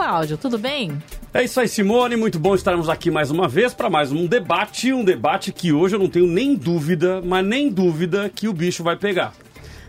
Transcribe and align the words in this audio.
Cláudio, 0.00 0.38
tudo 0.38 0.56
bem? 0.56 0.96
É 1.34 1.44
isso 1.44 1.60
aí, 1.60 1.68
Simone. 1.68 2.16
Muito 2.16 2.38
bom 2.38 2.54
estarmos 2.54 2.88
aqui 2.88 3.10
mais 3.10 3.30
uma 3.30 3.46
vez 3.46 3.74
para 3.74 3.90
mais 3.90 4.10
um 4.10 4.26
debate. 4.26 4.94
Um 4.94 5.04
debate 5.04 5.52
que 5.52 5.74
hoje 5.74 5.94
eu 5.94 5.98
não 5.98 6.08
tenho 6.08 6.26
nem 6.26 6.54
dúvida, 6.54 7.20
mas 7.20 7.44
nem 7.44 7.68
dúvida 7.68 8.30
que 8.34 8.48
o 8.48 8.52
bicho 8.54 8.82
vai 8.82 8.96
pegar. 8.96 9.34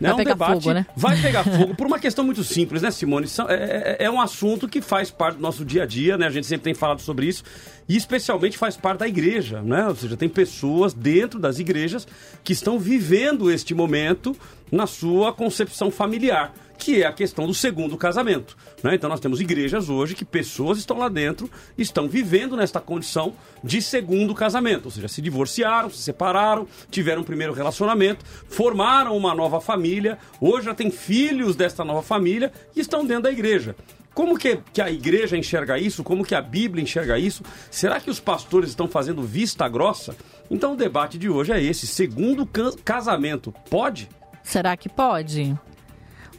Né? 0.02 0.10
Vai 0.10 0.12
um 0.12 0.18
pegar 0.18 0.34
debate, 0.34 0.64
fogo, 0.64 0.74
né? 0.74 0.86
Vai 0.98 1.22
pegar 1.22 1.46
fogo 1.58 1.76
por 1.76 1.88
uma 1.88 1.98
questão 1.98 2.26
muito 2.26 2.44
simples, 2.44 2.82
né, 2.82 2.92
Simone? 2.92 3.26
É, 3.48 3.54
é, 4.02 4.06
é, 4.06 4.12
um 4.12 4.20
assunto 4.20 4.68
que 4.68 4.82
faz 4.82 5.10
parte 5.10 5.38
do 5.38 5.42
nosso 5.42 5.64
dia 5.64 5.84
a 5.84 5.86
dia, 5.86 6.18
né? 6.18 6.28
A 6.28 6.30
gente 6.30 6.46
sempre 6.46 6.66
tem 6.66 6.74
falado 6.74 7.00
sobre 7.00 7.28
isso. 7.28 7.46
E 7.88 7.96
especialmente 7.96 8.58
faz 8.58 8.76
parte 8.76 9.00
da 9.00 9.08
igreja, 9.08 9.62
né? 9.62 9.88
Ou 9.88 9.96
seja, 9.96 10.18
tem 10.18 10.28
pessoas 10.28 10.94
dentro 10.94 11.40
das 11.40 11.58
igrejas 11.58 12.06
que 12.44 12.52
estão 12.52 12.78
vivendo 12.78 13.50
este 13.50 13.74
momento 13.74 14.36
na 14.70 14.86
sua 14.86 15.32
concepção 15.32 15.90
familiar 15.90 16.54
que 16.82 17.04
é 17.04 17.06
a 17.06 17.14
questão 17.14 17.46
do 17.46 17.54
segundo 17.54 17.96
casamento. 17.96 18.58
Né? 18.82 18.96
Então 18.96 19.08
nós 19.08 19.20
temos 19.20 19.40
igrejas 19.40 19.88
hoje 19.88 20.16
que 20.16 20.26
pessoas 20.26 20.80
estão 20.80 20.98
lá 20.98 21.08
dentro, 21.10 21.48
estão 21.78 22.10
vivendo 22.10 22.58
nesta 22.58 22.82
condição 22.82 23.36
de 23.64 23.80
segundo 23.84 24.34
casamento, 24.34 24.86
ou 24.86 24.92
seja, 24.92 25.08
se 25.08 25.22
divorciaram, 25.22 25.92
se 25.92 26.00
separaram, 26.00 26.68
tiveram 26.90 27.22
um 27.22 27.24
primeiro 27.24 27.54
relacionamento, 27.54 28.26
formaram 28.50 29.16
uma 29.16 29.36
nova 29.36 29.62
família, 29.62 30.18
hoje 30.40 30.66
já 30.66 30.74
tem 30.74 30.90
filhos 30.90 31.56
desta 31.56 31.86
nova 31.86 32.02
família 32.02 32.52
e 32.76 32.80
estão 32.80 33.06
dentro 33.06 33.24
da 33.24 33.32
igreja. 33.32 33.76
Como 34.12 34.36
que, 34.36 34.58
que, 34.74 34.82
a 34.82 34.90
igreja 34.90 35.38
enxerga 35.38 35.78
isso? 35.78 36.04
Como 36.04 36.26
que 36.26 36.34
a 36.34 36.42
Bíblia 36.42 36.84
enxerga 36.84 37.20
isso? 37.20 37.44
Será 37.70 38.00
que 38.00 38.10
os 38.10 38.20
pastores 38.20 38.72
estão 38.72 38.88
fazendo 38.88 39.22
vista 39.22 39.70
grossa? 39.70 40.16
Então 40.50 40.74
o 40.74 40.76
debate 40.76 41.20
de 41.20 41.30
hoje 41.30 41.54
é 41.54 41.62
esse: 41.62 41.86
segundo 41.86 42.50
casamento 42.84 43.54
pode? 43.70 44.10
Será 44.44 44.76
que 44.76 44.90
pode? 44.90 45.56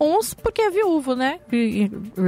Uns 0.02 0.34
porque 0.34 0.61
é 0.61 0.70
viúvo, 0.70 1.15
né? 1.15 1.38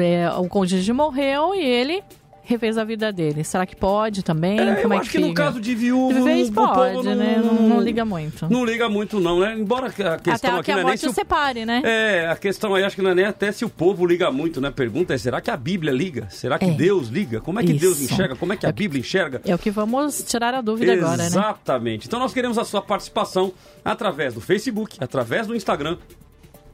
É, 0.01 0.31
o 0.39 0.49
cônjuge 0.49 0.93
morreu 0.93 1.55
e 1.55 1.61
ele 1.61 2.03
refez 2.45 2.77
a 2.77 2.85
vida 2.85 3.11
dele. 3.11 3.43
Será 3.43 3.67
que 3.67 3.75
pode 3.75 4.23
também? 4.23 4.61
É, 4.61 4.77
Como 4.77 4.95
eu 4.95 4.99
é 4.99 5.01
acho 5.01 5.11
que, 5.11 5.19
que 5.19 5.25
no 5.25 5.35
caso 5.35 5.61
de 5.61 5.75
viúvo, 5.75 6.23
Vez 6.25 6.51
pode, 6.51 7.09
não, 7.09 7.15
né? 7.15 7.43
Não, 7.43 7.69
não, 7.69 7.81
liga 7.81 8.05
muito. 8.05 8.49
Não 8.49 8.65
liga 8.65 8.89
muito, 8.89 9.19
não, 9.19 9.41
né? 9.41 9.57
Embora 9.59 9.87
a 9.87 9.91
questão 9.91 10.35
até 10.35 10.49
aqui 10.49 10.63
que 10.65 10.71
a 10.71 10.75
não 10.75 10.81
é 10.83 10.85
morte 10.85 11.03
nem 11.03 11.11
se 11.11 11.15
separe, 11.15 11.65
né? 11.65 11.83
É, 11.85 12.29
a 12.29 12.37
questão 12.37 12.75
aí 12.75 12.85
acho 12.85 12.95
que 12.95 13.03
não 13.03 13.11
é 13.11 13.15
nem 13.15 13.25
até 13.25 13.51
se 13.51 13.65
o 13.65 13.69
povo 13.71 14.07
liga 14.07 14.31
muito, 14.31 14.61
né? 14.61 14.71
Pergunta 14.71 15.15
é, 15.15 15.19
será 15.19 15.41
que 15.41 15.51
a 15.51 15.57
Bíblia 15.57 15.93
liga? 15.93 16.29
Será 16.31 16.59
que 16.59 16.67
É. 16.67 16.71
Deus 16.71 17.09
liga? 17.09 17.41
Como 17.41 17.59
é 17.59 17.65
que 17.65 17.73
Isso. 17.73 17.81
Deus 17.81 18.03
enxerga? 18.03 18.37
Como 18.37 18.53
é 18.53 18.57
que 18.57 18.67
a 18.67 18.73
Bíblia 18.73 19.01
enxerga? 19.01 19.41
É 19.45 19.55
o 19.55 19.59
que 19.59 19.71
vamos 19.71 20.23
tirar 20.23 20.55
a 20.55 20.61
dúvida 20.61 20.93
agora, 20.93 21.17
né? 21.17 21.27
Exatamente. 21.27 22.07
Então 22.07 22.19
nós 22.19 22.35
queremos 22.35 22.59
a 22.59 22.65
sua 22.65 22.83
participação 22.83 23.53
através 23.83 24.35
do 24.35 24.41
Facebook, 24.41 24.99
através 25.01 25.47
do 25.47 25.57
Instagram 25.57 25.97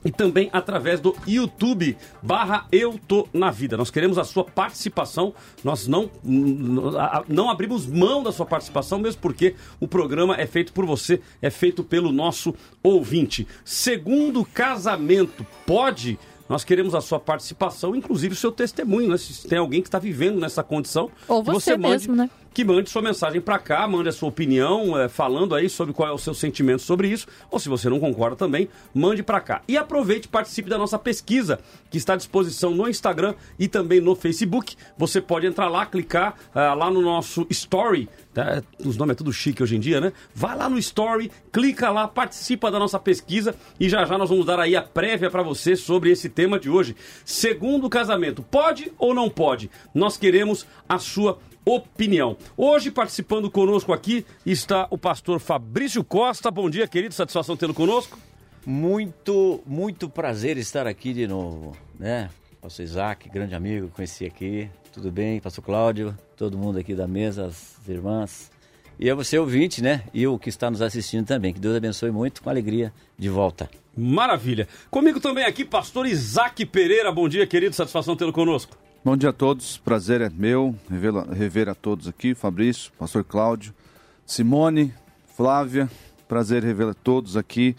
e 0.05 0.11
também 0.11 0.49
através 0.53 1.01
do 1.01 1.15
YouTube 1.27 1.97
barra 2.23 2.67
Eu 2.73 2.99
Tô 3.07 3.29
Na 3.33 3.51
Vida. 3.51 3.77
Nós 3.77 3.91
queremos 3.91 4.19
a 4.19 4.25
sua 4.25 4.45
participação, 4.45 5.35
nós 5.63 5.87
não, 5.87 6.11
não 7.29 7.51
abrimos 7.51 7.87
mão 7.87 8.23
da 8.23 8.33
sua 8.33 8.47
participação, 8.47 8.99
mesmo 8.99 9.21
porque 9.21 9.55
o 9.79 9.87
programa 9.87 10.37
é 10.37 10.47
feito 10.47 10.73
por 10.73 10.87
você, 10.87 11.21
é 11.41 11.51
feito 11.51 11.85
pelo 11.85 12.13
nosso 12.13 12.55
ouvinte. 12.83 13.47
Segundo 13.65 14.45
casamento, 14.45 15.47
pode... 15.67 16.19
Nós 16.49 16.65
queremos 16.65 16.97
a 16.97 17.01
sua 17.01 17.21
participação, 17.21 17.95
inclusive 17.95 18.35
o 18.35 18.37
seu 18.37 18.51
testemunho, 18.51 19.09
né? 19.09 19.17
Se 19.17 19.47
tem 19.47 19.57
alguém 19.57 19.81
que 19.81 19.87
está 19.87 20.01
vivendo 20.01 20.41
nessa 20.41 20.65
condição, 20.65 21.09
Ou 21.29 21.45
que 21.45 21.53
você 21.53 21.77
mande, 21.77 22.09
mesmo, 22.09 22.17
né? 22.17 22.29
Que 22.53 22.65
mande 22.65 22.91
sua 22.91 23.03
mensagem 23.03 23.41
para 23.41 23.59
cá, 23.59 23.87
mande 23.87 24.09
a 24.09 24.13
sua 24.13 24.29
opinião, 24.29 24.99
é, 24.99 25.09
falando 25.09 25.55
aí 25.55 25.69
sobre 25.69 25.95
qual 25.95 26.09
é 26.09 26.13
o 26.13 26.19
seu 26.19 26.35
sentimento 26.35 26.83
sobre 26.83 27.09
isso, 27.09 27.27
ou 27.51 27.59
se 27.59 27.69
você 27.69 27.89
não 27.89 28.01
concorda 28.01 28.37
também, 28.37 28.69
mande 28.93 29.23
para 29.23 29.41
cá. 29.41 29.63
E 29.69 29.77
aproveite 29.77 30.27
e 30.27 30.31
participe 30.31 30.69
da 30.69 30.77
nossa 30.77 30.99
pesquisa, 30.99 31.61
que 31.91 31.97
está 31.97 32.15
à 32.15 32.17
disposição 32.17 32.73
no 32.73 32.89
Instagram 32.89 33.35
e 33.59 33.69
também 33.69 34.01
no 34.01 34.15
Facebook. 34.15 34.77
Você 34.99 35.21
pode 35.21 35.47
entrar 35.47 35.69
lá, 35.69 35.87
clicar 35.87 36.35
ah, 36.55 36.75
lá 36.75 36.91
no 36.91 37.01
nosso 37.01 37.47
Story, 37.51 38.09
tá? 38.35 38.63
os 38.85 38.97
nomes 38.97 39.15
é 39.15 39.17
tudo 39.17 39.33
chique 39.33 39.63
hoje 39.63 39.77
em 39.77 39.81
dia, 39.81 40.01
né? 40.01 40.13
Vai 40.35 40.57
lá 40.57 40.69
no 40.69 40.79
Story, 40.79 41.31
clica 41.53 41.91
lá, 41.91 42.09
participa 42.09 42.71
da 42.71 42.79
nossa 42.79 42.99
pesquisa 42.99 43.55
e 43.79 43.89
já 43.89 44.05
já 44.05 44.19
nós 44.19 44.29
vamos 44.29 44.47
dar 44.47 44.59
aí 44.59 44.75
a 44.75 44.83
prévia 44.83 45.31
para 45.31 45.43
você 45.43 45.77
sobre 45.77 46.11
esse 46.11 46.29
tema 46.29 46.59
de 46.59 46.69
hoje. 46.69 46.97
Segundo 47.25 47.89
casamento, 47.89 48.43
pode 48.43 48.93
ou 48.99 49.15
não 49.15 49.29
pode? 49.29 49.71
Nós 49.95 50.17
queremos 50.17 50.67
a 50.89 50.99
sua 50.99 51.39
opinião. 51.65 52.37
Hoje, 52.57 52.91
participando 52.91 53.51
conosco 53.51 53.93
aqui, 53.93 54.25
está 54.45 54.87
o 54.91 54.99
pastor 54.99 55.41
Fabrício 55.41 56.03
Costa. 56.03 56.51
Bom 56.51 56.69
dia, 56.69 56.87
querido. 56.89 57.15
Satisfação 57.15 57.57
tê-lo 57.57 57.75
conosco. 57.75 58.19
Muito, 58.67 59.63
muito 59.67 60.09
prazer 60.09 60.59
estar 60.59 60.87
aqui 60.87 61.15
de 61.15 61.27
novo, 61.27 61.77
né? 61.99 62.29
Pastor 62.61 62.85
Isaac, 62.85 63.29
grande 63.31 63.55
amigo, 63.55 63.89
conheci 63.89 64.27
aqui. 64.27 64.69
Tudo 64.93 65.11
bem? 65.11 65.41
Pastor 65.41 65.65
Cláudio, 65.65 66.17
todo 66.37 66.59
mundo 66.59 66.79
aqui 66.79 66.95
da 66.95 67.07
mesa, 67.07 67.47
as 67.47 67.79
irmãs. 67.89 68.51
E 68.99 69.09
é 69.09 69.15
você 69.15 69.39
ouvinte, 69.39 69.83
né? 69.83 70.05
E 70.13 70.27
o 70.27 70.39
que 70.39 70.51
está 70.51 70.71
nos 70.71 70.83
assistindo 70.83 71.27
também. 71.27 71.55
Que 71.55 71.61
Deus 71.61 71.75
abençoe 71.75 72.11
muito, 72.11 72.43
com 72.43 72.51
alegria, 72.51 72.93
de 73.19 73.31
volta. 73.31 73.71
Maravilha. 73.97 74.69
Comigo 74.91 75.19
também 75.21 75.45
aqui, 75.45 75.65
pastor 75.65 76.07
Isaac 76.07 76.67
Pereira. 76.67 77.11
Bom 77.11 77.27
dia, 77.27 77.47
querido. 77.47 77.75
Satisfação 77.75 78.15
tê-lo 78.15 78.33
conosco. 78.33 78.77
Bom 79.03 79.17
dia 79.17 79.31
a 79.31 79.33
todos, 79.33 79.79
prazer 79.79 80.21
é 80.21 80.29
meu 80.29 80.77
rever, 81.33 81.71
a 81.71 81.75
todos 81.75 82.07
aqui, 82.07 82.35
Fabrício, 82.35 82.93
Pastor 82.99 83.25
Cláudio, 83.25 83.73
Simone, 84.27 84.93
Flávia, 85.35 85.91
prazer 86.29 86.63
rever 86.63 86.89
a 86.89 86.93
todos 86.93 87.35
aqui. 87.35 87.75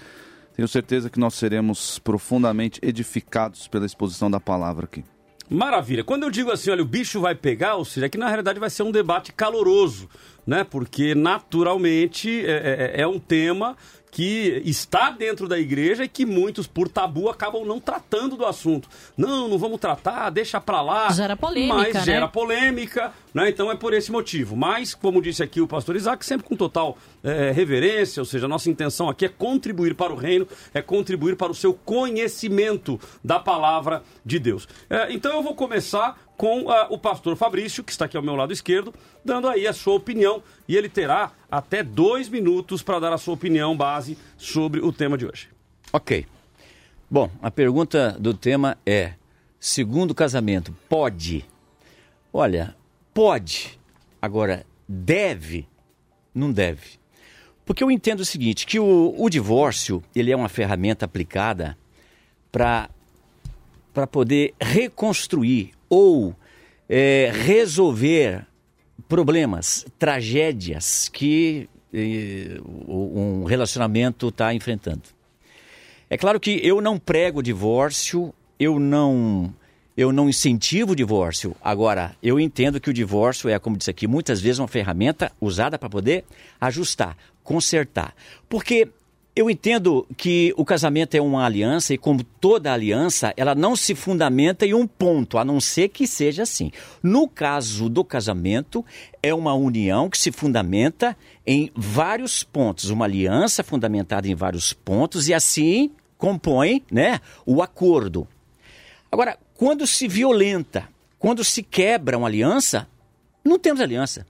Tenho 0.55 0.67
certeza 0.67 1.11
que 1.11 1.19
nós 1.19 1.35
seremos 1.35 1.99
profundamente 1.99 2.79
edificados 2.81 3.67
pela 3.67 3.85
exposição 3.85 4.31
da 4.31 4.39
palavra 4.39 4.85
aqui. 4.85 5.03
Maravilha. 5.47 6.03
Quando 6.03 6.23
eu 6.23 6.31
digo 6.31 6.49
assim, 6.49 6.71
olha, 6.71 6.81
o 6.81 6.85
bicho 6.85 7.21
vai 7.21 7.35
pegar, 7.35 7.75
ou 7.75 7.85
seja, 7.85 8.09
que 8.09 8.17
na 8.17 8.27
realidade 8.27 8.59
vai 8.59 8.71
ser 8.71 8.81
um 8.81 8.91
debate 8.91 9.31
caloroso, 9.31 10.09
né? 10.47 10.63
Porque 10.63 11.13
naturalmente 11.13 12.43
é, 12.47 12.93
é, 12.95 13.01
é 13.01 13.07
um 13.07 13.19
tema 13.19 13.77
que 14.11 14.61
está 14.65 15.09
dentro 15.09 15.47
da 15.47 15.57
igreja 15.57 16.03
e 16.03 16.07
que 16.09 16.25
muitos, 16.25 16.67
por 16.67 16.89
tabu, 16.89 17.29
acabam 17.29 17.65
não 17.65 17.79
tratando 17.79 18.35
do 18.35 18.45
assunto. 18.45 18.89
Não, 19.15 19.47
não 19.47 19.57
vamos 19.57 19.79
tratar, 19.79 20.29
deixa 20.29 20.59
pra 20.59 20.81
lá. 20.81 21.09
Gera 21.11 21.37
polêmica, 21.37 21.75
Mas 21.75 21.93
né? 21.93 22.01
gera 22.01 22.27
polêmica, 22.27 23.13
né? 23.33 23.49
Então 23.49 23.71
é 23.71 23.75
por 23.75 23.93
esse 23.93 24.11
motivo. 24.11 24.57
Mas, 24.57 24.93
como 24.93 25.21
disse 25.21 25.41
aqui 25.41 25.61
o 25.61 25.67
pastor 25.67 25.95
Isaac, 25.95 26.25
sempre 26.25 26.45
com 26.45 26.57
total 26.57 26.97
eh, 27.23 27.51
reverência, 27.55 28.19
ou 28.21 28.25
seja, 28.25 28.45
a 28.45 28.49
nossa 28.49 28.69
intenção 28.69 29.07
aqui 29.07 29.25
é 29.25 29.29
contribuir 29.29 29.95
para 29.95 30.11
o 30.11 30.17
reino, 30.17 30.45
é 30.73 30.81
contribuir 30.81 31.37
para 31.37 31.51
o 31.51 31.55
seu 31.55 31.73
conhecimento 31.73 32.99
da 33.23 33.39
palavra 33.39 34.03
de 34.25 34.37
Deus. 34.39 34.67
Eh, 34.89 35.07
então 35.13 35.33
eu 35.33 35.41
vou 35.41 35.55
começar 35.55 36.19
com 36.41 36.71
ah, 36.71 36.87
o 36.89 36.97
pastor 36.97 37.35
Fabrício, 37.35 37.83
que 37.83 37.91
está 37.91 38.05
aqui 38.05 38.17
ao 38.17 38.23
meu 38.23 38.35
lado 38.35 38.51
esquerdo, 38.51 38.91
dando 39.23 39.47
aí 39.47 39.67
a 39.67 39.73
sua 39.73 39.93
opinião. 39.93 40.41
E 40.67 40.75
ele 40.75 40.89
terá 40.89 41.33
até 41.51 41.83
dois 41.83 42.27
minutos 42.27 42.81
para 42.81 42.97
dar 42.97 43.13
a 43.13 43.17
sua 43.19 43.35
opinião 43.35 43.77
base 43.77 44.17
sobre 44.39 44.79
o 44.79 44.91
tema 44.91 45.19
de 45.19 45.27
hoje. 45.27 45.49
Ok. 45.93 46.25
Bom, 47.07 47.29
a 47.43 47.51
pergunta 47.51 48.17
do 48.19 48.33
tema 48.33 48.75
é: 48.83 49.13
segundo 49.59 50.15
casamento, 50.15 50.75
pode? 50.89 51.45
Olha, 52.33 52.75
pode. 53.13 53.79
Agora, 54.19 54.65
deve? 54.89 55.67
Não 56.33 56.51
deve. 56.51 56.99
Porque 57.63 57.83
eu 57.83 57.91
entendo 57.91 58.21
o 58.21 58.25
seguinte, 58.25 58.65
que 58.65 58.79
o, 58.79 59.13
o 59.15 59.29
divórcio, 59.29 60.03
ele 60.15 60.31
é 60.31 60.35
uma 60.35 60.49
ferramenta 60.49 61.05
aplicada 61.05 61.77
para 62.51 62.89
para 63.93 64.07
poder 64.07 64.53
reconstruir 64.59 65.73
ou 65.91 66.33
é, 66.87 67.29
resolver 67.33 68.47
problemas, 69.09 69.85
tragédias 69.99 71.09
que 71.09 71.69
eh, 71.93 72.61
um 72.87 73.43
relacionamento 73.43 74.29
está 74.29 74.53
enfrentando. 74.53 75.01
É 76.09 76.17
claro 76.17 76.39
que 76.39 76.65
eu 76.65 76.79
não 76.79 76.97
prego 76.97 77.43
divórcio, 77.43 78.33
eu 78.57 78.79
não 78.79 79.53
eu 79.97 80.13
não 80.13 80.29
incentivo 80.29 80.93
o 80.93 80.95
divórcio. 80.95 81.53
Agora, 81.61 82.15
eu 82.23 82.39
entendo 82.39 82.79
que 82.79 82.89
o 82.89 82.93
divórcio 82.93 83.49
é, 83.49 83.59
como 83.59 83.75
disse 83.75 83.89
aqui, 83.89 84.07
muitas 84.07 84.39
vezes 84.39 84.59
uma 84.59 84.67
ferramenta 84.67 85.29
usada 85.41 85.77
para 85.77 85.89
poder 85.89 86.23
ajustar, 86.59 87.17
consertar. 87.43 88.15
Porque 88.47 88.87
eu 89.33 89.49
entendo 89.49 90.05
que 90.17 90.53
o 90.57 90.65
casamento 90.65 91.15
é 91.15 91.21
uma 91.21 91.45
aliança 91.45 91.93
e, 91.93 91.97
como 91.97 92.21
toda 92.23 92.73
aliança, 92.73 93.33
ela 93.37 93.55
não 93.55 93.77
se 93.77 93.95
fundamenta 93.95 94.65
em 94.65 94.73
um 94.73 94.85
ponto, 94.85 95.37
a 95.37 95.45
não 95.45 95.61
ser 95.61 95.87
que 95.87 96.05
seja 96.05 96.43
assim. 96.43 96.69
No 97.01 97.29
caso 97.29 97.87
do 97.87 98.03
casamento, 98.03 98.85
é 99.23 99.33
uma 99.33 99.53
união 99.53 100.09
que 100.09 100.17
se 100.17 100.33
fundamenta 100.33 101.15
em 101.47 101.71
vários 101.73 102.43
pontos, 102.43 102.89
uma 102.89 103.05
aliança 103.05 103.63
fundamentada 103.63 104.27
em 104.27 104.35
vários 104.35 104.73
pontos 104.73 105.29
e 105.29 105.33
assim 105.33 105.91
compõe 106.17 106.83
né, 106.91 107.21
o 107.45 107.61
acordo. 107.61 108.27
Agora, 109.09 109.37
quando 109.55 109.87
se 109.87 110.09
violenta, 110.09 110.89
quando 111.17 111.43
se 111.43 111.63
quebra 111.63 112.17
uma 112.17 112.27
aliança, 112.27 112.85
não 113.45 113.57
temos 113.57 113.79
aliança. 113.79 114.25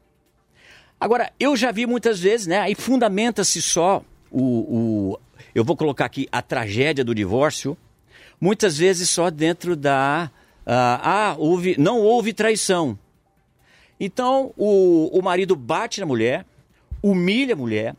Agora, 0.99 1.33
eu 1.39 1.57
já 1.57 1.71
vi 1.71 1.87
muitas 1.87 2.19
vezes, 2.19 2.45
né? 2.45 2.59
Aí 2.59 2.75
fundamenta-se 2.75 3.59
só 3.59 4.03
o, 4.31 4.41
o. 5.13 5.19
Eu 5.53 5.63
vou 5.63 5.75
colocar 5.75 6.05
aqui 6.05 6.27
a 6.31 6.41
tragédia 6.41 7.03
do 7.03 7.13
divórcio, 7.13 7.77
muitas 8.39 8.77
vezes 8.77 9.09
só 9.09 9.29
dentro 9.29 9.75
da, 9.75 10.31
ah, 10.65 11.01
ah, 11.03 11.35
houve, 11.37 11.75
não 11.77 11.99
houve 11.99 12.33
traição. 12.33 12.97
Então 13.99 14.53
o, 14.57 15.09
o 15.17 15.21
marido 15.21 15.55
bate 15.55 15.99
na 15.99 16.05
mulher, 16.05 16.45
humilha 17.03 17.53
a 17.53 17.57
mulher, 17.57 17.95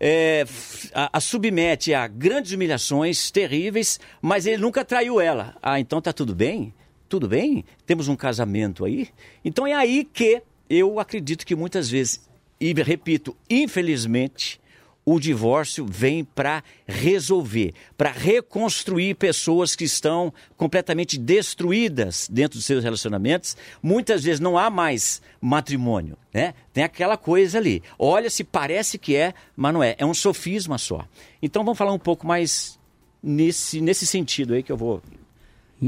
é, 0.00 0.44
a, 0.92 1.16
a, 1.18 1.20
submete 1.20 1.94
a 1.94 2.08
grandes 2.08 2.52
humilhações 2.52 3.30
terríveis, 3.30 4.00
mas 4.20 4.46
ele 4.46 4.60
nunca 4.60 4.84
traiu 4.84 5.20
ela. 5.20 5.54
Ah, 5.62 5.78
então 5.78 6.00
tá 6.00 6.12
tudo 6.12 6.34
bem? 6.34 6.74
Tudo 7.08 7.28
bem? 7.28 7.64
Temos 7.86 8.08
um 8.08 8.16
casamento 8.16 8.84
aí? 8.84 9.08
Então 9.44 9.66
é 9.66 9.74
aí 9.74 10.04
que 10.04 10.42
eu 10.68 10.98
acredito 10.98 11.46
que 11.46 11.54
muitas 11.54 11.90
vezes, 11.90 12.28
e 12.58 12.72
repito, 12.72 13.36
infelizmente, 13.48 14.60
o 15.04 15.18
divórcio 15.18 15.84
vem 15.84 16.24
para 16.24 16.62
resolver, 16.86 17.74
para 17.96 18.10
reconstruir 18.10 19.14
pessoas 19.14 19.74
que 19.74 19.84
estão 19.84 20.32
completamente 20.56 21.18
destruídas 21.18 22.28
dentro 22.30 22.58
dos 22.58 22.66
seus 22.66 22.84
relacionamentos. 22.84 23.56
Muitas 23.82 24.22
vezes 24.22 24.40
não 24.40 24.56
há 24.56 24.70
mais 24.70 25.20
matrimônio, 25.40 26.16
né? 26.32 26.54
Tem 26.72 26.84
aquela 26.84 27.16
coisa 27.16 27.58
ali. 27.58 27.82
Olha, 27.98 28.30
se 28.30 28.44
parece 28.44 28.96
que 28.98 29.16
é, 29.16 29.34
mas 29.56 29.72
não 29.72 29.82
é. 29.82 29.96
É 29.98 30.06
um 30.06 30.14
sofisma 30.14 30.78
só. 30.78 31.04
Então 31.42 31.64
vamos 31.64 31.78
falar 31.78 31.92
um 31.92 31.98
pouco 31.98 32.26
mais 32.26 32.78
nesse, 33.22 33.80
nesse 33.80 34.06
sentido 34.06 34.54
aí 34.54 34.62
que 34.62 34.70
eu 34.70 34.76
vou 34.76 35.02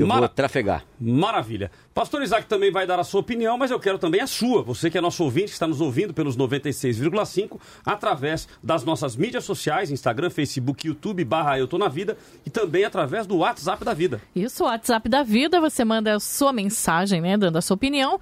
eu 0.00 0.06
Mara... 0.06 0.20
vou 0.22 0.28
trafegar. 0.28 0.84
Maravilha. 1.00 1.70
Pastor 1.94 2.22
Isaac 2.22 2.46
também 2.46 2.72
vai 2.72 2.86
dar 2.86 2.98
a 2.98 3.04
sua 3.04 3.20
opinião, 3.20 3.56
mas 3.56 3.70
eu 3.70 3.78
quero 3.78 3.98
também 3.98 4.20
a 4.20 4.26
sua. 4.26 4.62
Você 4.62 4.90
que 4.90 4.98
é 4.98 5.00
nosso 5.00 5.22
ouvinte, 5.22 5.46
que 5.46 5.52
está 5.52 5.66
nos 5.66 5.80
ouvindo 5.80 6.12
pelos 6.12 6.36
96,5, 6.36 7.58
através 7.84 8.48
das 8.62 8.84
nossas 8.84 9.16
mídias 9.16 9.44
sociais, 9.44 9.90
Instagram, 9.90 10.30
Facebook, 10.30 10.86
YouTube, 10.86 11.24
barra 11.24 11.58
Eu 11.58 11.68
Tô 11.68 11.78
Na 11.78 11.88
Vida, 11.88 12.16
e 12.44 12.50
também 12.50 12.84
através 12.84 13.26
do 13.26 13.36
WhatsApp 13.36 13.84
da 13.84 13.94
Vida. 13.94 14.20
Isso, 14.34 14.64
o 14.64 14.66
WhatsApp 14.66 15.08
da 15.08 15.22
Vida, 15.22 15.60
você 15.60 15.84
manda 15.84 16.16
a 16.16 16.20
sua 16.20 16.52
mensagem, 16.52 17.20
né, 17.20 17.36
dando 17.36 17.56
a 17.56 17.62
sua 17.62 17.74
opinião, 17.74 18.18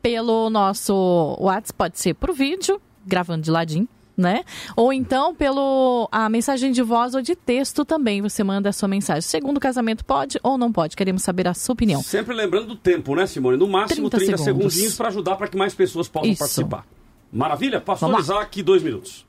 pelo 0.00 0.50
nosso 0.50 1.36
WhatsApp, 1.38 1.76
pode 1.76 1.98
ser 1.98 2.14
por 2.14 2.32
vídeo, 2.32 2.80
gravando 3.06 3.42
de 3.42 3.50
ladinho, 3.50 3.88
né? 4.22 4.44
Ou 4.74 4.92
então 4.92 5.34
pelo 5.34 6.08
a 6.10 6.28
mensagem 6.28 6.72
de 6.72 6.82
voz 6.82 7.14
ou 7.14 7.20
de 7.20 7.36
texto 7.36 7.84
também 7.84 8.22
você 8.22 8.42
manda 8.42 8.70
a 8.70 8.72
sua 8.72 8.88
mensagem. 8.88 9.22
Segundo 9.22 9.60
casamento 9.60 10.04
pode 10.04 10.38
ou 10.42 10.56
não 10.56 10.72
pode? 10.72 10.96
Queremos 10.96 11.22
saber 11.22 11.46
a 11.48 11.52
sua 11.52 11.74
opinião. 11.74 12.02
Sempre 12.02 12.34
lembrando 12.34 12.68
do 12.68 12.76
tempo, 12.76 13.14
né, 13.14 13.26
Simone? 13.26 13.58
No 13.58 13.68
máximo 13.68 14.08
30, 14.08 14.36
30 14.36 14.42
segundinhos 14.42 14.94
para 14.96 15.08
ajudar 15.08 15.36
para 15.36 15.48
que 15.48 15.56
mais 15.56 15.74
pessoas 15.74 16.08
possam 16.08 16.30
Isso. 16.30 16.38
participar. 16.38 16.86
Maravilha? 17.32 17.80
Pastor 17.80 18.18
Isaac, 18.18 18.62
dois 18.62 18.82
minutos. 18.82 19.26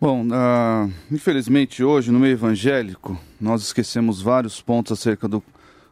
Bom, 0.00 0.24
uh, 0.28 0.90
infelizmente 1.12 1.84
hoje 1.84 2.10
no 2.10 2.18
meio 2.18 2.32
evangélico 2.32 3.20
nós 3.38 3.62
esquecemos 3.62 4.22
vários 4.22 4.58
pontos 4.58 4.92
acerca 4.92 5.28
do, 5.28 5.42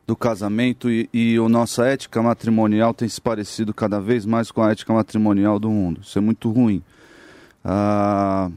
do 0.07 0.17
casamento 0.17 0.91
e, 0.91 1.11
e 1.13 1.37
a 1.37 1.47
nossa 1.47 1.87
ética 1.87 2.23
matrimonial 2.23 2.95
tem 2.95 3.07
se 3.07 3.21
parecido 3.21 3.75
cada 3.75 4.01
vez 4.01 4.25
mais 4.25 4.51
com 4.51 4.63
a 4.63 4.71
ética 4.71 4.95
matrimonial 4.95 5.59
do 5.59 5.69
mundo. 5.69 6.01
Isso 6.03 6.17
é 6.17 6.23
muito 6.23 6.51
ruim 6.51 6.83
ah, 7.71 8.51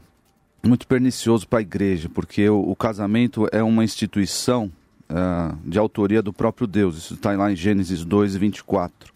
muito 0.62 0.86
pernicioso 0.86 1.46
para 1.46 1.58
a 1.58 1.62
igreja, 1.62 2.08
porque 2.08 2.48
o, 2.48 2.70
o, 2.70 2.74
casamento 2.74 3.46
é 3.52 3.62
uma 3.62 3.84
instituição 3.84 4.72
ah, 5.06 5.54
de 5.66 5.78
autoria 5.78 6.22
do 6.22 6.32
próprio 6.32 6.66
Deus. 6.66 6.96
Isso 6.96 7.14
está 7.14 7.36
lá 7.36 7.52
em 7.52 7.56
Gênesis 7.56 8.06
2, 8.06 8.36
24. 8.36 9.12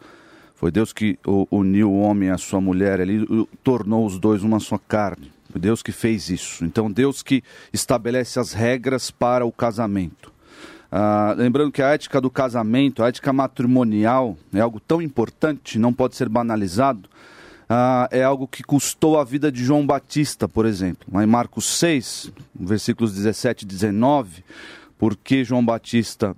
Foi 0.54 0.70
Deus 0.70 0.93
que 0.93 1.19
uniu 1.50 1.90
o 1.90 2.00
homem 2.00 2.28
à 2.28 2.37
sua 2.37 2.60
mulher, 2.60 3.00
ele 3.00 3.26
tornou 3.64 4.04
os 4.04 4.19
dois 4.19 4.43
uma 4.43 4.60
só 4.60 4.76
carne. 4.76 5.32
Foi 5.50 5.60
Deus 5.60 5.82
que 5.82 5.93
fez 5.93 6.28
isso. 6.28 6.62
Então, 6.62 6.92
Deus 6.92 7.22
que 7.22 7.42
estabelece 7.72 8.38
as 8.38 8.52
regras 8.52 9.10
para 9.10 9.46
o 9.46 9.52
casamento. 9.52 10.31
Ah, 10.92 11.34
lembrando 11.37 11.72
que 11.72 11.82
a 11.82 11.88
ética 11.88 12.20
do 12.20 12.31
casamento, 12.31 13.02
a 13.02 13.08
ética 13.08 13.32
matrimonial, 13.32 14.37
é 14.52 14.60
algo 14.60 14.78
tão 14.78 15.00
importante, 15.00 15.78
não 15.78 15.92
pode 15.92 16.16
ser 16.16 16.28
banalizado, 16.28 17.08
ah, 17.68 18.08
é 18.12 18.22
algo 18.22 18.46
que 18.46 18.62
custou 18.62 19.18
a 19.18 19.24
vida 19.24 19.50
de 19.50 19.64
João 19.64 19.84
Batista, 19.86 20.48
por 20.48 20.66
exemplo. 20.66 21.06
Lá 21.12 21.24
em 21.24 21.26
Marcos 21.26 21.64
6, 21.78 22.30
versículos 22.54 23.12
17 23.12 23.64
e 23.64 23.66
19, 23.66 24.44
porque 24.96 25.44
João 25.44 25.64
Batista 25.64 26.36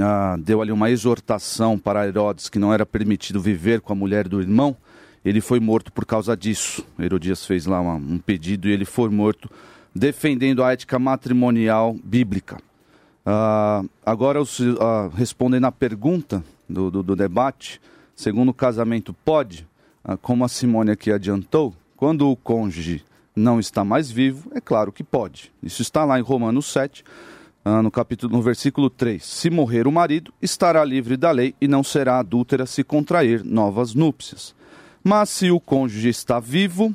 ah, 0.00 0.36
deu 0.38 0.62
ali 0.62 0.72
uma 0.72 0.90
exortação 0.90 1.78
para 1.78 2.06
Herodes 2.06 2.48
que 2.48 2.58
não 2.58 2.72
era 2.72 2.86
permitido 2.86 3.40
viver 3.40 3.80
com 3.80 3.92
a 3.92 3.96
mulher 3.96 4.26
do 4.26 4.40
irmão, 4.40 4.74
ele 5.24 5.40
foi 5.40 5.60
morto 5.60 5.92
por 5.92 6.06
causa 6.06 6.36
disso. 6.36 6.84
Herodias 6.98 7.44
fez 7.44 7.66
lá 7.66 7.80
uma, 7.80 7.94
um 7.94 8.18
pedido 8.18 8.68
e 8.68 8.72
ele 8.72 8.86
foi 8.86 9.10
morto 9.10 9.50
defendendo 9.94 10.64
a 10.64 10.72
ética 10.72 10.98
matrimonial 10.98 11.94
bíblica. 12.02 12.58
Ah, 13.26 13.82
agora, 14.06 14.40
ah, 14.80 15.10
respondendo 15.14 15.66
à 15.66 15.72
pergunta 15.72 16.42
do, 16.66 16.90
do, 16.90 17.02
do 17.02 17.14
debate, 17.14 17.78
segundo 18.16 18.48
o 18.48 18.54
casamento 18.54 19.12
pode, 19.12 19.67
como 20.16 20.44
a 20.44 20.48
Simone 20.48 20.90
aqui 20.90 21.12
adiantou, 21.12 21.74
quando 21.96 22.30
o 22.30 22.36
cônjuge 22.36 23.04
não 23.34 23.60
está 23.60 23.84
mais 23.84 24.10
vivo, 24.10 24.50
é 24.54 24.60
claro 24.60 24.92
que 24.92 25.04
pode. 25.04 25.52
Isso 25.62 25.82
está 25.82 26.04
lá 26.04 26.18
em 26.18 26.22
Romanos 26.22 26.66
7, 26.66 27.04
ah, 27.64 27.82
no 27.82 27.90
capítulo, 27.90 28.36
no 28.36 28.42
versículo 28.42 28.88
3. 28.88 29.24
Se 29.24 29.50
morrer 29.50 29.86
o 29.86 29.92
marido, 29.92 30.32
estará 30.40 30.84
livre 30.84 31.16
da 31.16 31.30
lei 31.30 31.54
e 31.60 31.68
não 31.68 31.82
será 31.84 32.18
adúltera 32.18 32.66
se 32.66 32.82
contrair 32.82 33.44
novas 33.44 33.94
núpcias. 33.94 34.54
Mas 35.04 35.30
se 35.30 35.50
o 35.50 35.60
cônjuge 35.60 36.08
está 36.08 36.40
vivo, 36.40 36.94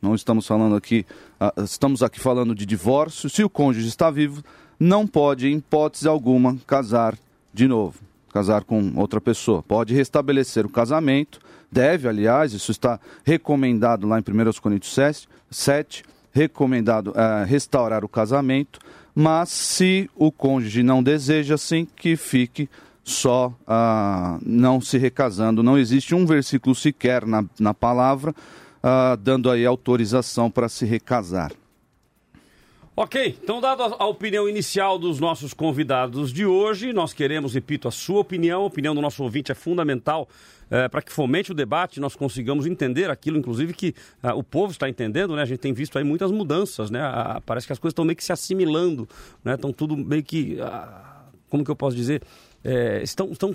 não 0.00 0.14
estamos 0.14 0.46
falando 0.46 0.76
aqui, 0.76 1.04
ah, 1.40 1.52
estamos 1.58 2.02
aqui 2.02 2.20
falando 2.20 2.54
de 2.54 2.64
divórcio, 2.64 3.28
se 3.28 3.42
o 3.42 3.50
cônjuge 3.50 3.88
está 3.88 4.10
vivo, 4.10 4.42
não 4.78 5.06
pode, 5.06 5.48
em 5.48 5.56
hipótese 5.56 6.06
alguma, 6.06 6.56
casar 6.66 7.18
de 7.52 7.66
novo, 7.66 7.98
casar 8.32 8.64
com 8.64 8.92
outra 8.96 9.20
pessoa. 9.20 9.62
Pode 9.62 9.94
restabelecer 9.94 10.64
o 10.64 10.70
casamento, 10.70 11.40
Deve, 11.70 12.08
aliás, 12.08 12.52
isso 12.52 12.70
está 12.70 12.98
recomendado 13.24 14.06
lá 14.06 14.18
em 14.18 14.22
1 14.22 14.60
Coríntios 14.60 14.94
7, 14.94 15.28
7 15.50 16.02
recomendado 16.32 17.08
uh, 17.08 17.44
restaurar 17.46 18.04
o 18.04 18.08
casamento, 18.08 18.78
mas 19.14 19.48
se 19.48 20.08
o 20.14 20.30
cônjuge 20.30 20.82
não 20.82 21.02
deseja, 21.02 21.56
assim, 21.56 21.84
que 21.84 22.16
fique 22.16 22.68
só 23.02 23.48
uh, 23.48 24.38
não 24.44 24.80
se 24.80 24.98
recasando. 24.98 25.62
Não 25.62 25.78
existe 25.78 26.14
um 26.14 26.24
versículo 26.24 26.74
sequer 26.74 27.26
na, 27.26 27.44
na 27.58 27.74
palavra 27.74 28.30
uh, 28.30 29.16
dando 29.16 29.50
aí 29.50 29.64
autorização 29.64 30.50
para 30.50 30.68
se 30.68 30.84
recasar. 30.84 31.52
Ok, 32.94 33.38
então, 33.40 33.60
dada 33.60 33.84
a 33.84 34.06
opinião 34.06 34.48
inicial 34.48 34.98
dos 34.98 35.20
nossos 35.20 35.54
convidados 35.54 36.32
de 36.32 36.44
hoje, 36.44 36.92
nós 36.92 37.12
queremos, 37.12 37.54
repito, 37.54 37.86
a 37.86 37.92
sua 37.92 38.18
opinião, 38.18 38.62
a 38.62 38.66
opinião 38.66 38.92
do 38.92 39.00
nosso 39.00 39.22
ouvinte 39.22 39.52
é 39.52 39.54
fundamental 39.54 40.28
é, 40.70 40.88
para 40.88 41.02
que 41.02 41.12
fomente 41.12 41.52
o 41.52 41.54
debate, 41.54 42.00
nós 42.00 42.14
consigamos 42.14 42.66
entender 42.66 43.10
aquilo, 43.10 43.38
inclusive, 43.38 43.72
que 43.72 43.94
ah, 44.22 44.34
o 44.34 44.42
povo 44.42 44.72
está 44.72 44.88
entendendo, 44.88 45.34
né? 45.34 45.42
A 45.42 45.46
gente 45.46 45.60
tem 45.60 45.72
visto 45.72 45.96
aí 45.98 46.04
muitas 46.04 46.30
mudanças, 46.30 46.90
né? 46.90 47.00
Ah, 47.00 47.42
parece 47.44 47.66
que 47.66 47.72
as 47.72 47.78
coisas 47.78 47.92
estão 47.92 48.04
meio 48.04 48.16
que 48.16 48.24
se 48.24 48.32
assimilando, 48.32 49.08
né? 49.44 49.54
Estão 49.54 49.72
tudo 49.72 49.96
meio 49.96 50.22
que. 50.22 50.60
Ah, 50.60 51.24
como 51.48 51.64
que 51.64 51.70
eu 51.70 51.76
posso 51.76 51.96
dizer? 51.96 52.22
É, 52.62 53.02
estão, 53.02 53.30
estão. 53.32 53.52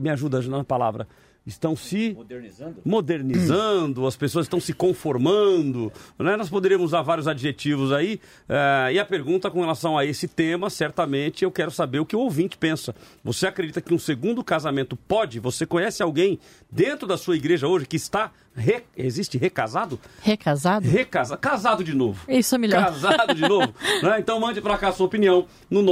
Me 0.00 0.10
ajuda 0.10 0.40
na 0.42 0.64
palavra 0.64 1.06
estão 1.46 1.74
se 1.74 2.12
modernizando, 2.14 2.76
modernizando 2.84 4.06
as 4.06 4.16
pessoas 4.16 4.46
estão 4.46 4.60
se 4.60 4.72
conformando. 4.72 5.92
Né? 6.18 6.36
Nós 6.36 6.50
poderíamos 6.50 6.86
usar 6.86 7.02
vários 7.02 7.26
adjetivos 7.26 7.92
aí. 7.92 8.20
Uh, 8.48 8.92
e 8.92 8.98
a 8.98 9.04
pergunta 9.04 9.50
com 9.50 9.60
relação 9.60 9.96
a 9.96 10.04
esse 10.04 10.28
tema, 10.28 10.68
certamente 10.68 11.44
eu 11.44 11.50
quero 11.50 11.70
saber 11.70 12.00
o 12.00 12.06
que 12.06 12.16
o 12.16 12.20
ouvinte 12.20 12.56
pensa. 12.58 12.94
Você 13.24 13.46
acredita 13.46 13.80
que 13.80 13.94
um 13.94 13.98
segundo 13.98 14.44
casamento 14.44 14.96
pode? 14.96 15.40
Você 15.40 15.64
conhece 15.64 16.02
alguém 16.02 16.38
dentro 16.70 17.06
da 17.06 17.16
sua 17.16 17.36
igreja 17.36 17.66
hoje 17.66 17.86
que 17.86 17.96
está 17.96 18.30
Re... 18.58 18.82
Existe 18.96 19.38
recasado? 19.38 20.00
Recasado? 20.22 20.88
Recasado. 20.88 21.40
Casado 21.40 21.84
de 21.84 21.94
novo. 21.94 22.24
Isso 22.28 22.54
é 22.54 22.58
melhor. 22.58 22.84
Casado 22.84 23.34
de 23.34 23.42
novo. 23.42 23.72
né? 24.02 24.16
Então 24.18 24.40
mande 24.40 24.60
para 24.60 24.76
cá 24.76 24.88
a 24.88 24.92
sua 24.92 25.06
opinião 25.06 25.46
no 25.70 25.82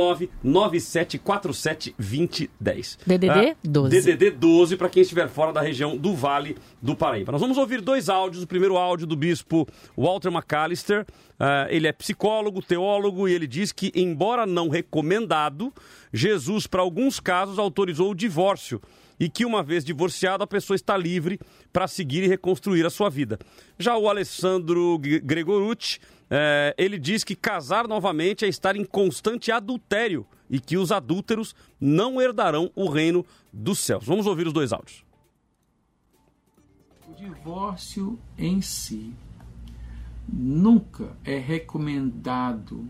997472010. 0.44 2.99
DDD 3.06 3.56
12. 3.62 4.00
DDD 4.00 4.30
12 4.30 4.76
para 4.76 4.88
quem 4.88 5.02
estiver 5.02 5.28
fora 5.28 5.52
da 5.52 5.61
região 5.61 5.96
do 5.96 6.14
Vale 6.14 6.56
do 6.82 6.96
Paraíba. 6.96 7.30
Nós 7.32 7.40
vamos 7.40 7.58
ouvir 7.58 7.80
dois 7.80 8.08
áudios. 8.08 8.42
O 8.42 8.46
primeiro 8.46 8.76
áudio 8.76 9.06
do 9.06 9.16
bispo 9.16 9.66
Walter 9.96 10.30
McAllister. 10.30 11.06
Uh, 11.38 11.68
ele 11.68 11.87
é 11.87 11.92
psicólogo, 11.92 12.62
teólogo 12.62 13.28
e 13.28 13.35
ele 13.35 13.46
diz 13.46 13.70
que, 13.70 13.92
embora 13.94 14.46
não 14.46 14.70
recomendado, 14.70 15.70
Jesus, 16.11 16.66
para 16.66 16.80
alguns 16.80 17.20
casos, 17.20 17.58
autorizou 17.58 18.12
o 18.12 18.14
divórcio 18.14 18.80
e 19.18 19.28
que, 19.28 19.44
uma 19.44 19.62
vez 19.62 19.85
divorciado, 19.85 20.44
a 20.44 20.46
pessoa 20.46 20.75
está 20.75 20.96
livre 20.96 21.40
para 21.73 21.88
seguir 21.88 22.23
e 22.23 22.28
reconstruir 22.28 22.85
a 22.85 22.90
sua 22.90 23.08
vida. 23.08 23.38
Já 23.78 23.96
o 23.96 24.08
Alessandro 24.08 24.99
Gregorucci, 24.99 26.00
é, 26.28 26.75
ele 26.76 26.99
diz 26.99 27.23
que 27.25 27.37
casar 27.37 27.87
novamente 27.87 28.44
é 28.44 28.49
estar 28.49 28.76
em 28.76 28.85
constante 28.85 29.52
adultério 29.52 30.26
e 30.50 30.61
que 30.61 30.76
os 30.76 30.92
adúlteros 30.92 31.54
não 31.80 32.20
herdarão 32.20 32.70
o 32.75 32.88
reino 32.88 33.25
dos 33.52 33.78
céus. 33.78 34.04
Vamos 34.04 34.26
ouvir 34.26 34.46
os 34.46 34.52
dois 34.52 34.73
áudios. 34.73 35.04
O 37.08 37.14
divórcio 37.14 38.18
em 38.37 38.61
si 38.61 39.14
nunca 40.28 41.16
é 41.25 41.38
recomendado 41.38 42.88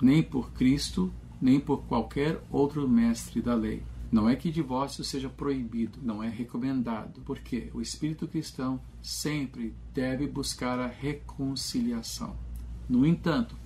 nem 0.00 0.22
por 0.22 0.52
Cristo, 0.52 1.12
nem 1.40 1.60
por 1.60 1.82
qualquer 1.84 2.40
outro 2.50 2.88
mestre 2.88 3.42
da 3.42 3.54
lei 3.54 3.82
Não 4.10 4.28
é 4.28 4.36
que 4.36 4.50
divórcio 4.50 5.02
seja 5.02 5.28
proibido, 5.28 5.98
não 6.02 6.22
é 6.22 6.28
recomendado, 6.28 7.20
porque 7.24 7.70
o 7.74 7.80
espírito 7.80 8.28
cristão 8.28 8.80
sempre 9.02 9.74
deve 9.92 10.26
buscar 10.26 10.78
a 10.78 10.86
reconciliação. 10.86 12.36
No 12.88 13.04
entanto, 13.04 13.56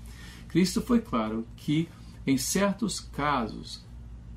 Cristo 0.49 0.81
foi 0.81 1.01
claro 1.01 1.47
que 1.57 1.89
em 2.27 2.37
certos 2.37 3.01
casos 3.01 3.85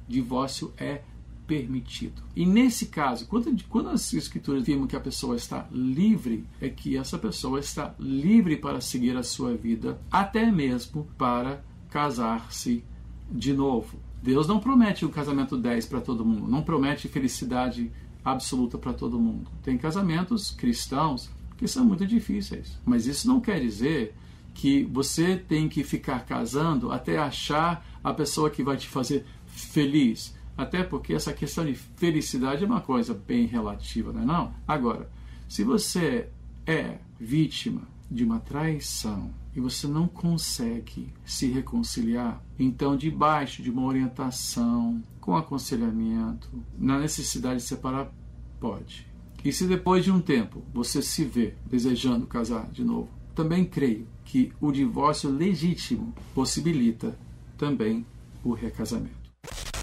divórcio 0.08 0.74
é 0.78 1.04
permitido. 1.48 2.22
E 2.36 2.46
nesse 2.46 2.88
caso, 2.88 3.28
quando, 3.28 3.64
quando 3.68 3.90
as 3.90 4.14
escrituras 4.14 4.64
afirmam 4.64 4.88
que 4.88 4.96
a 4.96 5.00
pessoa 5.00 5.36
está 5.36 5.68
livre, 5.72 6.46
é 6.62 6.70
que 6.70 6.98
essa 6.98 7.18
pessoa 7.18 7.60
está 7.60 7.94
livre 8.00 8.58
para 8.58 8.82
seguir 8.82 9.16
a 9.18 9.24
sua 9.24 9.56
vida, 9.56 10.00
até 10.12 10.50
mesmo 10.52 11.08
para 11.18 11.64
casar-se 11.90 12.84
de 13.32 13.54
novo. 13.54 14.00
Deus 14.24 14.48
não 14.48 14.58
promete 14.58 15.06
um 15.06 15.10
casamento 15.10 15.58
10 15.58 15.86
para 15.86 16.00
todo 16.00 16.24
mundo, 16.24 16.48
não 16.48 16.62
promete 16.62 17.10
felicidade 17.10 17.92
absoluta 18.24 18.78
para 18.78 18.94
todo 18.94 19.20
mundo. 19.20 19.52
Tem 19.62 19.78
casamentos 19.78 20.50
cristãos 20.52 21.30
que 21.58 21.68
são 21.68 21.84
muito 21.84 22.08
difíceis, 22.08 22.80
mas 22.86 23.06
isso 23.06 23.28
não 23.28 23.42
quer 23.42 23.60
dizer 23.60 24.16
que 24.54 24.86
você 24.86 25.36
tem 25.36 25.68
que 25.68 25.84
ficar 25.84 26.26
casando 26.26 26.90
até 26.90 27.18
achar 27.18 27.86
a 28.02 28.14
pessoa 28.14 28.50
que 28.50 28.64
vai 28.64 28.78
te 28.78 28.88
fazer 28.88 29.26
feliz. 29.46 30.34
Até 30.56 30.84
porque 30.84 31.14
essa 31.14 31.34
questão 31.34 31.66
de 31.66 31.74
felicidade 31.74 32.64
é 32.64 32.68
uma 32.68 32.80
coisa 32.80 33.14
bem 33.14 33.46
relativa, 33.46 34.14
não 34.14 34.22
é 34.22 34.26
não? 34.26 34.54
Agora, 34.66 35.10
se 35.50 35.66
você 35.66 36.30
é 36.66 37.00
vítima 37.20 37.82
de 38.10 38.24
uma 38.24 38.40
traição 38.40 39.34
e 39.56 39.60
você 39.60 39.88
não 39.88 40.08
consegue 40.08 41.14
se 41.26 41.48
reconciliar, 41.48 42.44
então 42.58 42.98
debaixo 42.98 43.62
de 43.62 43.70
uma 43.70 43.84
orientação, 43.84 45.02
com 45.22 45.36
aconselhamento, 45.36 46.50
na 46.78 47.00
necessidade 47.00 47.58
de 47.58 47.64
separar, 47.64 48.12
pode. 48.60 49.08
E 49.44 49.52
se 49.52 49.68
depois 49.68 50.04
de 50.04 50.12
um 50.12 50.22
tempo 50.22 50.64
você 50.74 51.02
se 51.02 51.26
vê 51.26 51.54
desejando 51.66 52.26
casar 52.26 52.72
de 52.72 52.84
novo, 52.84 53.10
também 53.36 53.66
creio 53.66 54.08
que 54.24 54.54
o 54.60 54.72
divórcio 54.72 55.30
legítimo 55.30 56.14
possibilita 56.34 57.18
também 57.58 58.06
o 58.44 58.54
recasamento. 58.54 59.24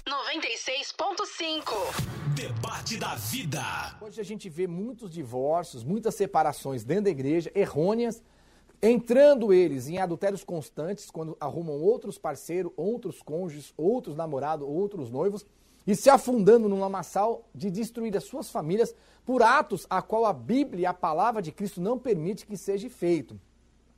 96.5 0.07 2.11
Debate 2.35 2.97
da 2.97 3.15
vida. 3.15 3.61
Hoje 4.01 4.19
a 4.19 4.23
gente 4.23 4.49
vê 4.49 4.67
muitos 4.67 5.11
divórcios, 5.11 5.83
muitas 5.83 6.15
separações 6.15 6.83
dentro 6.83 7.05
da 7.05 7.09
igreja, 7.09 7.51
errôneas, 7.53 8.23
entrando 8.81 9.53
eles 9.53 9.87
em 9.87 9.99
adultérios 9.99 10.43
constantes, 10.43 11.11
quando 11.11 11.37
arrumam 11.39 11.79
outros 11.79 12.17
parceiros, 12.17 12.71
outros 12.75 13.21
cônjuges, 13.21 13.73
outros 13.77 14.15
namorados, 14.15 14.67
outros 14.67 15.11
noivos, 15.11 15.45
e 15.85 15.95
se 15.95 16.09
afundando 16.09 16.67
num 16.67 16.79
lamaçal 16.79 17.47
de 17.53 17.69
destruir 17.69 18.15
as 18.15 18.23
suas 18.23 18.49
famílias 18.49 18.95
por 19.25 19.43
atos 19.43 19.85
a 19.89 20.01
qual 20.01 20.25
a 20.25 20.33
Bíblia 20.33 20.81
e 20.81 20.85
a 20.85 20.93
palavra 20.93 21.41
de 21.41 21.51
Cristo 21.51 21.81
não 21.81 21.97
permite 21.97 22.45
que 22.45 22.57
seja 22.57 22.89
feito. 22.89 23.39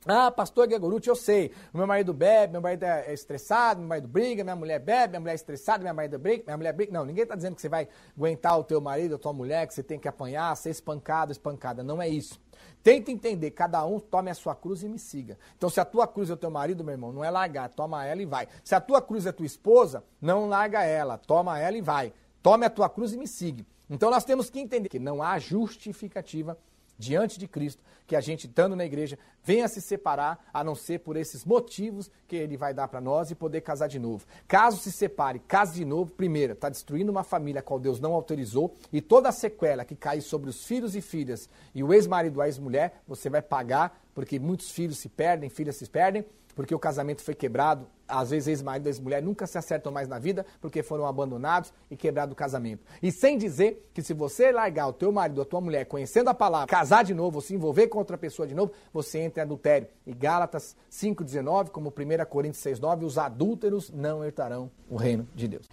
Ah, 0.06 0.30
pastor 0.30 0.66
Gregorucci, 0.66 1.08
eu 1.08 1.16
sei. 1.16 1.50
Meu 1.72 1.86
marido 1.86 2.12
bebe, 2.12 2.52
meu 2.52 2.60
marido 2.60 2.82
é 2.82 3.12
estressado, 3.14 3.80
meu 3.80 3.88
marido 3.88 4.06
briga, 4.06 4.44
minha 4.44 4.54
mulher 4.54 4.78
bebe, 4.78 5.12
minha 5.12 5.20
mulher 5.20 5.32
é 5.32 5.34
estressada, 5.34 5.78
minha 5.78 5.94
marido 5.94 6.18
briga, 6.18 6.44
minha 6.46 6.56
mulher 6.58 6.72
briga. 6.74 6.92
Não, 6.92 7.06
ninguém 7.06 7.22
está 7.22 7.34
dizendo 7.34 7.54
que 7.54 7.62
você 7.62 7.70
vai 7.70 7.88
aguentar 8.14 8.58
o 8.58 8.64
teu 8.64 8.82
marido, 8.82 9.14
a 9.14 9.18
tua 9.18 9.32
mulher, 9.32 9.66
que 9.66 9.72
você 9.72 9.82
tem 9.82 9.98
que 9.98 10.06
apanhar, 10.06 10.54
ser 10.56 10.68
espancado, 10.68 11.32
espancada. 11.32 11.82
Não 11.82 12.02
é 12.02 12.08
isso. 12.08 12.38
Tenta 12.82 13.10
entender, 13.10 13.50
cada 13.52 13.84
um 13.86 13.98
tome 13.98 14.30
a 14.30 14.34
sua 14.34 14.54
cruz 14.54 14.82
e 14.82 14.88
me 14.90 14.98
siga. 14.98 15.38
Então, 15.56 15.70
se 15.70 15.80
a 15.80 15.86
tua 15.86 16.06
cruz 16.06 16.28
é 16.28 16.34
o 16.34 16.36
teu 16.36 16.50
marido, 16.50 16.84
meu 16.84 16.92
irmão, 16.92 17.10
não 17.10 17.24
é 17.24 17.30
largar, 17.30 17.70
toma 17.70 18.04
ela 18.04 18.20
e 18.20 18.26
vai. 18.26 18.46
Se 18.62 18.74
a 18.74 18.80
tua 18.82 19.00
cruz 19.00 19.24
é 19.24 19.32
tua 19.32 19.46
esposa, 19.46 20.04
não 20.20 20.48
larga 20.48 20.84
ela, 20.84 21.16
toma 21.16 21.58
ela 21.58 21.78
e 21.78 21.80
vai. 21.80 22.12
Tome 22.42 22.66
a 22.66 22.70
tua 22.70 22.90
cruz 22.90 23.14
e 23.14 23.16
me 23.16 23.26
siga. 23.26 23.64
Então, 23.88 24.10
nós 24.10 24.24
temos 24.24 24.50
que 24.50 24.60
entender 24.60 24.90
que 24.90 24.98
não 24.98 25.22
há 25.22 25.38
justificativa 25.38 26.58
diante 26.98 27.38
de 27.38 27.48
Cristo, 27.48 27.82
que 28.06 28.14
a 28.14 28.20
gente, 28.20 28.46
estando 28.46 28.76
na 28.76 28.84
igreja, 28.84 29.18
venha 29.42 29.66
se 29.68 29.80
separar, 29.80 30.44
a 30.52 30.62
não 30.62 30.74
ser 30.74 31.00
por 31.00 31.16
esses 31.16 31.44
motivos 31.44 32.10
que 32.28 32.36
ele 32.36 32.56
vai 32.56 32.74
dar 32.74 32.88
para 32.88 33.00
nós 33.00 33.30
e 33.30 33.34
poder 33.34 33.62
casar 33.62 33.88
de 33.88 33.98
novo. 33.98 34.26
Caso 34.46 34.78
se 34.78 34.92
separe, 34.92 35.38
case 35.38 35.74
de 35.74 35.84
novo, 35.84 36.10
primeiro, 36.10 36.52
está 36.52 36.68
destruindo 36.68 37.10
uma 37.10 37.24
família 37.24 37.60
a 37.60 37.62
qual 37.62 37.80
Deus 37.80 38.00
não 38.00 38.12
autorizou 38.12 38.74
e 38.92 39.00
toda 39.00 39.28
a 39.28 39.32
sequela 39.32 39.84
que 39.84 39.96
cai 39.96 40.20
sobre 40.20 40.50
os 40.50 40.64
filhos 40.64 40.94
e 40.94 41.00
filhas 41.00 41.48
e 41.74 41.82
o 41.82 41.92
ex-marido, 41.92 42.40
a 42.40 42.46
ex-mulher, 42.46 43.02
você 43.06 43.30
vai 43.30 43.42
pagar, 43.42 44.00
porque 44.14 44.38
muitos 44.38 44.70
filhos 44.70 44.98
se 44.98 45.08
perdem, 45.08 45.48
filhas 45.48 45.76
se 45.76 45.88
perdem, 45.88 46.24
porque 46.54 46.74
o 46.74 46.78
casamento 46.78 47.22
foi 47.22 47.34
quebrado. 47.34 47.86
Às 48.06 48.30
vezes, 48.30 48.48
ex-marido 48.48 48.86
e 48.86 48.90
ex-mulher 48.90 49.22
nunca 49.22 49.46
se 49.46 49.56
acertam 49.56 49.90
mais 49.90 50.06
na 50.06 50.18
vida 50.18 50.44
porque 50.60 50.82
foram 50.82 51.06
abandonados 51.06 51.72
e 51.90 51.96
quebrado 51.96 52.32
o 52.32 52.36
casamento. 52.36 52.84
E 53.02 53.10
sem 53.10 53.38
dizer 53.38 53.88
que 53.94 54.02
se 54.02 54.12
você 54.12 54.52
largar 54.52 54.88
o 54.88 54.92
teu 54.92 55.10
marido 55.10 55.40
a 55.40 55.44
tua 55.44 55.60
mulher 55.60 55.86
conhecendo 55.86 56.28
a 56.28 56.34
palavra, 56.34 56.66
casar 56.66 57.02
de 57.02 57.14
novo, 57.14 57.38
ou 57.38 57.42
se 57.42 57.54
envolver 57.54 57.88
com 57.88 57.98
outra 57.98 58.18
pessoa 58.18 58.46
de 58.46 58.54
novo, 58.54 58.72
você 58.92 59.20
entra 59.20 59.42
em 59.42 59.46
adultério. 59.46 59.88
E 60.06 60.12
Gálatas 60.12 60.76
5,19, 60.90 61.70
como 61.70 61.88
1 61.88 62.24
Coríntios 62.26 62.62
6,9, 62.62 63.04
os 63.04 63.18
adúlteros 63.18 63.90
não 63.90 64.24
herdarão 64.24 64.70
o 64.88 64.96
reino 64.96 65.26
de 65.34 65.48
Deus. 65.48 65.68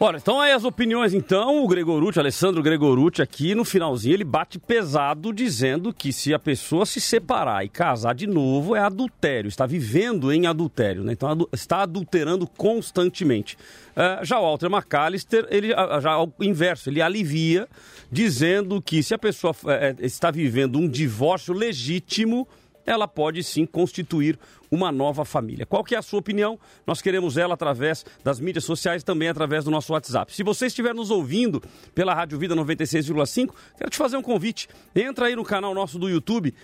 Olha, 0.00 0.18
então 0.18 0.40
aí 0.40 0.52
as 0.52 0.62
opiniões, 0.62 1.12
então, 1.12 1.64
o 1.64 1.66
Gregorucci, 1.66 2.20
Alessandro 2.20 2.62
Gregorucci 2.62 3.20
aqui 3.20 3.52
no 3.52 3.64
finalzinho, 3.64 4.14
ele 4.14 4.22
bate 4.22 4.56
pesado 4.56 5.32
dizendo 5.32 5.92
que 5.92 6.12
se 6.12 6.32
a 6.32 6.38
pessoa 6.38 6.86
se 6.86 7.00
separar 7.00 7.64
e 7.64 7.68
casar 7.68 8.14
de 8.14 8.24
novo 8.24 8.76
é 8.76 8.78
adultério, 8.78 9.48
está 9.48 9.66
vivendo 9.66 10.32
em 10.32 10.46
adultério, 10.46 11.02
né? 11.02 11.14
Então 11.14 11.48
está 11.52 11.82
adulterando 11.82 12.46
constantemente. 12.46 13.56
Uh, 13.96 14.24
já 14.24 14.38
o 14.38 14.42
Walter 14.42 14.70
McAllister, 14.70 15.48
ele 15.50 15.70
já 16.00 16.12
ao 16.12 16.32
inverso, 16.40 16.88
ele 16.88 17.02
alivia 17.02 17.68
dizendo 18.08 18.80
que 18.80 19.02
se 19.02 19.14
a 19.14 19.18
pessoa 19.18 19.52
é, 19.66 19.96
está 19.98 20.30
vivendo 20.30 20.78
um 20.78 20.88
divórcio 20.88 21.52
legítimo, 21.52 22.46
ela 22.86 23.08
pode 23.08 23.42
sim 23.42 23.66
constituir 23.66 24.38
uma 24.70 24.92
nova 24.92 25.24
família. 25.24 25.66
Qual 25.66 25.84
que 25.84 25.94
é 25.94 25.98
a 25.98 26.02
sua 26.02 26.18
opinião? 26.18 26.58
Nós 26.86 27.00
queremos 27.00 27.36
ela 27.36 27.54
através 27.54 28.04
das 28.22 28.40
mídias 28.40 28.64
sociais, 28.64 29.02
também 29.02 29.28
através 29.28 29.64
do 29.64 29.70
nosso 29.70 29.92
WhatsApp. 29.92 30.34
Se 30.34 30.42
você 30.42 30.66
estiver 30.66 30.94
nos 30.94 31.10
ouvindo 31.10 31.62
pela 31.94 32.14
Rádio 32.14 32.38
Vida 32.38 32.54
96,5, 32.54 33.52
quero 33.76 33.90
te 33.90 33.96
fazer 33.96 34.16
um 34.16 34.22
convite. 34.22 34.68
Entra 34.94 35.26
aí 35.26 35.36
no 35.36 35.44
canal 35.44 35.74
nosso 35.74 35.98
do 35.98 36.08
YouTube, 36.08 36.54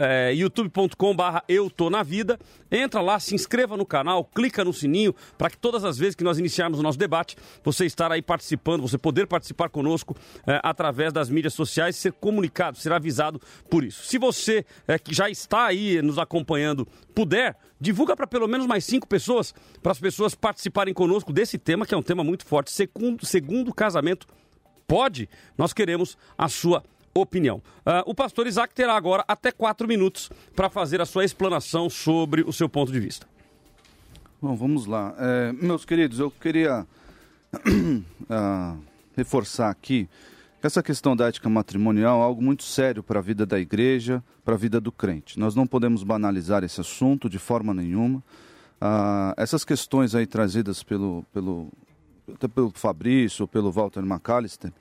é, 0.00 0.32
youtube.com/barra 0.34 1.42
Eu 1.48 1.70
Tô 1.70 1.90
na 1.90 2.02
Vida. 2.02 2.38
Entra 2.70 3.00
lá, 3.00 3.18
se 3.18 3.34
inscreva 3.34 3.76
no 3.76 3.86
canal, 3.86 4.24
clica 4.24 4.64
no 4.64 4.72
sininho 4.72 5.14
para 5.36 5.48
que 5.48 5.56
todas 5.56 5.84
as 5.84 5.96
vezes 5.96 6.14
que 6.14 6.24
nós 6.24 6.38
iniciarmos 6.38 6.78
o 6.78 6.82
nosso 6.82 6.98
debate, 6.98 7.36
você 7.64 7.86
estar 7.86 8.12
aí 8.12 8.20
participando, 8.20 8.82
você 8.82 8.98
poder 8.98 9.26
participar 9.26 9.68
conosco 9.70 10.14
é, 10.46 10.60
através 10.62 11.12
das 11.12 11.30
mídias 11.30 11.54
sociais, 11.54 11.96
ser 11.96 12.12
comunicado, 12.12 12.76
ser 12.76 12.92
avisado 12.92 13.40
por 13.70 13.84
isso. 13.84 14.04
Se 14.04 14.18
você 14.18 14.64
é, 14.86 14.98
que 14.98 15.14
já 15.14 15.30
está 15.30 15.66
aí 15.66 16.02
nos 16.02 16.18
acompanhando 16.18 16.86
puder, 17.18 17.56
divulga 17.80 18.14
para 18.14 18.28
pelo 18.28 18.46
menos 18.46 18.64
mais 18.64 18.84
cinco 18.84 19.04
pessoas, 19.04 19.52
para 19.82 19.90
as 19.90 19.98
pessoas 19.98 20.36
participarem 20.36 20.94
conosco 20.94 21.32
desse 21.32 21.58
tema, 21.58 21.84
que 21.84 21.92
é 21.92 21.96
um 21.96 22.02
tema 22.02 22.22
muito 22.22 22.46
forte. 22.46 22.70
Segundo, 22.70 23.26
segundo 23.26 23.74
casamento, 23.74 24.24
pode? 24.86 25.28
Nós 25.56 25.72
queremos 25.72 26.16
a 26.38 26.48
sua 26.48 26.80
opinião. 27.12 27.56
Uh, 27.78 28.06
o 28.06 28.14
pastor 28.14 28.46
Isaac 28.46 28.72
terá 28.72 28.94
agora 28.94 29.24
até 29.26 29.50
quatro 29.50 29.88
minutos 29.88 30.30
para 30.54 30.70
fazer 30.70 31.00
a 31.00 31.04
sua 31.04 31.24
explanação 31.24 31.90
sobre 31.90 32.42
o 32.42 32.52
seu 32.52 32.68
ponto 32.68 32.92
de 32.92 33.00
vista. 33.00 33.26
Bom, 34.40 34.54
vamos 34.54 34.86
lá. 34.86 35.12
É, 35.18 35.52
meus 35.54 35.84
queridos, 35.84 36.20
eu 36.20 36.30
queria 36.30 36.86
uh, 37.52 38.78
reforçar 39.16 39.70
aqui 39.70 40.08
essa 40.62 40.82
questão 40.82 41.14
da 41.14 41.28
ética 41.28 41.48
matrimonial 41.48 42.20
é 42.20 42.24
algo 42.24 42.42
muito 42.42 42.64
sério 42.64 43.02
para 43.02 43.20
a 43.20 43.22
vida 43.22 43.46
da 43.46 43.60
igreja, 43.60 44.22
para 44.44 44.54
a 44.54 44.58
vida 44.58 44.80
do 44.80 44.90
crente. 44.90 45.38
Nós 45.38 45.54
não 45.54 45.66
podemos 45.66 46.02
banalizar 46.02 46.64
esse 46.64 46.80
assunto 46.80 47.28
de 47.28 47.38
forma 47.38 47.72
nenhuma. 47.72 48.22
Ah, 48.80 49.34
essas 49.36 49.64
questões 49.64 50.14
aí 50.14 50.26
trazidas 50.26 50.82
pelo, 50.82 51.24
pelo, 51.32 51.68
até 52.34 52.48
pelo 52.48 52.72
Fabrício 52.74 53.44
ou 53.44 53.48
pelo 53.48 53.70
Walter 53.70 54.02
McAllister, 54.02 54.72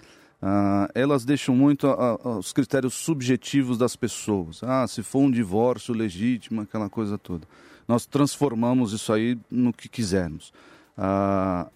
ah, 0.41 0.89
elas 0.95 1.23
deixam 1.23 1.55
muito 1.55 1.87
a, 1.87 2.17
a, 2.23 2.37
os 2.37 2.51
critérios 2.51 2.95
subjetivos 2.95 3.77
das 3.77 3.95
pessoas. 3.95 4.63
Ah, 4.63 4.87
se 4.87 5.03
for 5.03 5.19
um 5.19 5.31
divórcio 5.31 5.93
legítimo, 5.93 6.61
aquela 6.61 6.89
coisa 6.89 7.19
toda. 7.19 7.47
Nós 7.87 8.05
transformamos 8.05 8.93
isso 8.93 9.13
aí 9.13 9.37
no 9.49 9.71
que 9.71 9.87
quisermos. 9.87 10.51
Ah, 10.97 11.67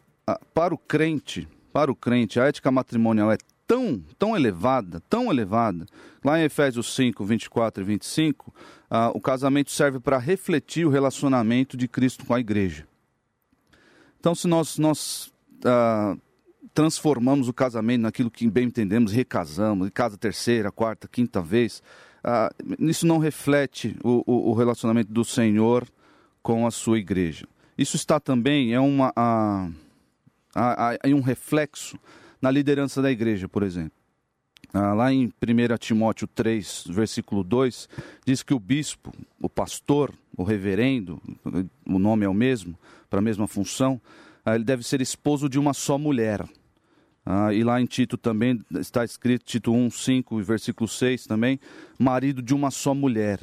para 0.54 0.74
o 0.74 0.78
crente, 0.78 1.48
para 1.72 1.92
o 1.92 1.96
crente, 1.96 2.40
a 2.40 2.46
ética 2.46 2.72
matrimonial 2.72 3.32
é 3.32 3.38
tão, 3.72 4.04
tão 4.20 4.36
elevada, 4.36 5.02
tão 5.10 5.32
elevada. 5.32 5.86
Lá 6.26 6.38
em 6.38 6.44
Efésios 6.44 6.94
5, 6.94 7.24
24 7.24 7.82
e 7.82 7.86
25, 7.86 8.54
ah, 8.90 9.12
o 9.16 9.22
casamento 9.22 9.72
serve 9.72 9.98
para 9.98 10.18
refletir 10.18 10.86
o 10.86 10.90
relacionamento 10.90 11.78
de 11.78 11.88
Cristo 11.88 12.26
com 12.26 12.34
a 12.34 12.40
igreja. 12.42 12.86
Então, 14.20 14.36
se 14.36 14.46
nós, 14.46 14.78
nós 14.78 15.32
ah, 15.64 16.18
transformamos 16.74 17.48
o 17.48 17.54
casamento 17.54 18.02
naquilo 18.02 18.30
que 18.30 18.46
bem 18.50 18.66
entendemos, 18.66 19.14
recasamos, 19.14 19.90
casa 19.94 20.18
terceira, 20.18 20.70
quarta, 20.70 21.08
quinta 21.08 21.42
vez, 21.42 21.82
ah, 22.22 22.54
isso 22.78 23.08
não 23.08 23.20
reflete 23.20 23.96
o, 24.04 24.22
o, 24.30 24.50
o, 24.50 24.54
relacionamento 24.54 25.14
do 25.14 25.24
Senhor 25.24 25.88
com 26.44 26.68
a 26.68 26.72
sua 26.72 27.00
igreja. 27.00 27.48
Isso 27.78 27.96
está 27.96 28.20
também, 28.20 28.74
é 28.74 28.82
uma. 28.82 29.14
há 29.16 29.70
um 31.06 31.22
reflexo 31.22 31.98
na 32.42 32.50
liderança 32.50 33.02
da 33.02 33.12
igreja, 33.12 33.48
por 33.48 33.64
exemplo. 33.64 34.02
Ah, 34.74 34.94
lá 34.94 35.12
em 35.12 35.26
1 35.26 35.78
Timóteo 35.78 36.28
3, 36.28 36.86
versículo 36.90 37.44
2, 37.44 37.90
diz 38.26 38.42
que 38.42 38.54
o 38.54 38.60
bispo, 38.60 39.12
o 39.40 39.50
pastor, 39.50 40.14
o 40.36 40.44
reverendo, 40.44 41.22
o 41.86 42.00
nome 42.00 42.26
é 42.26 42.30
o 42.30 42.34
mesmo, 42.34 42.78
para 43.10 43.20
a 43.20 43.22
mesma 43.22 43.48
função, 43.48 44.00
ah, 44.46 44.56
ele 44.56 44.64
deve 44.64 44.84
ser 44.84 45.02
esposo 45.02 45.50
de 45.50 45.60
uma 45.60 45.74
só 45.74 45.98
mulher. 45.98 46.48
Ah, 47.26 47.54
e 47.54 47.64
lá 47.64 47.80
em 47.82 47.86
Tito 47.86 48.18
também 48.18 48.60
está 48.80 49.04
escrito, 49.04 49.46
Tito 49.46 49.74
1, 49.74 49.92
5 49.92 50.42
versículo 50.42 50.88
6 50.88 51.28
também, 51.28 51.60
marido 52.00 52.42
de 52.42 52.54
uma 52.54 52.72
só 52.72 52.96
mulher. 52.96 53.40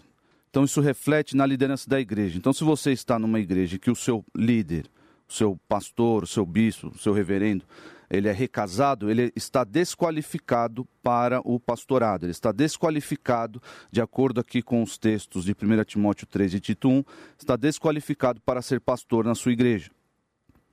Então 0.50 0.64
isso 0.64 0.80
reflete 0.80 1.36
na 1.36 1.44
liderança 1.44 1.88
da 1.88 2.00
igreja. 2.00 2.38
Então 2.38 2.52
se 2.52 2.64
você 2.64 2.90
está 2.90 3.18
numa 3.18 3.38
igreja 3.38 3.78
que 3.78 3.90
o 3.90 3.94
seu 3.94 4.24
líder, 4.34 4.86
o 5.28 5.32
seu 5.32 5.60
pastor, 5.68 6.24
o 6.24 6.26
seu 6.26 6.44
bispo, 6.46 6.88
o 6.88 6.98
seu 6.98 7.12
reverendo, 7.12 7.64
ele 8.10 8.28
é 8.28 8.32
recasado, 8.32 9.10
ele 9.10 9.32
está 9.36 9.64
desqualificado 9.64 10.86
para 11.02 11.40
o 11.44 11.60
pastorado. 11.60 12.24
Ele 12.24 12.32
está 12.32 12.52
desqualificado, 12.52 13.60
de 13.90 14.00
acordo 14.00 14.40
aqui 14.40 14.62
com 14.62 14.82
os 14.82 14.96
textos 14.96 15.44
de 15.44 15.52
1 15.52 15.84
Timóteo 15.84 16.26
3 16.26 16.54
e 16.54 16.60
Tito 16.60 16.88
1, 16.88 17.04
está 17.38 17.56
desqualificado 17.56 18.40
para 18.40 18.62
ser 18.62 18.80
pastor 18.80 19.24
na 19.24 19.34
sua 19.34 19.52
igreja. 19.52 19.90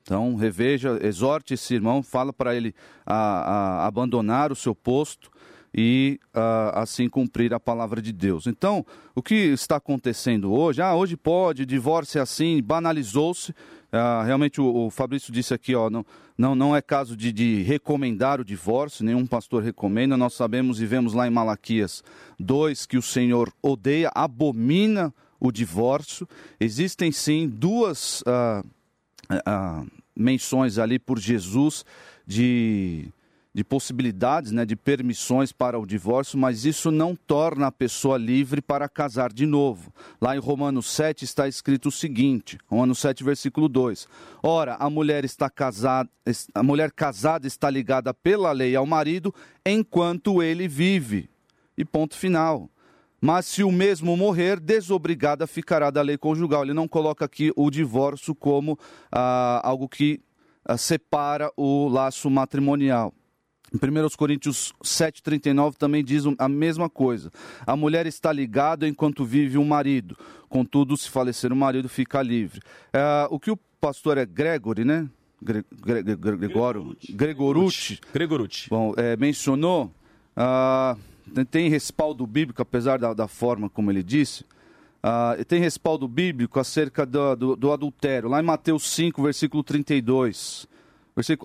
Então, 0.02 0.36
reveja, 0.36 1.00
exorte 1.02 1.56
esse 1.56 1.74
irmão, 1.74 2.04
fala 2.04 2.32
para 2.32 2.56
ele 2.56 2.76
a, 3.06 3.16
a, 3.16 3.88
abandonar 3.88 4.52
o 4.52 4.56
seu 4.56 4.76
posto 4.76 5.32
e 5.78 6.20
uh, 6.28 6.78
assim 6.80 7.10
cumprir 7.10 7.54
a 7.54 7.60
palavra 7.60 8.02
de 8.02 8.14
Deus. 8.14 8.48
Então, 8.48 8.86
o 9.14 9.22
que 9.22 9.34
está 9.34 9.76
acontecendo 9.76 10.54
hoje? 10.54 10.82
Ah, 10.82 10.96
hoje 10.96 11.18
pode, 11.18 11.66
divórcio 11.66 12.20
é 12.20 12.22
assim, 12.22 12.62
banalizou-se. 12.64 13.54
Uh, 13.92 14.26
realmente 14.26 14.60
o, 14.60 14.86
o, 14.86 14.90
Fabrício 14.90 15.32
disse 15.32 15.54
aqui, 15.54 15.74
ó, 15.76 15.90
não, 15.90 16.06
não, 16.38 16.56
não 16.56 16.76
é 16.76 16.82
caso 16.82 17.16
de, 17.16 17.32
de, 17.32 17.62
recomendar 17.64 18.42
o 18.42 18.46
divórcio, 18.46 19.06
nenhum 19.06 19.26
pastor 19.26 19.64
recomenda. 19.64 20.18
Nós 20.18 20.34
sabemos 20.34 20.82
e 20.82 20.86
vemos 20.86 21.14
lá 21.14 21.28
em 21.28 21.32
Malaquias 21.32 22.04
2 22.40 22.86
que 22.86 22.98
o 22.98 23.02
Senhor 23.02 23.54
odeia, 23.62 24.12
abomina 24.14 25.14
o 25.40 25.52
divórcio. 25.52 26.28
Existem 26.60 27.12
sim 27.12 27.48
duas 27.48 28.22
uh, 28.22 28.68
menções 30.16 30.78
ali 30.78 31.00
por 31.00 31.20
Jesus 31.20 31.86
de 32.26 33.08
de 33.56 33.64
possibilidades, 33.64 34.52
né, 34.52 34.66
de 34.66 34.76
permissões 34.76 35.54
para 35.54 35.80
o 35.80 35.86
divórcio, 35.86 36.38
mas 36.38 36.66
isso 36.66 36.92
não 36.92 37.16
torna 37.16 37.68
a 37.68 37.72
pessoa 37.72 38.18
livre 38.18 38.62
para 38.62 38.90
casar 38.90 39.32
de 39.32 39.46
novo. 39.46 39.94
Lá 40.20 40.36
em 40.36 40.40
Romanos 40.40 40.88
7 40.88 41.24
está 41.24 41.48
escrito 41.48 41.88
o 41.88 41.92
seguinte, 41.92 42.58
Romanos 42.68 43.00
7, 43.00 43.24
versículo 43.24 43.70
2. 43.70 44.10
Ora, 44.44 44.76
a 44.76 44.90
mulher 44.90 45.24
está 45.24 45.50
casada, 45.50 46.10
a 46.54 46.62
mulher 46.62 46.92
casada 46.92 47.48
está 47.48 47.70
ligada 47.70 48.14
pela 48.14 48.52
lei 48.52 48.76
ao 48.76 48.86
marido 48.86 49.34
enquanto 49.66 50.44
ele 50.44 50.68
vive. 50.68 51.30
E 51.78 51.86
ponto 51.86 52.18
final. 52.18 52.70
Mas 53.22 53.46
se 53.46 53.64
o 53.64 53.72
mesmo 53.72 54.18
morrer, 54.18 54.60
desobrigada 54.60 55.48
ficará 55.48 55.90
da 55.90 56.02
lei 56.02 56.18
conjugal. 56.18 56.64
Ele 56.64 56.74
não 56.74 56.90
coloca 56.90 57.24
aqui 57.24 57.54
o 57.56 57.72
divórcio 57.72 58.36
como 58.36 58.78
ah, 59.10 59.62
algo 59.64 59.88
que 59.88 60.20
ah, 60.66 60.78
separa 60.78 61.50
o 61.56 61.88
laço 61.88 62.30
matrimonial. 62.30 63.14
Em 63.74 63.78
1 63.78 64.10
Coríntios 64.16 64.74
7,39 64.84 65.76
também 65.76 66.04
diz 66.04 66.24
a 66.38 66.48
mesma 66.48 66.90
coisa. 66.90 67.32
A 67.66 67.76
mulher 67.76 68.06
está 68.06 68.32
ligada 68.32 68.88
enquanto 68.88 69.26
vive 69.26 69.58
o 69.58 69.66
marido. 69.66 70.18
Contudo, 70.48 70.96
se 70.96 71.10
falecer 71.10 71.52
o 71.52 71.56
marido, 71.56 71.90
fica 71.90 72.22
livre. 72.22 72.62
É, 72.94 73.28
o 73.30 73.40
que 73.40 73.52
o 73.52 73.58
pastor 73.82 74.18
é 74.18 74.26
Gregory, 74.26 74.86
né? 74.86 75.10
Gre, 75.42 75.66
Gre, 75.72 76.02
Gre, 76.02 76.38
Gregório, 76.38 76.96
Gregorucci, 77.10 78.00
Gregorucci. 78.14 78.70
Bom, 78.70 78.94
é, 78.96 79.18
mencionou, 79.18 79.92
ah, 80.36 80.96
tem 81.52 81.70
respaldo 81.70 82.26
bíblico, 82.26 82.62
apesar 82.62 82.98
da, 82.98 83.14
da 83.14 83.28
forma 83.28 83.70
como 83.70 83.92
ele 83.92 84.02
disse, 84.02 84.46
ah, 85.04 85.36
tem 85.48 85.60
respaldo 85.60 86.08
bíblico 86.08 86.60
acerca 86.60 87.06
do, 87.06 87.36
do, 87.36 87.56
do 87.56 87.72
adultério. 87.72 88.30
Lá 88.30 88.40
em 88.40 88.46
Mateus 88.46 88.90
5, 88.90 89.22
versículo 89.22 89.64
32 89.64 90.68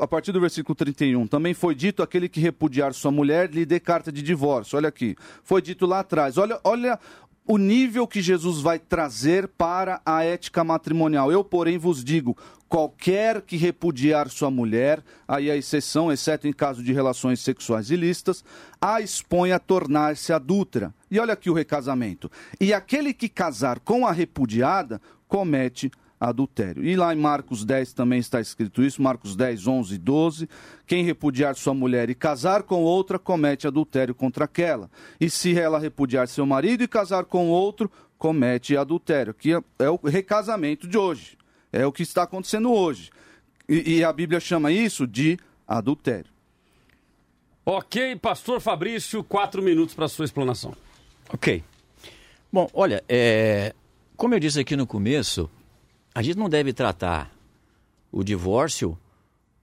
a 0.00 0.06
partir 0.06 0.32
do 0.32 0.40
versículo 0.40 0.74
31, 0.74 1.28
também 1.28 1.54
foi 1.54 1.76
dito 1.76 2.02
aquele 2.02 2.28
que 2.28 2.40
repudiar 2.40 2.92
sua 2.92 3.12
mulher 3.12 3.50
lhe 3.50 3.64
dê 3.64 3.78
carta 3.78 4.10
de 4.10 4.20
divórcio. 4.20 4.76
Olha 4.76 4.88
aqui, 4.88 5.14
foi 5.44 5.62
dito 5.62 5.86
lá 5.86 6.00
atrás. 6.00 6.36
Olha, 6.38 6.60
olha 6.64 6.98
o 7.46 7.56
nível 7.56 8.06
que 8.06 8.20
Jesus 8.20 8.60
vai 8.60 8.80
trazer 8.80 9.46
para 9.46 10.00
a 10.04 10.24
ética 10.24 10.64
matrimonial. 10.64 11.30
Eu, 11.30 11.44
porém, 11.44 11.78
vos 11.78 12.02
digo: 12.02 12.36
qualquer 12.68 13.42
que 13.42 13.56
repudiar 13.56 14.28
sua 14.28 14.50
mulher, 14.50 15.04
aí 15.26 15.48
a 15.48 15.56
exceção, 15.56 16.10
exceto 16.10 16.48
em 16.48 16.52
caso 16.52 16.82
de 16.82 16.92
relações 16.92 17.40
sexuais 17.40 17.90
ilícitas, 17.90 18.44
a 18.80 19.00
expõe 19.00 19.52
a 19.52 19.60
tornar-se 19.60 20.32
adúltera. 20.32 20.92
E 21.08 21.18
olha 21.20 21.34
aqui 21.34 21.48
o 21.48 21.54
recasamento. 21.54 22.28
E 22.60 22.72
aquele 22.72 23.14
que 23.14 23.28
casar 23.28 23.78
com 23.78 24.04
a 24.04 24.10
repudiada 24.10 25.00
comete 25.28 25.90
adultério. 25.90 26.00
E 26.84 26.96
lá 26.96 27.14
em 27.14 27.18
Marcos 27.18 27.64
10 27.64 27.94
também 27.94 28.18
está 28.18 28.40
escrito 28.40 28.82
isso, 28.82 29.00
Marcos 29.00 29.34
10, 29.34 29.66
11 29.66 29.94
e 29.94 29.98
12. 29.98 30.48
Quem 30.86 31.02
repudiar 31.02 31.54
sua 31.54 31.72
mulher 31.72 32.10
e 32.10 32.14
casar 32.14 32.62
com 32.62 32.82
outra, 32.82 33.18
comete 33.18 33.66
adultério 33.66 34.14
contra 34.14 34.44
aquela. 34.44 34.90
E 35.18 35.30
se 35.30 35.58
ela 35.58 35.78
repudiar 35.78 36.28
seu 36.28 36.44
marido 36.44 36.84
e 36.84 36.88
casar 36.88 37.24
com 37.24 37.48
outro, 37.48 37.90
comete 38.18 38.76
adultério. 38.76 39.32
Que 39.32 39.54
é, 39.54 39.62
é 39.78 39.88
o 39.88 39.96
recasamento 39.96 40.86
de 40.86 40.98
hoje. 40.98 41.38
É 41.72 41.86
o 41.86 41.92
que 41.92 42.02
está 42.02 42.24
acontecendo 42.24 42.70
hoje. 42.70 43.10
E, 43.66 43.96
e 43.96 44.04
a 44.04 44.12
Bíblia 44.12 44.40
chama 44.40 44.70
isso 44.70 45.06
de 45.06 45.38
adultério. 45.66 46.30
Ok, 47.64 48.16
pastor 48.16 48.60
Fabrício, 48.60 49.22
quatro 49.22 49.62
minutos 49.62 49.94
para 49.94 50.04
a 50.04 50.08
sua 50.08 50.24
explanação. 50.24 50.74
Ok. 51.32 51.62
Bom, 52.52 52.68
olha, 52.74 53.02
é, 53.08 53.72
como 54.16 54.34
eu 54.34 54.40
disse 54.40 54.58
aqui 54.58 54.76
no 54.76 54.86
começo, 54.86 55.48
a 56.14 56.22
gente 56.22 56.38
não 56.38 56.48
deve 56.48 56.72
tratar 56.72 57.30
o 58.10 58.24
divórcio 58.24 58.98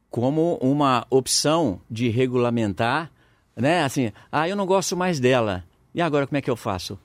como 0.09 0.55
uma 0.61 1.05
opção 1.09 1.81
de 1.89 2.09
regulamentar, 2.09 3.11
né? 3.55 3.83
Assim, 3.83 4.11
ah, 4.31 4.47
eu 4.47 4.55
não 4.55 4.65
gosto 4.65 4.95
mais 4.95 5.19
dela. 5.19 5.63
E 5.93 6.01
agora 6.01 6.25
como 6.25 6.37
é 6.37 6.41
que 6.41 6.49
eu 6.49 6.55
faço? 6.55 6.97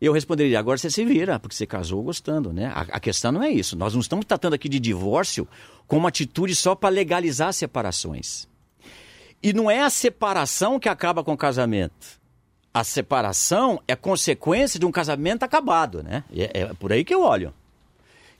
Eu 0.00 0.12
responderia, 0.12 0.58
agora 0.58 0.76
você 0.76 0.90
se 0.90 1.04
vira, 1.04 1.38
porque 1.38 1.54
você 1.54 1.66
casou 1.66 2.02
gostando, 2.02 2.52
né? 2.52 2.66
A, 2.74 2.80
a 2.80 3.00
questão 3.00 3.30
não 3.30 3.42
é 3.42 3.50
isso. 3.50 3.76
Nós 3.76 3.94
não 3.94 4.00
estamos 4.00 4.26
tratando 4.26 4.54
aqui 4.54 4.68
de 4.68 4.80
divórcio 4.80 5.46
como 5.86 6.00
uma 6.00 6.08
atitude 6.08 6.54
só 6.54 6.74
para 6.74 6.88
legalizar 6.88 7.52
separações. 7.52 8.48
E 9.42 9.52
não 9.52 9.70
é 9.70 9.82
a 9.82 9.90
separação 9.90 10.80
que 10.80 10.88
acaba 10.88 11.22
com 11.22 11.32
o 11.32 11.36
casamento. 11.36 12.20
A 12.72 12.82
separação 12.82 13.80
é 13.86 13.94
consequência 13.94 14.80
de 14.80 14.84
um 14.84 14.90
casamento 14.90 15.44
acabado, 15.44 16.02
né? 16.02 16.24
É, 16.34 16.62
é 16.62 16.74
por 16.74 16.92
aí 16.92 17.04
que 17.04 17.14
eu 17.14 17.22
olho. 17.22 17.54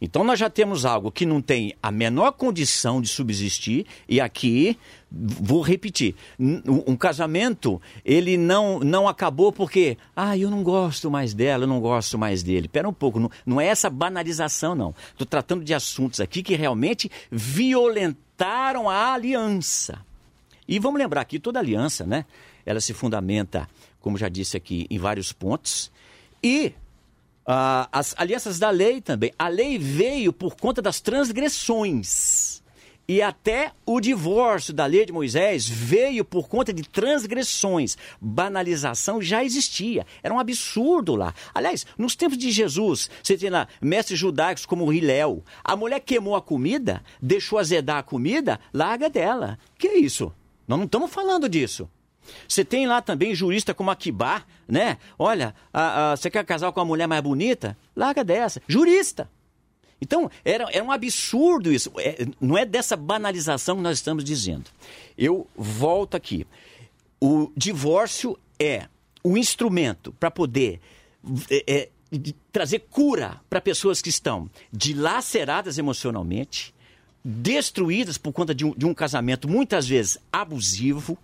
Então 0.01 0.25
nós 0.25 0.39
já 0.39 0.51
temos 0.51 0.85
algo 0.85 1.11
que 1.11 1.25
não 1.25 1.41
tem 1.41 1.75
a 1.83 1.91
menor 1.91 2.33
condição 2.33 3.01
de 3.01 3.09
subsistir, 3.09 3.87
e 4.09 4.21
aqui 4.21 4.79
vou 5.11 5.61
repetir, 5.61 6.15
um 6.39 6.97
casamento, 6.97 7.81
ele 8.05 8.37
não, 8.37 8.81
não 8.81 9.07
acabou 9.07 9.53
porque, 9.53 9.97
ah, 10.17 10.37
eu 10.37 10.51
não 10.51 10.63
gosto 10.63 11.11
mais 11.11 11.33
dela, 11.33 11.65
eu 11.65 11.69
não 11.69 11.81
gosto 11.81 12.19
mais 12.19 12.43
dele. 12.43 12.67
Pera 12.67 12.89
um 12.89 12.93
pouco, 12.93 13.21
não, 13.21 13.31
não 13.47 13.61
é 13.61 13.67
essa 13.67 13.89
banalização, 13.89 14.75
não. 14.75 14.95
Estou 15.13 15.27
tratando 15.27 15.63
de 15.65 15.73
assuntos 15.73 16.21
aqui 16.21 16.43
que 16.43 16.57
realmente 16.57 17.11
violentaram 17.31 18.91
a 18.91 19.15
aliança. 19.15 20.05
E 20.67 20.79
vamos 20.79 20.99
lembrar 20.99 21.25
que 21.27 21.39
toda 21.39 21.61
aliança, 21.61 22.05
né? 22.05 22.25
Ela 22.67 22.81
se 22.81 22.93
fundamenta, 22.93 23.69
como 24.01 24.19
já 24.19 24.29
disse 24.29 24.57
aqui, 24.57 24.87
em 24.91 24.99
vários 24.99 25.33
pontos. 25.33 25.93
E 26.43 26.73
ah, 27.47 27.89
as 27.93 28.15
alianças 28.17 28.59
da 28.59 28.71
lei 28.71 29.01
também. 29.01 29.33
A 29.39 29.49
lei 29.49 29.79
veio 29.79 30.33
por 30.33 30.57
conta 30.57 30.81
das 30.81 31.01
transgressões. 31.01 32.63
E 33.07 33.21
até 33.21 33.73
o 33.85 34.01
divórcio 34.01 34.73
da 34.73 34.87
lei 34.87 35.05
de 35.05 35.13
Moisés 35.13 35.69
veio 35.69 36.25
por 36.25 36.49
conta 36.49 36.73
de 36.73 36.83
transgressões. 36.83 37.99
Banalização 38.19 39.21
já 39.21 39.45
existia. 39.45 40.07
Era 40.23 40.33
um 40.33 40.39
absurdo 40.39 41.15
lá. 41.15 41.35
Aliás, 41.55 41.87
nos 41.99 42.17
tempos 42.17 42.39
de 42.39 42.51
Jesus, 42.51 43.11
você 43.23 43.37
tem 43.37 43.51
lá 43.51 43.69
mestres 43.81 44.19
judaicos 44.19 44.65
como 44.65 44.91
Hilel. 44.91 45.45
A 45.63 45.77
mulher 45.77 46.01
queimou 46.01 46.35
a 46.35 46.41
comida, 46.41 47.05
deixou 47.21 47.59
azedar 47.59 47.99
a 47.99 48.03
comida, 48.03 48.59
larga 48.73 49.11
dela. 49.11 49.59
Que 49.79 49.89
é 49.89 49.99
isso? 49.99 50.33
Nós 50.67 50.79
não 50.79 50.87
estamos 50.87 51.11
falando 51.13 51.47
disso. 51.47 51.87
Você 52.49 52.65
tem 52.65 52.87
lá 52.87 53.03
também 53.03 53.35
jurista 53.35 53.75
como 53.75 53.91
Akibá, 53.91 54.45
né? 54.67 54.99
Olha, 55.19 55.55
a, 55.73 56.13
a, 56.13 56.17
você 56.17 56.31
quer 56.31 56.45
casar 56.45 56.73
com 56.73 56.81
uma 56.81 56.87
mulher 56.87 57.07
mais 57.07 57.23
bonita? 57.23 57.77
Larga 57.95 58.25
dessa. 58.25 58.61
Jurista. 58.67 59.29
Então, 60.01 60.31
era, 60.45 60.69
era 60.71 60.85
um 60.85 60.93
absurdo 60.93 61.73
isso. 61.73 61.91
É, 61.99 62.27
não 62.41 62.59
é 62.59 62.65
dessa 62.65 62.97
banalização 62.97 63.77
que 63.77 63.83
nós 63.83 63.99
estamos 63.99 64.25
dizendo. 64.25 64.71
Eu 65.17 65.47
volto 65.57 66.17
aqui. 66.17 66.47
O 67.21 67.51
divórcio 67.57 68.39
é 68.59 68.87
um 69.25 69.37
instrumento 69.37 70.13
para 70.21 70.31
poder 70.31 70.81
é, 71.51 71.65
é, 71.67 71.89
trazer 72.53 72.81
cura 72.91 73.41
para 73.49 73.61
pessoas 73.61 74.03
que 74.03 74.11
estão 74.11 74.51
dilaceradas 74.71 75.79
emocionalmente, 75.79 76.75
destruídas 77.25 78.19
por 78.19 78.33
conta 78.33 78.55
de 78.55 78.65
um, 78.65 78.75
de 78.77 78.85
um 78.85 78.93
casamento 78.93 79.49
muitas 79.49 79.89
vezes 79.89 80.19
abusivo. 80.31 81.17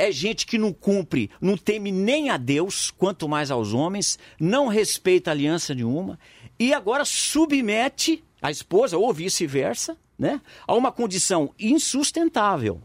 É 0.00 0.12
gente 0.12 0.46
que 0.46 0.56
não 0.56 0.72
cumpre, 0.72 1.28
não 1.40 1.56
teme 1.56 1.90
nem 1.90 2.30
a 2.30 2.36
Deus, 2.36 2.88
quanto 2.88 3.28
mais 3.28 3.50
aos 3.50 3.74
homens, 3.74 4.16
não 4.38 4.68
respeita 4.68 5.32
aliança 5.32 5.74
nenhuma, 5.74 6.16
e 6.56 6.72
agora 6.72 7.04
submete 7.04 8.22
a 8.40 8.48
esposa, 8.48 8.96
ou 8.96 9.12
vice-versa, 9.12 9.98
né, 10.16 10.40
a 10.68 10.74
uma 10.76 10.92
condição 10.92 11.52
insustentável. 11.58 12.80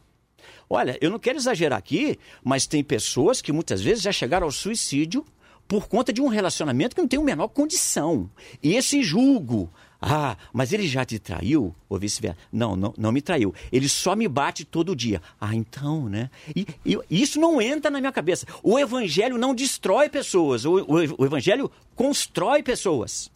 Olha, 0.68 0.98
eu 1.00 1.12
não 1.12 1.20
quero 1.20 1.38
exagerar 1.38 1.78
aqui, 1.78 2.18
mas 2.44 2.66
tem 2.66 2.84
pessoas 2.84 3.44
que 3.44 3.52
muitas 3.52 3.80
vezes 3.80 4.02
já 4.04 4.12
chegaram 4.12 4.48
ao 4.48 4.52
suicídio 4.52 5.24
por 5.68 5.88
conta 5.88 6.12
de 6.12 6.20
um 6.20 6.28
relacionamento 6.28 6.96
que 6.96 7.02
não 7.02 7.08
tem 7.08 7.20
a 7.20 7.24
menor 7.24 7.50
condição. 7.50 8.28
E 8.62 8.74
esse 8.74 9.04
julgo, 9.04 9.72
ah, 10.06 10.36
mas 10.52 10.74
ele 10.74 10.86
já 10.86 11.06
te 11.06 11.18
traiu? 11.18 11.74
Ou 11.88 11.98
vice-versa. 11.98 12.38
Não, 12.52 12.76
não, 12.76 12.94
não 12.98 13.12
me 13.12 13.22
traiu. 13.22 13.56
Ele 13.72 13.88
só 13.88 14.18
me 14.18 14.28
bate 14.28 14.66
todo 14.66 14.94
dia. 14.94 15.22
Ah, 15.40 15.56
então, 15.56 16.10
né? 16.10 16.30
E, 16.54 16.68
e 16.86 17.00
isso 17.10 17.40
não 17.40 17.62
entra 17.62 17.90
na 17.90 18.02
minha 18.02 18.12
cabeça. 18.12 18.46
O 18.62 18.78
evangelho 18.78 19.38
não 19.38 19.56
destrói 19.56 20.10
pessoas. 20.10 20.66
O, 20.66 20.80
o, 20.80 21.22
o 21.22 21.26
evangelho 21.26 21.72
constrói 21.96 22.62
pessoas. 22.62 23.32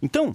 Então, 0.00 0.34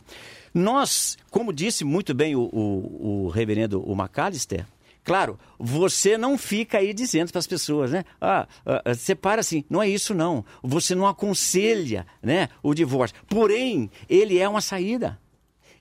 nós, 0.53 1.17
como 1.31 1.51
disse 1.51 1.83
muito 1.83 2.13
bem 2.13 2.35
o, 2.35 2.41
o, 2.41 3.25
o 3.25 3.29
reverendo 3.29 3.81
o 3.81 3.93
McAllister, 3.93 4.67
Claro, 5.03 5.39
você 5.59 6.17
não 6.17 6.35
fica 6.35 6.79
aí 6.79 6.91
dizendo 6.91 7.31
para 7.31 7.37
as 7.37 7.45
pessoas, 7.45 7.91
né? 7.91 8.03
Ah, 8.19 8.47
ah, 8.65 8.95
separa 8.95 9.39
assim. 9.39 9.63
Não 9.69 9.79
é 9.79 9.87
isso, 9.87 10.15
não. 10.15 10.43
Você 10.63 10.95
não 10.95 11.05
aconselha 11.05 12.07
né, 12.23 12.49
o 12.63 12.73
divórcio. 12.73 13.15
Porém, 13.27 13.91
ele 14.09 14.39
é 14.39 14.49
uma 14.49 14.61
saída. 14.61 15.19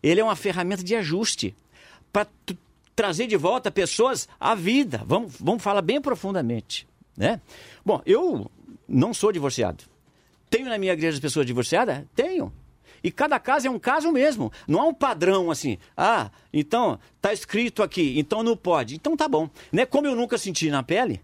Ele 0.05 0.21
é 0.21 0.25
uma 0.25 0.37
ferramenta 0.37 0.85
de 0.85 0.95
ajuste 0.95 1.57
para 2.13 2.29
trazer 2.95 3.27
de 3.27 3.39
volta 3.39 3.71
pessoas 3.71 4.29
à 4.39 4.55
vida. 4.55 5.03
Vamos, 5.07 5.35
vamos 5.41 5.63
falar 5.63 5.81
bem 5.81 5.99
profundamente. 5.99 6.87
Né? 7.17 7.41
Bom, 7.83 8.03
eu 8.05 8.51
não 8.87 9.15
sou 9.15 9.33
divorciado. 9.33 9.85
Tenho 10.51 10.69
na 10.69 10.77
minha 10.77 10.93
igreja 10.93 11.19
pessoas 11.19 11.47
divorciadas? 11.47 12.05
Tenho. 12.15 12.53
E 13.03 13.11
cada 13.11 13.41
caso 13.41 13.67
é 13.67 13.71
um 13.71 13.79
caso 13.79 14.13
mesmo. 14.13 14.53
Não 14.69 14.83
há 14.83 14.85
um 14.85 14.93
padrão 14.93 15.51
assim. 15.51 15.79
Ah, 15.97 16.31
então 16.53 16.99
está 17.17 17.33
escrito 17.33 17.83
aqui, 17.83 18.19
então 18.19 18.43
não 18.43 18.59
pode. 18.59 18.97
Então 18.97 19.17
tá 19.17 19.27
bom. 19.27 19.49
Né? 19.73 19.87
Como 19.87 20.07
eu 20.07 20.15
nunca 20.15 20.37
senti 20.37 20.71
na 20.71 20.83
pele, 20.83 21.23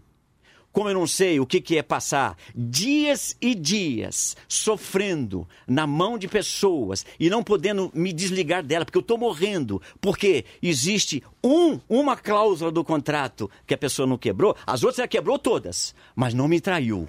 como 0.71 0.89
eu 0.89 0.93
não 0.93 1.07
sei 1.07 1.39
o 1.39 1.45
que, 1.45 1.59
que 1.59 1.77
é 1.77 1.83
passar 1.83 2.37
dias 2.55 3.35
e 3.41 3.53
dias 3.53 4.35
sofrendo 4.47 5.47
na 5.67 5.85
mão 5.85 6.17
de 6.17 6.27
pessoas 6.27 7.05
e 7.19 7.29
não 7.29 7.43
podendo 7.43 7.91
me 7.93 8.13
desligar 8.13 8.63
dela, 8.63 8.85
porque 8.85 8.97
eu 8.97 9.01
estou 9.01 9.17
morrendo, 9.17 9.81
porque 9.99 10.45
existe 10.61 11.23
um, 11.43 11.79
uma 11.89 12.15
cláusula 12.15 12.71
do 12.71 12.83
contrato 12.83 13.49
que 13.65 13.73
a 13.73 13.77
pessoa 13.77 14.07
não 14.07 14.17
quebrou, 14.17 14.55
as 14.65 14.83
outras 14.83 14.99
ela 14.99 15.07
quebrou 15.07 15.37
todas, 15.37 15.93
mas 16.15 16.33
não 16.33 16.47
me 16.47 16.61
traiu. 16.61 17.07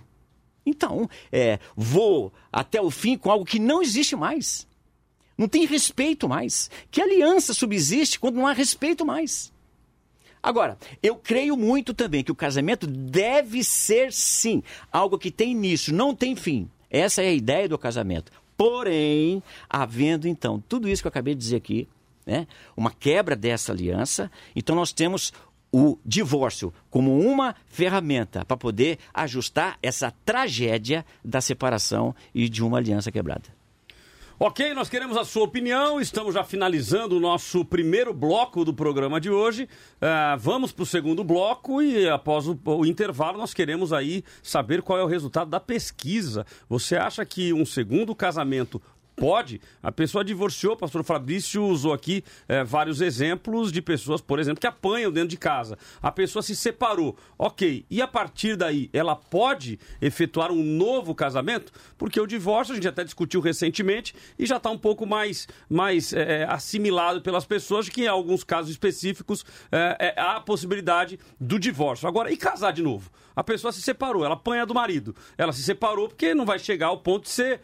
Então, 0.65 1.09
é, 1.31 1.59
vou 1.77 2.33
até 2.53 2.81
o 2.81 2.91
fim 2.91 3.17
com 3.17 3.31
algo 3.31 3.45
que 3.45 3.59
não 3.59 3.83
existe 3.83 4.15
mais. 4.15 4.67
Não 5.37 5.49
tem 5.49 5.67
respeito 5.67 6.29
mais. 6.29 6.71
Que 6.91 7.01
aliança 7.01 7.53
subsiste 7.53 8.19
quando 8.19 8.37
não 8.37 8.47
há 8.47 8.53
respeito 8.53 9.05
mais? 9.05 9.52
Agora, 10.43 10.77
eu 11.03 11.15
creio 11.15 11.57
muito 11.57 11.95
também 11.95 12.25
que 12.25 12.33
o 12.33 12.37
casamento 12.37 12.87
deve 12.87 13.63
ser, 13.63 14.13
sim, 14.13 14.63
algo 14.91 15.19
que 15.19 15.31
tem 15.31 15.53
início, 15.53 15.95
não 15.95 16.15
tem 16.15 16.35
fim. 16.35 16.69
Essa 16.91 17.23
é 17.23 17.29
a 17.29 17.33
ideia 17.33 17.69
do 17.69 17.79
casamento. 17.79 18.33
Porém, 18.57 19.43
havendo 19.69 20.27
então 20.27 20.63
tudo 20.69 20.89
isso 20.89 21.03
que 21.03 21.07
eu 21.07 21.11
acabei 21.11 21.35
de 21.35 21.41
dizer 21.41 21.57
aqui, 21.57 21.89
né, 22.27 22.47
uma 22.77 22.91
quebra 22.91 23.37
dessa 23.37 23.73
aliança, 23.73 24.31
então 24.55 24.75
nós 24.75 24.93
temos 24.93 25.33
o 25.73 25.99
divórcio 26.05 26.73
como 26.91 27.19
uma 27.19 27.55
ferramenta 27.67 28.45
para 28.45 28.57
poder 28.57 28.99
ajustar 29.15 29.79
essa 29.83 30.13
tragédia 30.25 31.05
da 31.25 31.41
separação 31.41 32.15
e 32.35 32.49
de 32.49 32.63
uma 32.63 32.79
aliança 32.79 33.11
quebrada. 33.11 33.62
Ok, 34.45 34.75
nós 34.75 34.89
queremos 34.89 35.17
a 35.17 35.25
sua 35.25 35.45
opinião. 35.45 36.01
Estamos 36.01 36.35
já 36.35 36.43
finalizando 36.43 37.17
o 37.17 37.21
nosso 37.21 37.65
primeiro 37.65 38.13
bloco 38.13 38.65
do 38.65 38.75
programa 38.75 39.21
de 39.21 39.31
hoje. 39.31 39.69
Uh, 40.03 40.37
vamos 40.37 40.73
para 40.73 40.83
o 40.83 40.87
segundo 40.87 41.23
bloco 41.23 41.81
e 41.81 42.09
após 42.09 42.49
o, 42.49 42.59
o, 42.65 42.85
intervalo 42.85 43.39
nós 43.39 43.55
queremos 43.55 43.93
aí 43.93 44.25
saber 44.43 44.83
qual 44.83 44.99
é 44.99 45.05
o 45.05 45.07
resultado 45.07 45.49
da 45.49 45.61
pesquisa. 45.61 46.45
Você 46.69 46.97
acha 46.97 47.25
que 47.25 47.53
um 47.53 47.65
segundo 47.65 48.17
casamento 48.17 48.83
Pode. 49.15 49.61
A 49.83 49.93
pessoa 49.93 50.25
divorciou, 50.25 50.73
o 50.75 50.77
pastor 50.77 51.05
Fabrício 51.05 51.65
usou 51.65 51.93
aqui 51.93 52.25
é, 52.49 52.65
vários 52.65 53.01
exemplos 53.01 53.71
de 53.71 53.83
pessoas, 53.83 54.21
por 54.21 54.39
exemplo, 54.39 54.61
que 54.61 54.67
apanham 54.67 55.13
dentro 55.13 55.29
de 55.29 55.37
casa. 55.37 55.79
A 56.01 56.11
pessoa 56.11 56.43
se 56.43 56.57
separou. 56.57 57.17
Ok. 57.39 57.85
E 57.91 58.01
a 58.01 58.09
partir 58.09 58.57
daí, 58.57 58.89
ela 58.93 59.15
pode 59.15 59.79
efetuar 60.01 60.51
um 60.51 60.63
novo 60.63 61.15
casamento? 61.15 61.73
Porque 61.99 62.21
o 62.21 62.27
divórcio, 62.27 62.73
a 62.73 62.75
gente 62.75 62.89
até 62.89 63.05
discutiu 63.05 63.41
recentemente, 63.41 64.15
e 64.39 64.47
já 64.47 64.57
está 64.57 64.71
um 64.71 64.79
pouco 64.79 65.07
mais, 65.07 65.47
mais 65.69 66.13
é, 66.13 66.45
assimilado 66.49 67.21
pelas 67.21 67.45
pessoas, 67.45 67.89
que 67.89 68.05
em 68.05 68.09
alguns 68.09 68.43
casos 68.43 68.71
específicos 68.71 69.45
é, 69.71 70.15
há 70.17 70.37
a 70.37 70.41
possibilidade 70.41 71.19
do 71.39 71.59
divórcio. 71.59 72.09
Agora, 72.09 72.33
e 72.33 72.37
casar 72.37 72.73
de 72.73 72.83
novo? 72.83 73.11
A 73.35 73.43
pessoa 73.43 73.73
se 73.73 73.81
separou, 73.83 74.25
ela 74.25 74.35
apanha 74.35 74.67
do 74.67 74.75
marido. 74.75 75.15
Ela 75.37 75.53
se 75.53 75.63
separou 75.63 76.09
porque 76.09 76.35
não 76.35 76.45
vai 76.45 76.59
chegar 76.59 76.89
ao 76.89 76.99
ponto 76.99 77.25
de 77.25 77.31
ser 77.31 77.61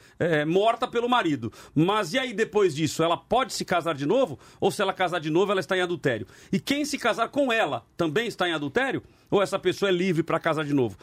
morta 0.46 0.86
pelo 0.88 1.08
marido. 1.08 1.52
Mas 1.74 2.12
e 2.12 2.18
aí 2.18 2.32
depois 2.32 2.74
disso? 2.74 3.02
Ela 3.02 3.16
pode 3.16 3.52
se 3.52 3.64
casar 3.64 3.94
de 3.94 4.06
novo? 4.06 4.38
Ou 4.60 4.70
se 4.70 4.80
ela 4.82 4.92
casar 4.92 5.20
de 5.20 5.30
novo, 5.30 5.52
ela 5.52 5.60
está 5.60 5.76
em 5.76 5.80
adultério? 5.80 6.26
E 6.52 6.58
quem 6.58 6.84
se 6.84 6.98
casar 6.98 7.28
com 7.28 7.52
ela 7.52 7.84
também 7.96 8.26
está 8.26 8.48
em 8.48 8.52
adultério? 8.52 9.02
Ou 9.30 9.42
essa 9.42 9.58
pessoa 9.58 9.88
é 9.88 9.92
livre 9.92 10.22
para 10.22 10.40
casar 10.40 10.64
de 10.64 10.72
novo? 10.72 10.96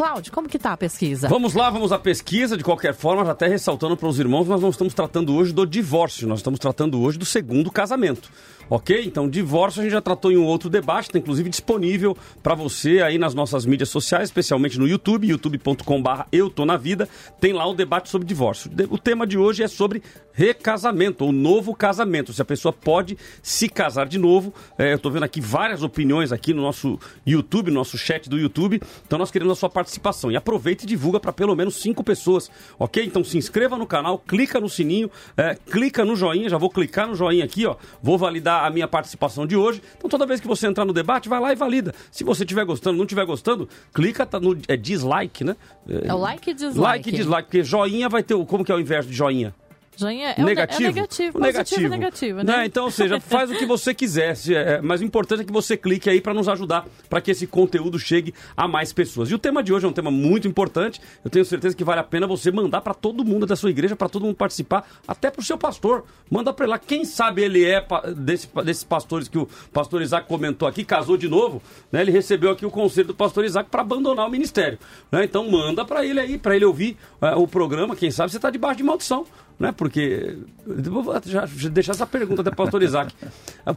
Cláudio, 0.00 0.32
como 0.32 0.48
que 0.48 0.58
tá 0.58 0.72
a 0.72 0.78
pesquisa? 0.78 1.28
Vamos 1.28 1.52
lá, 1.52 1.68
vamos 1.68 1.92
à 1.92 1.98
pesquisa. 1.98 2.56
De 2.56 2.64
qualquer 2.64 2.94
forma, 2.94 3.22
já 3.22 3.32
até 3.32 3.46
ressaltando 3.46 3.98
para 3.98 4.08
os 4.08 4.18
irmãos, 4.18 4.48
nós 4.48 4.62
não 4.62 4.70
estamos 4.70 4.94
tratando 4.94 5.34
hoje 5.34 5.52
do 5.52 5.66
divórcio, 5.66 6.26
nós 6.26 6.38
estamos 6.38 6.58
tratando 6.58 6.98
hoje 6.98 7.18
do 7.18 7.26
segundo 7.26 7.70
casamento. 7.70 8.30
Ok? 8.70 9.02
Então, 9.04 9.28
divórcio 9.28 9.80
a 9.80 9.82
gente 9.82 9.92
já 9.92 10.00
tratou 10.00 10.30
em 10.30 10.36
um 10.36 10.46
outro 10.46 10.70
debate, 10.70 11.06
está 11.06 11.18
inclusive 11.18 11.50
disponível 11.50 12.16
para 12.40 12.54
você 12.54 13.02
aí 13.02 13.18
nas 13.18 13.34
nossas 13.34 13.66
mídias 13.66 13.88
sociais, 13.88 14.28
especialmente 14.28 14.78
no 14.78 14.86
YouTube, 14.86 15.26
youtube.com.br 15.26 16.22
Eu 16.30 16.48
Tô 16.48 16.64
Na 16.64 16.76
Vida, 16.76 17.08
tem 17.40 17.52
lá 17.52 17.66
o 17.66 17.74
debate 17.74 18.08
sobre 18.08 18.28
divórcio. 18.28 18.70
O 18.88 18.96
tema 18.96 19.26
de 19.26 19.36
hoje 19.36 19.64
é 19.64 19.68
sobre 19.68 20.00
recasamento 20.32 21.24
ou 21.24 21.32
novo 21.32 21.74
casamento, 21.74 22.32
se 22.32 22.40
a 22.40 22.44
pessoa 22.44 22.72
pode 22.72 23.18
se 23.42 23.68
casar 23.68 24.06
de 24.06 24.18
novo. 24.18 24.54
É, 24.78 24.92
eu 24.92 24.96
estou 24.96 25.10
vendo 25.10 25.24
aqui 25.24 25.40
várias 25.40 25.82
opiniões 25.82 26.32
aqui 26.32 26.54
no 26.54 26.62
nosso 26.62 26.98
YouTube, 27.26 27.70
no 27.70 27.76
nosso 27.76 27.98
chat 27.98 28.28
do 28.28 28.38
YouTube, 28.38 28.80
então 29.06 29.18
nós 29.18 29.30
queremos 29.30 29.52
a 29.52 29.56
sua 29.56 29.68
participação. 29.68 30.30
E 30.30 30.36
aproveite 30.36 30.84
e 30.84 30.86
divulga 30.86 31.18
para 31.18 31.32
pelo 31.32 31.54
menos 31.54 31.76
cinco 31.76 32.04
pessoas, 32.04 32.50
ok? 32.78 33.04
Então 33.04 33.24
se 33.24 33.36
inscreva 33.36 33.76
no 33.76 33.86
canal, 33.86 34.18
clica 34.18 34.60
no 34.60 34.68
sininho, 34.68 35.10
é, 35.36 35.56
clica 35.70 36.04
no 36.04 36.14
joinha, 36.16 36.48
já 36.48 36.56
vou 36.56 36.70
clicar 36.70 37.08
no 37.08 37.14
joinha 37.14 37.44
aqui, 37.44 37.66
ó, 37.66 37.76
vou 38.02 38.16
validar 38.16 38.59
a 38.66 38.70
minha 38.70 38.88
participação 38.88 39.46
de 39.46 39.56
hoje. 39.56 39.82
Então 39.96 40.08
toda 40.08 40.26
vez 40.26 40.40
que 40.40 40.46
você 40.46 40.66
entrar 40.66 40.84
no 40.84 40.92
debate, 40.92 41.28
vai 41.28 41.40
lá 41.40 41.52
e 41.52 41.56
valida. 41.56 41.94
Se 42.10 42.24
você 42.24 42.44
estiver 42.44 42.64
gostando, 42.64 42.96
não 42.96 43.04
estiver 43.04 43.24
gostando, 43.24 43.68
clica 43.92 44.26
tá 44.26 44.38
no 44.40 44.56
é 44.68 44.76
dislike, 44.76 45.44
né? 45.44 45.56
É 45.88 46.14
o 46.14 46.18
like 46.18 46.50
e 46.50 46.54
dislike. 46.54 46.80
Like 46.80 47.08
e 47.08 47.12
dislike, 47.12 47.48
porque 47.48 47.64
joinha 47.64 48.08
vai 48.08 48.22
ter 48.22 48.34
o. 48.34 48.44
Como 48.44 48.64
que 48.64 48.72
é 48.72 48.74
o 48.74 48.80
inverso 48.80 49.08
de 49.08 49.14
joinha? 49.14 49.54
Joinha 50.00 50.34
é 50.36 50.42
negativo. 50.42 50.82
É 50.82 50.92
negativo. 50.92 51.38
O 51.38 51.40
negativo. 51.40 51.88
negativo 51.88 52.36
né? 52.38 52.56
né? 52.56 52.66
Então, 52.66 52.84
ou 52.84 52.90
seja, 52.90 53.20
faz 53.20 53.50
o 53.50 53.54
que 53.54 53.66
você 53.66 53.92
quiser. 53.92 54.34
É, 54.48 54.80
mas 54.80 55.02
o 55.02 55.04
importante 55.04 55.42
é 55.42 55.44
que 55.44 55.52
você 55.52 55.76
clique 55.76 56.08
aí 56.08 56.22
para 56.22 56.32
nos 56.32 56.48
ajudar, 56.48 56.86
para 57.08 57.20
que 57.20 57.30
esse 57.30 57.46
conteúdo 57.46 57.98
chegue 57.98 58.32
a 58.56 58.66
mais 58.66 58.94
pessoas. 58.94 59.30
E 59.30 59.34
o 59.34 59.38
tema 59.38 59.62
de 59.62 59.72
hoje 59.74 59.84
é 59.84 59.88
um 59.88 59.92
tema 59.92 60.10
muito 60.10 60.48
importante. 60.48 61.00
Eu 61.22 61.30
tenho 61.30 61.44
certeza 61.44 61.76
que 61.76 61.84
vale 61.84 62.00
a 62.00 62.04
pena 62.04 62.26
você 62.26 62.50
mandar 62.50 62.80
para 62.80 62.94
todo 62.94 63.22
mundo 63.22 63.44
da 63.44 63.54
sua 63.54 63.68
igreja, 63.68 63.94
para 63.94 64.08
todo 64.08 64.24
mundo 64.24 64.36
participar, 64.36 64.88
até 65.06 65.30
para 65.30 65.40
o 65.40 65.44
seu 65.44 65.58
pastor. 65.58 66.04
Manda 66.30 66.50
para 66.50 66.64
ele 66.64 66.70
lá. 66.70 66.78
Quem 66.78 67.04
sabe 67.04 67.42
ele 67.42 67.64
é 67.64 67.84
desse, 68.16 68.48
desses 68.64 68.84
pastores 68.84 69.28
que 69.28 69.36
o 69.36 69.46
pastor 69.72 70.00
Isaac 70.00 70.26
comentou 70.26 70.66
aqui, 70.66 70.82
casou 70.82 71.18
de 71.18 71.28
novo, 71.28 71.60
né? 71.92 72.00
Ele 72.00 72.10
recebeu 72.10 72.50
aqui 72.50 72.64
o 72.64 72.70
conselho 72.70 73.08
do 73.08 73.14
pastor 73.14 73.44
Isaac 73.44 73.68
para 73.68 73.82
abandonar 73.82 74.26
o 74.26 74.30
ministério. 74.30 74.78
Né? 75.12 75.24
Então, 75.24 75.50
manda 75.50 75.84
para 75.84 76.06
ele 76.06 76.20
aí, 76.20 76.38
para 76.38 76.56
ele 76.56 76.64
ouvir 76.64 76.96
uh, 77.20 77.38
o 77.38 77.46
programa. 77.46 77.94
Quem 77.94 78.10
sabe 78.10 78.30
você 78.30 78.38
está 78.38 78.48
debaixo 78.48 78.78
de 78.78 78.84
maldição 78.84 79.26
né? 79.60 79.72
Porque. 79.72 80.38
Vou 80.66 81.04
já, 81.26 81.44
já 81.46 81.68
deixar 81.68 81.92
essa 81.92 82.06
pergunta 82.06 82.40
até 82.40 82.50
para 82.50 82.62
o 82.62 82.64
pastor 82.64 82.82
Isaac. 82.82 83.14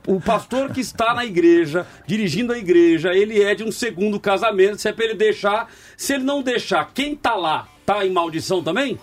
O 0.08 0.22
pastor 0.22 0.72
que 0.72 0.80
está 0.80 1.14
na 1.14 1.26
igreja, 1.26 1.86
dirigindo 2.08 2.54
a 2.54 2.58
igreja, 2.58 3.14
ele 3.14 3.44
é 3.44 3.54
de 3.54 3.66
um 3.66 3.72
segundo 3.72 4.18
casamento, 4.18 4.78
se 4.78 4.88
é 4.88 4.94
para 4.94 5.04
ele 5.06 5.16
deixar. 5.16 5.70
Se 5.98 6.14
ele 6.14 6.24
não 6.24 6.42
deixar, 6.42 6.90
quem 6.94 7.14
está 7.14 7.36
lá, 7.36 7.68
está 7.82 8.06
em 8.06 8.12
maldição 8.12 8.64
também? 8.64 8.98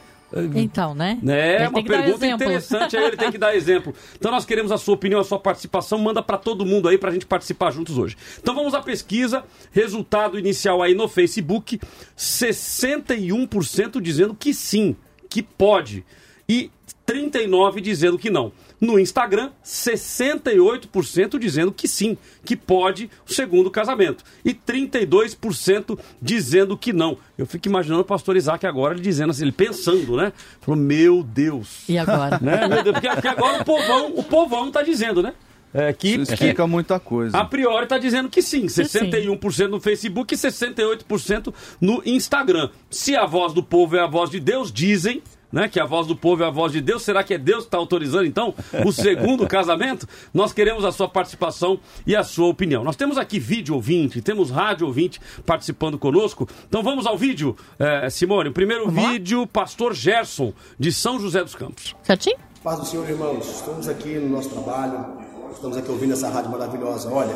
Então, 0.55 0.95
né? 0.95 1.19
É, 1.27 1.69
uma 1.69 1.83
pergunta 1.83 2.25
interessante, 2.25 2.97
aí 2.97 3.05
ele 3.05 3.17
tem 3.17 3.33
que 3.33 3.39
dar 3.39 3.55
exemplo. 3.55 3.93
Então 4.17 4.31
nós 4.31 4.45
queremos 4.45 4.71
a 4.71 4.79
sua 4.79 4.95
opinião, 4.95 5.21
a 5.21 5.25
sua 5.25 5.41
participação, 5.41 5.99
manda 5.99 6.23
para 6.23 6.39
todo 6.39 6.65
mundo 6.65 6.89
aí 6.89 6.97
para 6.97 7.11
a 7.11 7.13
gente 7.13 7.27
participar 7.27 7.73
juntos 7.73 7.99
hoje. 7.99 8.17
Então 8.41 8.55
vamos 8.55 8.73
à 8.73 8.81
pesquisa, 8.81 9.43
resultado 9.73 10.39
inicial 10.39 10.83
aí 10.83 10.95
no 10.95 11.09
Facebook, 11.09 11.81
61% 12.17 14.01
dizendo 14.01 14.35
que 14.35 14.55
sim, 14.55 14.95
que 15.29 15.43
pode 15.43 16.05
e 16.51 16.69
39% 17.07 17.81
dizendo 17.81 18.19
que 18.19 18.29
não. 18.29 18.51
No 18.81 18.99
Instagram, 18.99 19.51
68% 19.65 21.39
dizendo 21.39 21.71
que 21.71 21.87
sim, 21.87 22.19
que 22.45 22.57
pode 22.57 23.09
o 23.29 23.33
segundo 23.33 23.71
casamento. 23.71 24.25
E 24.45 24.53
32% 24.53 25.97
dizendo 26.21 26.77
que 26.77 26.93
não. 26.93 27.17
Eu 27.39 27.47
fico 27.47 27.69
imaginando 27.69 28.01
o 28.01 28.05
pastor 28.05 28.37
Isaac 28.37 28.67
agora 28.67 28.95
ele 28.95 29.03
dizendo 29.03 29.31
assim, 29.31 29.45
ele 29.45 29.53
pensando, 29.53 30.17
né? 30.17 30.33
Falou, 30.61 30.81
meu 30.81 31.23
Deus. 31.23 31.89
E 31.89 31.97
agora? 31.97 32.41
Né? 32.43 32.67
Meu 32.67 32.83
Deus, 32.83 32.95
porque, 32.95 33.09
porque 33.11 33.29
agora 33.29 33.61
o 33.61 33.65
povão, 33.65 34.13
o 34.17 34.25
povão 34.25 34.71
tá 34.73 34.83
dizendo, 34.83 35.23
né? 35.23 35.35
É, 35.73 35.93
que, 35.93 36.09
Isso 36.09 36.33
explica 36.33 36.65
que, 36.65 36.69
muita 36.69 36.99
coisa. 36.99 37.37
A 37.37 37.45
priori 37.45 37.85
está 37.85 37.99
dizendo 37.99 38.29
que 38.29 38.43
sim, 38.43 38.67
61% 38.67 39.69
no 39.69 39.81
Facebook 39.81 40.35
e 40.35 40.37
68% 40.37 41.55
no 41.81 42.03
Instagram. 42.05 42.71
Se 42.89 43.15
a 43.15 43.25
voz 43.25 43.53
do 43.53 43.63
povo 43.63 43.97
é 43.97 44.01
a 44.01 44.07
voz 44.07 44.31
de 44.31 44.41
Deus, 44.41 44.73
dizem 44.73 45.23
né, 45.53 45.69
que 45.69 45.81
a 45.81 45.85
voz 45.85 46.07
do 46.07 46.17
povo 46.17 46.43
é 46.43 46.47
a 46.47 46.51
voz 46.51 46.73
de 46.73 46.81
Deus. 46.81 47.03
Será 47.03 47.23
que 47.23 47.35
é 47.35 47.39
Deus 47.39 47.61
que 47.61 47.69
está 47.69 47.79
autorizando, 47.79 48.27
então, 48.27 48.55
o 48.85 48.93
segundo 48.93 49.47
casamento? 49.49 50.07
Nós 50.33 50.53
queremos 50.53 50.85
a 50.85 50.93
sua 50.93 51.09
participação 51.09 51.81
e 52.07 52.15
a 52.15 52.23
sua 52.23 52.49
opinião. 52.49 52.85
Nós 52.85 52.97
temos 52.97 53.19
aqui 53.19 53.39
vídeo 53.39 53.75
ouvinte, 53.75 54.21
temos 54.21 54.51
rádio 54.51 54.87
ouvinte 54.87 55.21
participando 55.45 55.99
conosco. 55.99 56.49
Então 56.69 56.83
vamos 56.83 57.07
ao 57.07 57.17
vídeo, 57.17 57.57
é, 57.79 58.09
Simone. 58.11 58.51
O 58.51 58.53
primeiro 58.53 58.87
vamos 58.91 59.11
vídeo, 59.11 59.41
lá? 59.41 59.47
Pastor 59.47 59.95
Gerson, 59.95 60.53
de 60.79 60.93
São 60.93 61.19
José 61.19 61.43
dos 61.43 61.55
Campos. 61.55 61.95
Certinho? 62.03 62.37
Paz 62.63 62.79
do 62.79 62.87
Senhor, 62.87 63.09
irmãos. 63.09 63.49
Estamos 63.49 63.89
aqui 63.89 64.19
no 64.19 64.29
nosso 64.29 64.51
trabalho, 64.51 65.19
estamos 65.53 65.77
aqui 65.77 65.91
ouvindo 65.91 66.13
essa 66.13 66.29
rádio 66.29 66.51
maravilhosa. 66.51 67.11
Olha, 67.11 67.35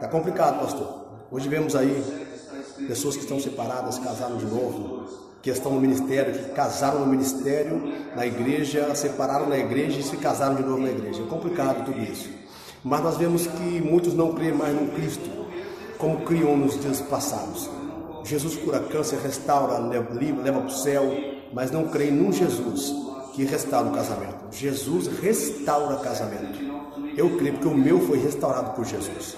tá 0.00 0.08
complicado, 0.08 0.60
pastor. 0.60 1.04
Hoje 1.30 1.48
vemos 1.48 1.74
aí 1.74 2.02
pessoas 2.86 3.16
que 3.16 3.22
estão 3.22 3.40
separadas, 3.40 3.98
casaram 3.98 4.36
de 4.36 4.44
novo, 4.44 5.23
questão 5.44 5.72
no 5.72 5.80
ministério, 5.80 6.32
que 6.32 6.50
casaram 6.52 7.00
no 7.00 7.06
ministério, 7.06 7.92
na 8.16 8.26
igreja, 8.26 8.94
separaram 8.94 9.46
na 9.46 9.58
igreja 9.58 10.00
e 10.00 10.02
se 10.02 10.16
casaram 10.16 10.54
de 10.54 10.62
novo 10.62 10.78
na 10.78 10.90
igreja. 10.90 11.22
É 11.22 11.26
complicado 11.26 11.84
tudo 11.84 12.00
isso. 12.00 12.30
Mas 12.82 13.02
nós 13.02 13.18
vemos 13.18 13.46
que 13.46 13.80
muitos 13.82 14.14
não 14.14 14.32
creem 14.32 14.54
mais 14.54 14.74
no 14.74 14.88
Cristo, 14.92 15.30
como 15.98 16.22
criam 16.22 16.56
nos 16.56 16.80
dias 16.80 17.02
passados. 17.02 17.68
Jesus 18.24 18.56
cura 18.56 18.80
câncer, 18.80 19.18
restaura, 19.18 19.78
leva, 19.78 20.08
leva 20.14 20.60
para 20.60 20.66
o 20.66 20.70
céu, 20.70 21.14
mas 21.52 21.70
não 21.70 21.88
creem 21.88 22.10
num 22.10 22.32
Jesus 22.32 22.94
que 23.34 23.44
restaura 23.44 23.90
o 23.90 23.92
casamento. 23.92 24.46
Jesus 24.50 25.08
restaura 25.20 25.96
casamento. 25.96 26.58
Eu 27.16 27.36
creio 27.36 27.58
que 27.58 27.68
o 27.68 27.76
meu 27.76 28.00
foi 28.00 28.18
restaurado 28.18 28.70
por 28.70 28.86
Jesus. 28.86 29.36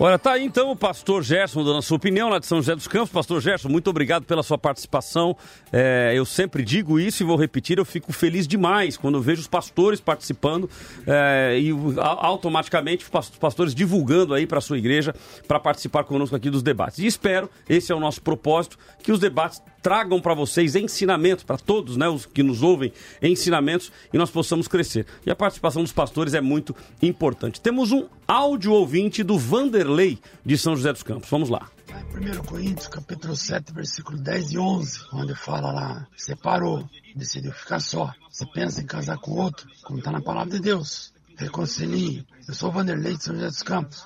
Olha, 0.00 0.16
tá 0.16 0.34
aí 0.34 0.44
então 0.44 0.70
o 0.70 0.76
pastor 0.76 1.24
Gerson 1.24 1.64
dando 1.64 1.78
a 1.78 1.82
sua 1.82 1.96
opinião 1.96 2.28
lá 2.28 2.38
de 2.38 2.46
São 2.46 2.58
José 2.58 2.72
dos 2.72 2.86
Campos. 2.86 3.10
Pastor 3.10 3.40
Gerson, 3.40 3.68
muito 3.68 3.90
obrigado 3.90 4.24
pela 4.24 4.44
sua 4.44 4.56
participação. 4.56 5.36
É, 5.72 6.12
eu 6.14 6.24
sempre 6.24 6.64
digo 6.64 7.00
isso 7.00 7.24
e 7.24 7.26
vou 7.26 7.36
repetir, 7.36 7.78
eu 7.78 7.84
fico 7.84 8.12
feliz 8.12 8.46
demais 8.46 8.96
quando 8.96 9.20
vejo 9.20 9.40
os 9.40 9.48
pastores 9.48 10.00
participando 10.00 10.70
é, 11.04 11.58
e 11.58 11.72
automaticamente 11.98 13.04
os 13.04 13.28
pastores 13.40 13.74
divulgando 13.74 14.34
aí 14.34 14.46
para 14.46 14.58
a 14.58 14.60
sua 14.60 14.78
igreja 14.78 15.12
para 15.48 15.58
participar 15.58 16.04
conosco 16.04 16.36
aqui 16.36 16.48
dos 16.48 16.62
debates. 16.62 17.00
E 17.00 17.06
espero, 17.06 17.50
esse 17.68 17.90
é 17.90 17.94
o 17.94 17.98
nosso 17.98 18.22
propósito, 18.22 18.78
que 19.02 19.10
os 19.10 19.18
debates 19.18 19.60
tragam 19.82 20.20
para 20.20 20.34
vocês 20.34 20.74
ensinamentos, 20.74 21.44
para 21.44 21.56
todos 21.56 21.96
né, 21.96 22.08
os 22.08 22.26
que 22.26 22.42
nos 22.42 22.62
ouvem, 22.62 22.92
ensinamentos 23.22 23.92
e 24.12 24.18
nós 24.18 24.30
possamos 24.30 24.68
crescer. 24.68 25.06
E 25.24 25.30
a 25.30 25.36
participação 25.36 25.82
dos 25.82 25.92
pastores 25.92 26.34
é 26.34 26.40
muito 26.40 26.74
importante. 27.00 27.60
Temos 27.60 27.92
um 27.92 28.06
áudio 28.26 28.72
ouvinte 28.72 29.22
do 29.22 29.38
Vanderlei 29.38 30.18
de 30.44 30.58
São 30.58 30.76
José 30.76 30.92
dos 30.92 31.02
Campos. 31.02 31.30
Vamos 31.30 31.48
lá. 31.48 31.70
1 32.14 32.44
Coríntios, 32.44 32.88
capítulo 32.88 33.34
7, 33.34 33.72
versículo 33.72 34.18
10 34.18 34.52
e 34.52 34.58
11, 34.58 35.00
onde 35.12 35.34
fala 35.34 35.72
lá, 35.72 36.06
separou, 36.16 36.88
decidiu 37.14 37.52
ficar 37.52 37.80
só. 37.80 38.12
Você 38.30 38.46
pensa 38.46 38.80
em 38.82 38.86
casar 38.86 39.18
com 39.18 39.32
outro, 39.32 39.68
como 39.82 39.98
está 39.98 40.12
na 40.12 40.20
palavra 40.20 40.54
de 40.54 40.60
Deus. 40.60 41.12
Reconcilie. 41.36 42.26
Eu 42.46 42.54
sou 42.54 42.70
Vanderlei 42.70 43.16
de 43.16 43.22
São 43.22 43.34
José 43.34 43.46
dos 43.46 43.62
Campos. 43.62 44.04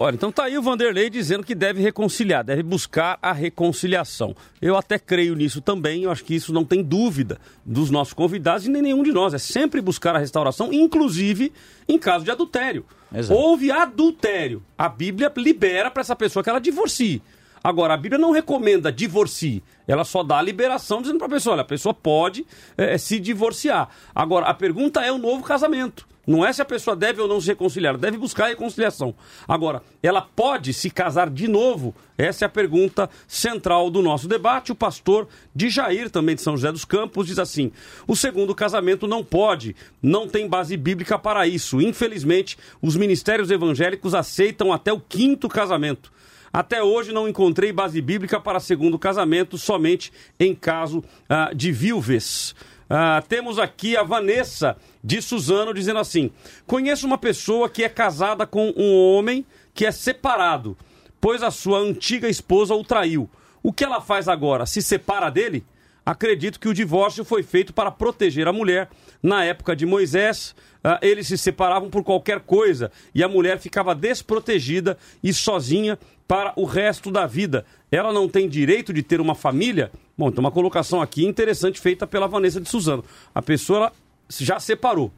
Olha, 0.00 0.14
então 0.14 0.30
tá 0.30 0.44
aí 0.44 0.56
o 0.56 0.62
Vanderlei 0.62 1.10
dizendo 1.10 1.42
que 1.42 1.56
deve 1.56 1.82
reconciliar, 1.82 2.44
deve 2.44 2.62
buscar 2.62 3.18
a 3.20 3.32
reconciliação. 3.32 4.32
Eu 4.62 4.76
até 4.76 4.96
creio 4.96 5.34
nisso 5.34 5.60
também, 5.60 6.04
eu 6.04 6.10
acho 6.12 6.24
que 6.24 6.36
isso 6.36 6.52
não 6.52 6.64
tem 6.64 6.84
dúvida 6.84 7.40
dos 7.66 7.90
nossos 7.90 8.14
convidados 8.14 8.64
e 8.64 8.70
nem 8.70 8.80
nenhum 8.80 9.02
de 9.02 9.10
nós. 9.10 9.34
É 9.34 9.38
sempre 9.38 9.80
buscar 9.80 10.14
a 10.14 10.20
restauração, 10.20 10.72
inclusive 10.72 11.52
em 11.88 11.98
caso 11.98 12.24
de 12.24 12.30
adultério. 12.30 12.86
Exato. 13.12 13.36
Houve 13.36 13.72
adultério. 13.72 14.62
A 14.78 14.88
Bíblia 14.88 15.32
libera 15.36 15.90
para 15.90 16.02
essa 16.02 16.14
pessoa 16.14 16.44
que 16.44 16.50
ela 16.50 16.60
divorcie. 16.60 17.20
Agora, 17.62 17.94
a 17.94 17.96
Bíblia 17.96 18.20
não 18.20 18.30
recomenda 18.30 18.92
divorcie. 18.92 19.64
Ela 19.84 20.04
só 20.04 20.22
dá 20.22 20.38
a 20.38 20.42
liberação 20.42 21.02
dizendo 21.02 21.18
para 21.18 21.26
a 21.26 21.30
pessoa, 21.30 21.54
olha, 21.54 21.62
a 21.62 21.64
pessoa 21.64 21.92
pode 21.92 22.46
é, 22.76 22.96
se 22.98 23.18
divorciar. 23.18 23.88
Agora, 24.14 24.46
a 24.46 24.54
pergunta 24.54 25.00
é 25.00 25.10
o 25.10 25.18
novo 25.18 25.42
casamento. 25.42 26.06
Não 26.28 26.44
é 26.44 26.52
se 26.52 26.60
a 26.60 26.64
pessoa 26.66 26.94
deve 26.94 27.22
ou 27.22 27.26
não 27.26 27.40
se 27.40 27.46
reconciliar, 27.46 27.96
deve 27.96 28.18
buscar 28.18 28.44
a 28.44 28.48
reconciliação. 28.48 29.14
Agora, 29.48 29.82
ela 30.02 30.20
pode 30.20 30.74
se 30.74 30.90
casar 30.90 31.30
de 31.30 31.48
novo? 31.48 31.94
Essa 32.18 32.44
é 32.44 32.46
a 32.46 32.50
pergunta 32.50 33.08
central 33.26 33.88
do 33.88 34.02
nosso 34.02 34.28
debate. 34.28 34.70
O 34.70 34.74
pastor 34.74 35.26
de 35.54 35.70
Jair, 35.70 36.10
também 36.10 36.34
de 36.34 36.42
São 36.42 36.54
José 36.54 36.70
dos 36.70 36.84
Campos, 36.84 37.28
diz 37.28 37.38
assim: 37.38 37.72
o 38.06 38.14
segundo 38.14 38.54
casamento 38.54 39.06
não 39.06 39.24
pode, 39.24 39.74
não 40.02 40.28
tem 40.28 40.46
base 40.46 40.76
bíblica 40.76 41.18
para 41.18 41.46
isso. 41.46 41.80
Infelizmente, 41.80 42.58
os 42.82 42.94
ministérios 42.94 43.50
evangélicos 43.50 44.14
aceitam 44.14 44.70
até 44.70 44.92
o 44.92 45.00
quinto 45.00 45.48
casamento. 45.48 46.12
Até 46.52 46.82
hoje 46.82 47.10
não 47.10 47.26
encontrei 47.26 47.72
base 47.72 48.02
bíblica 48.02 48.38
para 48.38 48.60
segundo 48.60 48.98
casamento, 48.98 49.56
somente 49.56 50.12
em 50.38 50.54
caso 50.54 51.02
ah, 51.26 51.52
de 51.54 51.72
viúves. 51.72 52.54
Ah, 52.90 53.22
temos 53.28 53.58
aqui 53.58 53.96
a 53.96 54.02
Vanessa 54.02 54.76
de 55.04 55.20
Suzano 55.20 55.74
dizendo 55.74 55.98
assim: 55.98 56.30
Conheço 56.66 57.06
uma 57.06 57.18
pessoa 57.18 57.68
que 57.68 57.84
é 57.84 57.88
casada 57.88 58.46
com 58.46 58.72
um 58.76 59.12
homem 59.12 59.44
que 59.74 59.84
é 59.84 59.92
separado. 59.92 60.76
pois 61.20 61.42
a 61.42 61.50
sua 61.50 61.80
antiga 61.80 62.28
esposa 62.28 62.74
o 62.74 62.84
traiu. 62.84 63.28
O 63.62 63.72
que 63.72 63.84
ela 63.84 64.00
faz 64.00 64.28
agora? 64.28 64.64
Se 64.66 64.80
separa 64.80 65.30
dele? 65.30 65.64
Acredito 66.06 66.58
que 66.58 66.68
o 66.68 66.72
divórcio 66.72 67.24
foi 67.24 67.42
feito 67.42 67.74
para 67.74 67.90
proteger 67.90 68.48
a 68.48 68.52
mulher. 68.52 68.88
Na 69.22 69.44
época 69.44 69.76
de 69.76 69.84
Moisés, 69.84 70.54
ah, 70.82 70.98
eles 71.02 71.26
se 71.26 71.36
separavam 71.36 71.90
por 71.90 72.02
qualquer 72.02 72.40
coisa 72.40 72.90
e 73.14 73.22
a 73.22 73.28
mulher 73.28 73.58
ficava 73.58 73.94
desprotegida 73.94 74.96
e 75.22 75.34
sozinha 75.34 75.98
para 76.26 76.54
o 76.56 76.64
resto 76.64 77.10
da 77.10 77.26
vida. 77.26 77.66
Ela 77.92 78.12
não 78.12 78.28
tem 78.28 78.48
direito 78.48 78.92
de 78.92 79.02
ter 79.02 79.20
uma 79.20 79.34
família? 79.34 79.90
Bom, 80.18 80.32
tem 80.32 80.40
uma 80.40 80.50
colocação 80.50 81.00
aqui 81.00 81.24
interessante 81.24 81.80
feita 81.80 82.04
pela 82.04 82.26
Vanessa 82.26 82.60
de 82.60 82.68
Suzano. 82.68 83.04
A 83.32 83.40
pessoa 83.40 83.92
já 84.28 84.58
separou, 84.58 85.12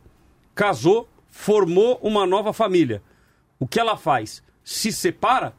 casou, 0.55 1.09
formou 1.31 1.99
uma 2.03 2.27
nova 2.27 2.53
família. 2.53 3.03
O 3.59 3.67
que 3.67 3.81
ela 3.81 3.97
faz? 3.97 4.43
Se 4.63 4.93
separa? 4.93 5.55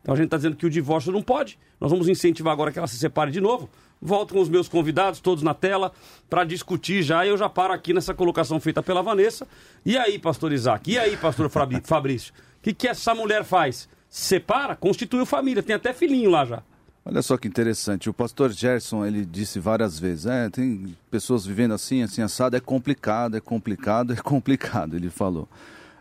Então 0.00 0.14
a 0.14 0.16
gente 0.16 0.28
está 0.28 0.38
dizendo 0.38 0.56
que 0.56 0.64
o 0.64 0.70
divórcio 0.70 1.12
não 1.12 1.20
pode. 1.20 1.58
Nós 1.78 1.90
vamos 1.90 2.08
incentivar 2.08 2.54
agora 2.54 2.72
que 2.72 2.78
ela 2.78 2.88
se 2.88 2.96
separe 2.96 3.30
de 3.30 3.38
novo. 3.38 3.68
Volto 4.00 4.32
com 4.32 4.40
os 4.40 4.48
meus 4.48 4.66
convidados, 4.66 5.20
todos 5.20 5.42
na 5.42 5.52
tela, 5.52 5.92
para 6.30 6.42
discutir 6.42 7.02
já. 7.02 7.26
Eu 7.26 7.36
já 7.36 7.50
paro 7.50 7.74
aqui 7.74 7.92
nessa 7.92 8.14
colocação 8.14 8.58
feita 8.58 8.82
pela 8.82 9.02
Vanessa. 9.02 9.46
E 9.84 9.98
aí, 9.98 10.18
pastor 10.18 10.52
Isaac? 10.52 10.90
E 10.90 10.98
aí, 10.98 11.18
pastor 11.18 11.50
Fabrício? 11.84 12.32
O 12.32 12.62
que, 12.62 12.72
que 12.72 12.88
essa 12.88 13.14
mulher 13.14 13.44
faz? 13.44 13.90
Separa, 14.08 14.74
constituiu 14.74 15.26
família, 15.26 15.62
tem 15.62 15.76
até 15.76 15.92
filhinho 15.92 16.30
lá 16.30 16.46
já. 16.46 16.62
Olha 17.04 17.22
só 17.22 17.36
que 17.36 17.48
interessante. 17.48 18.10
O 18.10 18.14
pastor 18.14 18.52
Gerson, 18.52 19.04
ele 19.06 19.24
disse 19.24 19.58
várias 19.58 19.98
vezes, 19.98 20.26
é, 20.26 20.48
tem 20.50 20.94
pessoas 21.10 21.46
vivendo 21.46 21.72
assim, 21.72 22.02
assim, 22.02 22.22
assado, 22.22 22.56
é 22.56 22.60
complicado, 22.60 23.36
é 23.36 23.40
complicado, 23.40 24.12
é 24.14 24.16
complicado, 24.16 24.94
ele 24.96 25.10
falou. 25.10 25.48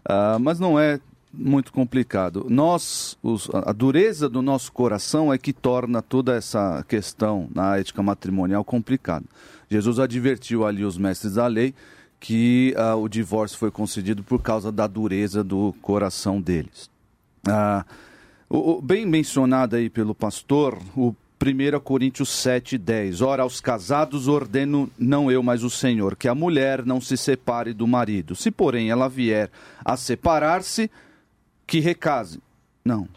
Ah, 0.05 0.38
mas 0.39 0.59
não 0.59 0.77
é 0.79 0.99
muito 1.33 1.71
complicado. 1.71 2.45
Nós, 2.49 3.17
os- 3.23 3.49
a 3.53 3.71
dureza 3.71 4.27
do 4.27 4.41
nosso 4.41 4.71
coração 4.71 5.31
é 5.31 5.38
que 5.38 5.53
torna 5.53 6.01
toda 6.01 6.35
essa 6.35 6.83
questão 6.88 7.47
na 7.53 7.77
ética 7.77 8.01
matrimonial 8.03 8.63
complicada. 8.63 9.25
Jesus 9.69 9.99
advertiu 9.99 10.65
ali 10.65 10.83
os 10.83 10.97
mestres 10.97 11.35
da 11.35 11.47
lei 11.47 11.73
que 12.19 12.73
ah, 12.77 12.95
o 12.95 13.07
divórcio 13.07 13.57
foi 13.57 13.71
concedido 13.71 14.21
por 14.23 14.41
causa 14.41 14.71
da 14.71 14.85
dureza 14.85 15.43
do 15.43 15.73
coração 15.81 16.41
deles. 16.41 16.89
Ah, 17.47 17.85
o, 18.49 18.81
bem 18.81 19.05
mencionado 19.05 19.75
aí 19.75 19.89
pelo 19.89 20.15
pastor, 20.15 20.79
o 20.95 21.15
1 21.41 21.79
Coríntios 21.79 22.29
7, 22.29 22.77
10. 22.77 23.21
Ora, 23.21 23.43
aos 23.43 23.62
casados 23.62 24.27
ordeno, 24.27 24.89
não 24.97 25.31
eu, 25.31 25.41
mas 25.41 25.63
o 25.63 25.69
Senhor, 25.69 26.15
que 26.15 26.27
a 26.27 26.35
mulher 26.35 26.85
não 26.85 26.99
se 26.99 27.15
separe 27.15 27.73
do 27.73 27.88
marido. 27.88 28.35
Se, 28.35 28.51
porém, 28.51 28.89
ela 28.89 29.07
vier 29.07 29.49
a 29.85 29.95
separar-se, 29.95 30.91
que 31.65 31.79
recase. 31.79 32.41
Não. 32.83 33.07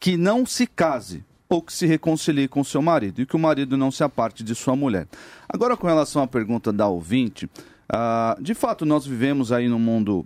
Que 0.00 0.16
não 0.16 0.46
se 0.46 0.66
case 0.66 1.24
ou 1.48 1.60
que 1.60 1.72
se 1.72 1.86
reconcilie 1.86 2.48
com 2.48 2.64
seu 2.64 2.80
marido 2.80 3.20
e 3.20 3.26
que 3.26 3.36
o 3.36 3.38
marido 3.38 3.76
não 3.76 3.90
se 3.90 4.02
aparte 4.02 4.42
de 4.42 4.54
sua 4.54 4.74
mulher. 4.74 5.06
Agora, 5.48 5.76
com 5.76 5.86
relação 5.86 6.22
à 6.22 6.26
pergunta 6.26 6.72
da 6.72 6.88
ouvinte, 6.88 7.48
ah, 7.88 8.36
de 8.40 8.54
fato, 8.54 8.86
nós 8.86 9.06
vivemos 9.06 9.52
aí 9.52 9.68
num 9.68 9.78
mundo 9.78 10.24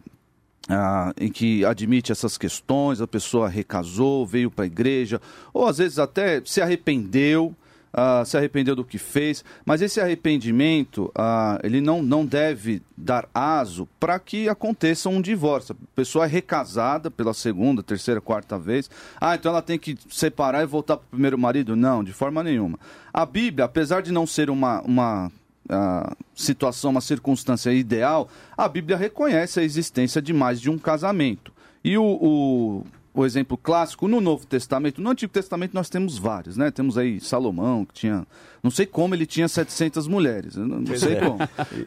ah, 0.69 1.13
em 1.19 1.31
que 1.31 1.65
admite 1.65 2.13
essas 2.13 2.37
questões, 2.37 3.01
a 3.01 3.07
pessoa 3.07 3.49
recasou, 3.49 4.27
veio 4.27 4.51
para 4.51 4.65
a 4.65 4.67
igreja, 4.67 5.21
ou 5.53 5.67
às 5.67 5.79
vezes 5.79 5.99
até 5.99 6.43
se 6.45 6.61
arrependeu, 6.61 7.55
ah, 7.93 8.23
se 8.25 8.37
arrependeu 8.37 8.77
do 8.77 8.85
que 8.85 8.99
fez, 8.99 9.45
mas 9.65 9.81
esse 9.81 10.01
arrependimento, 10.01 11.11
ah, 11.15 11.59
ele 11.63 11.81
não, 11.81 12.03
não 12.03 12.25
deve 12.25 12.83
dar 12.97 13.29
aso 13.35 13.89
para 13.99 14.19
que 14.19 14.49
aconteça 14.49 15.09
um 15.09 15.23
divórcio. 15.23 15.75
A 15.75 15.97
pessoa 15.97 16.27
é 16.27 16.29
recasada 16.29 17.11
pela 17.11 17.33
segunda, 17.33 17.83
terceira, 17.83 18.21
quarta 18.21 18.59
vez, 18.59 18.91
ah, 19.21 19.35
então 19.35 19.53
ela 19.53 19.63
tem 19.63 19.79
que 19.79 19.97
separar 20.11 20.63
e 20.63 20.67
voltar 20.67 20.97
para 20.97 21.07
o 21.07 21.11
primeiro 21.11 21.39
marido? 21.39 21.75
Não, 21.75 22.05
de 22.05 22.13
forma 22.13 22.43
nenhuma. 22.43 22.79
A 23.13 23.25
Bíblia, 23.25 23.65
apesar 23.65 24.03
de 24.03 24.13
não 24.13 24.27
ser 24.27 24.51
uma, 24.51 24.83
uma 24.83 25.33
ah, 25.69 26.17
situação, 26.35 26.91
uma 26.91 27.01
circunstância 27.01 27.73
ideal, 27.73 28.29
a 28.57 28.69
Bíblia 28.69 28.97
reconhece 28.97 29.61
a 29.61 29.63
existência 29.63 30.23
de 30.23 30.33
mais 30.33 30.61
de 30.61 30.71
um 30.71 30.79
casamento. 30.79 31.53
E 31.85 31.97
o, 31.97 32.05
o, 32.05 32.85
o 33.15 33.25
exemplo 33.27 33.57
clássico 33.57 34.07
no 34.07 34.21
Novo 34.21 34.47
Testamento, 34.47 35.01
no 35.01 35.11
Antigo 35.11 35.33
Testamento 35.33 35.73
nós 35.75 35.89
temos 35.89 36.19
vários, 36.19 36.57
né? 36.57 36.71
Temos 36.71 36.97
aí 36.97 37.21
Salomão, 37.21 37.85
que 37.85 37.93
tinha, 37.95 38.27
não 38.63 38.71
sei 38.71 38.87
como 38.87 39.15
ele 39.15 39.27
tinha 39.27 39.49
700 39.49 40.07
mulheres, 40.07 40.55
não, 40.57 40.67
não 40.81 40.97
sei 40.97 41.15
é. 41.15 41.21
como. 41.21 41.39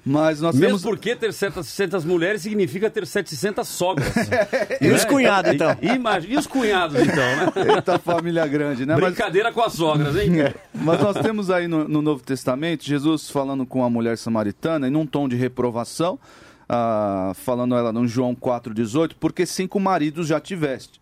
Mas 0.05 0.41
nós 0.41 0.55
Mesmo 0.55 0.67
temos 0.67 0.81
porque 0.83 1.15
ter 1.15 1.31
700 1.31 2.03
mulheres 2.03 2.41
significa 2.41 2.89
ter 2.89 3.05
700 3.07 3.67
sogras. 3.67 4.11
E 4.81 4.89
os 4.89 5.05
cunhados, 5.05 5.53
então? 5.53 5.75
E, 5.81 5.87
imagina- 5.89 6.33
e 6.33 6.37
os 6.37 6.47
cunhados, 6.47 6.99
então, 6.99 7.15
né? 7.15 7.51
Eita 7.75 7.99
família 7.99 8.45
grande, 8.47 8.85
né? 8.85 8.95
Mas- 8.95 9.13
Brincadeira 9.13 9.51
com 9.51 9.61
as 9.61 9.73
sogras, 9.73 10.15
hein? 10.15 10.41
É, 10.41 10.53
Mas 10.73 10.99
nós 11.01 11.17
temos 11.19 11.49
aí 11.49 11.67
no, 11.67 11.87
no 11.87 12.01
Novo 12.01 12.23
Testamento 12.23 12.83
Jesus 12.83 13.29
falando 13.29 13.65
com 13.65 13.83
a 13.83 13.89
mulher 13.89 14.17
samaritana 14.17 14.87
em 14.87 14.95
um 14.95 15.05
tom 15.05 15.29
de 15.29 15.35
reprovação, 15.35 16.19
ah, 16.67 17.31
falando 17.35 17.75
ela 17.75 17.91
no 17.91 18.07
João 18.07 18.33
4,18, 18.35 19.11
porque 19.19 19.45
cinco 19.45 19.79
maridos 19.79 20.27
já 20.27 20.39
tiveste. 20.39 21.00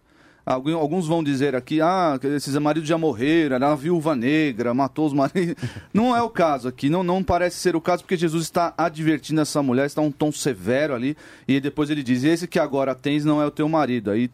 Alguns 0.51 1.05
vão 1.05 1.23
dizer 1.23 1.55
aqui, 1.55 1.79
ah, 1.79 2.19
esses 2.23 2.55
maridos 2.55 2.89
já 2.89 2.97
morreram, 2.97 3.55
era 3.57 3.67
uma 3.67 3.75
viúva 3.75 4.15
negra, 4.15 4.73
matou 4.73 5.05
os 5.05 5.13
maridos. 5.13 5.53
Não 5.93 6.17
é 6.17 6.23
o 6.23 6.29
caso 6.29 6.67
aqui, 6.67 6.89
não, 6.89 7.03
não 7.03 7.23
parece 7.23 7.57
ser 7.57 7.75
o 7.75 7.81
caso, 7.81 8.01
porque 8.01 8.17
Jesus 8.17 8.45
está 8.45 8.73
advertindo 8.75 9.41
essa 9.41 9.61
mulher, 9.61 9.85
está 9.85 10.01
um 10.01 10.11
tom 10.11 10.31
severo 10.31 10.95
ali, 10.95 11.15
e 11.47 11.59
depois 11.59 11.91
ele 11.91 12.01
diz: 12.01 12.23
Esse 12.23 12.47
que 12.47 12.57
agora 12.57 12.95
tens 12.95 13.23
não 13.23 13.39
é 13.39 13.45
o 13.45 13.51
teu 13.51 13.69
marido. 13.69 14.09
Aí 14.09 14.31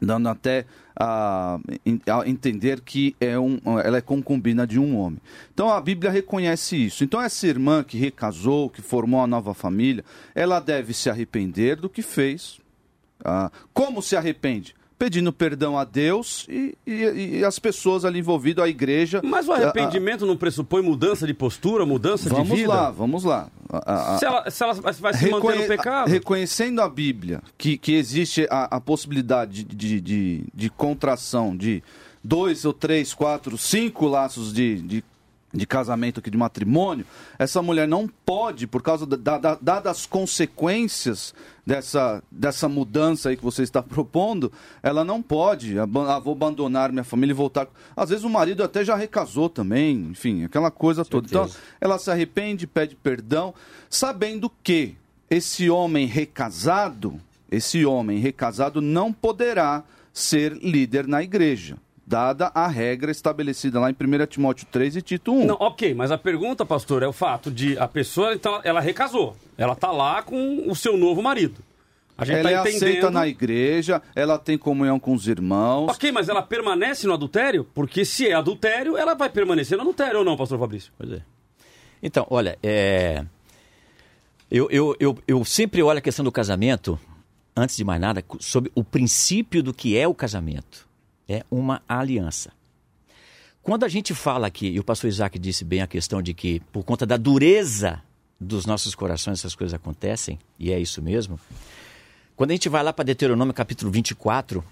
dando 0.00 0.30
até 0.30 0.64
a, 0.96 1.58
a 2.06 2.28
entender 2.28 2.80
que 2.80 3.14
é 3.20 3.38
um, 3.38 3.58
ela 3.84 3.98
é 3.98 4.00
concubina 4.00 4.66
de 4.66 4.78
um 4.78 4.96
homem. 4.98 5.20
Então 5.52 5.68
a 5.68 5.80
Bíblia 5.80 6.10
reconhece 6.10 6.74
isso. 6.74 7.04
Então 7.04 7.20
essa 7.20 7.46
irmã 7.46 7.84
que 7.84 7.98
recasou, 7.98 8.70
que 8.70 8.80
formou 8.80 9.20
uma 9.20 9.26
nova 9.26 9.52
família, 9.52 10.04
ela 10.34 10.58
deve 10.58 10.94
se 10.94 11.10
arrepender 11.10 11.76
do 11.76 11.90
que 11.90 12.00
fez. 12.00 12.58
Ah, 13.22 13.50
como 13.74 14.00
se 14.00 14.16
arrepende? 14.16 14.74
Pedindo 15.00 15.32
perdão 15.32 15.78
a 15.78 15.84
Deus 15.84 16.44
e, 16.46 16.76
e- 16.86 17.38
e 17.38 17.44
as 17.44 17.58
pessoas 17.58 18.04
ali 18.04 18.18
envolvidas, 18.18 18.62
a 18.62 18.68
igreja. 18.68 19.22
Mas 19.24 19.48
o 19.48 19.52
arrependimento 19.52 20.26
não 20.26 20.36
pressupõe 20.36 20.82
mudança 20.82 21.26
de 21.26 21.32
postura, 21.32 21.86
mudança 21.86 22.28
ah, 22.28 22.32
de 22.34 22.34
vamos 22.34 22.58
vida? 22.58 22.68
lá, 22.68 22.90
vamos 22.90 23.24
lá. 23.24 23.48
A- 23.70 24.14
a- 24.14 24.18
Se 24.18 24.26
ela, 24.26 24.50
se 24.50 24.62
ela 24.62 24.74
vai 24.74 24.92
se 24.92 25.00
manter 25.02 25.24
Reconhe- 25.32 25.58
no 25.62 25.66
pecado. 25.66 26.08
Reconhecendo 26.10 26.82
a 26.82 26.88
Bíblia 26.88 27.40
que, 27.56 27.78
que 27.78 27.92
existe 27.94 28.46
a, 28.50 28.76
a 28.76 28.78
possibilidade 28.80 29.64
de, 29.64 29.74
de, 29.74 30.00
de, 30.02 30.44
de 30.54 30.68
contração 30.68 31.56
de 31.56 31.82
dois 32.22 32.66
ou 32.66 32.74
três, 32.74 33.14
quatro, 33.14 33.56
cinco 33.56 34.06
laços 34.06 34.52
de, 34.52 34.82
de, 34.82 35.04
de 35.52 35.66
casamento 35.66 36.20
aqui, 36.20 36.30
de 36.30 36.38
matrimônio, 36.38 37.04
essa 37.38 37.60
mulher 37.60 37.88
não 37.88 38.06
pode, 38.06 38.66
por 38.68 38.82
causa 38.82 39.04
da, 39.04 39.16
da- 39.16 39.38
da- 39.38 39.58
dadas 39.60 39.98
as 39.98 40.06
consequências 40.06 41.34
dessa, 41.66 42.22
dessa 42.30 42.68
mudança 42.68 43.28
aí 43.28 43.36
que 43.36 43.42
você 43.42 43.62
está 43.62 43.82
propondo, 43.82 44.52
ela 44.82 45.04
não 45.04 45.20
pode, 45.20 45.76
ah, 45.78 45.86
vou 45.86 46.32
abandonar 46.32 46.92
minha 46.92 47.04
família 47.04 47.32
e 47.32 47.36
voltar. 47.36 47.66
Às 47.96 48.10
vezes 48.10 48.24
o 48.24 48.30
marido 48.30 48.62
até 48.62 48.84
já 48.84 48.94
recasou 48.94 49.48
também, 49.48 50.08
enfim, 50.10 50.44
aquela 50.44 50.70
coisa 50.70 51.04
toda. 51.04 51.26
Então, 51.26 51.44
ela 51.80 51.98
se 51.98 52.10
arrepende, 52.10 52.66
pede 52.66 52.94
perdão, 52.96 53.52
sabendo 53.88 54.50
que 54.62 54.94
esse 55.28 55.68
homem 55.70 56.06
recasado, 56.06 57.20
esse 57.50 57.84
homem 57.84 58.18
recasado 58.18 58.80
não 58.80 59.12
poderá 59.12 59.82
ser 60.12 60.52
líder 60.54 61.06
na 61.06 61.22
igreja, 61.22 61.76
dada 62.10 62.50
a 62.52 62.66
regra 62.66 63.12
estabelecida 63.12 63.78
lá 63.78 63.88
em 63.88 63.94
1 63.94 64.26
Timóteo 64.26 64.66
3 64.68 64.96
e 64.96 65.02
Tito 65.02 65.32
1. 65.32 65.46
Não, 65.46 65.56
ok, 65.60 65.94
mas 65.94 66.10
a 66.10 66.18
pergunta, 66.18 66.66
pastor, 66.66 67.04
é 67.04 67.06
o 67.06 67.12
fato 67.12 67.52
de 67.52 67.78
a 67.78 67.86
pessoa, 67.86 68.34
então, 68.34 68.60
ela 68.64 68.80
recasou. 68.80 69.36
Ela 69.56 69.76
tá 69.76 69.92
lá 69.92 70.20
com 70.20 70.68
o 70.68 70.74
seu 70.74 70.96
novo 70.96 71.22
marido. 71.22 71.62
A 72.18 72.24
gente 72.24 72.40
ela 72.40 72.50
é 72.50 72.54
tá 72.54 72.60
entendendo. 72.62 72.82
aceita 72.82 73.10
na 73.12 73.28
igreja, 73.28 74.02
ela 74.12 74.38
tem 74.38 74.58
comunhão 74.58 74.98
com 74.98 75.14
os 75.14 75.28
irmãos. 75.28 75.88
Ok, 75.88 76.10
mas 76.10 76.28
ela 76.28 76.42
permanece 76.42 77.06
no 77.06 77.14
adultério? 77.14 77.64
Porque 77.72 78.04
se 78.04 78.26
é 78.26 78.34
adultério, 78.34 78.96
ela 78.96 79.14
vai 79.14 79.30
permanecer 79.30 79.78
no 79.78 79.82
adultério 79.82 80.18
ou 80.18 80.24
não, 80.24 80.36
pastor 80.36 80.58
Fabrício? 80.58 80.92
Pois 80.98 81.12
é. 81.12 81.22
Então, 82.02 82.26
olha, 82.28 82.58
é... 82.60 83.24
eu, 84.50 84.68
eu, 84.68 84.96
eu, 84.98 85.18
eu 85.28 85.44
sempre 85.44 85.80
olho 85.80 86.00
a 86.00 86.02
questão 86.02 86.24
do 86.24 86.32
casamento, 86.32 86.98
antes 87.56 87.76
de 87.76 87.84
mais 87.84 88.00
nada, 88.00 88.24
sobre 88.40 88.72
o 88.74 88.82
princípio 88.82 89.62
do 89.62 89.72
que 89.72 89.96
é 89.96 90.08
o 90.08 90.14
casamento. 90.14 90.89
É 91.30 91.44
uma 91.48 91.80
aliança. 91.88 92.50
Quando 93.62 93.84
a 93.84 93.88
gente 93.88 94.12
fala 94.12 94.48
aqui, 94.48 94.66
e 94.66 94.80
o 94.80 94.82
pastor 94.82 95.08
Isaac 95.08 95.38
disse 95.38 95.64
bem 95.64 95.80
a 95.80 95.86
questão 95.86 96.20
de 96.20 96.34
que, 96.34 96.58
por 96.72 96.82
conta 96.82 97.06
da 97.06 97.16
dureza 97.16 98.02
dos 98.40 98.66
nossos 98.66 98.96
corações, 98.96 99.38
essas 99.38 99.54
coisas 99.54 99.72
acontecem, 99.72 100.40
e 100.58 100.72
é 100.72 100.80
isso 100.80 101.00
mesmo. 101.00 101.38
Quando 102.34 102.50
a 102.50 102.54
gente 102.54 102.68
vai 102.68 102.82
lá 102.82 102.92
para 102.92 103.04
Deuteronômio 103.04 103.54
capítulo 103.54 103.92
24, 103.92 104.64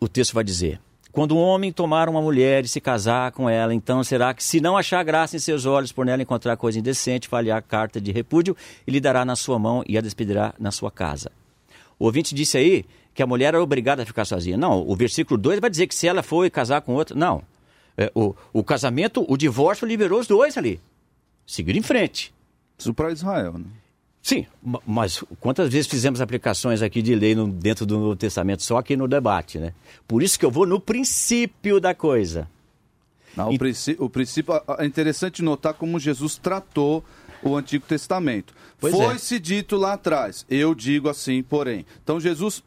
o 0.00 0.08
texto 0.08 0.34
vai 0.34 0.42
dizer: 0.42 0.80
Quando 1.12 1.36
um 1.36 1.40
homem 1.40 1.70
tomar 1.70 2.08
uma 2.08 2.20
mulher 2.20 2.64
e 2.64 2.68
se 2.68 2.80
casar 2.80 3.30
com 3.30 3.48
ela, 3.48 3.72
então 3.72 4.02
será 4.02 4.34
que, 4.34 4.42
se 4.42 4.60
não 4.60 4.76
achar 4.76 5.04
graça 5.04 5.36
em 5.36 5.38
seus 5.38 5.64
olhos, 5.64 5.92
por 5.92 6.04
nela 6.04 6.22
encontrar 6.22 6.56
coisa 6.56 6.76
indecente, 6.76 7.28
falhar 7.28 7.56
a 7.56 7.62
carta 7.62 8.00
de 8.00 8.10
repúdio 8.10 8.56
e 8.84 8.90
lhe 8.90 8.98
dará 8.98 9.24
na 9.24 9.36
sua 9.36 9.60
mão 9.60 9.84
e 9.86 9.96
a 9.96 10.00
despedirá 10.00 10.54
na 10.58 10.72
sua 10.72 10.90
casa. 10.90 11.30
O 12.00 12.06
ouvinte 12.06 12.34
disse 12.34 12.58
aí 12.58 12.84
que 13.20 13.22
a 13.22 13.26
mulher 13.26 13.48
era 13.48 13.62
obrigada 13.62 14.02
a 14.02 14.06
ficar 14.06 14.24
sozinha. 14.24 14.56
Não, 14.56 14.80
o 14.88 14.96
versículo 14.96 15.38
2 15.38 15.60
vai 15.60 15.68
dizer 15.68 15.86
que 15.86 15.94
se 15.94 16.08
ela 16.08 16.22
foi 16.22 16.48
casar 16.48 16.80
com 16.80 16.94
outro. 16.94 17.18
Não. 17.18 17.42
É, 17.94 18.10
o, 18.14 18.34
o 18.50 18.64
casamento, 18.64 19.26
o 19.28 19.36
divórcio 19.36 19.86
liberou 19.86 20.18
os 20.20 20.26
dois 20.26 20.56
ali. 20.56 20.80
Seguir 21.46 21.76
em 21.76 21.82
frente. 21.82 22.32
Isso 22.78 22.94
para 22.94 23.12
Israel, 23.12 23.58
né? 23.58 23.66
Sim, 24.22 24.46
ma- 24.62 24.80
mas 24.86 25.22
quantas 25.38 25.70
vezes 25.70 25.86
fizemos 25.86 26.18
aplicações 26.22 26.80
aqui 26.80 27.02
de 27.02 27.14
lei 27.14 27.34
no- 27.34 27.46
dentro 27.48 27.84
do 27.84 27.98
Novo 27.98 28.16
Testamento, 28.16 28.62
só 28.62 28.78
aqui 28.78 28.96
no 28.96 29.06
debate, 29.06 29.58
né? 29.58 29.74
Por 30.08 30.22
isso 30.22 30.38
que 30.38 30.46
eu 30.46 30.50
vou 30.50 30.64
no 30.64 30.80
princípio 30.80 31.78
da 31.78 31.94
coisa. 31.94 32.48
Não, 33.36 33.50
o, 33.50 33.58
princípio, 33.58 34.02
o 34.02 34.08
princípio 34.08 34.54
é 34.78 34.86
interessante 34.86 35.42
notar 35.42 35.74
como 35.74 36.00
Jesus 36.00 36.38
tratou 36.38 37.04
o 37.42 37.56
Antigo 37.56 37.86
Testamento. 37.86 38.54
Pois 38.78 38.94
é. 38.94 38.96
Foi-se 38.96 39.38
dito 39.38 39.76
lá 39.76 39.92
atrás, 39.92 40.46
eu 40.48 40.74
digo 40.74 41.08
assim, 41.08 41.42
porém. 41.42 41.84
Então 42.02 42.18
Jesus 42.18 42.62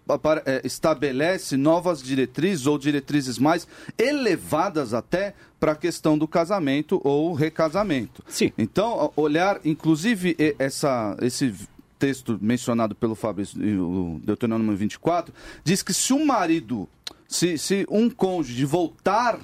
é, 0.45 0.61
estabelece 0.63 1.57
novas 1.57 2.01
diretrizes 2.01 2.67
ou 2.67 2.77
diretrizes 2.77 3.39
mais 3.39 3.67
elevadas 3.97 4.93
até 4.93 5.33
para 5.59 5.71
a 5.71 5.75
questão 5.75 6.17
do 6.17 6.27
casamento 6.27 7.01
ou 7.03 7.33
recasamento. 7.33 8.23
Sim. 8.27 8.51
Então, 8.57 9.11
olhar, 9.15 9.61
inclusive, 9.63 10.35
essa, 10.59 11.15
esse 11.21 11.53
texto 11.97 12.37
mencionado 12.41 12.93
pelo 12.93 13.15
Fabrício, 13.15 13.65
e 13.65 13.77
o 13.79 14.19
Deuteronômio 14.21 14.75
24, 14.75 15.33
diz 15.63 15.81
que 15.81 15.93
se 15.93 16.11
um 16.11 16.25
marido, 16.25 16.87
se, 17.29 17.57
se 17.57 17.85
um 17.89 18.09
cônjuge 18.09 18.65
voltar 18.65 19.39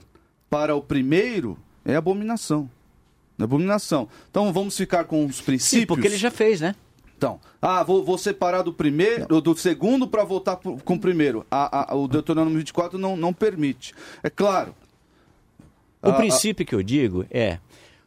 para 0.49 0.75
o 0.75 0.81
primeiro, 0.81 1.57
é 1.85 1.95
abominação. 1.95 2.69
É 3.39 3.43
abominação. 3.43 4.07
Então 4.29 4.51
vamos 4.53 4.75
ficar 4.77 5.05
com 5.05 5.25
os 5.25 5.39
princípios. 5.41 5.81
Sim, 5.81 5.85
porque 5.85 6.07
ele 6.07 6.17
já 6.17 6.29
fez, 6.29 6.59
né? 6.61 6.75
Então, 7.17 7.39
ah, 7.61 7.83
vou, 7.83 8.03
vou 8.03 8.17
separar 8.17 8.61
do 8.61 8.71
primeiro, 8.71 9.41
do 9.41 9.55
segundo 9.57 10.07
para 10.07 10.23
voltar 10.23 10.55
com 10.57 10.93
o 10.93 10.99
primeiro. 10.99 11.45
A- 11.51 11.91
a- 11.91 11.95
o 11.95 12.07
Deuteronômio 12.07 12.57
24 12.59 12.97
não, 12.97 13.17
não 13.17 13.33
permite. 13.33 13.93
É 14.23 14.29
claro. 14.29 14.73
O 16.01 16.09
Ah, 16.09 16.13
princípio 16.13 16.65
que 16.65 16.73
eu 16.73 16.81
digo 16.81 17.25
é, 17.29 17.59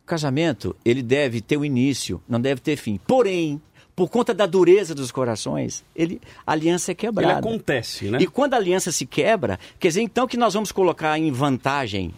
o 0.03 0.07
casamento, 0.07 0.75
ele 0.85 1.03
deve 1.03 1.43
ter 1.43 1.59
um 1.59 1.65
início, 1.65 2.23
não 2.27 2.41
deve 2.41 2.61
ter 2.63 2.77
fim. 2.77 2.99
Porém, 3.07 3.61
por 3.95 4.09
conta 4.09 4.33
da 4.33 4.47
dureza 4.47 4.95
dos 4.95 5.13
corações, 5.13 5.85
ele, 5.95 6.19
a 6.47 6.53
aliança 6.53 6.91
é 6.91 6.93
Ele 6.93 6.97
quebrada. 7.01 7.39
acontece, 7.39 8.07
né? 8.07 8.17
E 8.19 8.27
quando 8.27 8.55
a 8.55 8.57
aliança 8.57 8.91
se 8.91 9.05
quebra, 9.05 9.59
quer 9.79 9.89
dizer 9.89 10.01
então 10.01 10.27
que 10.27 10.39
nós 10.39 10.55
vamos 10.55 10.73
colocar 10.73 11.19
em 11.19 11.31
vantagem 11.31 12.15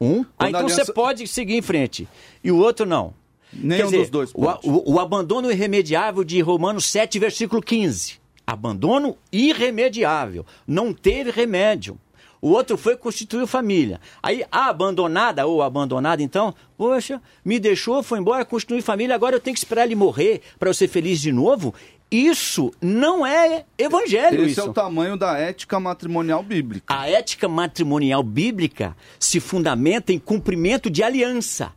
um, 0.00 0.24
aí 0.38 0.46
a 0.46 0.48
então 0.48 0.60
aliança- 0.60 0.84
você 0.84 0.92
pode 0.92 1.26
seguir 1.26 1.54
em 1.56 1.62
frente. 1.62 2.08
E 2.42 2.50
o 2.50 2.58
outro 2.58 2.84
não. 2.86 3.14
Nenhum 3.52 3.90
Quer 3.90 3.98
dos 3.98 4.10
dois 4.10 4.30
o, 4.34 4.42
pode. 4.42 4.68
o- 4.68 4.94
o 4.94 4.98
abandono 5.00 5.50
irremediável 5.50 6.24
de 6.24 6.40
Romanos 6.40 6.86
7, 6.86 7.18
versículo 7.18 7.62
15. 7.62 8.14
Abandono 8.46 9.16
irremediável. 9.32 10.44
Não 10.66 10.92
teve 10.92 11.30
remédio. 11.30 11.98
O 12.42 12.50
outro 12.50 12.76
foi 12.76 12.94
constituir 12.94 13.46
família. 13.46 13.98
Aí 14.22 14.44
a 14.52 14.68
abandonada 14.68 15.46
ou 15.46 15.62
abandonada, 15.62 16.22
então, 16.22 16.54
poxa, 16.76 17.22
me 17.42 17.58
deixou, 17.58 18.02
foi 18.02 18.18
embora, 18.18 18.44
constituir 18.44 18.82
família, 18.82 19.14
agora 19.14 19.36
eu 19.36 19.40
tenho 19.40 19.54
que 19.54 19.60
esperar 19.60 19.86
ele 19.86 19.94
morrer 19.94 20.42
para 20.58 20.68
eu 20.68 20.74
ser 20.74 20.88
feliz 20.88 21.20
de 21.22 21.32
novo. 21.32 21.72
Isso 22.14 22.72
não 22.80 23.26
é 23.26 23.64
evangelho. 23.76 24.42
Esse 24.42 24.52
isso. 24.52 24.60
é 24.60 24.64
o 24.64 24.72
tamanho 24.72 25.16
da 25.16 25.36
ética 25.36 25.80
matrimonial 25.80 26.42
bíblica. 26.42 26.94
A 26.94 27.08
ética 27.08 27.48
matrimonial 27.48 28.22
bíblica 28.22 28.96
se 29.18 29.40
fundamenta 29.40 30.12
em 30.12 30.18
cumprimento 30.18 30.88
de 30.88 31.02
aliança. 31.02 31.72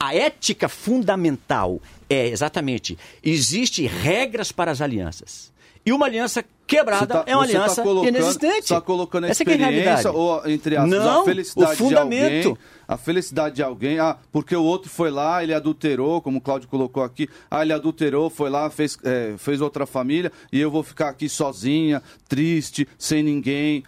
A 0.00 0.14
ética 0.14 0.68
fundamental 0.68 1.80
é 2.08 2.28
exatamente: 2.28 2.98
existe 3.22 3.86
regras 3.86 4.50
para 4.50 4.70
as 4.70 4.80
alianças. 4.80 5.52
E 5.84 5.92
uma 5.92 6.06
aliança 6.06 6.44
quebrada 6.66 7.00
Você 7.00 7.24
tá- 7.24 7.24
é 7.26 7.36
uma 7.36 7.44
você 7.44 7.52
tá 7.52 7.58
aliança 7.58 7.82
colocando- 7.82 8.08
inexistente. 8.16 8.60
Está 8.62 8.80
colocando 8.80 9.24
a 9.24 9.28
Essa 9.28 9.44
que 9.44 9.50
é 9.50 9.52
a 9.52 9.56
experiência 9.56 9.82
realidade. 9.82 10.16
ou, 10.16 10.48
entre 10.48 10.76
aspas, 10.76 10.90
Não, 10.90 11.20
a 11.22 11.24
felicidade 11.24 11.72
o 11.72 11.76
fundamento. 11.76 12.40
de 12.42 12.48
alguém. 12.48 12.58
A 12.92 12.96
felicidade 12.98 13.56
de 13.56 13.62
alguém. 13.62 13.98
Ah, 13.98 14.18
porque 14.30 14.54
o 14.54 14.62
outro 14.62 14.90
foi 14.90 15.10
lá, 15.10 15.42
ele 15.42 15.54
adulterou, 15.54 16.20
como 16.20 16.36
o 16.38 16.40
Cláudio 16.42 16.68
colocou 16.68 17.02
aqui. 17.02 17.26
Ah, 17.50 17.62
ele 17.62 17.72
adulterou, 17.72 18.28
foi 18.28 18.50
lá, 18.50 18.68
fez, 18.68 18.98
é, 19.02 19.34
fez 19.38 19.62
outra 19.62 19.86
família 19.86 20.30
e 20.52 20.60
eu 20.60 20.70
vou 20.70 20.82
ficar 20.82 21.08
aqui 21.08 21.26
sozinha, 21.26 22.02
triste, 22.28 22.86
sem 22.98 23.22
ninguém. 23.22 23.82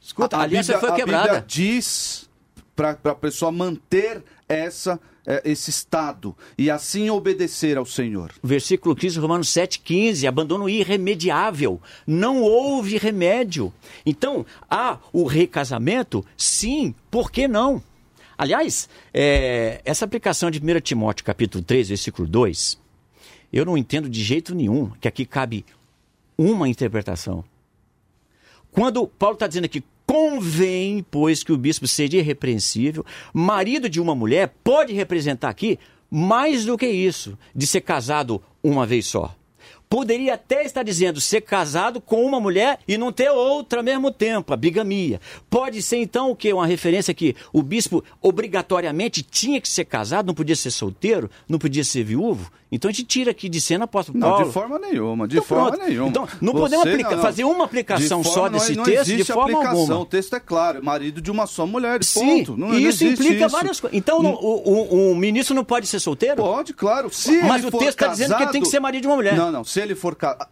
Escuta, 0.00 0.36
a, 0.36 0.42
aliança 0.42 0.74
Bíblia- 0.74 0.88
foi 0.90 0.98
quebrada. 0.98 1.22
A 1.24 1.40
Bíblia 1.40 1.44
diz 1.46 2.30
para 2.76 2.90
a 3.04 3.14
pessoa 3.16 3.50
manter 3.50 4.22
essa, 4.48 5.00
é, 5.26 5.42
esse 5.44 5.70
estado 5.70 6.36
e 6.56 6.70
assim 6.70 7.10
obedecer 7.10 7.76
ao 7.76 7.84
Senhor. 7.86 8.30
Versículo 8.42 8.94
15, 8.94 9.18
Romanos 9.18 9.48
7,15, 9.48 10.28
abandono 10.28 10.68
irremediável. 10.68 11.80
Não 12.06 12.42
houve 12.42 12.96
remédio. 12.96 13.72
Então, 14.06 14.46
há 14.70 14.98
o 15.12 15.24
recasamento? 15.24 16.24
Sim, 16.36 16.94
por 17.10 17.32
que 17.32 17.48
não? 17.48 17.82
Aliás, 18.36 18.88
é, 19.12 19.80
essa 19.84 20.04
aplicação 20.04 20.50
de 20.50 20.60
1 20.60 20.80
Timóteo, 20.80 21.24
capítulo 21.24 21.62
3, 21.62 21.88
versículo 21.88 22.26
2, 22.26 22.78
eu 23.52 23.64
não 23.64 23.78
entendo 23.78 24.08
de 24.08 24.22
jeito 24.22 24.54
nenhum 24.54 24.90
que 25.00 25.06
aqui 25.06 25.24
cabe 25.24 25.64
uma 26.36 26.68
interpretação. 26.68 27.44
Quando 28.72 29.06
Paulo 29.06 29.34
está 29.34 29.46
dizendo 29.46 29.66
aqui, 29.66 29.84
convém, 30.04 31.04
pois, 31.10 31.44
que 31.44 31.52
o 31.52 31.56
bispo 31.56 31.86
seja 31.86 32.18
irrepreensível, 32.18 33.06
marido 33.32 33.88
de 33.88 34.00
uma 34.00 34.14
mulher, 34.14 34.52
pode 34.64 34.92
representar 34.92 35.48
aqui 35.48 35.78
mais 36.10 36.64
do 36.64 36.76
que 36.76 36.86
isso, 36.86 37.38
de 37.54 37.66
ser 37.66 37.80
casado 37.80 38.42
uma 38.62 38.84
vez 38.84 39.06
só. 39.06 39.34
Poderia 39.94 40.34
até 40.34 40.64
estar 40.64 40.82
dizendo 40.82 41.20
ser 41.20 41.42
casado 41.42 42.00
com 42.00 42.26
uma 42.26 42.40
mulher 42.40 42.80
e 42.88 42.98
não 42.98 43.12
ter 43.12 43.30
outra 43.30 43.78
ao 43.78 43.84
mesmo 43.84 44.10
tempo, 44.10 44.52
a 44.52 44.56
bigamia. 44.56 45.20
Pode 45.48 45.80
ser 45.82 45.98
então 45.98 46.32
o 46.32 46.34
que? 46.34 46.52
Uma 46.52 46.66
referência 46.66 47.14
que 47.14 47.36
o 47.52 47.62
bispo 47.62 48.02
obrigatoriamente 48.20 49.22
tinha 49.22 49.60
que 49.60 49.68
ser 49.68 49.84
casado, 49.84 50.26
não 50.26 50.34
podia 50.34 50.56
ser 50.56 50.72
solteiro, 50.72 51.30
não 51.48 51.60
podia 51.60 51.84
ser 51.84 52.02
viúvo. 52.02 52.50
Então 52.74 52.88
a 52.88 52.92
gente 52.92 53.04
tira 53.06 53.30
aqui 53.30 53.48
de 53.48 53.60
cena 53.60 53.84
apóstolo 53.84 54.18
Não, 54.18 54.28
Paulo. 54.30 54.46
de 54.46 54.52
forma 54.52 54.78
nenhuma, 54.78 55.28
de 55.28 55.36
Então, 55.36 55.46
forma 55.46 55.70
pronto. 55.72 55.86
nenhuma. 55.88 56.08
Então, 56.08 56.28
não 56.40 56.52
podemos 56.52 56.86
aplicar- 56.86 57.18
fazer 57.18 57.44
uma 57.44 57.64
aplicação 57.64 58.20
De 58.20 58.28
só 58.28 58.48
desse 58.48 58.74
não, 58.74 58.84
texto, 58.84 59.08
não 59.10 59.16
de 59.16 59.24
forma 59.24 59.42
aplicação. 59.44 59.80
alguma. 59.80 59.98
O 60.00 60.04
texto 60.06 60.34
é 60.36 60.40
claro, 60.40 60.84
marido 60.84 61.20
de 61.20 61.30
uma 61.30 61.46
só 61.46 61.66
mulher, 61.66 62.02
Sim, 62.02 62.44
ponto. 62.44 62.56
Não, 62.56 62.68
e 62.74 62.82
não 62.82 62.88
isso 62.90 63.04
implica 63.04 63.46
isso. 63.46 63.48
várias 63.48 63.80
coisas. 63.80 63.96
Então, 63.96 64.22
não, 64.22 64.32
o, 64.34 64.62
o- 64.98 65.12
o 65.12 65.16
ministro 65.16 65.54
não 65.54 65.64
pode 65.64 65.86
ser 65.86 66.00
solteiro? 66.00 66.36
Pode, 66.36 66.72
claro. 66.74 67.08
Se 67.12 67.30
Mas 67.42 67.58
ele 67.64 67.68
o 67.68 67.70
texto 67.78 67.88
está 67.90 68.08
dizendo 68.08 68.28
que 68.28 68.34
casado- 68.38 68.52
tem 68.52 68.62
que 68.62 68.68
ser 68.68 68.80
marido 68.80 69.02
de 69.02 69.08
uma 69.08 69.16
mulher. 69.16 69.36
Não, 69.36 69.52
não. 69.52 69.64
Se 69.64 69.80
ele 69.80 69.94
for 69.94 70.14
casado. 70.16 70.48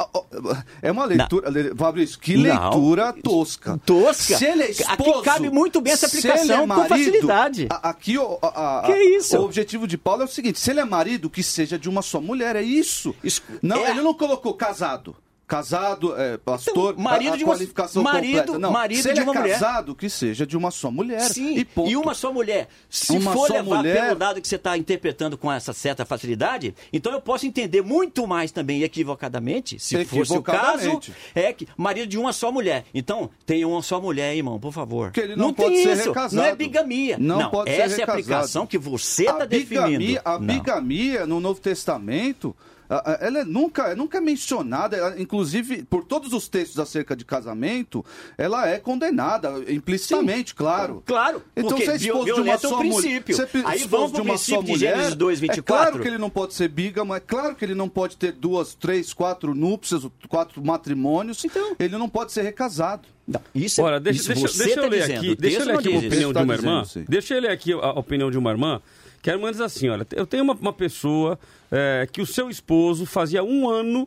É 0.81 0.91
uma 0.91 1.05
leitura. 1.05 1.51
le- 1.51 1.75
Fabrício, 1.77 2.19
que 2.19 2.37
Não. 2.37 2.43
leitura 2.71 3.13
tosca. 3.23 3.81
Tosca? 3.85 4.37
Se 4.39 4.45
ele 4.45 4.63
é 4.63 4.67
Aqui 4.67 4.83
esposo, 4.83 5.23
cabe 5.23 5.51
muito 5.51 5.81
bem 5.81 5.93
essa 5.93 6.07
aplicação, 6.07 6.43
ele 6.45 6.53
é 6.53 6.59
com 6.59 6.67
marido, 6.67 6.89
facilidade. 6.89 7.67
a- 7.71 7.89
Aqui 7.91 8.17
o, 8.19 8.39
a- 8.43 8.81
a- 8.81 8.83
Que 8.87 8.93
isso? 9.17 9.37
o 9.39 9.45
objetivo 9.45 9.87
de 9.87 9.99
Paulo 9.99 10.23
é 10.23 10.25
o 10.25 10.29
seguinte: 10.29 10.59
se 10.61 10.71
ele 10.71 10.81
é 10.81 10.85
marido, 10.85 11.29
que 11.29 11.43
seja 11.43 11.79
de 11.79 11.89
uma 11.89 12.03
só 12.03 12.12
mulher. 12.21 12.57
É 12.57 12.63
isso. 12.63 13.15
Isso- 13.23 13.43
não, 13.63 13.87
é- 13.87 13.91
ele 13.91 14.03
não 14.03 14.15
colocou 14.15 14.55
casado. 14.55 15.17
Casado, 15.47 16.17
é, 16.19 16.39
pastor, 16.39 16.93
Então, 16.93 17.03
marido 17.05 17.31
a, 17.33 17.35
a 17.35 17.37
de 17.37 17.45
uma- 17.45 17.53
qualificação 17.55 18.03
marido- 18.03 18.39
completa. 18.39 18.59
Não, 18.59 18.71
marido 18.73 19.03
se 19.03 19.09
ele 19.09 19.15
de 19.15 19.21
é 19.21 19.23
uma 19.23 19.35
mulher. 19.35 19.53
casado, 19.59 19.95
que 19.95 20.09
seja 20.09 20.47
de 20.47 20.57
uma 20.57 20.71
só 20.71 20.91
mulher. 20.91 21.21
Sim, 21.31 21.57
e, 21.59 21.65
ponto. 21.65 21.91
e 21.91 21.97
uma 21.97 22.15
só 22.15 22.33
mulher. 22.33 22.69
Se 22.89 23.13
Uma 23.19 23.33
for 23.35 23.51
levar 23.51 23.77
mulher- 23.77 24.07
pelo 24.09 24.19
lado 24.19 24.41
que 24.41 24.49
você 24.49 24.57
está 24.57 24.79
interpretando 24.79 25.37
com 25.37 25.53
essa 25.53 25.75
certa 25.75 26.07
facilidade, 26.07 26.75
então 26.91 27.13
eu 27.13 27.21
posso 27.21 27.45
entender 27.47 27.83
muito 27.83 28.27
mais 28.27 28.51
também 28.51 28.83
equivocadamente, 28.83 29.79
se 29.79 30.03
fosse 30.07 30.33
o 30.33 30.43
caso, 30.43 30.59
Equivocadamente. 30.87 31.13
é 31.35 31.53
que 31.53 31.69
marido 31.77 32.07
de 32.07 32.17
uma 32.17 32.33
só 32.33 32.51
mulher. 32.51 32.87
Então, 32.95 33.29
tem 33.45 33.63
uma 33.65 33.83
só 33.83 34.01
mulher, 34.01 34.35
irmão, 34.35 34.59
por 34.59 34.73
favor. 34.73 35.11
Que 35.11 35.21
ele 35.21 35.37
não 35.37 35.53
tem 35.53 35.67
pode 35.67 35.83
ser 35.83 35.93
isso, 35.99 36.09
recasado. 36.09 36.37
não 36.37 36.45
é 36.45 36.57
bigamia. 36.57 37.19
Não 37.19 37.51
pode 37.51 37.71
ser 37.71 37.77
essa 37.81 37.83
é 37.83 38.05
a 38.05 38.07
recasado. 38.07 38.11
aplicação 38.21 38.67
que 38.67 38.79
você 38.79 39.27
A 39.29 39.33
está 39.33 39.45
definindo. 39.45 39.87
bigamia- 39.99 40.23
A 40.25 40.39
Não. 40.39 40.47
bigamia 40.47 41.27
no 41.27 41.41
Novo 41.41 41.61
Testamento, 41.61 42.55
a- 42.55 42.55
a- 42.55 42.72
ela 43.21 43.39
é 43.41 43.45
nunca, 43.45 43.95
nunca 43.95 44.19
é 44.19 44.21
mencionada, 44.21 44.97
ela, 44.97 45.21
inclusive 45.21 45.83
por 45.85 46.05
todos 46.05 46.33
os 46.33 46.49
textos 46.49 46.79
acerca 46.79 47.15
de 47.17 47.25
casamento, 47.25 48.05
ela 48.37 48.69
é 48.69 48.79
condenada 48.79 49.51
implicitamente, 49.73 50.55
claro. 50.55 51.03
Claro, 51.07 51.43
Então 51.57 51.71
porque 51.71 51.85
você 51.85 51.93
é 51.93 51.97
esposo 51.97 52.25
de 52.25 52.31
uma 52.33 52.43
violenta 52.43 52.67
o 52.67 52.71
só 52.71 52.77
mulher, 52.83 52.91
princípio. 53.01 53.37
você 53.37 53.43
é 53.43 53.63
Aí 53.65 53.85
vamos 53.85 54.13
de 54.13 54.21
uma 54.21 54.35
princípio 54.35 54.57
só 54.57 54.63
de 54.63 54.71
mulher, 54.73 54.95
Gênesis 54.97 55.15
2, 55.15 55.39
É 55.39 55.41
24. 55.41 55.65
claro 55.65 56.03
que 56.03 56.09
ele 56.09 56.19
não 56.19 56.31
pode 56.31 56.55
ser 56.55 56.69
bígamo, 56.69 57.15
é 57.15 57.21
claro 57.21 57.55
que 57.55 57.65
ele 57.65 57.75
não 57.75 57.89
pode 57.89 58.17
ter 58.17 58.33
duas, 58.33 58.75
três, 58.75 59.13
quatro 59.13 59.55
núpcias, 59.55 60.03
quatro 60.29 60.65
matrimônios. 60.65 61.45
Então. 61.45 61.75
Ele 61.79 61.97
não 61.97 62.09
pode 62.09 62.33
ser 62.33 62.43
recasado. 62.43 63.09
Não, 63.27 63.41
isso, 63.55 63.81
é- 63.81 63.85
Olha, 63.85 64.01
deixa, 64.01 64.21
isso 64.21 64.29
deixa, 64.35 64.49
você 64.49 64.65
deixa 64.65 64.81
eu 64.81 64.83
tá 64.85 64.89
ler 64.89 65.01
dizendo, 65.03 65.19
aqui, 65.19 65.37
deixa 65.37 65.61
eu 65.61 65.67
ler 65.67 65.75
aqui 65.79 65.95
a 65.95 65.99
opinião 65.99 66.33
de 66.33 66.39
uma 66.43 66.55
irmã. 66.55 66.83
dizendo, 66.83 67.05
sim. 67.05 67.05
Deixa 67.09 67.35
eu 67.35 67.41
ler 67.41 67.51
aqui 67.51 67.73
a 67.73 67.77
a 67.77 67.91
opinião 67.99 68.31
de 68.31 68.39
uma 68.39 68.51
irmã, 68.51 68.83
que 69.23 69.31
a 69.31 69.35
irmã 69.35 69.51
diz 69.51 69.61
assim, 69.61 69.89
olha, 69.89 70.07
eu 70.13 70.27
tenho 70.27 70.43
uma, 70.43 70.55
uma 70.55 70.73
pessoa 70.73 71.39
é, 71.73 72.07
que 72.13 72.21
o 72.21 72.27
seu 72.27 72.49
esposo 72.51 73.05
fazia 73.07 73.43
um 73.43 73.69
ano 73.69 74.07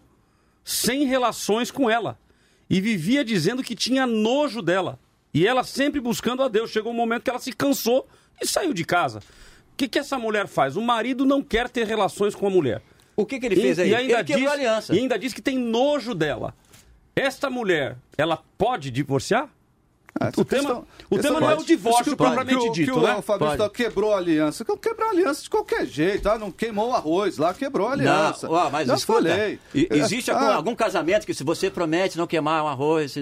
sem 0.63 1.05
relações 1.05 1.69
com 1.71 1.89
ela 1.89 2.17
e 2.69 2.79
vivia 2.79 3.25
dizendo 3.25 3.61
que 3.63 3.75
tinha 3.75 4.05
nojo 4.07 4.61
dela. 4.61 4.97
E 5.33 5.45
ela 5.45 5.63
sempre 5.63 5.99
buscando 5.99 6.41
a 6.43 6.47
Deus. 6.47 6.71
Chegou 6.71 6.93
um 6.93 6.95
momento 6.95 7.23
que 7.23 7.29
ela 7.29 7.39
se 7.39 7.51
cansou 7.51 8.07
e 8.41 8.47
saiu 8.47 8.73
de 8.73 8.85
casa. 8.85 9.19
O 9.19 9.75
que, 9.75 9.87
que 9.87 9.99
essa 9.99 10.17
mulher 10.17 10.47
faz? 10.47 10.77
O 10.77 10.81
marido 10.81 11.25
não 11.25 11.41
quer 11.41 11.67
ter 11.69 11.85
relações 11.85 12.33
com 12.33 12.47
a 12.47 12.49
mulher. 12.49 12.81
O 13.17 13.25
que, 13.25 13.39
que 13.39 13.45
ele 13.47 13.55
fez 13.57 13.77
E- 13.77 13.81
aí? 13.81 13.89
E 13.89 13.95
ainda, 13.95 14.13
ele 14.19 14.23
diz, 14.23 14.47
aliança. 14.49 14.95
e 14.95 14.99
ainda 14.99 15.19
diz 15.19 15.33
que 15.33 15.41
tem 15.41 15.57
nojo 15.57 16.13
dela. 16.13 16.53
esta 17.15 17.49
mulher, 17.49 17.97
ela 18.17 18.37
pode 18.57 18.91
divorciar? 18.91 19.49
Ah, 20.17 20.29
o 20.37 20.45
tema, 20.45 20.61
questão- 20.63 20.85
o 21.09 21.17
tema 21.19 21.39
não 21.41 21.49
é 21.49 21.55
o 21.55 21.63
divórcio 21.65 22.13
o- 22.13 22.15
propriamente 22.15 22.57
que 22.57 22.69
o- 22.69 22.71
dito, 22.71 22.91
que 22.93 22.97
o 22.97 23.01
né? 23.01 23.21
Fabrício 23.21 23.57
tá- 23.57 23.69
quebrou 23.69 24.13
a 24.13 24.17
aliança. 24.17 24.63
Quebrar 24.63 25.07
a 25.07 25.09
aliança 25.09 25.43
de 25.43 25.49
qualquer 25.49 25.85
jeito, 25.85 26.29
ah, 26.29 26.37
não 26.39 26.51
queimou 26.51 26.89
o 26.91 26.93
arroz 26.93 27.37
lá, 27.37 27.53
quebrou 27.53 27.89
a 27.89 27.91
aliança. 27.91 28.47
Não, 28.47 28.71
mas 28.71 28.87
Já 28.87 28.95
escuta, 28.95 29.23
falei. 29.29 29.59
e- 29.73 29.87
existe 29.91 30.31
algum, 30.31 30.45
Ah, 30.45 30.55
algum 30.55 30.73
casamento 30.73 31.25
que 31.25 31.33
se 31.33 31.43
você 31.43 31.69
promete 31.69 32.17
não 32.17 32.25
queimar 32.25 32.63
um 32.63 32.67
arroz, 32.69 33.11
se, 33.11 33.21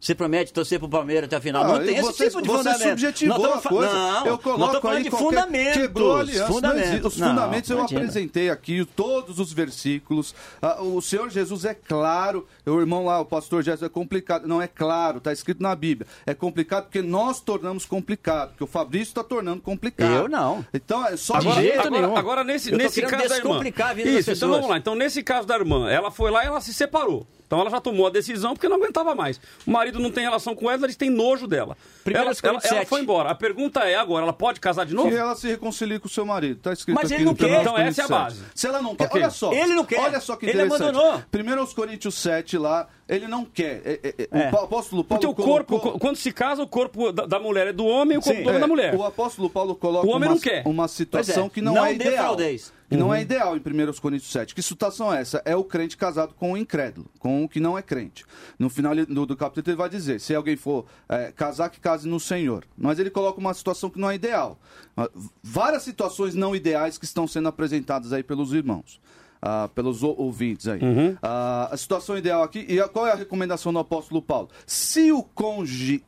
você 0.00 0.12
promete 0.12 0.52
torcer 0.52 0.80
pro 0.80 0.88
Palmeiras 0.88 1.26
até 1.28 1.36
a 1.36 1.40
final, 1.40 1.62
Ah, 1.64 1.68
não 1.68 1.78
tem 1.78 1.90
e 1.94 1.98
esse 1.98 2.02
você, 2.02 2.26
tipo 2.28 2.42
de 2.42 2.48
você 2.48 2.58
fundamento. 2.58 2.88
subjetivou 2.88 3.38
Nós 3.38 3.66
a 3.66 3.68
coisa. 3.68 3.92
Não, 3.94 4.26
eu 4.26 4.38
coloco 4.38 4.64
estamos 4.64 4.80
falando 4.82 4.96
aí 4.96 5.02
de 5.04 5.10
qualquer... 5.10 5.26
fundamentos. 5.26 5.82
Quebrou 5.82 6.16
a 6.16 6.20
aliança. 6.20 6.38
não 6.40 6.54
fundamentos. 6.54 7.12
Os 7.14 7.20
Não, 7.20 7.28
fundamentos 7.28 7.70
eu 7.70 7.78
imagina. 7.78 8.00
apresentei 8.00 8.50
aqui, 8.50 8.84
todos 8.96 9.38
os 9.38 9.52
versículos. 9.52 10.34
Ah, 10.60 10.82
o 10.82 11.00
Senhor 11.00 11.30
Jesus 11.30 11.64
é 11.64 11.74
claro. 11.74 12.44
O 12.66 12.80
irmão 12.80 13.04
lá, 13.04 13.20
o 13.20 13.24
pastor 13.24 13.62
Jesus, 13.62 13.84
é 13.84 13.88
complicado. 13.88 14.48
Não 14.48 14.60
é 14.60 14.66
claro, 14.66 15.18
está 15.18 15.32
escrito 15.32 15.62
na 15.62 15.76
Bíblia. 15.76 16.08
É 16.26 16.34
complicado 16.34 16.84
porque 16.84 17.02
nós 17.02 17.40
tornamos 17.40 17.84
complicado, 17.84 18.50
porque 18.50 18.64
o 18.64 18.66
Fabrício 18.66 19.10
está 19.10 19.22
tornando 19.22 19.60
complicado. 19.60 20.10
Eu 20.10 20.28
não. 20.28 20.64
Então 20.72 21.06
é 21.06 21.16
só 21.16 21.34
Agora, 21.34 21.60
jeito 21.60 21.80
agora, 21.80 21.90
nenhum. 21.90 22.16
agora 22.16 22.44
nesse, 22.44 22.72
nesse 22.72 23.02
caso 23.02 23.28
da 23.28 23.36
irmã. 23.36 23.50
descomplicar 23.50 23.90
a 23.90 23.94
vida 23.94 24.10
das 24.10 24.20
Isso, 24.20 24.32
então 24.32 24.48
vamos 24.50 24.68
lá. 24.68 24.78
Então, 24.78 24.94
nesse 24.94 25.22
caso 25.22 25.46
da 25.46 25.54
irmã, 25.54 25.90
ela 25.90 26.10
foi 26.10 26.30
lá 26.30 26.44
e 26.44 26.46
ela 26.46 26.60
se 26.60 26.72
separou. 26.72 27.26
Então 27.46 27.60
ela 27.60 27.70
já 27.70 27.80
tomou 27.80 28.06
a 28.06 28.10
decisão 28.10 28.54
porque 28.54 28.68
não 28.68 28.76
aguentava 28.76 29.14
mais. 29.14 29.40
O 29.66 29.70
marido 29.70 29.98
não 29.98 30.10
tem 30.10 30.24
relação 30.24 30.54
com 30.54 30.70
ela, 30.70 30.84
eles 30.84 30.96
têm 30.96 31.10
nojo 31.10 31.46
dela. 31.46 31.76
Primeiro 32.02 32.22
Ela, 32.24 32.30
aos 32.30 32.42
ela, 32.42 32.52
ela 32.54 32.60
47. 32.60 32.88
foi 32.88 33.00
embora. 33.02 33.30
A 33.30 33.34
pergunta 33.34 33.80
é 33.80 33.94
agora, 33.96 34.24
ela 34.24 34.32
pode 34.32 34.60
casar 34.60 34.84
de 34.86 34.94
novo? 34.94 35.08
Que 35.10 35.14
ela 35.16 35.34
se 35.36 35.46
reconcilie 35.48 35.98
com 35.98 36.06
o 36.06 36.10
seu 36.10 36.24
marido. 36.26 36.60
Tá 36.60 36.72
escrito 36.72 36.94
Mas 36.96 37.04
aqui 37.10 37.14
ele 37.14 37.24
não 37.24 37.34
quer. 37.34 37.58
1 37.58 37.60
Então 37.60 37.78
essa 37.78 38.02
é 38.02 38.04
a 38.04 38.08
base. 38.08 38.36
7. 38.38 38.50
Se 38.54 38.66
ela 38.66 38.82
não 38.82 38.94
quer, 38.96 39.04
Ok. 39.04 39.20
olha 39.22 39.30
só. 39.30 39.52
Ele 39.52 39.74
não 39.74 39.84
quer. 39.84 40.00
Olha 40.00 40.20
só 40.20 40.36
que 40.36 40.46
Ele 40.46 40.62
abandonou. 40.62 41.22
1 41.32 41.74
Coríntios 41.74 42.14
7 42.16 42.56
lá, 42.58 42.88
ele 43.08 43.28
não 43.28 43.44
quer. 43.44 43.82
É, 43.84 44.00
é, 44.02 44.14
é, 44.18 44.28
É. 44.32 44.50
O 44.50 44.56
apóstolo 44.64 45.04
Paulo 45.04 45.20
Porque 45.22 45.26
o 45.26 45.34
corpo, 45.34 45.78
colocou- 45.78 46.00
quando 46.00 46.16
se 46.16 46.32
casa, 46.32 46.62
o 46.62 46.66
corpo 46.66 47.12
da, 47.12 47.26
da 47.26 47.38
mulher 47.38 47.68
é 47.68 47.72
do 47.72 47.84
homem 47.86 48.14
e 48.16 48.18
o 48.18 48.22
corpo 48.22 48.36
Sim. 48.38 48.42
do 48.42 48.48
homem 48.48 48.56
é 48.58 48.60
da 48.60 48.66
mulher. 48.66 48.94
O 48.94 49.04
apóstolo 49.04 49.48
Paulo 49.50 49.74
coloca 49.74 50.06
O 50.06 50.10
homem 50.10 50.28
uma, 50.28 50.34
não 50.34 50.40
quer. 50.40 50.62
uma 50.66 50.88
situação 50.88 51.46
é, 51.46 51.50
que 51.50 51.60
não, 51.60 51.74
não 51.74 51.84
é 51.86 51.94
ideal. 51.94 52.10
defraudeis. 52.12 52.72
Que 52.94 53.00
não 53.00 53.12
é 53.14 53.18
Uhum. 53.18 53.22
ideal 53.22 53.56
em 53.56 53.60
1 53.60 54.00
Coríntios 54.00 54.30
7. 54.32 54.54
Que 54.54 54.62
situação 54.62 55.12
é 55.12 55.20
essa? 55.20 55.42
É 55.44 55.54
o 55.56 55.64
crente 55.64 55.96
casado 55.96 56.34
com 56.34 56.52
o 56.52 56.56
incrédulo, 56.56 57.06
com 57.18 57.44
o 57.44 57.48
que 57.48 57.60
não 57.60 57.76
é 57.76 57.82
crente. 57.82 58.24
No 58.58 58.68
final 58.70 58.94
do, 58.94 59.26
do 59.26 59.36
capítulo 59.36 59.70
ele 59.72 59.76
vai 59.78 59.88
dizer, 59.88 60.20
se 60.20 60.34
alguém 60.34 60.56
for 60.56 60.86
é, 61.08 61.32
casar, 61.32 61.68
que 61.70 61.80
case 61.80 62.08
no 62.08 62.20
Senhor. 62.20 62.64
Mas 62.76 62.98
ele 62.98 63.10
coloca 63.10 63.38
uma 63.40 63.52
situação 63.54 63.90
que 63.90 63.98
não 63.98 64.10
é 64.10 64.14
ideal. 64.14 64.58
Ah, 64.96 65.08
Várias 65.42 65.82
situações 65.82 66.34
não 66.34 66.54
ideais 66.54 66.96
que 66.98 67.04
estão 67.04 67.26
sendo 67.26 67.48
apresentadas 67.48 68.12
aí 68.12 68.22
pelos 68.22 68.52
irmãos. 68.52 69.00
ah, 69.46 69.68
pelos 69.74 70.02
ou- 70.02 70.18
ouvintes 70.18 70.66
aí. 70.68 70.80
Uhum. 70.82 71.16
Ah, 71.22 71.68
a 71.70 71.76
situação 71.76 72.16
ideal 72.16 72.42
aqui, 72.42 72.60
e 72.68 72.82
qual 72.88 73.06
é 73.06 73.12
a 73.12 73.16
recomendação 73.16 73.72
do 73.74 73.78
apóstolo 73.78 74.22
Paulo? 74.22 74.48
Se 74.66 75.12
o 75.12 75.22
cônjuge 75.22 76.02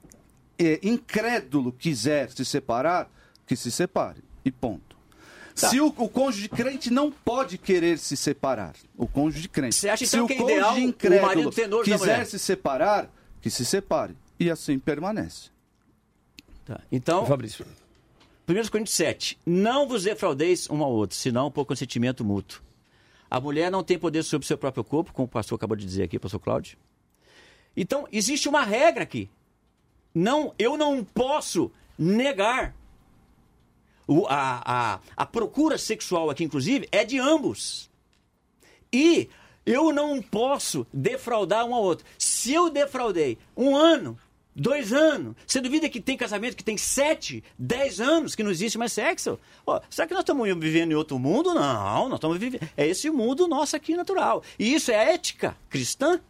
é, 0.58 0.78
incrédulo 0.82 1.70
quiser 1.72 2.30
se 2.30 2.44
separar, 2.46 3.10
que 3.46 3.54
se 3.54 3.70
separe. 3.70 4.22
E 4.44 4.50
ponto. 4.50 4.85
Tá. 5.58 5.70
Se 5.70 5.80
o, 5.80 5.86
o 5.86 6.08
cônjuge 6.08 6.50
crente 6.50 6.90
não 6.90 7.10
pode 7.10 7.56
querer 7.56 7.98
se 7.98 8.14
separar, 8.14 8.74
o 8.94 9.06
cônjuge 9.06 9.48
crente. 9.48 9.74
Você 9.74 9.88
acha, 9.88 10.04
se 10.04 10.14
então, 10.14 10.26
o 10.26 10.28
que 10.28 10.34
é 10.34 10.36
cônjuge 10.36 10.54
ideal 10.54 10.74
o 10.74 10.78
incrédulo 10.78 11.26
marido 11.26 11.50
ter 11.50 11.66
nojo 11.66 11.90
da 11.90 11.96
quiser 11.96 12.12
mulher? 12.12 12.26
se 12.26 12.38
separar, 12.38 13.10
que 13.40 13.48
se 13.48 13.64
separe. 13.64 14.14
E 14.38 14.50
assim 14.50 14.78
permanece. 14.78 15.48
Tá. 16.66 16.80
Então, 16.92 17.24
Fabrício. 17.24 17.64
1 18.46 18.68
Coríntios 18.70 18.94
7. 18.96 19.38
Não 19.46 19.88
vos 19.88 20.04
defraudeis 20.04 20.68
um 20.68 20.82
ao 20.84 20.92
outro, 20.92 21.16
senão 21.16 21.50
por 21.50 21.64
consentimento 21.64 22.22
mútuo. 22.22 22.60
A 23.30 23.40
mulher 23.40 23.70
não 23.70 23.82
tem 23.82 23.98
poder 23.98 24.22
sobre 24.24 24.44
o 24.44 24.46
seu 24.46 24.58
próprio 24.58 24.84
corpo, 24.84 25.12
como 25.12 25.24
o 25.24 25.28
pastor 25.28 25.56
acabou 25.56 25.76
de 25.76 25.86
dizer 25.86 26.02
aqui, 26.02 26.18
pastor 26.18 26.38
Cláudio. 26.38 26.76
Então, 27.74 28.06
existe 28.12 28.46
uma 28.46 28.62
regra 28.62 29.02
aqui. 29.02 29.30
Não, 30.14 30.54
eu 30.58 30.76
não 30.76 31.02
posso 31.02 31.72
negar. 31.98 32.74
O- 34.06 34.26
a, 34.28 34.62
a, 34.64 35.00
a 35.16 35.26
procura 35.26 35.76
sexual 35.78 36.30
aqui, 36.30 36.44
inclusive, 36.44 36.88
é 36.92 37.04
de 37.04 37.18
ambos. 37.18 37.90
E 38.92 39.28
eu 39.64 39.92
não 39.92 40.22
posso 40.22 40.86
defraudar 40.92 41.64
um 41.66 41.74
ao 41.74 41.82
outro. 41.82 42.06
Se 42.18 42.52
eu 42.52 42.70
defraudei 42.70 43.36
um 43.56 43.74
ano, 43.76 44.16
dois 44.54 44.92
anos, 44.92 45.34
você 45.46 45.60
duvida 45.60 45.88
que 45.88 46.00
tem 46.00 46.16
casamento 46.16 46.56
que 46.56 46.62
tem 46.64 46.76
sete, 46.76 47.42
dez 47.58 48.00
anos 48.00 48.34
que 48.34 48.42
não 48.44 48.50
existe 48.50 48.78
mais 48.78 48.92
sexo? 48.92 49.38
Ó, 49.66 49.80
será 49.90 50.06
que 50.06 50.14
nós 50.14 50.22
estamos 50.22 50.48
vivendo 50.58 50.92
em 50.92 50.94
outro 50.94 51.18
mundo? 51.18 51.52
Não, 51.52 52.08
nós 52.08 52.18
estamos 52.18 52.38
vivendo. 52.38 52.68
É 52.76 52.86
esse 52.86 53.10
mundo 53.10 53.48
nosso 53.48 53.74
aqui 53.74 53.96
natural. 53.96 54.42
E 54.58 54.72
isso 54.72 54.90
é 54.92 55.14
ética 55.14 55.56
cristã? 55.68 56.20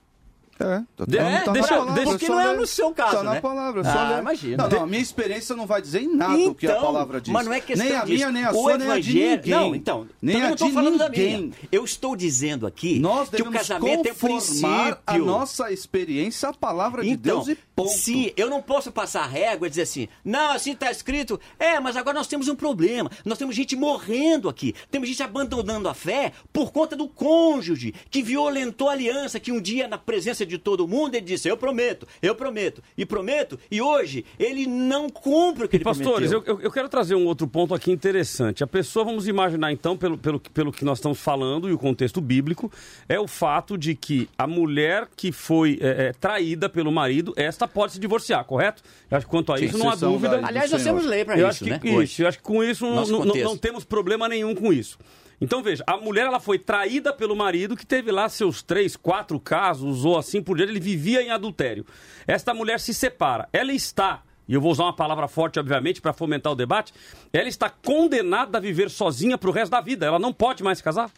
É, 0.59 0.83
De- 1.07 1.19
é, 1.19 1.41
tá 1.41 1.53
deixa- 1.53 1.69
na 1.71 1.77
palavra, 1.81 1.95
deixa- 1.95 2.11
porque 2.11 2.29
não 2.29 2.41
é 2.41 2.47
ler. 2.49 2.57
no 2.57 2.67
seu 2.67 2.91
caso, 2.93 3.17
Tá 3.17 3.23
na 3.23 3.33
né? 3.35 3.41
palavra, 3.43 3.83
Ah, 3.83 3.93
só 3.93 4.09
ler. 4.15 4.21
imagina. 4.21 4.57
Não, 4.63 4.69
não, 4.71 4.85
a 4.85 4.87
minha 4.87 5.03
experiência 5.03 5.55
não 5.55 5.67
vai 5.67 5.83
dizer 5.83 6.01
em 6.03 6.17
nada 6.17 6.35
o 6.35 6.55
que 6.55 6.67
a 6.67 6.71
Então, 6.71 6.83
palavra 6.83 7.21
diz. 7.21 7.31
Mas 7.31 7.45
não 7.47 7.53
é 7.53 7.61
questão 7.61 7.87
Nem 7.87 7.95
a 7.97 8.01
disso. 8.05 8.13
minha, 8.15 8.33
nem 8.33 8.45
a 8.45 8.51
o 8.51 8.55
sua, 8.55 8.79
nem 8.79 8.91
a 8.91 8.99
de 8.99 9.15
ninguém. 9.15 9.51
Não, 9.55 9.75
então, 9.75 10.09
nem 10.23 10.37
a 10.37 10.47
não 10.47 10.53
estou 10.55 10.69
de 10.69 10.75
falando 10.75 10.97
da 10.99 11.09
ninguém. 11.11 11.37
minha. 11.43 11.53
Eu 11.71 11.85
estou 11.85 12.17
dizendo 12.17 12.67
aqui 12.67 12.99
Nós 12.99 13.29
que 13.29 13.43
o 13.43 13.51
casamento 13.51 14.09
é 14.09 14.15
princípio. 14.15 14.99
a 15.07 15.19
nossa 15.19 15.71
experiência 15.71 16.49
à 16.49 16.55
palavra 16.55 17.03
de 17.03 17.11
Então, 17.11 17.37
Deus 17.45 17.49
e 17.49 17.59
ponto. 17.77 17.91
se 17.91 18.33
eu 18.35 18.49
não 18.49 18.63
posso 18.63 18.91
passar 18.91 19.25
a 19.25 19.27
régua 19.27 19.67
e 19.67 19.71
dizer 19.71 19.83
assim, 19.83 20.09
não, 20.25 20.53
assim 20.53 20.73
está 20.73 20.91
escrito, 20.91 21.39
é, 21.59 21.79
mas 21.81 21.97
agora 21.99 22.17
nós 22.17 22.27
temos 22.29 22.49
um 22.49 22.57
problema. 22.57 23.11
Nós 23.27 23.37
temos 23.37 23.55
gente 23.55 23.77
morrendo 23.77 24.49
aqui, 24.49 24.75
temos 24.91 25.07
gente 25.07 25.23
abandonando 25.23 25.87
a 25.87 25.93
fé 25.93 26.33
por 26.51 26.73
conta 26.73 26.97
do 26.97 27.07
cônjuge 27.09 27.93
que 28.11 28.23
violentou 28.23 28.89
a 28.89 28.93
aliança, 28.93 29.39
que 29.39 29.53
um 29.53 29.61
dia, 29.61 29.87
na 29.87 29.99
presença 29.99 30.46
de 30.47 30.59
todo 30.59 30.87
mundo, 30.89 31.15
ele 31.15 31.25
disse: 31.27 31.49
Eu 31.49 31.57
prometo, 31.57 32.07
eu 32.23 32.35
prometo, 32.35 32.83
e 32.97 33.05
prometo, 33.05 33.59
e 33.71 33.81
hoje 33.83 34.25
ele 34.39 34.67
não 34.67 35.09
cumpre 35.11 35.65
o 35.65 35.69
que 35.69 35.77
ele 35.77 35.85
Pastores, 35.85 36.31
prometeu. 36.31 36.55
eu, 36.55 36.59
eu- 36.61 36.65
eu 36.67 36.71
quero 36.71 36.89
trazer 36.89 37.15
um 37.15 37.27
outro 37.27 37.47
ponto 37.47 37.75
aqui 37.75 37.91
interessante. 37.93 38.63
A 38.65 38.67
pessoa, 38.67 39.05
vamos 39.05 39.27
imaginar 39.29 39.73
então, 39.73 39.97
pelo, 39.97 40.17
pelo, 40.17 40.41
pelo 40.41 40.73
que 40.73 40.85
nós 40.85 40.99
estamos 40.99 41.19
falando 41.19 41.69
e 41.69 41.73
o 41.73 41.79
contexto 41.79 42.21
bíblico, 42.21 42.71
é 43.09 43.19
o 43.21 43.27
fato 43.27 43.77
de 43.77 43.95
que 43.95 44.29
a 44.39 44.47
mulher 44.47 45.09
que 45.17 45.33
foi 45.33 45.79
é, 45.81 46.07
é, 46.09 46.13
traída 46.13 46.69
pelo 46.69 46.91
marido, 46.93 47.33
esta 47.37 47.67
pode 47.69 47.93
se 47.93 47.99
divorciar, 48.01 48.45
correto? 48.45 48.83
Eu 49.11 49.17
acho 49.17 49.27
que 49.27 49.31
quanto 49.31 49.53
a 49.53 49.59
Sim, 49.59 49.65
isso 49.67 49.79
não 49.79 49.89
há 49.91 49.95
dúvida. 49.95 50.39
da- 50.41 50.49
Aliás, 50.49 50.71
nós 50.71 50.83
temos 50.83 51.05
lei 51.05 51.25
para 51.25 51.37
isso, 51.37 51.47
acho 51.47 51.65
que 51.65 51.71
né? 51.71 52.03
isso, 52.05 52.23
eu 52.23 52.29
acho 52.29 52.39
que 52.39 52.45
com 52.45 52.63
isso 52.63 52.87
não, 52.87 53.05
não 53.25 53.57
temos 53.57 53.85
problema 53.85 54.29
nenhum 54.29 54.55
com 54.55 54.73
isso. 54.73 54.99
Então 55.41 55.62
veja, 55.62 55.84
a 55.87 55.97
mulher 55.99 56.26
ela 56.26 56.41
foi 56.41 56.59
traída 56.59 57.12
pelo 57.12 57.37
marido 57.37 57.76
que 57.76 57.84
teve 57.84 58.11
lá 58.11 58.28
seus 58.28 58.62
três, 58.62 58.97
quatro 58.97 59.39
casos 59.39 60.05
ou 60.05 60.16
assim 60.16 60.43
por 60.43 60.57
diante, 60.57 60.70
ele 60.72 60.80
vivia 60.80 61.22
em 61.22 61.30
adultério. 61.30 61.84
Esta 62.26 62.55
mulher 62.55 62.80
se 62.80 62.95
separa, 62.95 63.49
ela 63.53 63.72
está 63.72 64.22
e 64.49 64.55
eu 64.55 64.61
vou 64.61 64.70
usar 64.70 64.84
uma 64.84 64.93
palavra 64.95 65.26
forte, 65.26 65.59
obviamente, 65.59 66.01
para 66.01 66.12
fomentar 66.12 66.53
o 66.53 66.57
debate. 66.57 66.95
Ela 67.32 67.49
está 67.49 67.68
condenada 67.68 68.59
a 68.59 68.61
viver 68.61 68.89
sozinha 68.89 69.37
para 69.37 69.51
o 69.51 69.53
resto 69.53 69.72
da 69.72 69.80
vida. 69.80 70.07
Ela 70.07 70.20
não 70.20 70.32
pode 70.32 70.62
mais 70.62 70.78
se 70.78 70.84
casar. 70.84 71.11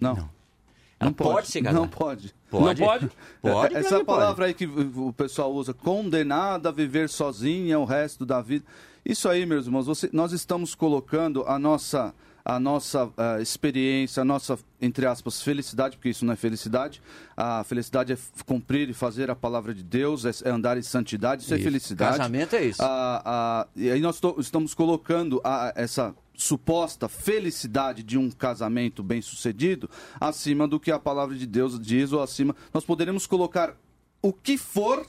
Não. 0.00 0.12
Ela 0.16 0.30
Não 1.10 1.12
pode 1.12 1.48
se 1.48 1.60
casar. 1.60 1.78
Não 1.78 1.86
pode. 1.86 2.34
Pode? 2.50 2.80
Não 2.80 2.86
pode? 2.88 3.10
Pode, 3.42 3.76
Essa 3.76 4.02
palavra 4.04 4.46
aí 4.46 4.54
que 4.54 4.64
o 4.64 5.12
pessoal 5.12 5.52
usa, 5.52 5.74
condenada 5.74 6.70
a 6.70 6.72
viver 6.72 7.10
sozinha 7.10 7.78
o 7.78 7.84
resto 7.84 8.24
da 8.24 8.40
vida. 8.40 8.64
Isso 9.04 9.28
aí, 9.28 9.44
meus 9.44 9.66
irmãos, 9.66 9.84
você- 9.86 10.08
nós 10.10 10.32
estamos 10.32 10.74
colocando 10.74 11.44
a 11.46 11.58
nossa, 11.58 12.14
a 12.44 12.58
nossa 12.58 13.08
ah, 13.16 13.40
experiência, 13.40 14.20
a 14.20 14.24
nossa, 14.24 14.58
entre 14.80 15.06
aspas, 15.06 15.40
felicidade, 15.42 15.96
porque 15.96 16.08
isso 16.08 16.24
não 16.24 16.32
é 16.32 16.36
felicidade. 16.36 17.00
A 17.36 17.62
felicidade 17.64 18.12
é 18.12 18.18
cumprir 18.44 18.88
e 18.90 18.92
fazer 18.94 19.30
a 19.30 19.36
palavra 19.36 19.72
de 19.74 19.82
Deus, 19.82 20.24
é, 20.24 20.30
é 20.44 20.50
andar 20.50 20.76
em 20.76 20.82
santidade, 20.82 21.42
isso, 21.42 21.54
é 21.54 21.56
Isso. 21.56 21.64
felicidade. 21.64 22.16
Casamento 22.18 22.56
é 22.56 22.64
isso. 22.64 22.82
Ah, 22.82 23.22
ah, 23.24 23.66
e 23.76 23.90
aí 23.90 24.00
nós 24.00 24.20
estamos 24.38 24.74
colocando 24.74 25.40
a- 25.44 25.72
essa 25.76 26.14
suposta 26.34 27.08
felicidade 27.08 28.02
de 28.02 28.18
um 28.18 28.30
casamento 28.30 29.02
bem 29.02 29.22
sucedido 29.22 29.88
acima 30.20 30.66
do 30.66 30.80
que 30.80 30.90
a 30.90 30.98
palavra 30.98 31.36
de 31.36 31.46
Deus 31.46 31.78
diz 31.78 32.12
ou 32.12 32.20
acima. 32.22 32.56
Nós 32.74 32.84
poderemos 32.84 33.26
colocar 33.26 33.76
o 34.20 34.32
que 34.32 34.56
for 34.58 35.06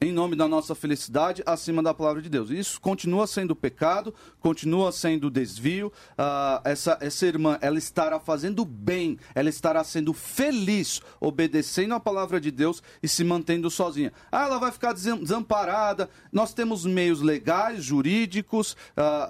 em 0.00 0.12
nome 0.12 0.34
da 0.36 0.46
nossa 0.48 0.74
felicidade 0.74 1.42
acima 1.46 1.82
da 1.82 1.94
palavra 1.94 2.20
de 2.20 2.28
Deus. 2.28 2.50
Isso 2.50 2.80
continua 2.80 3.26
sendo 3.26 3.54
pecado, 3.56 4.14
continua 4.40 4.92
sendo 4.92 5.30
desvio. 5.30 5.90
Ah, 6.18 6.60
essa, 6.64 6.98
essa 7.00 7.26
irmã, 7.26 7.58
ela 7.62 7.78
estará 7.78 8.18
fazendo 8.20 8.64
bem, 8.64 9.18
ela 9.34 9.48
estará 9.48 9.82
sendo 9.84 10.12
feliz, 10.12 11.00
obedecendo 11.20 11.94
a 11.94 12.00
palavra 12.00 12.40
de 12.40 12.50
Deus 12.50 12.82
e 13.02 13.08
se 13.08 13.24
mantendo 13.24 13.70
sozinha. 13.70 14.12
Ah, 14.30 14.44
ela 14.44 14.58
vai 14.58 14.72
ficar 14.72 14.92
desam- 14.92 15.18
desamparada. 15.18 16.10
Nós 16.32 16.52
temos 16.52 16.84
meios 16.84 17.22
legais, 17.22 17.82
jurídicos, 17.82 18.76
ah, 18.96 19.26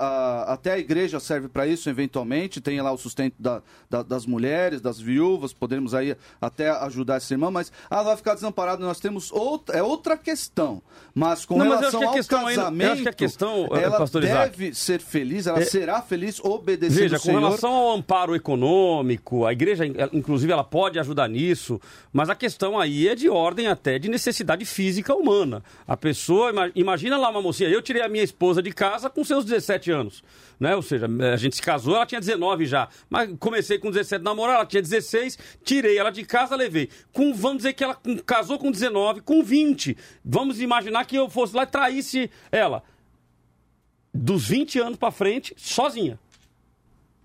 ah, 0.49 0.53
até 0.55 0.73
a 0.73 0.79
igreja 0.79 1.21
serve 1.21 1.49
para 1.49 1.67
isso, 1.67 1.89
eventualmente. 1.89 2.61
Tem 2.61 2.81
lá 2.81 2.91
o 2.91 2.99
sustento 2.99 3.35
da- 3.39 3.63
da- 3.89 4.03
das 4.03 4.27
mulheres, 4.27 4.81
das 4.81 4.99
viúvas, 4.99 5.53
podemos 5.53 5.95
aí 5.95 6.17
até 6.41 6.71
ajudar 6.71 7.17
essa 7.17 7.33
irmã, 7.35 7.51
mas 7.51 7.71
ela 7.91 8.03
vai 8.03 8.17
ficar 8.17 8.35
desamparada. 8.35 8.85
Nós 8.85 8.99
temos 8.99 9.31
outra, 9.31 9.77
é 9.77 9.83
outra 9.83 10.17
questão 10.17 10.44
questão. 10.45 10.83
Mas 11.17 11.45
com 11.45 11.57
Não, 11.57 11.67
mas 11.67 11.79
relação 11.79 12.01
acho 12.01 12.13
que 12.29 12.35
a 12.35 12.39
ao 12.39 12.45
casamento, 12.47 12.93
acho 12.93 13.03
que 13.03 13.09
a 13.09 13.13
questão, 13.13 13.69
eh, 13.73 13.83
ela 13.85 14.05
deve 14.21 14.75
ser 14.75 15.01
feliz, 15.01 15.47
ela 15.47 15.61
é- 15.61 15.65
será 15.65 16.03
feliz 16.03 16.41
obedecendo 16.41 16.99
Veja, 16.99 17.17
o 17.17 17.21
com 17.21 17.25
Senhor. 17.27 17.39
relação 17.41 17.73
ao 17.73 17.93
amparo 17.93 18.35
econômico, 18.35 19.47
a 19.47 19.53
igreja, 19.53 19.85
inclusive, 20.13 20.53
ela 20.53 20.65
pode 20.65 20.99
ajudar 20.99 21.29
nisso, 21.29 21.81
mas 22.13 22.29
a 22.29 22.35
questão 22.35 22.79
aí 22.81 23.07
é 23.07 23.15
de 23.15 23.29
ordem 23.29 23.69
até 23.69 23.97
de 23.97 24.09
necessidade 24.09 24.65
física 24.65 25.15
humana. 25.15 25.63
A 25.87 25.97
pessoa, 25.97 26.51
ima- 26.51 26.71
imagina 26.75 27.17
lá 27.17 27.31
uma 27.31 27.41
mocinha, 27.43 27.69
eu 27.69 27.81
tirei 27.81 28.03
a 28.03 28.09
minha 28.09 28.25
esposa 28.25 28.61
de 28.61 28.73
casa 28.73 29.09
com 29.09 29.23
seus 29.25 29.45
17 29.45 29.93
anos, 29.93 30.25
né? 30.65 30.75
Ou 30.75 30.83
seja, 30.83 31.07
a 31.33 31.37
gente 31.37 31.57
se 31.57 31.63
casou, 31.63 31.95
ela 31.95 32.07
tinha 32.07 32.21
19 32.21 32.65
já, 32.67 32.89
mas 33.11 33.31
comecei 33.39 33.79
com 33.79 33.91
17 33.91 34.21
a 34.21 34.25
namorar, 34.25 34.57
ela 34.57 34.67
tinha 34.67 34.81
16, 34.83 35.39
tirei 35.63 35.99
ela 35.99 36.11
de 36.11 36.25
casa, 36.25 36.57
levei. 36.57 36.89
Com, 37.13 37.33
vamos 37.35 37.59
dizer 37.59 37.75
que 37.75 37.85
ela 37.85 37.97
casou 38.25 38.59
com 38.59 38.71
19, 38.71 39.21
com 39.21 39.43
20. 39.43 39.97
Vamos 40.25 40.61
imaginar 40.61 41.05
que 41.05 41.17
eu 41.17 41.29
fosse 41.29 41.55
lá 41.55 41.65
e 41.65 41.67
traísse 41.67 42.31
ela. 42.51 42.83
Dos 44.13 44.47
20 44.49 44.79
anos 44.79 44.97
pra 44.99 45.11
frente, 45.11 45.55
sozinha. 45.57 46.19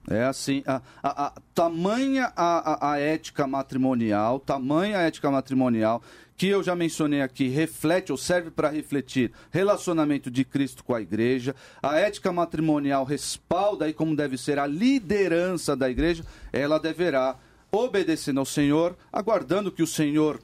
É 0.10 0.24
assim, 0.24 0.64
a, 0.66 0.82
a- 1.04 1.26
a- 1.28 1.34
tamanha 1.54 2.32
a- 2.36 2.92
a 2.94 3.00
ética 3.00 3.46
matrimonial, 3.46 4.40
tamanha 4.40 4.98
a 4.98 5.02
ética 5.04 5.30
matrimonial, 5.30 6.02
que 6.40 6.48
eu 6.48 6.64
já 6.64 6.74
mencionei 6.74 7.22
aqui, 7.22 7.50
reflete 7.50 8.14
ou 8.14 8.18
serve 8.18 8.50
para 8.50 8.70
refletir 8.70 9.30
relacionamento 9.52 10.32
de 10.32 10.46
Cristo 10.46 10.86
com 10.86 10.96
a 10.96 11.02
igreja. 11.02 11.54
A 11.84 11.98
ética 11.98 12.32
matrimonial 12.32 13.04
respalda 13.04 13.84
aí 13.84 13.92
como 13.92 14.16
deve 14.16 14.38
ser 14.38 14.58
a 14.58 14.66
liderança 14.66 15.76
da 15.76 15.90
igreja. 15.90 16.24
Ela 16.54 16.80
deverá, 16.80 17.36
obedecendo 17.70 18.40
ao 18.40 18.46
Senhor, 18.46 18.96
aguardando 19.12 19.70
que 19.70 19.84
o 19.84 19.88
Senhor 19.88 20.40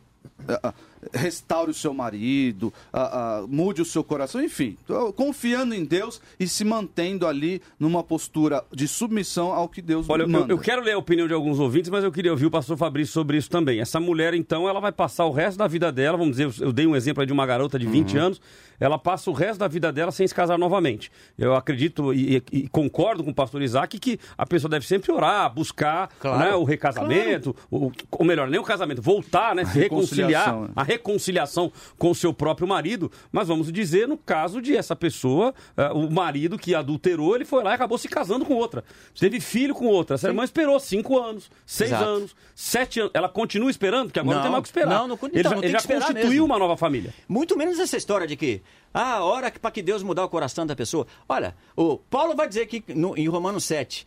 ah, 0.50 0.60
ah, 0.64 0.74
restaure 1.14 1.72
o 1.72 1.74
seu 1.74 1.94
marido, 1.94 2.74
ah, 2.92 3.42
ah, 3.42 3.46
mude 3.48 3.82
o 3.82 3.86
seu 3.86 4.04
coração, 4.04 4.44
enfim, 4.44 4.78
confiando 5.16 5.74
em 5.74 5.84
Deus 5.84 6.22
e 6.40 6.48
se 6.48 6.64
mantendo 6.64 7.28
ali 7.28 7.62
numa 7.80 8.04
postura 8.04 8.64
de 8.72 8.88
submissão 8.88 9.52
ao 9.52 9.68
que 9.68 9.82
Deus 9.82 10.10
Olha, 10.10 10.24
eu, 10.24 10.30
manda. 10.30 10.52
eu 10.52 10.58
quero 10.58 10.84
ler 10.84 10.94
a 10.94 10.98
opinião 10.98 11.28
de 11.28 11.34
alguns 11.34 11.60
ouvintes, 11.60 11.90
mas 11.90 12.04
eu 12.04 12.12
queria 12.12 12.32
ouvir 12.32 12.46
o 12.46 12.52
pastor 12.52 12.78
Fabrício 12.78 13.14
sobre 13.14 13.38
isso 13.38 13.50
também. 13.50 13.80
Essa 13.80 14.00
mulher, 14.00 14.34
então, 14.34 14.68
ela 14.68 14.80
vai 14.80 14.92
passar 14.92 15.26
o 15.26 15.32
resto 15.32 15.58
da 15.58 15.68
vida 15.68 15.92
dela, 15.92 16.18
vamos 16.18 16.38
dizer, 16.38 16.64
eu 16.64 16.72
dei 16.72 16.88
um 16.88 16.96
exemplo 16.96 17.22
aí 17.22 17.28
de 17.28 17.34
uma 17.34 17.46
garota 17.46 17.78
de 17.78 17.88
20 17.88 18.18
anos, 18.18 18.42
ela 18.80 18.98
passa 18.98 19.30
o 19.30 19.34
resto 19.34 19.60
da 19.60 19.68
vida 19.68 19.92
dela 19.92 20.12
sem 20.12 20.28
se 20.28 20.34
casar 20.36 20.58
novamente. 20.58 21.12
Eu 21.38 21.56
acredito 21.56 22.14
e, 22.14 22.44
e- 22.52 22.68
concordo 22.70 23.24
com 23.24 23.32
o 23.32 23.34
pastor 23.36 23.62
Isaac 23.62 23.98
que 24.00 24.20
a 24.38 24.46
pessoa 24.46 24.70
deve 24.70 24.86
sempre 24.86 25.12
orar, 25.12 25.54
buscar 25.54 26.10
Claro. 26.20 26.40
né, 26.40 26.56
o 26.56 26.64
recasamento, 26.64 27.56
o, 27.72 27.92
ou 28.12 28.26
melhor, 28.26 28.48
nem 28.50 28.60
o 28.60 28.64
casamento, 28.64 29.02
voltar, 29.02 29.56
né, 29.56 29.66
se 29.66 29.78
reconciliar, 29.80 30.60
né? 30.62 30.70
a 30.76 30.84
reconciliação 30.84 31.72
com 31.98 32.12
o 32.12 32.16
seu 32.16 32.34
próprio 32.34 32.68
marido, 32.68 33.12
mas 33.32 33.48
vamos 33.48 33.72
dizer 33.72 34.08
no 34.08 34.18
caso 34.18 34.62
de 34.62 34.76
essa 34.76 34.96
pessoa, 34.96 35.54
eh, 35.78 35.90
o 35.94 36.10
marido 36.10 36.58
que 36.58 36.74
adulterou, 36.76 37.36
ele 37.36 37.46
foi 37.46 37.64
lá 37.64 37.72
e 37.72 37.76
acabou 37.76 37.98
se 37.98 38.08
casando 38.08 38.46
com 38.46 38.54
outra. 38.56 38.84
Teve 39.20 39.40
filho 39.40 39.74
com 39.74 39.86
outra. 39.86 40.16
Essa 40.16 40.28
irmã 40.28 40.44
esperou 40.44 40.80
cinco 40.80 41.18
anos, 41.20 41.50
seis 41.66 41.92
Exato. 41.92 42.04
anos, 42.06 42.36
sete 42.54 43.00
anos. 43.00 43.12
Ela 43.14 43.30
continua 43.30 43.70
esperando, 43.70 44.08
porque 44.08 44.20
agora 44.20 44.36
não, 44.36 44.44
Não, 44.44 44.44
tem 44.44 44.52
mais 44.52 44.60
o 44.60 44.64
que 44.64 44.68
esperar. 44.70 44.90
não, 45.00 45.08
não- 45.08 45.20
ele 45.24 45.40
então, 45.40 45.52
já, 45.52 45.58
ele 45.60 45.68
já 45.70 45.78
que 45.78 45.84
esperar 45.84 46.02
constituiu 46.08 46.30
mesmo. 46.30 46.46
uma 46.46 46.60
nova 46.60 46.78
família. 46.78 47.14
Muito 47.28 47.58
menos 47.58 47.80
essa 47.80 47.98
história 47.98 48.28
de 48.28 48.36
que, 48.36 48.62
ah, 48.94 49.24
hora 49.24 49.52
para 49.52 49.72
que 49.72 49.82
Deus 49.82 50.02
mudar 50.04 50.24
o 50.26 50.30
coração 50.30 50.66
da 50.66 50.76
pessoa. 50.76 51.06
Olha, 51.28 51.56
o 51.76 51.98
Paulo 51.98 52.36
vai 52.36 52.48
dizer 52.48 52.66
que 52.68 52.84
no- 52.94 53.18
em 53.18 53.28
Romanos 53.28 53.64
7, 53.66 54.06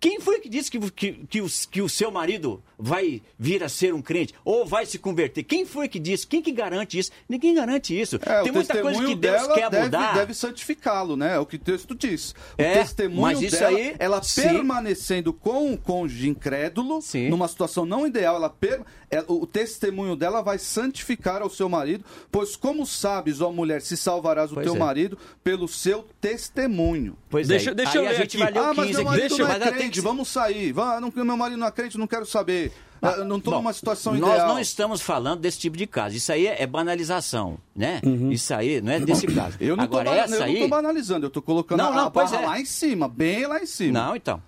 quem 0.00 0.20
foi 0.20 0.38
que 0.38 0.48
disse 0.48 0.70
que, 0.70 0.78
que, 0.92 1.12
que, 1.28 1.40
o, 1.40 1.46
que 1.72 1.82
o 1.82 1.88
seu 1.88 2.08
marido 2.08 2.62
vai 2.78 3.20
vir 3.36 3.64
a 3.64 3.68
ser 3.68 3.92
um 3.92 4.00
crente 4.00 4.32
ou 4.44 4.64
vai 4.64 4.86
se 4.86 4.96
converter? 4.96 5.42
Quem 5.42 5.66
foi 5.66 5.88
que 5.88 5.98
disse? 5.98 6.24
Quem 6.24 6.40
que 6.40 6.52
garante 6.52 6.96
isso? 6.96 7.10
Ninguém 7.28 7.52
garante 7.52 8.00
isso. 8.00 8.14
É, 8.24 8.42
Tem 8.42 8.52
muita 8.52 8.80
coisa 8.80 9.04
que 9.04 9.16
Deus 9.16 9.46
quer 9.48 9.68
deve, 9.68 9.84
mudar. 9.86 10.14
deve 10.14 10.34
santificá-lo, 10.34 11.16
né? 11.16 11.34
É 11.34 11.38
o 11.40 11.44
que 11.44 11.56
o 11.56 11.58
texto 11.58 11.96
diz. 11.96 12.30
O 12.30 12.34
É, 12.62 12.74
testemunho 12.74 13.22
mas 13.22 13.42
isso 13.42 13.58
dela, 13.58 13.76
aí, 13.76 13.96
ela 13.98 14.22
sim. 14.22 14.42
permanecendo 14.42 15.32
com 15.32 15.72
o 15.72 15.76
cônjuge 15.76 16.28
incrédulo, 16.28 17.02
Sim. 17.02 17.28
numa 17.28 17.48
situação 17.48 17.84
não 17.84 18.06
ideal, 18.06 18.36
ela 18.36 18.50
per- 18.50 18.82
o 19.26 19.46
testemunho 19.46 20.14
dela 20.14 20.42
vai 20.42 20.58
santificar 20.58 21.40
ao 21.40 21.48
seu 21.48 21.68
marido, 21.68 22.04
pois 22.30 22.56
como 22.56 22.84
sabes, 22.86 23.40
ó 23.40 23.50
mulher, 23.50 23.80
se 23.80 23.96
salvarás 23.96 24.50
o 24.50 24.54
Pois 24.54 24.66
teu 24.66 24.76
é. 24.76 24.78
marido 24.78 25.16
pelo 25.42 25.66
seu 25.66 26.06
testemunho. 26.20 27.16
Pois 27.30 27.48
Deixa- 27.48 27.70
é. 27.70 27.74
deixa 27.74 27.92
Aí 27.92 27.96
eu 27.98 28.06
a 28.06 28.10
ler 28.10 28.16
gente 28.16 28.36
aqui. 28.36 28.38
vai 28.38 28.52
ler 28.52 28.58
ah, 28.58 28.72
o 28.72 28.76
mas 28.76 28.86
15 28.86 28.90
meu 28.90 29.00
aqui. 29.00 29.04
marido 29.04 29.28
Deixa- 29.36 29.44
não 29.58 29.66
é 29.66 29.72
crente, 29.72 29.90
que- 29.90 30.00
vamos 30.00 30.28
sair. 30.28 30.72
Vá, 30.72 31.00
não, 31.00 31.12
meu 31.14 31.36
marido 31.36 31.58
não 31.58 31.66
é 31.66 31.70
crente, 31.70 31.96
não 31.96 32.06
quero 32.06 32.26
saber. 32.26 32.72
Ah, 33.00 33.12
Eu 33.18 33.24
não 33.24 33.36
estou 33.38 33.54
numa 33.54 33.72
situação 33.72 34.12
Nós 34.14 34.32
ideal. 34.32 34.48
não 34.48 34.58
estamos 34.58 35.00
falando 35.00 35.40
desse 35.40 35.58
tipo 35.60 35.76
de 35.76 35.86
caso. 35.86 36.16
Isso 36.16 36.32
aí 36.32 36.48
é 36.48 36.66
banalização, 36.66 37.56
né? 37.74 38.00
Isso 38.30 38.52
aí 38.52 38.80
não 38.80 38.92
é 38.92 38.98
desse 39.00 39.26
caso. 39.28 39.56
Eu 39.60 39.76
não 39.76 39.84
Agora, 39.84 40.10
estou 40.10 40.34
essa 40.36 40.44
aí... 40.44 40.66
banalizando, 40.66 41.24
eu 41.24 41.28
estou 41.28 41.40
colocando 41.42 41.78
Não, 41.78 41.92
a, 41.92 41.94
não, 41.94 42.06
a 42.06 42.10
pois 42.10 42.30
barra 42.32 42.42
é. 42.42 42.46
lá 42.46 42.60
em 42.60 42.64
cima, 42.64 43.06
bem 43.08 43.46
lá 43.46 43.60
em 43.62 43.66
cima. 43.66 43.92
Não, 44.00 44.16
então. 44.16 44.42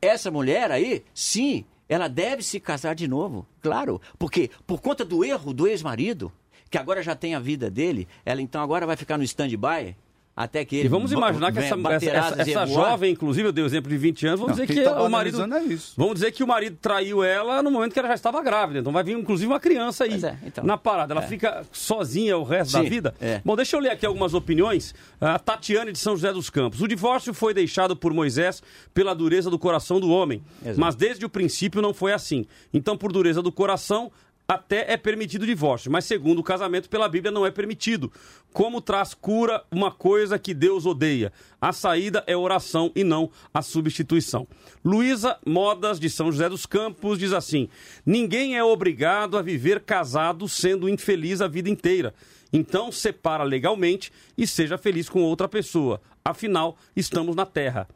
Essa 0.00 0.30
mulher 0.30 0.70
aí, 0.70 1.02
sim, 1.12 1.64
ela 1.88 2.08
deve 2.08 2.42
se 2.42 2.58
casar 2.58 2.94
de 2.94 3.06
novo, 3.06 3.46
claro. 3.60 4.00
Porque 4.18 4.50
por 4.66 4.80
conta 4.80 5.04
do 5.04 5.24
erro 5.24 5.52
do 5.52 5.66
ex-marido, 5.66 6.32
que 6.70 6.78
agora 6.78 7.02
já 7.02 7.14
tem 7.14 7.34
a 7.34 7.40
vida 7.40 7.70
dele, 7.70 8.08
ela 8.24 8.42
então 8.42 8.62
agora 8.62 8.86
vai 8.86 8.96
ficar 8.96 9.16
no 9.16 9.24
stand-by 9.24 9.96
até 10.36 10.66
que 10.66 10.76
ele 10.76 10.84
E 10.84 10.88
vamos 10.88 11.12
imaginar 11.12 11.50
que 11.50 11.58
venha 11.58 11.74
essa, 11.94 12.10
essa, 12.10 12.42
essa, 12.42 12.66
jovem, 12.66 13.10
inclusive, 13.12 13.48
eu 13.48 13.52
dei 13.52 13.64
o 13.64 13.66
exemplo 13.66 13.88
de 13.88 13.96
20 13.96 14.26
anos, 14.26 14.40
vamos 14.40 14.58
Não, 14.58 14.66
dizer 14.66 14.80
que 14.80 14.84
tá 14.84 15.02
o 15.02 15.08
marido. 15.08 15.42
é 15.54 15.62
isso. 15.62 15.94
Vamos 15.96 16.14
dizer 16.14 16.30
que 16.30 16.44
o 16.44 16.46
marido 16.46 16.76
traiu 16.78 17.24
ela 17.24 17.62
no 17.62 17.70
momento 17.70 17.94
que 17.94 17.98
ela 17.98 18.08
já 18.08 18.14
estava 18.14 18.42
grávida. 18.42 18.80
Então 18.80 18.92
vai 18.92 19.02
vir, 19.02 19.16
inclusive, 19.16 19.50
uma 19.50 19.58
criança 19.58 20.04
aí 20.04 20.22
é, 20.22 20.36
então. 20.44 20.62
na 20.62 20.76
parada. 20.76 21.14
Ela 21.14 21.22
fica 21.22 21.64
sozinha 21.72 22.36
o 22.36 22.42
resto 22.42 22.74
da 22.74 22.82
Sim, 22.82 22.90
vida. 22.90 23.14
é. 23.18 23.40
Bom, 23.42 23.56
deixa 23.56 23.76
eu 23.76 23.80
ler 23.80 23.92
aqui 23.92 24.04
algumas 24.04 24.34
opiniões. 24.34 24.94
A 25.18 25.38
Tatiane 25.38 25.90
de 25.90 25.98
São 25.98 26.14
José 26.14 26.30
dos 26.34 26.50
Campos. 26.50 26.82
O 26.82 26.86
divórcio 26.86 27.32
foi 27.32 27.54
deixado 27.54 27.96
por 27.96 28.12
Moisés 28.12 28.62
pela 28.92 29.14
dureza 29.14 29.48
do 29.48 29.58
coração 29.58 29.98
do 29.98 30.10
homem. 30.10 30.42
Exato. 30.62 30.78
Mas 30.78 30.94
desde 30.94 31.24
o 31.24 31.30
princípio 31.30 31.80
não 31.80 31.94
foi 31.94 32.12
assim. 32.12 32.44
Então, 32.74 32.94
por 32.94 33.10
dureza 33.10 33.40
do 33.40 33.50
coração, 33.50 34.12
até 34.48 34.92
é 34.92 34.96
permitido 34.96 35.42
o 35.42 35.46
divórcio, 35.46 35.90
mas 35.90 36.04
segundo 36.04 36.38
o 36.38 36.44
casamento 36.44 36.88
pela 36.88 37.08
Bíblia 37.08 37.32
não 37.32 37.44
é 37.44 37.50
permitido. 37.50 38.12
Como 38.52 38.80
traz 38.80 39.12
cura 39.12 39.64
uma 39.70 39.90
coisa 39.90 40.38
que 40.38 40.54
Deus 40.54 40.86
odeia? 40.86 41.32
A 41.60 41.72
saída 41.72 42.22
é 42.26 42.36
oração 42.36 42.92
e 42.94 43.02
não 43.02 43.30
a 43.52 43.60
substituição. 43.60 44.46
Luísa 44.84 45.38
Modas 45.44 45.98
de 45.98 46.08
São 46.08 46.30
José 46.30 46.48
dos 46.48 46.64
Campos 46.64 47.18
diz 47.18 47.32
assim: 47.32 47.68
Ninguém 48.04 48.56
é 48.56 48.62
obrigado 48.62 49.36
a 49.36 49.42
viver 49.42 49.80
casado 49.80 50.48
sendo 50.48 50.88
infeliz 50.88 51.40
a 51.40 51.48
vida 51.48 51.68
inteira. 51.68 52.14
Então 52.52 52.92
separa 52.92 53.42
legalmente 53.42 54.12
e 54.38 54.46
seja 54.46 54.78
feliz 54.78 55.08
com 55.08 55.22
outra 55.22 55.48
pessoa. 55.48 56.00
Afinal, 56.24 56.78
estamos 56.94 57.34
na 57.34 57.44
terra. 57.44 57.88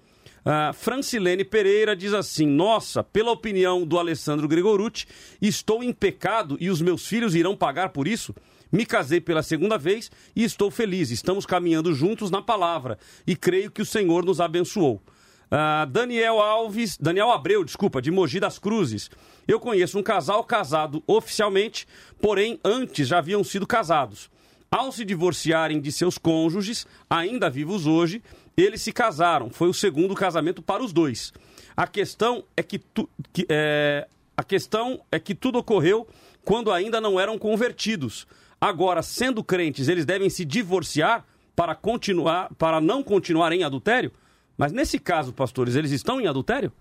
Ah, 0.45 0.73
Francilene 0.73 1.45
Pereira 1.45 1.95
diz 1.95 2.15
assim: 2.15 2.47
Nossa, 2.47 3.03
pela 3.05 3.31
opinião 3.31 3.85
do 3.85 3.99
Alessandro 3.99 4.49
Gregorucci, 4.49 5.07
estou 5.41 5.83
em 5.83 5.93
pecado 5.93 6.57
e 6.61 6.71
os 6.71 6.81
meus 6.81 7.07
filhos 7.07 7.35
irão 7.35 7.57
pagar 7.57 7.91
por 7.91 8.09
isso? 8.09 8.35
Me 8.73 8.87
casei 8.87 9.21
pela 9.21 9.43
segunda 9.43 9.77
vez 9.77 10.11
e 10.35 10.45
estou 10.45 10.71
feliz. 10.71 11.11
Estamos 11.11 11.45
caminhando 11.45 11.93
juntos 11.93 12.31
na 12.31 12.41
palavra 12.41 12.99
e 13.27 13.35
creio 13.35 13.71
que 13.71 13.83
o 13.83 13.87
Senhor 13.87 14.25
nos 14.25 14.41
abençoou. 14.41 15.03
Ah, 15.51 15.85
Daniel 15.91 16.39
Alves, 16.39 16.97
Daniel 16.97 17.33
Abreu, 17.33 17.65
desculpa, 17.65 18.01
de 18.01 18.11
Mogi 18.11 18.39
das 18.39 18.59
Cruzes. 18.59 19.11
Eu 19.49 19.59
conheço 19.59 19.99
um 19.99 20.03
casal 20.03 20.45
casado 20.45 21.03
oficialmente, 21.07 21.87
porém 22.21 22.61
antes 22.65 23.09
já 23.09 23.19
haviam 23.19 23.43
sido 23.43 23.67
casados. 23.67 24.31
Ao 24.71 24.93
se 24.93 25.05
divorciarem 25.05 25.81
de 25.81 25.91
seus 25.91 26.17
cônjuges, 26.17 26.87
ainda 27.09 27.51
vivos 27.51 27.87
hoje, 27.87 28.23
eles 28.63 28.83
se 28.83 28.93
casaram. 28.93 29.51
Foi 29.51 29.69
o 29.69 29.75
segundo 29.75 30.15
casamento 30.15 30.63
para 30.63 30.83
os 30.83 30.93
dois. 30.93 31.33
A 31.77 31.87
questão 31.87 32.45
é 32.57 32.63
que, 32.63 32.79
tu, 32.79 33.09
que, 33.33 33.47
é, 33.49 34.07
a 34.37 34.43
questão 34.43 35.01
é 35.11 35.19
que 35.19 35.35
tudo 35.35 35.59
ocorreu 35.59 36.07
quando 36.45 36.73
ainda 36.73 37.01
não 37.01 37.19
eram 37.19 37.39
convertidos. 37.39 38.27
Agora, 38.61 39.03
sendo 39.03 39.43
crentes, 39.43 39.89
eles 39.89 40.05
devem 40.05 40.29
se 40.29 40.45
divorciar 40.45 41.25
para 41.57 41.75
continuar, 41.75 42.53
para 42.55 42.81
não 42.81 43.03
continuar 43.03 43.53
em 43.53 43.65
adultério? 43.65 44.13
Mas 44.57 44.73
nesse 44.73 44.99
caso, 44.99 45.33
pastores, 45.33 45.75
eles 45.75 45.91
estão 45.91 46.21
em 46.21 46.27
adultério? 46.27 46.73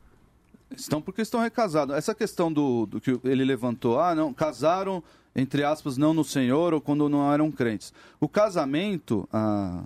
Estão 0.75 1.01
porque 1.01 1.21
estão 1.21 1.39
recasados. 1.39 1.95
Essa 1.95 2.13
questão 2.13 2.51
do, 2.51 2.85
do 2.85 3.01
que 3.01 3.19
ele 3.23 3.43
levantou, 3.43 3.99
ah, 3.99 4.13
não, 4.13 4.33
casaram, 4.33 5.03
entre 5.35 5.63
aspas, 5.63 5.97
não 5.97 6.13
no 6.13 6.23
Senhor 6.23 6.73
ou 6.73 6.81
quando 6.81 7.09
não 7.09 7.31
eram 7.33 7.51
crentes. 7.51 7.93
O 8.19 8.27
casamento, 8.27 9.27
ah, 9.31 9.83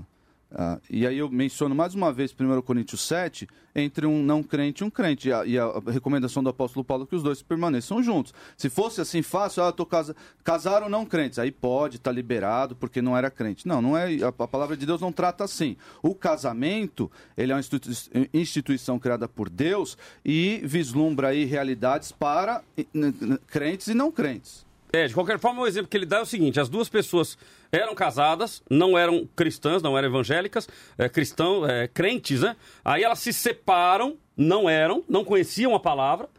ah, 0.55 0.79
e 0.89 1.07
aí 1.07 1.17
eu 1.17 1.29
menciono 1.29 1.73
mais 1.73 1.95
uma 1.95 2.13
vez 2.13 2.33
1 2.37 2.61
Coríntios 2.61 3.01
7, 3.01 3.47
entre 3.75 4.05
um 4.05 4.21
não 4.21 4.43
crente 4.43 4.83
e 4.83 4.85
um 4.85 4.89
crente. 4.89 5.29
E 5.29 5.33
a, 5.33 5.45
e 5.45 5.57
a 5.57 5.67
recomendação 5.87 6.43
do 6.43 6.49
apóstolo 6.49 6.83
Paulo 6.83 7.05
é 7.05 7.07
que 7.07 7.15
os 7.15 7.23
dois 7.23 7.41
permaneçam 7.41 8.03
juntos. 8.03 8.33
Se 8.55 8.69
fosse 8.69 9.01
assim 9.01 9.23
fácil, 9.23 9.63
ah, 9.63 9.71
tô 9.71 9.85
casa... 9.85 10.15
casaram 10.43 10.87
não 10.87 11.05
crentes, 11.05 11.39
aí 11.39 11.51
pode, 11.51 11.97
está 11.97 12.11
liberado 12.11 12.75
porque 12.75 13.01
não 13.01 13.17
era 13.17 13.31
crente. 13.31 13.67
Não, 13.67 13.81
não 13.81 13.97
é. 13.97 14.13
A, 14.23 14.27
a 14.27 14.47
palavra 14.47 14.77
de 14.77 14.85
Deus 14.85 15.01
não 15.01 15.11
trata 15.11 15.43
assim. 15.43 15.75
O 16.03 16.13
casamento, 16.13 17.11
ele 17.35 17.51
é 17.51 17.55
uma 17.55 17.61
institui- 17.61 18.29
instituição 18.33 18.99
criada 18.99 19.27
por 19.27 19.49
Deus 19.49 19.97
e 20.23 20.61
vislumbra 20.63 21.29
aí 21.29 21.45
realidades 21.45 22.11
para 22.11 22.61
crentes 23.47 23.87
e 23.87 23.93
não 23.93 24.11
crentes. 24.11 24.65
É, 24.95 25.07
de 25.07 25.13
qualquer 25.15 25.39
forma, 25.39 25.63
o 25.63 25.65
exemplo 25.65 25.89
que 25.89 25.97
ele 25.97 26.05
dá 26.05 26.19
é 26.19 26.21
o 26.21 26.25
seguinte: 26.25 26.59
as 26.59 26.69
duas 26.69 26.87
pessoas 26.87 27.35
eram 27.71 27.95
casadas, 27.95 28.61
não 28.69 28.95
eram 28.95 29.27
cristãs, 29.35 29.81
não 29.81 29.97
eram 29.97 30.07
evangélicas, 30.07 30.69
é, 30.99 31.09
cristão, 31.09 31.67
é, 31.67 31.87
crentes, 31.87 32.41
né? 32.41 32.55
Aí 32.85 33.03
elas 33.03 33.17
se 33.17 33.33
separam, 33.33 34.15
não 34.37 34.69
eram, 34.69 35.03
não 35.09 35.25
conheciam 35.25 35.73
a 35.73 35.79
palavra 35.79 36.29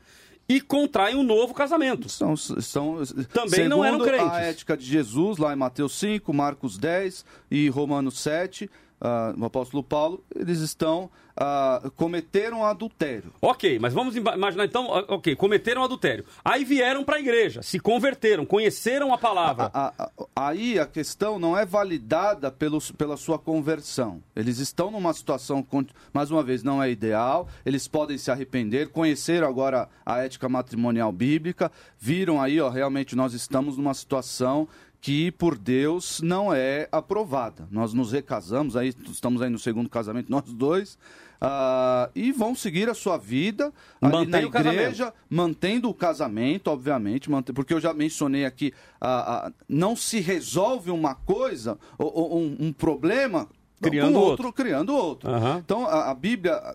e 0.49 0.61
contraem 0.61 1.17
um 1.17 1.25
novo 1.25 1.53
casamento. 1.53 2.09
São, 2.09 2.37
são, 2.37 3.03
Também 3.33 3.67
não 3.67 3.85
eram 3.85 3.99
crentes. 3.99 4.31
a 4.31 4.43
ética 4.43 4.77
de 4.77 4.85
Jesus, 4.85 5.37
lá 5.37 5.53
em 5.53 5.57
Mateus 5.57 5.99
5, 5.99 6.33
Marcos 6.33 6.79
10 6.79 7.25
e 7.51 7.69
Romanos 7.69 8.21
7, 8.21 8.71
ah, 9.05 9.35
o 9.39 9.45
apóstolo 9.45 9.83
Paulo, 9.83 10.25
eles 10.35 10.61
estão, 10.61 11.11
ah, 11.37 11.91
cometeram 11.95 12.65
adultério. 12.65 13.33
Ok, 13.43 13.79
mas 13.79 13.93
vamos 13.93 14.17
ima- 14.17 14.35
imaginar 14.35 14.65
então, 14.65 14.87
ó, 14.89 15.05
ok, 15.17 15.37
cometeram 15.37 15.85
adultério. 15.85 16.25
Aí 16.45 16.65
vieram 16.65 17.05
para 17.05 17.17
a 17.17 17.21
igreja, 17.21 17.63
se 17.63 17.79
converteram, 17.79 18.47
conheceram 18.47 19.13
a 19.13 19.19
palavra. 19.19 19.71
A- 19.75 19.93
a- 19.99 20.05
a- 20.19 20.49
aí 20.49 20.79
a 20.79 20.87
questão 20.87 21.39
não 21.39 21.57
é 21.57 21.67
validada 21.67 22.51
pelo, 22.51 22.81
pela 22.95 23.17
sua 23.17 23.39
conversão. 23.39 24.23
Eles 24.35 24.59
estão 24.59 24.91
numa 24.91 25.13
situação, 25.13 25.65
mais 26.13 26.31
uma 26.31 26.43
vez, 26.43 26.63
não 26.63 26.83
é 26.83 26.91
ideal. 26.91 27.47
Eles 27.67 27.87
podem 27.87 28.17
se 28.17 28.31
arrepender, 28.31 28.89
conheceram 28.89 29.47
agora 29.47 29.89
a 30.07 30.19
ética 30.25 30.49
matrimonial 30.49 31.13
bíblica, 31.13 31.71
viram 31.99 32.41
aí, 32.41 32.61
ó, 32.61 32.71
realmente 32.71 33.15
nós 33.15 33.35
estamos 33.35 33.77
numa 33.77 33.93
situação 33.93 34.67
que 35.05 35.31
por 35.33 35.59
Deus 35.59 36.23
não 36.23 36.51
é 36.51 36.89
aprovada. 36.91 37.69
Nós 37.71 37.93
nos 37.93 38.11
recasamos, 38.11 38.75
aí 38.75 38.89
estamos 39.11 39.43
aí 39.43 39.51
no 39.51 39.59
segundo 39.59 39.91
casamento, 39.91 40.31
nós 40.31 40.45
dois, 40.51 40.97
ah, 41.39 42.09
e 42.15 42.33
vão 42.33 42.55
seguir 42.55 42.89
a 42.89 42.95
sua 42.95 43.19
vida 43.19 43.71
ali 44.01 44.27
na 44.27 44.39
igreja, 44.81 45.13
mantendo 45.29 45.91
o 45.91 45.95
casamento, 45.95 46.69
obviamente, 46.69 47.29
porque 47.55 47.75
eu 47.75 47.81
já 47.83 47.93
mencionei 47.93 48.47
aqui, 48.47 48.73
ah, 48.99 49.49
ah, 49.49 49.53
não 49.69 49.95
se 49.95 50.21
resolve 50.21 50.91
uma 50.91 51.15
coisa, 51.15 51.79
ou, 51.99 52.39
um, 52.39 52.57
um 52.59 52.73
problema, 52.73 53.47
Criando 53.83 54.15
com 54.15 54.21
outro. 54.21 54.53
criando 54.55 54.95
outro. 54.97 55.29
Aham. 55.29 55.61
Então, 55.63 55.85
a, 55.87 56.13
a 56.13 56.15
Bíblia, 56.15 56.75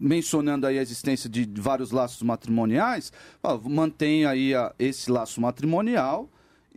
mencionando 0.00 0.66
aí 0.66 0.80
a 0.80 0.82
existência 0.82 1.30
de 1.30 1.48
vários 1.60 1.92
laços 1.92 2.22
matrimoniais, 2.22 3.12
ó, 3.40 3.56
mantém 3.68 4.26
aí 4.26 4.52
a- 4.52 4.74
esse 4.80 5.12
laço 5.12 5.40
matrimonial, 5.40 6.28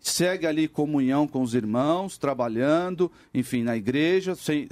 segue 0.04 0.48
ali 0.48 0.68
comunhão 0.68 1.28
com 1.28 1.42
os 1.44 1.54
irmãos, 1.54 2.18
trabalhando, 2.18 3.10
enfim, 3.34 3.62
na 3.62 3.78
igreja, 3.78 4.34
sem- 4.36 4.68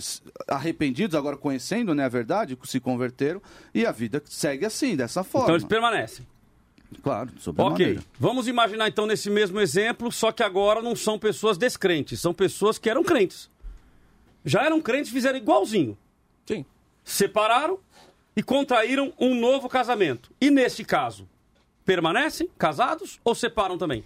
arrependidos, 0.47 1.15
agora 1.15 1.38
conhecendo, 1.38 1.93
né, 1.93 2.03
a 2.03 2.09
verdade, 2.09 2.57
se 2.65 2.80
converteram, 2.80 3.39
e 3.73 3.86
a 3.86 3.91
vida 3.91 4.21
segue 4.25 4.65
assim, 4.65 4.95
dessa 4.95 5.23
forma. 5.23 5.45
Então 5.45 5.55
eles 5.55 5.65
permanecem. 5.67 6.25
Claro, 7.03 7.30
sobre 7.38 7.61
Ok, 7.61 7.86
maneira. 7.86 8.03
vamos 8.19 8.47
imaginar 8.47 8.88
então 8.88 9.05
nesse 9.05 9.30
mesmo 9.30 9.59
exemplo, 9.59 10.11
só 10.11 10.32
que 10.32 10.41
agora 10.41 10.82
não 10.82 10.95
são 10.95 11.19
pessoas 11.19 11.55
descrentes, 11.55 12.19
são 12.19 12.34
pessoas 12.34 12.80
que 12.80 12.89
eram 12.89 13.03
crentes. 13.03 13.47
Já 14.43 14.63
eram 14.65 14.82
crentes, 14.82 15.11
fizeram 15.11 15.38
igualzinho. 15.38 15.95
Sim. 16.47 16.65
Separaram 17.03 17.77
e 18.36 18.41
contraíram 18.41 19.13
um 19.19 19.36
novo 19.39 19.69
casamento. 19.69 20.32
E 20.41 20.49
neste 20.49 20.84
caso, 20.84 21.27
permanecem 21.86 22.49
casados 22.57 23.19
ou 23.23 23.36
separam 23.36 23.77
também? 23.77 24.03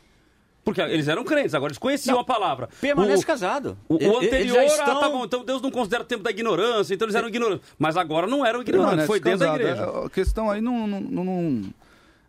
Porque 0.64 0.80
eles 0.82 1.08
eram 1.08 1.24
crentes, 1.24 1.54
agora 1.54 1.72
eles 1.72 1.78
conheciam 1.78 2.14
Não, 2.16 2.22
a 2.22 2.26
palavra. 2.26 2.70
Permanece 2.80 3.24
O- 3.24 3.28
casado. 3.28 3.78
O, 3.90 3.96
o 3.96 4.18
anterior, 4.18 4.62
estão- 4.64 4.98
ah, 4.98 5.00
tá 5.02 5.10
bom, 5.10 5.26
então 5.26 5.44
Deus 5.44 5.62
não 5.62 5.70
considera 5.70 6.04
o 6.04 6.06
tempo 6.06 6.24
da 6.24 6.32
ignorância, 6.32 6.94
então 6.94 7.06
eles 7.06 7.16
eram 7.16 7.28
ignorantes. 7.28 7.68
Mas 7.78 7.98
agora 7.98 8.28
não 8.28 8.46
eram 8.46 8.62
ignorantes, 8.62 9.06
Permanece 9.06 9.08
foi 9.08 9.20
dentro 9.20 9.40
da 9.40 9.46
casado. 9.48 9.62
igreja. 9.62 9.84
É, 9.84 10.06
A 10.06 10.10
questão 10.10 10.50
aí 10.50 10.62
não. 10.62 10.88
não- 10.88 11.02
não- 11.02 11.24
não- 11.26 11.74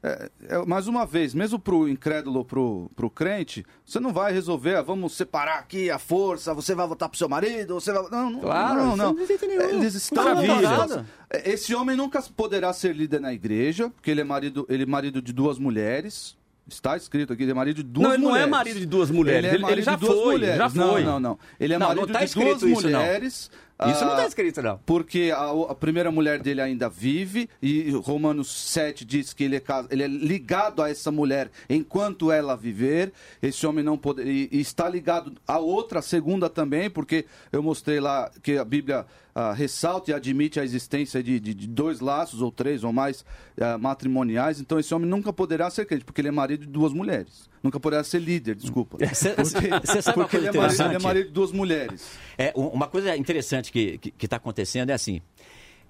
é- 0.02 0.30
é, 0.48 0.66
mais 0.66 0.86
uma 0.86 1.06
vez, 1.06 1.32
mesmo 1.32 1.58
pro 1.58 1.88
incrédulo, 1.88 2.44
pro, 2.44 2.90
pro 2.94 3.08
crente, 3.08 3.64
você 3.86 3.98
não 4.00 4.12
vai 4.12 4.32
resolver, 4.32 4.74
ah, 4.76 4.82
vamos 4.82 5.14
separar 5.14 5.60
aqui 5.60 5.88
a 5.88 5.98
força, 5.98 6.52
você 6.52 6.74
vai 6.74 6.86
votar 6.86 7.08
pro 7.08 7.16
seu 7.16 7.28
marido, 7.28 7.74
você 7.80 7.90
vai. 7.92 8.02
Não, 8.10 8.30
não, 8.30 8.40
Claro, 8.40 8.74
não, 8.84 8.96
não. 8.96 9.14
não. 9.14 9.22
Eles 9.70 9.94
estão 9.94 10.22
casados. 10.24 11.04
É, 11.30 11.50
Esse 11.52 11.74
homem 11.74 11.96
nunca 11.96 12.20
poderá 12.36 12.72
ser 12.72 12.94
líder 12.94 13.20
na 13.20 13.32
igreja, 13.32 13.88
porque 13.90 14.10
ele 14.10 14.20
é 14.20 14.24
marido, 14.24 14.66
ele 14.68 14.82
é 14.82 14.86
marido 14.86 15.22
de 15.22 15.32
duas 15.32 15.58
mulheres. 15.58 16.36
Está 16.66 16.96
escrito 16.96 17.32
aqui, 17.32 17.42
ele 17.42 17.50
é 17.50 17.54
marido 17.54 17.76
de 17.76 17.82
duas 17.82 18.06
Não, 18.08 18.14
ele 18.14 18.22
não 18.22 18.30
é 18.30 18.32
mulheres. 18.32 18.50
marido 18.50 18.80
de 18.80 18.86
duas 18.86 19.10
mulheres, 19.10 19.38
Ele, 19.38 19.46
é 19.48 19.54
ele- 19.54 19.72
ele 19.72 19.82
já 19.82 19.94
de 19.96 20.00
duas 20.00 20.14
foi, 20.18 20.34
mulheres. 20.34 20.56
já 20.56 20.70
foi. 20.70 20.80
Não, 21.04 21.12
não, 21.12 21.20
não. 21.20 21.38
Ele 21.60 21.74
é 21.74 21.78
Não, 21.78 21.88
não 21.88 21.94
marido 21.96 22.12
tá 22.12 22.24
de 22.24 22.34
duas 22.34 22.62
não. 22.62 22.68
mulheres. 22.70 23.34
Isso 23.34 23.50
não 23.78 23.88
ah, 23.88 23.90
está 23.92 24.26
escrito, 24.28 24.62
não. 24.62 24.78
porque 24.86 25.32
a, 25.34 25.50
a 25.70 25.74
primeira 25.74 26.10
mulher 26.10 26.40
dele 26.40 26.60
ainda 26.60 26.88
vive 26.88 27.48
e 27.60 27.90
Romanos 27.90 28.48
7 28.70 29.04
diz 29.04 29.32
que 29.32 29.42
ele 29.42 29.56
é, 29.56 29.62
ele 29.90 30.02
é 30.04 30.06
ligado 30.06 30.80
a 30.80 30.88
essa 30.88 31.10
mulher 31.10 31.50
enquanto 31.68 32.30
ela 32.30 32.56
viver. 32.56 33.12
Esse 33.42 33.66
homem 33.66 33.84
não 33.84 33.98
pode 33.98 34.22
e, 34.22 34.48
e 34.52 34.60
está 34.60 34.88
ligado 34.88 35.32
a 35.46 35.58
outra, 35.58 35.98
a 35.98 36.02
segunda 36.02 36.48
também, 36.48 36.88
porque 36.88 37.24
eu 37.50 37.62
mostrei 37.62 37.98
lá 37.98 38.30
que 38.42 38.56
a 38.56 38.64
Bíblia 38.64 39.06
ah, 39.34 39.52
ressalta 39.52 40.12
e 40.12 40.14
admite 40.14 40.60
a 40.60 40.64
existência 40.64 41.20
de, 41.20 41.40
de- 41.40 41.54
de 41.54 41.66
dois 41.66 41.98
laços 41.98 42.40
ou 42.40 42.52
três 42.52 42.84
ou 42.84 42.92
mais 42.92 43.24
ah, 43.60 43.76
matrimoniais. 43.76 44.60
Então 44.60 44.78
esse 44.78 44.94
homem 44.94 45.10
nunca 45.10 45.32
poderá 45.32 45.68
ser 45.68 45.84
crente, 45.84 46.04
porque 46.04 46.20
ele 46.20 46.28
é 46.28 46.30
marido 46.32 46.64
de 46.64 46.70
duas 46.70 46.92
mulheres. 46.92 47.52
Nunca 47.64 47.80
poderá 47.80 48.04
ser 48.04 48.18
líder, 48.20 48.54
desculpa. 48.54 48.98
Cê- 49.14 49.30
Porque, 49.30 49.86
cê 49.86 50.02
sabe 50.02 50.18
uma 50.18 50.24
porque 50.28 50.36
coisa 50.36 50.48
ele, 50.50 50.58
é 50.58 50.60
marido, 50.60 50.82
ele 50.84 50.94
é 50.94 50.98
marido 50.98 51.26
de 51.28 51.32
duas 51.32 51.50
mulheres. 51.50 52.10
É, 52.38 52.52
um- 52.54 52.66
uma 52.68 52.86
coisa 52.86 53.16
interessante 53.16 53.72
que 53.72 53.98
está 54.22 54.36
acontecendo 54.36 54.90
é 54.90 54.92
assim: 54.92 55.22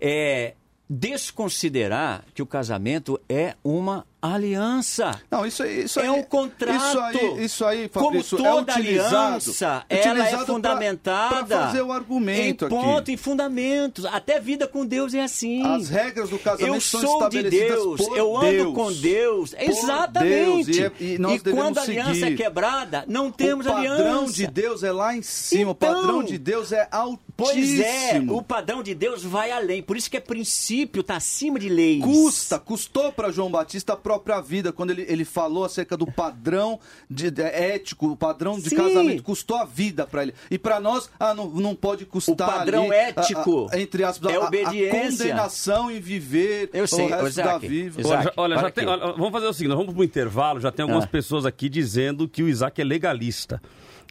é 0.00 0.54
desconsiderar 0.88 2.24
que 2.32 2.40
o 2.42 2.46
casamento 2.46 3.20
é 3.28 3.54
uma 3.64 4.06
aliança. 4.32 5.20
Não, 5.30 5.44
isso 5.44 5.62
aí, 5.62 5.84
isso 5.84 6.00
É 6.00 6.04
aí, 6.04 6.10
um 6.10 6.22
contrato. 6.22 6.74
Isso 6.76 6.98
aí, 7.00 7.44
isso 7.44 7.64
aí 7.64 7.88
Como 7.88 8.06
Fabrício, 8.06 8.36
toda 8.38 8.72
é 8.72 8.74
aliança, 8.76 9.84
ela 9.88 10.28
é 10.28 10.38
fundamentada 10.46 11.46
fazer 11.66 11.82
o 11.82 11.92
argumento 11.92 12.66
em 12.66 12.68
ponto, 12.68 12.98
aqui. 13.00 13.12
em 13.12 13.16
fundamentos. 13.16 14.04
Até 14.06 14.40
vida 14.40 14.66
com 14.66 14.84
Deus 14.86 15.14
é 15.14 15.22
assim. 15.22 15.62
As 15.66 15.88
regras 15.88 16.30
do 16.30 16.38
casamento 16.38 16.74
eu 16.74 16.80
são 16.80 17.00
sou 17.00 17.28
de 17.28 17.38
estabelecidas 17.38 17.76
Deus, 17.82 17.96
por 18.06 18.16
eu 18.16 18.36
ando 18.36 18.50
Deus. 18.50 18.74
com 18.74 18.92
Deus. 18.92 19.54
Exatamente. 19.58 20.70
Deus, 20.72 20.76
e 20.76 20.82
é- 20.82 20.92
e 21.14 21.18
nós 21.18 21.42
devemos 21.42 21.64
quando 21.66 21.78
a 21.78 21.82
aliança 21.82 22.14
seguir. 22.14 22.32
é 22.32 22.36
quebrada, 22.36 23.04
não 23.08 23.30
temos 23.30 23.66
o 23.66 23.70
padrão 23.70 23.92
aliança. 23.94 24.32
de 24.34 24.46
Deus 24.46 24.82
é 24.82 24.92
lá 24.92 25.14
em 25.16 25.22
cima, 25.22 25.70
o 25.70 25.72
Então, 25.72 25.94
padrão 25.94 26.22
de 26.22 26.38
Deus 26.38 26.72
é 26.72 26.88
altíssimo. 26.90 27.24
Pois 27.36 27.80
é, 27.80 28.22
o 28.28 28.42
padrão 28.42 28.80
de 28.82 28.94
Deus 28.94 29.24
vai 29.24 29.50
além. 29.50 29.82
Por 29.82 29.96
isso 29.96 30.08
que 30.08 30.16
é 30.16 30.20
princípio, 30.20 31.00
está 31.00 31.16
acima 31.16 31.58
de 31.58 31.68
leis. 31.68 32.02
Custa, 32.02 32.58
custou 32.60 33.10
para 33.12 33.32
João 33.32 33.50
Batista 33.50 33.94
a 33.94 33.96
própria 34.14 34.40
vida 34.40 34.72
quando 34.72 34.90
ele, 34.90 35.04
ele 35.08 35.24
falou 35.24 35.64
acerca 35.64 35.96
do 35.96 36.06
padrão 36.06 36.78
de, 37.10 37.30
de- 37.30 37.42
ético, 37.42 38.08
o 38.12 38.16
padrão 38.16 38.58
de 38.58 38.70
Sim. 38.70 38.76
casamento, 38.76 39.22
custou 39.22 39.56
a 39.56 39.64
vida 39.64 40.06
para 40.06 40.22
ele. 40.22 40.34
E 40.50 40.58
para 40.58 40.78
nós, 40.80 41.10
ah, 41.18 41.34
não, 41.34 41.48
não 41.48 41.74
pode 41.74 42.04
custar 42.06 42.34
O 42.48 42.52
padrão 42.52 42.84
ali, 42.84 42.94
ético 42.94 43.66
a- 43.70 43.76
a- 43.76 43.80
entre 43.80 44.04
aspas, 44.04 44.32
é 44.32 44.36
a- 44.36 44.40
a, 44.40 44.46
obediência. 44.46 44.90
condenação 45.00 45.90
em 45.90 46.00
viver 46.00 46.70
Eu 46.72 46.86
sei, 46.86 47.06
o 47.06 47.08
resto 47.08 47.26
Isaac, 47.28 47.48
da 47.48 47.58
vida. 47.58 48.00
Isaac. 48.00 48.06
Olha, 48.14 48.22
já- 48.24 48.32
olha, 48.36 48.54
já 48.56 48.62
olha 48.62 48.70
tem- 48.72 48.86
olha, 48.86 49.12
vamos 49.12 49.32
fazer 49.32 49.46
o 49.46 49.52
seguinte, 49.52 49.74
vamos 49.76 49.92
para 49.92 50.00
o 50.00 50.04
intervalo, 50.04 50.60
já 50.60 50.70
tem 50.70 50.82
algumas 50.84 51.04
Ah. 51.04 51.08
pessoas 51.08 51.44
aqui 51.46 51.68
dizendo 51.68 52.28
que 52.28 52.42
o 52.42 52.48
Isaac 52.48 52.80
é 52.80 52.84
legalista. 52.84 53.60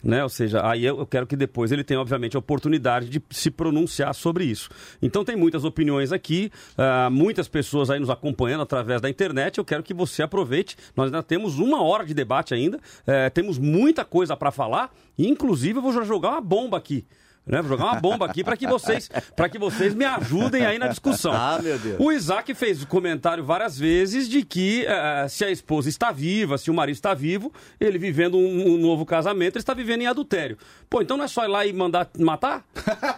Né? 0.04 0.22
Ou 0.22 0.30
seja, 0.30 0.68
aí 0.68 0.84
eu 0.84 1.06
quero 1.06 1.26
que 1.26 1.36
depois 1.36 1.72
ele 1.72 1.84
tenha, 1.84 2.00
obviamente, 2.02 2.36
a 2.36 2.40
oportunidade 2.40 3.08
de 3.08 3.22
se 3.30 3.50
pronunciar 3.50 4.14
sobre 4.14 4.44
isso. 4.44 4.70
Então 5.02 5.24
tem 5.24 5.36
muitas 5.36 5.64
opiniões 5.64 6.12
aqui, 6.12 6.52
ah, 6.78 7.10
muitas 7.10 7.48
pessoas 7.48 7.90
aí 7.90 8.00
nos 8.00 8.10
acompanhando 8.10 8.64
através 8.64 9.00
da 9.00 9.10
internet. 9.10 9.58
Eu 9.58 9.66
quero 9.66 9.82
que 9.82 9.94
você 9.94 10.22
aproveite. 10.22 10.76
Nós 10.96 11.06
ainda 11.06 11.24
temos 11.24 11.58
uma 11.58 11.82
hora 11.82 12.06
de 12.06 12.14
debate 12.14 12.54
ainda, 12.54 12.80
eh, 13.08 13.30
temos 13.30 13.58
muita 13.58 14.04
coisa 14.04 14.36
para 14.36 14.52
falar, 14.52 14.94
e 15.18 15.28
inclusive 15.28 15.80
eu 15.80 15.82
vou 15.82 15.94
já 15.94 16.04
jogar 16.04 16.32
uma 16.32 16.42
bomba 16.42 16.78
aqui. 16.78 17.06
Né? 17.46 17.62
Vou 17.62 17.70
jogar 17.70 17.92
uma 17.92 18.00
bomba 18.00 18.26
aqui 18.26 18.44
para 18.44 18.56
que 18.56 18.66
vocês 18.66 19.10
para 19.36 19.50
que 19.50 19.60
vocês 19.60 19.94
me 19.94 20.06
ajudem 20.06 20.66
aí 20.66 20.80
na 20.80 20.88
discussão. 20.88 21.34
Ah, 21.34 21.60
meu 21.62 21.78
Deus. 21.78 21.98
O 22.00 22.12
Isaac 22.12 22.54
fez 22.54 22.82
o 22.82 22.88
comentário 22.88 23.44
várias 23.44 23.78
vezes 23.78 24.30
de 24.30 24.44
que 24.44 24.86
eh, 24.88 25.28
se 25.28 25.44
a 25.44 25.52
esposa 25.52 25.90
está 25.90 26.12
viva, 26.12 26.58
se 26.58 26.72
o 26.72 26.74
marido 26.74 26.96
está 26.96 27.14
vivo, 27.14 27.52
ele 27.80 27.98
vivendo 27.98 28.38
um, 28.38 28.76
um 28.76 28.78
novo 28.78 29.06
casamento, 29.06 29.56
ele 29.56 29.62
está 29.62 29.74
vivendo 29.74 30.02
em 30.02 30.08
adultério. 30.08 30.58
Pô, 30.90 31.02
então 31.02 31.18
não 31.18 31.26
é 31.26 31.28
só 31.28 31.44
ir 31.44 31.50
lá 31.50 31.66
e 31.66 31.74
mandar 31.74 32.10
matar? 32.18 32.66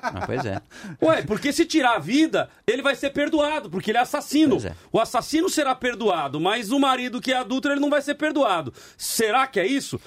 Ah, 0.02 0.26
pois 0.26 0.46
é. 0.46 0.62
Ué, 1.02 1.22
porque 1.24 1.52
se 1.52 1.66
tirar 1.66 1.96
a 1.96 2.00
vida, 2.00 2.50
ele 2.66 2.82
vai 2.82 2.96
ser 2.96 3.12
perdoado, 3.12 3.70
porque 3.70 3.92
ele 3.92 3.98
é 3.98 4.02
assassino. 4.02 4.58
É. 4.66 4.74
O 4.92 5.00
assassino 5.00 5.50
será 5.50 5.76
perdoado, 5.76 6.40
mas 6.40 6.72
o 6.72 6.80
marido 6.80 7.22
que 7.22 7.32
é 7.32 7.38
adulto, 7.38 7.70
ele 7.70 7.80
não 7.80 7.90
vai 7.90 8.02
ser 8.02 8.16
perdoado. 8.16 8.74
Será 8.98 9.46
que 9.46 9.60
é 9.60 9.68
isso? 9.68 10.00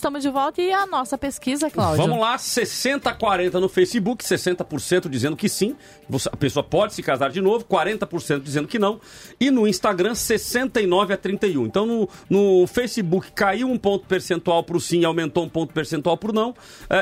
Estamos 0.00 0.22
de 0.22 0.30
volta 0.30 0.62
e 0.62 0.72
a 0.72 0.86
nossa 0.86 1.18
pesquisa, 1.18 1.70
Cláudio. 1.70 1.98
Vamos 1.98 2.18
lá, 2.18 2.36
60-40 2.36 3.52
no 3.60 3.68
Facebook, 3.68 4.24
60% 4.24 5.10
dizendo 5.10 5.36
que 5.36 5.46
sim, 5.46 5.76
a 6.32 6.36
pessoa 6.36 6.64
pode 6.64 6.94
se 6.94 7.02
casar 7.02 7.30
de 7.30 7.40
novo, 7.40 7.66
40% 7.66 8.40
dizendo 8.40 8.66
que 8.66 8.78
não, 8.78 8.98
e 9.38 9.50
no 9.50 9.68
Instagram, 9.68 10.14
69 10.14 11.12
a 11.12 11.16
31. 11.18 11.66
Então 11.66 11.84
no, 11.84 12.08
no 12.30 12.66
Facebook 12.66 13.30
caiu 13.32 13.68
um 13.68 13.76
ponto 13.76 14.06
percentual 14.06 14.64
para 14.64 14.76
o 14.76 14.80
sim, 14.80 15.04
aumentou 15.04 15.44
um 15.44 15.48
ponto 15.48 15.74
percentual 15.74 16.16
para 16.16 16.30
o 16.30 16.32
não, 16.32 16.50
uh, 16.50 16.54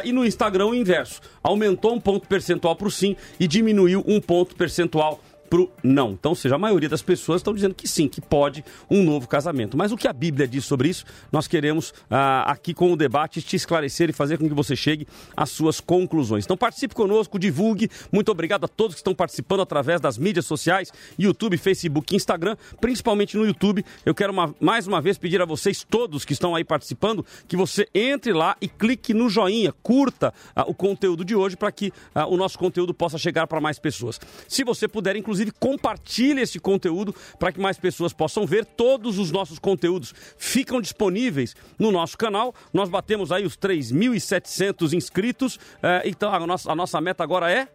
e 0.04 0.12
no 0.12 0.26
Instagram 0.26 0.66
o 0.66 0.74
inverso, 0.74 1.20
aumentou 1.40 1.94
um 1.94 2.00
ponto 2.00 2.26
percentual 2.26 2.74
para 2.74 2.88
o 2.88 2.90
sim 2.90 3.14
e 3.38 3.46
diminuiu 3.46 4.02
um 4.08 4.20
ponto 4.20 4.56
percentual 4.56 5.20
pro 5.48 5.70
não. 5.82 6.12
Então, 6.12 6.32
ou 6.32 6.36
seja, 6.36 6.54
a 6.54 6.58
maioria 6.58 6.88
das 6.88 7.02
pessoas 7.02 7.40
estão 7.40 7.54
dizendo 7.54 7.74
que 7.74 7.88
sim, 7.88 8.08
que 8.08 8.20
pode 8.20 8.64
um 8.90 9.02
novo 9.02 9.28
casamento. 9.28 9.76
Mas 9.76 9.92
o 9.92 9.96
que 9.96 10.06
a 10.06 10.12
Bíblia 10.12 10.46
diz 10.46 10.64
sobre 10.64 10.88
isso, 10.88 11.04
nós 11.32 11.46
queremos 11.46 11.92
ah, 12.10 12.50
aqui 12.50 12.74
com 12.74 12.92
o 12.92 12.96
debate 12.96 13.42
te 13.42 13.56
esclarecer 13.56 14.10
e 14.10 14.12
fazer 14.12 14.38
com 14.38 14.48
que 14.48 14.54
você 14.54 14.76
chegue 14.76 15.06
às 15.36 15.50
suas 15.50 15.80
conclusões. 15.80 16.44
Então, 16.44 16.56
participe 16.56 16.94
conosco, 16.94 17.38
divulgue. 17.38 17.90
Muito 18.12 18.30
obrigado 18.30 18.64
a 18.64 18.68
todos 18.68 18.94
que 18.94 19.00
estão 19.00 19.14
participando 19.14 19.60
através 19.60 20.00
das 20.00 20.18
mídias 20.18 20.46
sociais, 20.46 20.92
YouTube, 21.18 21.56
Facebook, 21.56 22.14
Instagram, 22.14 22.56
principalmente 22.80 23.36
no 23.36 23.46
YouTube. 23.46 23.84
Eu 24.04 24.14
quero 24.14 24.32
uma, 24.32 24.54
mais 24.60 24.86
uma 24.86 25.00
vez 25.00 25.18
pedir 25.18 25.40
a 25.40 25.44
vocês 25.44 25.84
todos 25.88 26.24
que 26.24 26.32
estão 26.32 26.54
aí 26.54 26.64
participando 26.64 27.24
que 27.46 27.56
você 27.56 27.88
entre 27.94 28.32
lá 28.32 28.56
e 28.60 28.68
clique 28.68 29.14
no 29.14 29.28
joinha, 29.28 29.72
curta 29.82 30.32
ah, 30.54 30.64
o 30.66 30.74
conteúdo 30.74 31.24
de 31.24 31.34
hoje 31.34 31.56
para 31.56 31.72
que 31.72 31.92
ah, 32.14 32.26
o 32.26 32.36
nosso 32.36 32.58
conteúdo 32.58 32.92
possa 32.92 33.18
chegar 33.18 33.46
para 33.46 33.60
mais 33.60 33.78
pessoas. 33.78 34.20
Se 34.46 34.64
você 34.64 34.86
puder, 34.86 35.16
inclusive 35.16 35.37
Inclusive, 35.38 35.52
compartilhe 35.52 36.40
esse 36.40 36.58
conteúdo 36.58 37.14
para 37.38 37.52
que 37.52 37.60
mais 37.60 37.78
pessoas 37.78 38.12
possam 38.12 38.44
ver. 38.44 38.64
Todos 38.64 39.18
os 39.18 39.30
nossos 39.30 39.58
conteúdos 39.58 40.12
ficam 40.36 40.80
disponíveis 40.80 41.54
no 41.78 41.92
nosso 41.92 42.18
canal. 42.18 42.54
Nós 42.72 42.88
batemos 42.88 43.30
aí 43.30 43.44
os 43.44 43.56
3.700 43.56 44.92
inscritos. 44.92 45.58
É, 45.82 46.02
então, 46.04 46.32
a 46.32 46.46
nossa, 46.46 46.72
a 46.72 46.74
nossa 46.74 47.00
meta 47.00 47.22
agora 47.22 47.50
é 47.50 47.68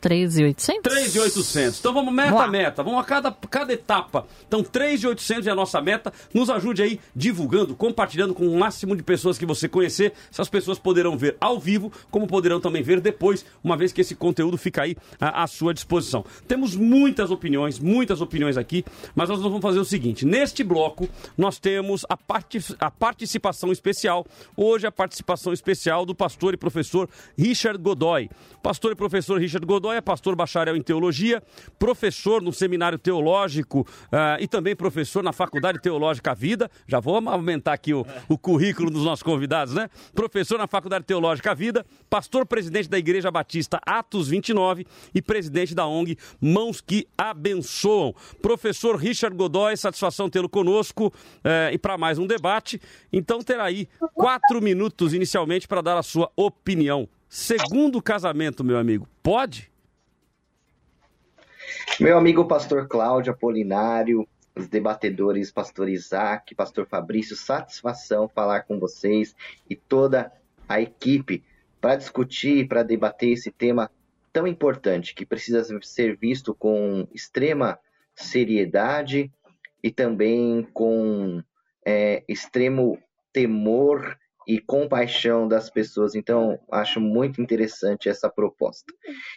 3,800? 0.00 0.82
3,800. 0.82 1.78
Então 1.78 1.92
vamos 1.92 2.12
meta 2.12 2.42
a 2.42 2.48
meta, 2.48 2.82
vamos 2.82 3.00
a 3.00 3.04
cada, 3.04 3.30
cada 3.32 3.72
etapa. 3.72 4.26
Então 4.46 4.62
3,800 4.62 5.46
é 5.46 5.50
a 5.50 5.54
nossa 5.54 5.80
meta. 5.80 6.12
Nos 6.32 6.48
ajude 6.48 6.82
aí 6.82 7.00
divulgando, 7.14 7.74
compartilhando 7.74 8.34
com 8.34 8.46
o 8.46 8.58
máximo 8.58 8.96
de 8.96 9.02
pessoas 9.02 9.36
que 9.36 9.46
você 9.46 9.68
conhecer. 9.68 10.12
Essas 10.32 10.48
pessoas 10.48 10.78
poderão 10.78 11.16
ver 11.16 11.36
ao 11.40 11.58
vivo, 11.58 11.92
como 12.10 12.26
poderão 12.26 12.60
também 12.60 12.82
ver 12.82 13.00
depois, 13.00 13.44
uma 13.62 13.76
vez 13.76 13.92
que 13.92 14.00
esse 14.00 14.14
conteúdo 14.14 14.56
fica 14.56 14.82
aí 14.82 14.96
à, 15.20 15.42
à 15.42 15.46
sua 15.46 15.74
disposição. 15.74 16.24
Temos 16.48 16.74
muitas 16.74 17.30
opiniões, 17.30 17.78
muitas 17.78 18.20
opiniões 18.20 18.56
aqui, 18.56 18.84
mas 19.14 19.28
nós 19.28 19.40
vamos 19.40 19.60
fazer 19.60 19.78
o 19.78 19.84
seguinte: 19.84 20.24
neste 20.24 20.64
bloco 20.64 21.08
nós 21.36 21.58
temos 21.58 22.06
a, 22.08 22.16
part 22.16 22.58
a 22.78 22.90
participação 22.90 23.70
especial. 23.70 24.26
Hoje 24.56 24.86
a 24.86 24.92
participação 24.92 25.52
especial 25.52 26.06
do 26.06 26.14
pastor 26.14 26.54
e 26.54 26.56
professor 26.56 27.08
Richard 27.36 27.78
Godoy. 27.78 28.30
Pastor 28.62 28.92
e 28.92 28.94
professor 28.94 29.38
Richard 29.40 29.66
Godoy 29.66 29.89
é 29.92 30.00
pastor 30.00 30.34
bacharel 30.34 30.76
em 30.76 30.82
teologia, 30.82 31.42
professor 31.78 32.42
no 32.42 32.52
seminário 32.52 32.98
teológico 32.98 33.80
uh, 33.80 34.40
e 34.40 34.46
também 34.46 34.74
professor 34.74 35.22
na 35.22 35.32
Faculdade 35.32 35.80
Teológica 35.80 36.34
Vida. 36.34 36.70
Já 36.86 37.00
vou 37.00 37.16
aumentar 37.16 37.72
aqui 37.72 37.94
o, 37.94 38.06
o 38.28 38.38
currículo 38.38 38.90
dos 38.90 39.04
nossos 39.04 39.22
convidados, 39.22 39.74
né? 39.74 39.88
Professor 40.14 40.58
na 40.58 40.66
Faculdade 40.66 41.04
Teológica 41.04 41.54
Vida, 41.54 41.84
pastor 42.08 42.46
presidente 42.46 42.88
da 42.88 42.98
Igreja 42.98 43.30
Batista 43.30 43.80
Atos 43.86 44.28
29 44.28 44.86
e 45.14 45.22
presidente 45.22 45.74
da 45.74 45.86
ONG 45.86 46.16
Mãos 46.40 46.80
que 46.80 47.06
Abençoam. 47.16 48.14
Professor 48.42 48.96
Richard 48.96 49.36
Godoy, 49.36 49.76
satisfação 49.76 50.28
tê-lo 50.28 50.48
conosco 50.48 51.08
uh, 51.08 51.72
e 51.72 51.78
para 51.78 51.96
mais 51.96 52.18
um 52.18 52.26
debate. 52.26 52.80
Então 53.12 53.40
terá 53.40 53.64
aí 53.64 53.88
quatro 54.14 54.60
minutos 54.60 55.14
inicialmente 55.14 55.66
para 55.66 55.80
dar 55.80 55.98
a 55.98 56.02
sua 56.02 56.30
opinião. 56.36 57.08
Segundo 57.28 58.02
casamento, 58.02 58.64
meu 58.64 58.76
amigo, 58.76 59.06
pode? 59.22 59.70
Meu 61.98 62.16
amigo 62.16 62.46
pastor 62.46 62.88
Cláudio 62.88 63.32
Apolinário, 63.32 64.26
os 64.56 64.68
debatedores 64.68 65.50
pastor 65.50 65.88
Isaac, 65.88 66.54
pastor 66.54 66.86
Fabrício, 66.86 67.36
satisfação 67.36 68.28
falar 68.28 68.62
com 68.62 68.78
vocês 68.78 69.34
e 69.68 69.76
toda 69.76 70.32
a 70.68 70.80
equipe 70.80 71.44
para 71.80 71.96
discutir, 71.96 72.68
para 72.68 72.82
debater 72.82 73.30
esse 73.30 73.50
tema 73.50 73.90
tão 74.32 74.46
importante 74.46 75.14
que 75.14 75.26
precisa 75.26 75.64
ser 75.82 76.16
visto 76.16 76.54
com 76.54 77.06
extrema 77.12 77.78
seriedade 78.14 79.30
e 79.82 79.90
também 79.90 80.66
com 80.72 81.42
é, 81.84 82.22
extremo 82.28 82.98
temor 83.32 84.18
e 84.46 84.58
compaixão 84.58 85.46
das 85.46 85.70
pessoas. 85.70 86.14
Então, 86.14 86.58
acho 86.70 87.00
muito 87.00 87.40
interessante 87.40 88.08
essa 88.08 88.28
proposta. 88.28 88.92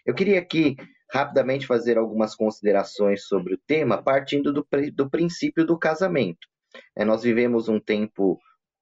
Eu 0.06 0.14
queria 0.14 0.40
aqui 0.40 0.76
rapidamente 1.14 1.68
fazer 1.68 1.96
algumas 1.96 2.34
considerações 2.34 3.26
sobre 3.28 3.54
o 3.54 3.60
tema, 3.68 4.02
partindo 4.02 4.52
do, 4.52 4.66
do 4.96 5.10
princípio 5.10 5.64
do 5.64 5.78
casamento. 5.78 6.48
É, 6.96 7.06
nós 7.06 7.22
vivemos 7.22 7.70
um 7.70 7.80
tempo 7.80 8.40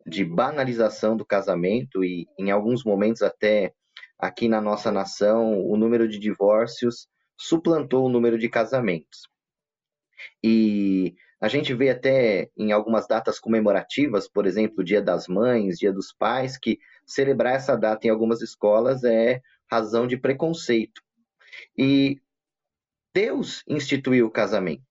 de 0.08 0.24
banalização 0.24 1.18
do 1.18 1.26
casamento 1.26 2.06
e, 2.06 2.26
em 2.40 2.50
alguns 2.50 2.86
momentos, 2.86 3.22
até 3.22 3.74
aqui 4.18 4.48
na 4.48 4.62
nossa 4.62 4.92
nação, 4.94 5.60
o 5.60 5.76
número 5.76 6.08
de 6.08 6.18
divórcios 6.18 7.10
suplantou 7.38 8.06
o 8.06 8.10
número 8.10 8.40
de 8.40 8.48
casamentos. 8.48 9.28
E 10.42 11.16
a 11.42 11.50
gente 11.50 11.74
vê 11.74 11.90
até 11.90 12.50
em 12.58 12.72
algumas 12.72 13.08
datas 13.08 13.40
comemorativas, 13.40 14.30
por 14.30 14.46
exemplo, 14.46 14.86
Dia 14.86 15.02
das 15.02 15.28
Mães, 15.28 15.78
Dia 15.78 15.92
dos 15.92 16.14
Pais, 16.14 16.58
que 16.58 16.80
celebrar 17.06 17.56
essa 17.56 17.76
data 17.76 18.08
em 18.08 18.10
algumas 18.10 18.42
escolas 18.42 19.04
é 19.04 19.42
razão 19.70 20.08
de 20.08 20.18
preconceito. 20.18 21.02
E 21.78 22.22
Deus 23.14 23.64
instituiu 23.68 24.28
o 24.28 24.32
casamento. 24.32 24.84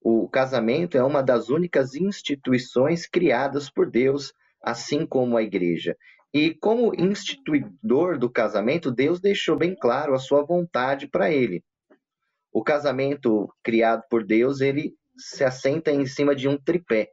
O 0.00 0.28
casamento 0.28 0.96
é 0.96 1.02
uma 1.02 1.22
das 1.22 1.48
únicas 1.48 1.94
instituições 1.94 3.06
criadas 3.06 3.68
por 3.68 3.90
Deus, 3.90 4.32
assim 4.62 5.04
como 5.04 5.36
a 5.36 5.42
igreja. 5.42 5.96
E 6.32 6.54
como 6.54 6.94
instituidor 6.94 8.18
do 8.18 8.30
casamento, 8.30 8.90
Deus 8.90 9.20
deixou 9.20 9.56
bem 9.56 9.74
claro 9.74 10.14
a 10.14 10.18
sua 10.18 10.44
vontade 10.44 11.08
para 11.08 11.30
ele. 11.30 11.64
O 12.52 12.62
casamento 12.62 13.52
criado 13.62 14.02
por 14.08 14.24
Deus, 14.24 14.60
ele 14.60 14.94
se 15.16 15.44
assenta 15.44 15.90
em 15.90 16.06
cima 16.06 16.34
de 16.34 16.48
um 16.48 16.56
tripé. 16.56 17.10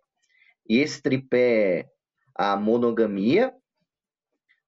E 0.68 0.78
esse 0.78 1.02
tripé 1.02 1.80
é 1.80 1.86
a 2.36 2.56
monogamia, 2.56 3.54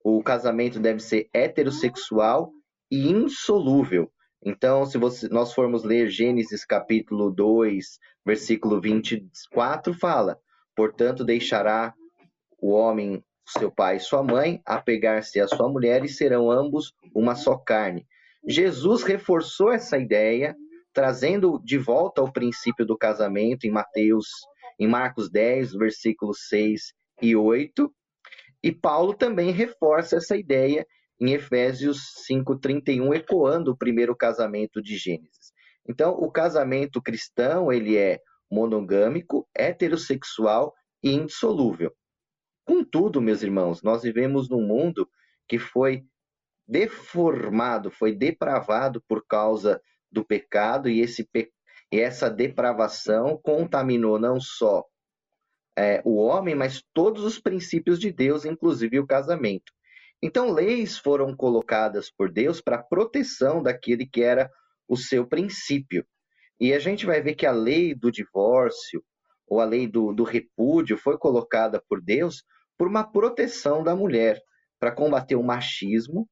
o 0.03 0.21
casamento 0.21 0.79
deve 0.79 0.99
ser 0.99 1.29
heterossexual 1.33 2.51
e 2.91 3.09
insolúvel. 3.09 4.11
Então, 4.43 4.85
se 4.85 4.97
você, 4.97 5.27
nós 5.29 5.53
formos 5.53 5.83
ler 5.83 6.09
Gênesis 6.09 6.63
capítulo 6.63 7.31
2, 7.31 7.99
versículo 8.25 8.79
24, 8.79 9.93
fala: 9.93 10.39
Portanto, 10.75 11.23
deixará 11.23 11.93
o 12.59 12.71
homem 12.71 13.23
seu 13.47 13.71
pai 13.71 13.97
e 13.97 13.99
sua 13.99 14.23
mãe, 14.23 14.61
apegar-se 14.65 15.39
à 15.39 15.47
sua 15.47 15.69
mulher 15.69 16.03
e 16.03 16.09
serão 16.09 16.49
ambos 16.49 16.93
uma 17.13 17.35
só 17.35 17.55
carne. 17.57 18.05
Jesus 18.47 19.03
reforçou 19.03 19.71
essa 19.71 19.97
ideia 19.97 20.55
trazendo 20.93 21.59
de 21.63 21.77
volta 21.77 22.21
o 22.21 22.31
princípio 22.31 22.85
do 22.85 22.97
casamento 22.97 23.65
em 23.65 23.71
Mateus, 23.71 24.27
em 24.79 24.87
Marcos 24.87 25.29
10, 25.29 25.73
versículos 25.73 26.47
6 26.47 26.93
e 27.21 27.35
8. 27.35 27.93
E 28.63 28.71
Paulo 28.71 29.13
também 29.13 29.51
reforça 29.51 30.17
essa 30.17 30.37
ideia 30.37 30.85
em 31.19 31.33
Efésios 31.33 32.25
5:31, 32.25 33.13
ecoando 33.13 33.71
o 33.71 33.77
primeiro 33.77 34.15
casamento 34.15 34.81
de 34.81 34.97
Gênesis. 34.97 35.53
Então, 35.87 36.11
o 36.13 36.31
casamento 36.31 37.01
cristão, 37.01 37.71
ele 37.71 37.97
é 37.97 38.19
monogâmico, 38.51 39.47
heterossexual 39.55 40.73
e 41.03 41.11
indissolúvel. 41.11 41.93
Contudo, 42.65 43.21
meus 43.21 43.43
irmãos, 43.43 43.83
nós 43.83 44.01
vivemos 44.01 44.49
num 44.49 44.65
mundo 44.65 45.07
que 45.47 45.59
foi 45.59 46.03
deformado, 46.67 47.91
foi 47.91 48.15
depravado 48.15 49.01
por 49.07 49.23
causa 49.27 49.79
do 50.11 50.25
pecado 50.25 50.89
e, 50.89 50.99
esse 51.01 51.23
pe... 51.23 51.51
e 51.91 51.99
essa 51.99 52.29
depravação 52.29 53.39
contaminou 53.43 54.17
não 54.17 54.39
só 54.39 54.83
é, 55.77 56.01
o 56.03 56.15
homem, 56.15 56.55
mas 56.55 56.83
todos 56.93 57.23
os 57.23 57.39
princípios 57.39 57.99
de 57.99 58.11
Deus, 58.11 58.45
inclusive 58.45 58.99
o 58.99 59.05
casamento. 59.05 59.71
Então, 60.21 60.51
leis 60.51 60.97
foram 60.97 61.35
colocadas 61.35 62.11
por 62.11 62.31
Deus 62.31 62.61
para 62.61 62.83
proteção 62.83 63.61
daquele 63.61 64.05
que 64.05 64.23
era 64.23 64.49
o 64.87 64.95
seu 64.95 65.27
princípio. 65.27 66.05
E 66.59 66.73
a 66.73 66.79
gente 66.79 67.05
vai 67.05 67.21
ver 67.21 67.35
que 67.35 67.45
a 67.45 67.51
lei 67.51 67.93
do 67.93 68.11
divórcio, 68.11 69.03
ou 69.47 69.59
a 69.59 69.65
lei 69.65 69.87
do, 69.87 70.13
do 70.13 70.23
repúdio, 70.23 70.97
foi 70.97 71.17
colocada 71.17 71.81
por 71.87 72.01
Deus 72.01 72.43
por 72.77 72.87
uma 72.87 73.03
proteção 73.03 73.83
da 73.83 73.95
mulher, 73.95 74.41
para 74.79 74.91
combater 74.91 75.35
o 75.35 75.43
machismo 75.43 76.27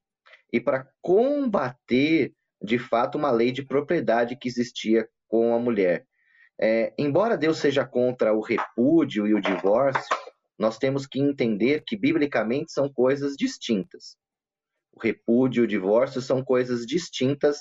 e 0.51 0.59
para 0.59 0.87
combater 1.01 2.33
de 2.63 2.79
fato, 2.79 3.17
uma 3.17 3.29
lei 3.29 3.51
de 3.51 3.65
propriedade 3.65 4.37
que 4.37 4.47
existia 4.47 5.07
com 5.27 5.53
a 5.53 5.59
mulher. 5.59 6.05
É, 6.59 6.93
embora 6.97 7.37
Deus 7.37 7.57
seja 7.57 7.85
contra 7.85 8.33
o 8.33 8.39
repúdio 8.39 9.27
e 9.27 9.33
o 9.33 9.41
divórcio, 9.41 10.15
nós 10.57 10.77
temos 10.77 11.05
que 11.05 11.19
entender 11.19 11.83
que 11.85 11.97
biblicamente 11.97 12.71
são 12.71 12.91
coisas 12.91 13.35
distintas. 13.35 14.15
O 14.91 14.99
repúdio 14.99 15.61
e 15.61 15.65
o 15.65 15.67
divórcio 15.67 16.21
são 16.21 16.43
coisas 16.43 16.85
distintas 16.85 17.57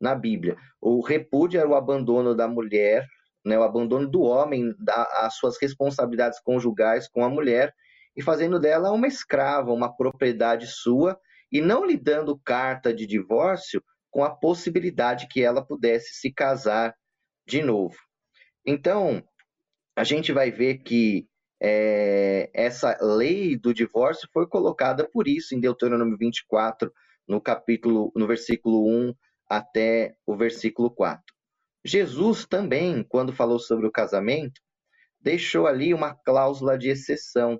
na 0.00 0.14
Bíblia. 0.14 0.56
O 0.80 1.00
repúdio 1.00 1.60
é 1.60 1.66
o 1.66 1.74
abandono 1.74 2.34
da 2.34 2.46
mulher, 2.46 3.06
né, 3.44 3.58
o 3.58 3.62
abandono 3.62 4.08
do 4.08 4.22
homem 4.22 4.74
das 4.78 5.36
suas 5.36 5.56
responsabilidades 5.60 6.40
conjugais 6.40 7.08
com 7.08 7.24
a 7.24 7.28
mulher 7.28 7.72
e 8.16 8.22
fazendo 8.22 8.58
dela 8.60 8.92
uma 8.92 9.06
escrava, 9.06 9.72
uma 9.72 9.94
propriedade 9.94 10.66
sua 10.66 11.18
e 11.50 11.60
não 11.60 11.84
lhe 11.84 11.96
dando 11.96 12.38
carta 12.38 12.92
de 12.92 13.06
divórcio 13.06 13.82
com 14.10 14.22
a 14.22 14.34
possibilidade 14.34 15.26
que 15.28 15.42
ela 15.42 15.64
pudesse 15.64 16.14
se 16.14 16.32
casar 16.32 16.94
de 17.46 17.62
novo. 17.62 17.96
Então, 18.64 19.22
a 19.96 20.04
gente 20.04 20.32
vai 20.32 20.50
ver 20.50 20.78
que 20.78 21.26
é, 21.66 22.50
essa 22.52 22.94
lei 23.00 23.56
do 23.56 23.72
divórcio 23.72 24.28
foi 24.30 24.46
colocada 24.46 25.08
por 25.10 25.26
isso 25.26 25.54
em 25.54 25.60
Deuteronômio 25.60 26.18
24, 26.18 26.92
no 27.26 27.40
capítulo, 27.40 28.12
no 28.14 28.26
versículo 28.26 28.86
1 28.86 29.14
até 29.48 30.14
o 30.26 30.36
versículo 30.36 30.90
4. 30.90 31.24
Jesus 31.82 32.44
também, 32.44 33.02
quando 33.02 33.32
falou 33.32 33.58
sobre 33.58 33.86
o 33.86 33.90
casamento, 33.90 34.60
deixou 35.18 35.66
ali 35.66 35.94
uma 35.94 36.14
cláusula 36.14 36.76
de 36.76 36.90
exceção, 36.90 37.58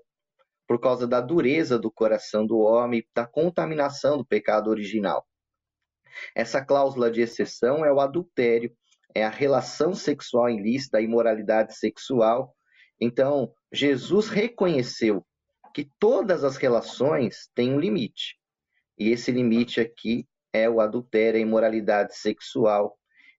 por 0.69 0.79
causa 0.79 1.07
da 1.07 1.23
dureza 1.23 1.79
do 1.79 1.91
coração 1.91 2.47
do 2.47 2.59
homem, 2.59 3.03
da 3.15 3.27
contaminação 3.27 4.19
do 4.19 4.27
pecado 4.27 4.69
original. 4.69 5.27
Essa 6.35 6.63
cláusula 6.63 7.11
de 7.11 7.23
exceção 7.23 7.87
é 7.87 7.91
o 7.91 8.01
adultério, 8.01 8.71
é 9.15 9.25
a 9.25 9.31
relação 9.31 9.95
sexual 9.95 10.51
ilícita, 10.51 10.99
a 10.99 11.03
imoralidade 11.03 11.75
sexual. 11.75 12.55
Então, 13.01 13.53
Jesus 13.73 14.29
reconheceu 14.29 15.25
que 15.75 15.91
todas 15.99 16.45
as 16.45 16.57
relações 16.57 17.51
têm 17.55 17.73
um 17.73 17.81
limite. 17.81 18.37
E 18.99 19.11
esse 19.11 19.33
limite 19.33 19.81
aqui 19.81 20.27
é 20.53 20.71
o 20.71 20.81
adultério, 20.81 21.39
a 21.39 21.43
imoralidade 21.43 22.17
sexual. 22.17 22.97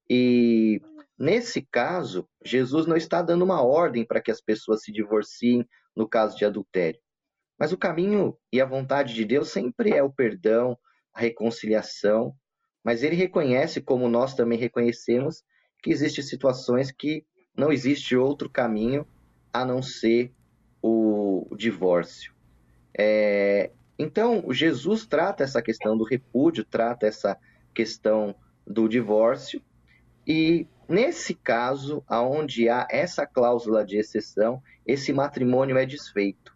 E 0.09 0.81
nesse 1.17 1.61
caso, 1.61 2.27
Jesus 2.43 2.85
não 2.85 2.97
está 2.97 3.21
dando 3.21 3.43
uma 3.43 3.61
ordem 3.63 4.05
para 4.05 4.21
que 4.21 4.29
as 4.29 4.41
pessoas 4.41 4.83
se 4.83 4.91
divorciem 4.91 5.65
no 5.95 6.07
caso 6.07 6.37
de 6.37 6.43
adultério. 6.43 6.99
Mas 7.57 7.71
o 7.71 7.77
caminho 7.77 8.37
e 8.51 8.59
a 8.59 8.65
vontade 8.65 9.13
de 9.13 9.23
Deus 9.23 9.49
sempre 9.49 9.91
é 9.91 10.03
o 10.03 10.11
perdão, 10.11 10.77
a 11.13 11.21
reconciliação, 11.21 12.35
mas 12.83 13.01
ele 13.01 13.15
reconhece, 13.15 13.79
como 13.79 14.09
nós 14.09 14.35
também 14.35 14.59
reconhecemos, 14.59 15.41
que 15.81 15.89
existem 15.89 16.23
situações 16.23 16.91
que 16.91 17.25
não 17.57 17.71
existe 17.71 18.17
outro 18.17 18.49
caminho 18.49 19.07
a 19.55 19.65
não 19.65 19.81
ser 19.81 20.33
o, 20.81 21.47
divórcio. 21.55 22.33
É, 22.97 23.71
então, 23.97 24.43
Jesus 24.51 25.05
trata 25.05 25.43
essa 25.43 25.61
questão 25.61 25.97
do 25.97 26.03
repúdio, 26.03 26.65
trata 26.65 27.07
essa 27.07 27.37
questão 27.73 28.35
do 28.67 28.89
divórcio, 28.89 29.61
e 30.27 30.67
nesse 30.89 31.33
caso, 31.33 32.03
aonde 32.07 32.67
há 32.67 32.85
essa 32.91 33.25
cláusula 33.25 33.85
de 33.85 33.97
exceção, 33.97 34.61
esse 34.85 35.13
matrimônio 35.13 35.77
é 35.77 35.85
desfeito, 35.85 36.53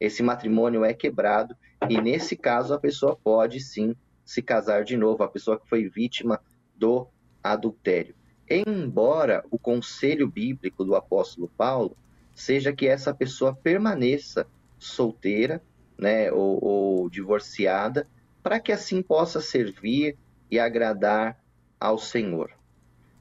esse 0.00 0.22
matrimônio 0.22 0.84
é 0.84 0.92
quebrado, 0.92 1.56
e 1.88 2.00
nesse 2.00 2.36
caso 2.36 2.74
a 2.74 2.80
pessoa 2.80 3.14
pode 3.14 3.60
sim 3.60 3.94
se 4.24 4.42
casar 4.42 4.84
de 4.84 4.96
novo, 4.96 5.22
a 5.22 5.28
pessoa 5.28 5.60
que 5.60 5.68
foi 5.68 5.88
vítima 5.88 6.40
do 6.74 7.06
adultério. 7.42 8.14
Embora 8.50 9.44
o 9.50 9.58
conselho 9.58 10.28
bíblico 10.28 10.84
do 10.84 10.96
apóstolo 10.96 11.48
Paulo 11.56 11.96
seja 12.34 12.72
que 12.72 12.86
essa 12.86 13.14
pessoa 13.14 13.54
permaneça 13.54 14.46
solteira, 14.78 15.62
né, 15.96 16.30
ou, 16.32 16.62
ou 16.62 17.10
divorciada, 17.10 18.06
para 18.42 18.60
que 18.60 18.72
assim 18.72 19.02
possa 19.02 19.40
servir 19.40 20.18
e 20.50 20.58
agradar 20.58 21.38
ao 21.78 21.98
Senhor. 21.98 22.50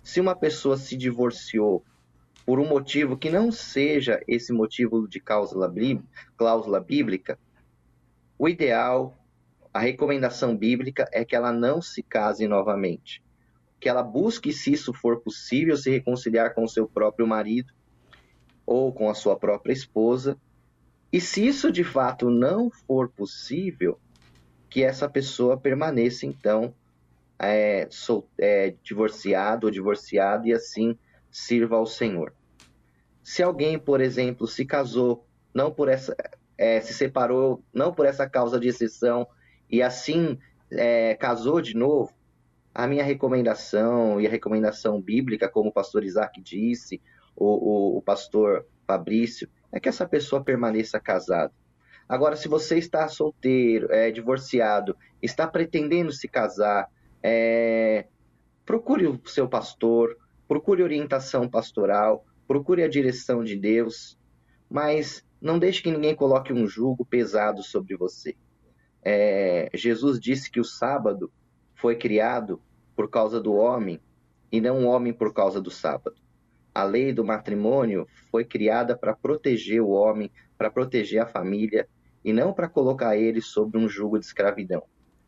Se 0.02 0.20
uma 0.20 0.36
pessoa 0.36 0.76
se 0.76 0.98
divorciou 0.98 1.84
por 2.46 2.60
um 2.60 2.68
motivo 2.68 3.16
que 3.16 3.30
não 3.30 3.52
seja 3.52 4.22
esse 4.28 4.52
motivo 4.52 5.08
de 5.08 5.20
cláusula 5.20 5.70
bíblica, 6.80 7.40
o 8.38 8.50
ideal, 8.50 9.18
a 9.74 9.80
recomendação 9.80 10.58
bíblica 10.58 11.08
é 11.14 11.24
que 11.24 11.36
ela 11.36 11.54
não 11.54 11.82
se 11.82 12.04
case 12.04 12.48
novamente. 12.48 13.24
Que 13.80 13.88
ela 13.88 14.04
busque, 14.04 14.52
se 14.52 14.74
isso 14.74 14.94
for 14.94 15.22
possível, 15.22 15.78
se 15.78 15.90
reconciliar 15.90 16.54
com 16.54 16.64
o 16.64 16.70
seu 16.70 16.88
próprio 16.88 17.26
marido 17.26 17.74
ou 18.66 18.92
com 18.94 19.10
a 19.10 19.16
sua 19.16 19.38
própria 19.38 19.74
esposa. 19.74 20.38
E 21.12 21.22
se 21.22 21.46
isso 21.46 21.72
de 21.72 21.84
fato 21.84 22.30
não 22.30 22.70
for 22.70 23.10
possível, 23.10 24.00
que 24.70 24.84
essa 24.84 25.08
pessoa 25.08 25.56
permaneça 25.56 26.26
então 26.26 26.74
é, 27.38 27.88
sol, 27.92 28.28
é, 28.38 28.74
divorciado 28.84 29.68
ou 29.68 29.72
divorciada 29.72 30.48
e 30.48 30.54
assim 30.54 30.98
sirva 31.30 31.76
ao 31.76 31.86
Senhor. 31.86 32.34
Se 33.22 33.44
alguém, 33.44 33.78
por 33.78 34.02
exemplo, 34.02 34.48
se 34.48 34.66
casou, 34.66 35.26
não 35.54 35.72
por 35.72 35.88
essa, 35.88 36.16
é, 36.58 36.82
se 36.82 36.94
separou, 36.94 37.64
não 37.74 37.94
por 37.94 38.06
essa 38.06 38.28
causa 38.28 38.60
de 38.60 38.68
exceção 38.68 39.28
e 39.70 39.82
assim 39.82 40.38
é, 40.72 41.16
casou 41.16 41.62
de 41.62 41.76
novo, 41.76 42.14
a 42.74 42.88
minha 42.88 43.04
recomendação 43.04 44.20
e 44.20 44.26
a 44.26 44.30
recomendação 44.30 45.00
bíblica, 45.00 45.48
como 45.48 45.70
o 45.70 45.74
pastor 45.74 46.04
Isaac 46.04 46.42
disse, 46.42 47.02
o, 47.36 47.46
o, 47.46 47.98
o 47.98 48.02
pastor 48.02 48.66
Fabrício, 48.86 49.50
é 49.72 49.80
que 49.80 49.90
essa 49.90 50.08
pessoa 50.08 50.44
permaneça 50.44 51.00
casada. 51.00 51.54
Agora, 52.08 52.36
se 52.36 52.48
você 52.48 52.78
está 52.78 53.08
solteiro, 53.08 53.92
é, 53.92 54.12
divorciado, 54.12 54.96
está 55.22 55.48
pretendendo 55.48 56.12
se 56.12 56.28
casar, 56.28 56.90
é, 57.24 58.06
procure 58.66 59.08
o 59.08 59.20
seu 59.26 59.48
pastor, 59.48 60.18
procure 60.48 60.84
orientação 60.84 61.50
pastoral, 61.50 62.26
procure 62.48 62.84
a 62.84 62.90
direção 62.90 63.44
de 63.44 63.56
Deus, 63.56 64.18
mas 64.70 65.26
não 65.42 65.58
deixe 65.58 65.82
que 65.82 65.92
ninguém 65.92 66.16
coloque 66.16 66.54
um 66.54 66.68
jugo 66.68 67.06
pesado 67.06 67.64
sobre 67.64 67.96
você. 67.96 68.36
É, 69.02 69.70
Jesus 69.74 70.20
disse 70.20 70.52
que 70.52 70.60
o 70.60 70.64
sábado 70.64 71.32
foi 71.76 71.96
criado 71.96 72.62
por 72.96 73.10
causa 73.10 73.42
do 73.42 73.54
homem 73.54 74.00
e 74.52 74.62
não 74.62 74.86
o 74.86 74.88
homem 74.88 75.12
por 75.12 75.34
causa 75.34 75.60
do 75.60 75.72
sábado. 75.72 76.16
A 76.74 76.84
lei 76.84 77.14
do 77.14 77.24
matrimônio 77.24 78.08
foi 78.32 78.44
criada 78.44 78.98
para 78.98 79.16
proteger 79.16 79.82
o 79.82 79.90
homem, 79.90 80.32
para 80.58 80.72
proteger 80.72 81.22
a 81.22 81.28
família 81.28 81.88
e 82.24 82.34
não 82.34 82.54
para 82.54 82.70
colocar 82.70 83.18
ele 83.18 83.42
sob 83.42 83.78
um 83.78 83.88
jugo 83.88 84.18
de 84.18 84.26
escravidão. 84.26 84.84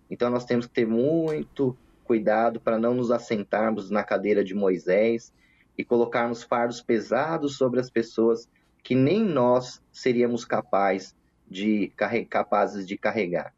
Então 0.10 0.30
nós 0.30 0.46
temos 0.46 0.66
que 0.66 0.74
ter 0.74 0.88
muito 0.88 1.78
cuidado 2.04 2.60
para 2.60 2.80
não 2.80 2.94
nos 2.94 3.12
assentarmos 3.12 3.90
na 3.90 4.04
cadeira 4.04 4.44
de 4.44 4.54
Moisés 4.54 5.34
e 5.78 5.84
colocarmos 5.84 6.44
fardos 6.44 6.82
pesados 6.82 7.58
sobre 7.58 7.80
as 7.80 7.90
pessoas 7.90 8.48
que 8.84 8.96
nem 8.96 9.24
nós 9.24 9.82
seríamos 9.92 10.46
capazes 10.46 11.16
de, 11.48 11.92
capazes 12.30 12.88
de 12.88 12.98
carregar. 12.98 13.54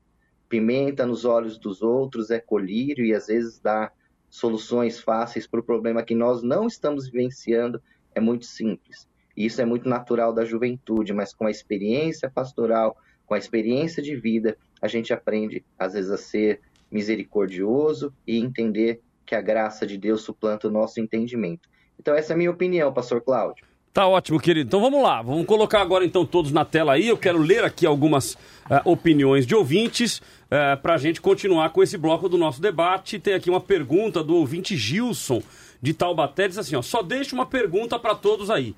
Pimenta 0.50 1.06
nos 1.06 1.26
olhos 1.26 1.58
dos 1.58 1.82
outros 1.82 2.32
é 2.32 2.40
colírio 2.40 3.06
e 3.06 3.14
às 3.14 3.28
vezes 3.28 3.60
dá 3.60 3.92
soluções 4.30 5.00
fáceis 5.00 5.48
para 5.48 5.60
o 5.60 5.64
problema 5.64 6.04
que 6.04 6.16
nós 6.16 6.44
não 6.44 6.68
estamos 6.68 7.08
vivenciando 7.10 7.82
é 8.14 8.20
muito 8.20 8.46
simples. 8.46 9.08
E 9.36 9.46
isso 9.46 9.62
é 9.62 9.66
muito 9.66 9.88
natural 9.88 10.34
da 10.34 10.44
juventude, 10.44 11.14
mas 11.14 11.34
com 11.34 11.46
a 11.46 11.52
experiência 11.52 12.30
pastoral, 12.30 12.98
com 13.26 13.34
a 13.34 13.38
experiência 13.38 14.02
de 14.02 14.16
vida, 14.16 14.58
a 14.82 14.88
gente 14.88 15.14
aprende, 15.14 15.64
às 15.78 15.94
vezes, 15.94 16.10
a 16.10 16.18
ser 16.18 16.62
misericordioso 16.90 18.14
e 18.26 18.38
entender 18.38 19.02
que 19.26 19.36
a 19.36 19.42
graça 19.42 19.86
de 19.86 19.98
Deus 19.98 20.22
suplanta 20.22 20.68
o 20.68 20.72
nosso 20.72 21.00
entendimento. 21.00 21.70
Então, 22.00 22.16
essa 22.16 22.34
é 22.34 22.36
a 22.36 22.38
minha 22.38 22.52
opinião, 22.52 22.94
Pastor 22.94 23.22
Cláudio. 23.22 23.66
Tá 23.98 24.08
ótimo, 24.08 24.40
querido. 24.40 24.68
Então 24.68 24.80
vamos 24.80 25.02
lá. 25.02 25.24
Vamos 25.24 25.48
colocar 25.48 25.82
agora 25.82 26.06
então 26.06 26.24
todos 26.24 26.52
na 26.52 26.64
tela 26.64 26.94
aí. 26.94 27.08
Eu 27.08 27.18
quero 27.18 27.40
ler 27.40 27.64
aqui 27.64 27.84
algumas 27.84 28.36
uh, 28.36 28.38
opiniões 28.86 29.44
de 29.44 29.56
ouvintes 29.56 30.20
uh, 30.20 30.22
eh, 30.52 30.76
para 30.76 30.94
a 30.94 30.98
gente 31.00 31.20
continuar 31.20 31.72
com 31.72 31.82
esse 31.82 31.98
bloco 31.98 32.30
do 32.30 32.38
nosso 32.38 32.62
debate. 32.62 33.18
Tem 33.18 33.34
aqui 33.34 33.50
uma 33.50 33.60
pergunta 33.60 34.24
do 34.24 34.36
ouvinte 34.36 34.78
Gilson 34.78 35.42
de 35.82 35.96
Taubaté. 35.96 36.48
Diz 36.48 36.60
assim: 36.60 36.76
ó, 36.76 36.84
só 36.84 37.02
deixo 37.02 37.34
uma 37.34 37.48
pergunta 37.48 37.98
para 37.98 38.14
todos 38.14 38.52
aí. 38.52 38.76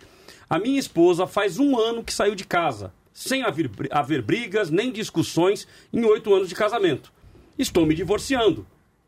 A 0.50 0.58
minha 0.58 0.80
esposa 0.80 1.28
faz 1.28 1.60
um 1.60 1.78
ano 1.78 2.02
que 2.02 2.14
saiu 2.14 2.34
de 2.34 2.46
casa, 2.46 2.94
sem 3.12 3.44
haver, 3.44 3.70
haver 3.91 4.22
brigas 4.22 4.70
nem 4.70 4.90
discussões 4.90 5.68
em 5.91 6.06
oito 6.06 6.34
anos 6.34 6.48
de 6.48 6.56
casamento. 6.56 7.12
Estou 7.58 7.86
me 7.86 7.94
divorciando. 7.94 8.66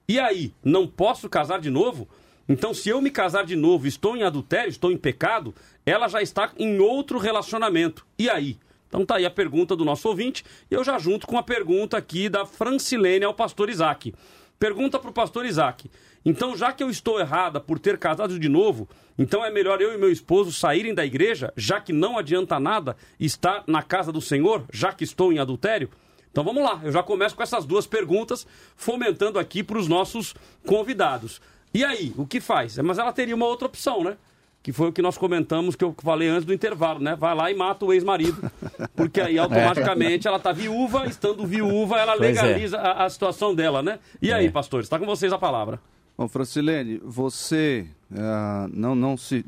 E 0.09 0.19
aí, 0.19 0.51
não 0.61 0.85
posso 0.85 1.29
casar 1.29 1.61
de 1.61 1.69
novo? 1.69 2.05
Então, 2.51 2.73
se 2.73 2.89
eu 2.89 3.01
me 3.01 3.09
casar 3.09 3.45
de 3.45 3.55
novo, 3.55 3.87
estou 3.87 4.17
em 4.17 4.23
adultério, 4.23 4.69
estou 4.69 4.91
em 4.91 4.97
pecado, 4.97 5.55
ela 5.85 6.07
já 6.07 6.21
está 6.21 6.51
em 6.57 6.79
outro 6.79 7.17
relacionamento. 7.17 8.05
E 8.17 8.29
aí? 8.29 8.57
Então 8.87 9.05
tá 9.05 9.15
aí 9.15 9.25
a 9.25 9.31
pergunta 9.31 9.75
do 9.75 9.85
nosso 9.85 10.07
ouvinte, 10.09 10.43
e 10.69 10.73
eu 10.73 10.83
já 10.83 10.99
junto 10.99 11.25
com 11.25 11.37
a 11.37 11.43
pergunta 11.43 11.97
aqui 11.97 12.27
da 12.27 12.45
Francilene 12.45 13.23
ao 13.23 13.33
pastor 13.33 13.69
Isaac. 13.69 14.13
Pergunta 14.59 14.99
para 14.99 15.09
o 15.09 15.13
pastor 15.13 15.45
Isaac. 15.45 15.89
Então, 16.23 16.55
já 16.55 16.71
que 16.71 16.83
eu 16.83 16.89
estou 16.89 17.19
errada 17.19 17.59
por 17.59 17.79
ter 17.79 17.97
casado 17.97 18.37
de 18.37 18.47
novo, 18.47 18.87
então 19.17 19.43
é 19.43 19.49
melhor 19.49 19.81
eu 19.81 19.93
e 19.93 19.97
meu 19.97 20.11
esposo 20.11 20.51
saírem 20.51 20.93
da 20.93 21.03
igreja, 21.03 21.51
já 21.57 21.81
que 21.81 21.91
não 21.91 22.17
adianta 22.17 22.59
nada 22.59 22.95
estar 23.19 23.63
na 23.65 23.81
casa 23.81 24.11
do 24.11 24.21
Senhor, 24.21 24.63
já 24.71 24.93
que 24.93 25.03
estou 25.03 25.33
em 25.33 25.39
adultério? 25.39 25.89
Então 26.31 26.43
vamos 26.43 26.63
lá, 26.63 26.79
eu 26.83 26.91
já 26.91 27.01
começo 27.01 27.35
com 27.35 27.41
essas 27.41 27.65
duas 27.65 27.87
perguntas, 27.87 28.45
fomentando 28.75 29.39
aqui 29.39 29.63
para 29.63 29.79
os 29.79 29.87
nossos 29.87 30.35
convidados. 30.65 31.41
E 31.73 31.83
aí, 31.83 32.13
o 32.15 32.27
que 32.27 32.39
faz? 32.39 32.77
Mas 32.77 32.99
ela 32.99 33.11
teria 33.11 33.35
uma 33.35 33.47
outra 33.47 33.65
opção, 33.65 34.03
né? 34.03 34.15
Que 34.63 34.71
foi 34.71 34.89
o 34.89 34.93
que 34.93 35.01
nós 35.01 35.17
comentamos, 35.17 35.75
que 35.75 35.83
eu 35.83 35.95
falei 36.03 36.27
antes 36.27 36.45
do 36.45 36.53
intervalo, 36.53 36.99
né? 36.99 37.15
Vai 37.15 37.33
lá 37.33 37.49
e 37.51 37.55
mata 37.55 37.83
o 37.83 37.91
ex-marido. 37.91 38.51
Porque 38.95 39.19
aí 39.19 39.37
automaticamente 39.39 40.27
ela 40.27 40.37
está 40.37 40.51
viúva, 40.51 41.07
estando 41.07 41.45
viúva, 41.47 41.97
ela 41.97 42.15
Pois 42.15 42.37
é. 42.37 42.41
legaliza 42.41 42.77
a, 42.77 43.05
a 43.05 43.09
situação 43.09 43.55
dela, 43.55 43.81
né? 43.81 43.97
E 44.21 44.31
aí, 44.31 44.45
É. 44.45 44.51
pastores, 44.51 44.85
está 44.85 44.99
com 44.99 45.05
vocês 45.05 45.33
a 45.33 45.37
palavra. 45.39 45.79
Bom, 46.17 46.27
Francilene, 46.27 47.01
você 47.03 47.87
ah, 48.15 48.67
não, 48.71 48.93
não 48.93 49.17
se. 49.17 49.43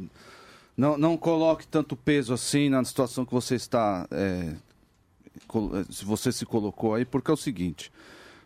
Não, 0.76 0.98
não 0.98 1.16
coloque 1.16 1.68
tanto 1.68 1.96
peso 1.96 2.34
assim 2.34 2.68
na 2.70 2.84
situação 2.84 3.24
que 3.26 3.34
você 3.34 3.54
está. 3.54 4.08
é, 4.10 4.54
eh, 4.56 5.84
se 5.92 6.04
você 6.04 6.32
se 6.32 6.46
colocou 6.46 6.96
aí, 6.96 7.06
porque 7.06 7.30
é 7.30 7.34
o 7.34 7.38
seguinte: 7.38 7.92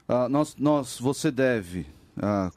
ah, 0.08 0.28
nós, 0.28 0.56
nós, 0.58 1.00
você 1.00 1.32
deve 1.32 1.86
ah, 2.22 2.52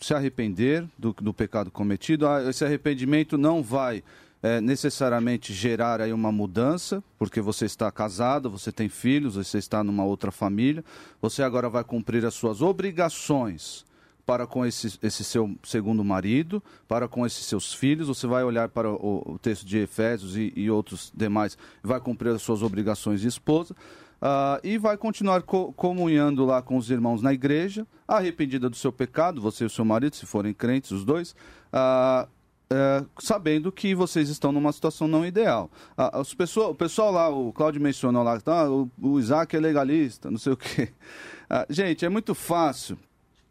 se 0.00 0.14
arrepender 0.14 0.86
do, 0.96 1.12
do 1.12 1.34
pecado 1.34 1.70
cometido. 1.70 2.26
Ah, 2.26 2.48
esse 2.48 2.64
arrependimento 2.64 3.36
não 3.36 3.62
vai 3.62 4.02
eh, 4.42 4.60
necessariamente 4.60 5.52
gerar 5.52 6.00
aí 6.00 6.12
uma 6.12 6.30
mudança, 6.30 7.02
porque 7.18 7.40
você 7.40 7.64
está 7.64 7.90
casado, 7.90 8.50
você 8.50 8.70
tem 8.70 8.88
filhos, 8.88 9.34
você 9.34 9.58
está 9.58 9.82
numa 9.82 10.04
outra 10.04 10.30
família. 10.30 10.84
Você 11.20 11.42
agora 11.42 11.68
vai 11.68 11.82
cumprir 11.82 12.24
as 12.24 12.34
suas 12.34 12.62
obrigações 12.62 13.84
para 14.24 14.46
com 14.46 14.64
esse, 14.66 14.98
esse 15.02 15.24
seu 15.24 15.56
segundo 15.64 16.04
marido, 16.04 16.62
para 16.86 17.08
com 17.08 17.24
esses 17.26 17.46
seus 17.46 17.72
filhos. 17.72 18.08
Você 18.08 18.26
vai 18.26 18.44
olhar 18.44 18.68
para 18.68 18.90
o, 18.90 19.22
o 19.24 19.38
texto 19.38 19.64
de 19.64 19.78
Efésios 19.78 20.36
e, 20.36 20.52
e 20.54 20.70
outros 20.70 21.10
demais, 21.16 21.56
vai 21.82 21.98
cumprir 21.98 22.28
as 22.28 22.42
suas 22.42 22.62
obrigações 22.62 23.22
de 23.22 23.26
esposa. 23.26 23.74
Ah, 24.20 24.60
e 24.62 24.78
vai 24.78 24.96
continuar 24.96 25.42
co- 25.42 25.72
comunhando 25.72 26.44
lá 26.44 26.60
com 26.62 26.76
os 26.76 26.90
irmãos 26.90 27.22
na 27.22 27.32
igreja, 27.32 27.86
arrependida 28.06 28.68
do 28.68 28.76
seu 28.76 28.92
pecado, 28.92 29.40
você 29.40 29.64
e 29.64 29.66
o 29.66 29.70
seu 29.70 29.84
marido, 29.84 30.16
se 30.16 30.26
forem 30.26 30.52
crentes, 30.52 30.90
os 30.90 31.04
dois, 31.04 31.34
ah, 31.72 32.28
é, 32.70 33.04
sabendo 33.18 33.72
que 33.72 33.94
vocês 33.94 34.28
estão 34.28 34.52
numa 34.52 34.72
situação 34.72 35.08
não 35.08 35.24
ideal. 35.24 35.70
Ah, 35.96 36.20
as 36.20 36.34
pessoas, 36.34 36.68
o 36.70 36.74
pessoal 36.74 37.10
lá, 37.10 37.28
o 37.28 37.52
Claudio 37.52 37.80
mencionou 37.80 38.22
lá, 38.22 38.38
ah, 38.44 38.70
o, 38.70 38.90
o 39.00 39.18
Isaac 39.18 39.56
é 39.56 39.60
legalista, 39.60 40.30
não 40.30 40.38
sei 40.38 40.52
o 40.52 40.56
quê. 40.56 40.90
Gente, 41.70 42.04
é 42.04 42.08
muito 42.10 42.34
fácil 42.34 42.98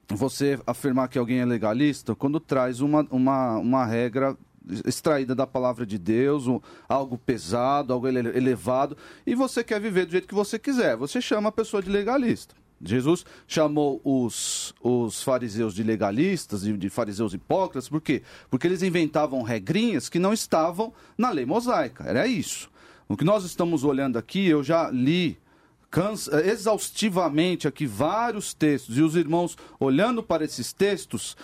você 0.10 0.60
afirmar 0.66 1.08
que 1.10 1.18
alguém 1.18 1.40
é 1.40 1.46
legalista 1.46 2.16
quando 2.16 2.40
traz 2.40 2.80
uma, 2.80 3.06
uma, 3.10 3.58
uma 3.58 3.86
regra 3.86 4.38
extraída 4.86 5.34
da 5.36 5.48
palavra 5.48 5.86
de 5.86 5.98
Deus, 5.98 6.48
um- 6.48 6.60
algo 6.88 7.18
pesado, 7.18 7.94
algo 7.94 8.08
ele- 8.08 8.36
elevado, 8.38 8.98
e 9.26 9.34
você 9.36 9.64
quer 9.64 9.80
viver 9.80 10.06
do 10.06 10.12
jeito 10.12 10.28
que 10.28 10.36
você 10.36 10.58
quiser. 10.60 10.96
Você 10.98 11.20
chama 11.22 11.50
a 11.50 11.52
pessoa 11.52 11.82
de 11.82 11.90
legalista. 11.90 12.56
Jesus 12.80 13.26
chamou 13.48 14.00
os, 14.04 14.74
os 14.82 15.24
fariseus 15.24 15.74
de 15.74 15.82
legalistas, 15.82 16.62
de, 16.62 16.78
de 16.78 16.90
fariseus 16.90 17.34
hipócritas, 17.34 17.90
por 17.90 18.00
quê? 18.00 18.22
Porque 18.52 18.68
eles 18.68 18.84
inventavam 18.84 19.42
regrinhas 19.42 20.10
que 20.10 20.20
não 20.20 20.32
estavam 20.32 20.94
na 21.18 21.32
lei 21.32 21.44
mosaica. 21.46 22.04
Era 22.04 22.28
isso. 22.28 22.70
O 23.10 23.18
que 23.18 23.24
nós 23.26 23.44
estamos 23.44 23.84
olhando 23.84 24.20
aqui, 24.20 24.46
eu 24.48 24.64
já 24.64 24.92
li 24.92 25.40
cans- 25.90 26.28
eh, 26.28 26.50
exaustivamente 26.52 27.68
aqui 27.68 27.88
vários 27.88 28.54
textos 28.54 28.96
e 28.98 29.02
os 29.02 29.16
irmãos 29.16 29.58
olhando 29.80 30.22
para 30.22 30.44
esses 30.46 30.72
textos 30.72 31.36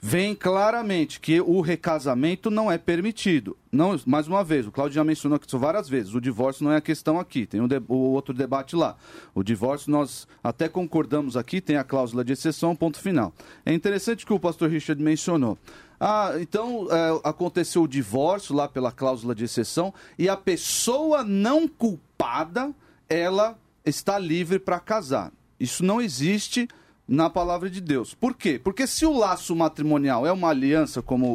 veem 0.00 0.34
claramente 0.34 1.18
que 1.18 1.40
o 1.40 1.60
recasamento 1.60 2.50
não 2.50 2.70
é 2.70 2.78
permitido. 2.78 3.56
Não, 3.70 3.98
mais 4.06 4.28
uma 4.28 4.44
vez, 4.44 4.66
o 4.66 4.70
Claudio 4.72 4.94
já 4.94 5.04
mencionou 5.04 5.38
isso 5.44 5.58
várias 5.58 5.88
vezes. 5.88 6.14
O 6.14 6.20
divórcio 6.20 6.64
não 6.64 6.72
é 6.72 6.76
a 6.76 6.80
questão 6.80 7.18
aqui. 7.18 7.46
Tem 7.46 7.60
o, 7.60 7.66
de- 7.68 7.82
o 7.88 7.94
outro 8.12 8.32
debate 8.32 8.76
lá. 8.76 8.96
O 9.34 9.42
divórcio 9.42 9.90
nós 9.90 10.26
até 10.42 10.68
concordamos 10.68 11.36
aqui, 11.36 11.60
tem 11.60 11.76
a 11.76 11.84
cláusula 11.84 12.24
de 12.24 12.32
exceção, 12.32 12.76
ponto 12.76 12.98
final. 13.00 13.32
É 13.66 13.72
interessante 13.72 14.24
que 14.24 14.32
o 14.32 14.38
pastor 14.38 14.70
Richard 14.70 15.02
mencionou. 15.02 15.58
Ah, 16.00 16.34
então 16.40 16.86
é, 16.90 17.20
aconteceu 17.28 17.82
o 17.82 17.88
divórcio 17.88 18.54
lá 18.54 18.68
pela 18.68 18.92
cláusula 18.92 19.34
de 19.34 19.44
exceção 19.44 19.92
e 20.16 20.28
a 20.28 20.36
pessoa 20.36 21.24
não 21.24 21.66
culpada, 21.66 22.72
ela 23.08 23.58
está 23.84 24.16
livre 24.16 24.60
para 24.60 24.78
casar. 24.78 25.32
Isso 25.58 25.84
não 25.84 26.00
existe 26.00 26.68
na 27.08 27.30
palavra 27.30 27.70
de 27.70 27.80
Deus. 27.80 28.12
Por 28.14 28.34
quê? 28.34 28.60
Porque 28.62 28.86
se 28.86 29.06
o 29.06 29.16
laço 29.16 29.56
matrimonial 29.56 30.26
é 30.26 30.30
uma 30.32 30.50
aliança, 30.50 31.00
como 31.00 31.26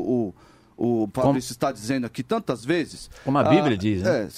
o, 0.77 1.03
o 1.03 1.09
Fabrício 1.11 1.51
está 1.51 1.71
dizendo 1.71 2.05
aqui 2.05 2.21
tantas 2.21 2.63
vezes. 2.63 3.09
Como 3.25 3.37
a 3.39 3.43
Bíblia 3.43 3.73
ah, 3.73 3.77
diz, 3.77 4.03
né? 4.03 4.29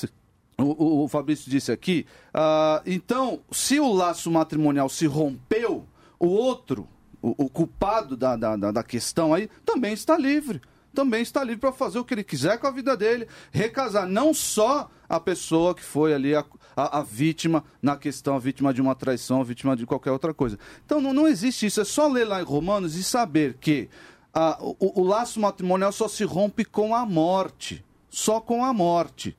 é, 0.58 0.62
o, 0.62 1.04
o- 1.04 1.08
Fabrício 1.10 1.52
disse 1.52 1.72
aqui. 1.72 2.06
ah, 2.34 2.82
então, 2.86 3.42
se 3.52 3.80
o 3.80 3.92
laço 3.92 4.32
matrimonial 4.32 4.88
se 4.88 5.06
rompeu, 5.06 5.86
o 6.18 6.28
outro, 6.28 6.88
o, 7.22 7.46
o 7.46 7.50
culpado 7.50 8.16
da, 8.16 8.38
da- 8.38 8.56
da 8.72 8.84
questão 8.84 9.34
aí, 9.34 9.50
também 9.66 9.92
está 9.94 10.18
livre. 10.18 10.62
Também 10.96 11.22
está 11.22 11.44
livre 11.44 11.60
para 11.60 11.72
fazer 11.72 12.00
o 12.00 12.04
que 12.06 12.14
ele 12.14 12.24
quiser 12.24 12.58
com 12.58 12.66
a 12.68 12.72
vida 12.72 12.96
dele. 12.98 13.28
Recasar. 13.52 14.08
Não 14.08 14.34
só 14.34 14.90
a 15.08 15.20
pessoa 15.20 15.76
que 15.76 15.84
foi 15.84 16.14
ali 16.14 16.34
a, 16.34 16.44
a- 16.76 17.00
a 17.00 17.04
vítima 17.04 17.64
na 17.82 17.96
questão, 17.96 18.36
a 18.36 18.40
vítima 18.40 18.74
de 18.74 18.82
uma 18.82 18.96
traição, 18.96 19.42
a 19.42 19.44
vítima 19.44 19.76
de 19.76 19.86
qualquer 19.86 20.12
outra 20.12 20.34
coisa. 20.34 20.58
Então 20.86 21.00
não, 21.00 21.14
não 21.14 21.28
existe 21.28 21.66
isso. 21.68 21.80
É 21.82 21.86
só 21.86 22.08
ler 22.08 22.26
lá 22.26 22.42
em 22.42 22.46
Romanos 22.46 22.96
e 22.96 23.04
saber 23.04 23.58
que 23.60 23.88
ah, 24.34 24.58
o, 24.60 25.02
o 25.02 25.04
laço 25.04 25.40
matrimonial 25.40 25.92
só 25.92 26.08
se 26.08 26.24
rompe 26.24 26.66
com 26.66 26.96
a 26.96 27.06
morte. 27.06 27.84
Só 28.10 28.40
com 28.40 28.64
a 28.66 28.74
morte. 28.74 29.38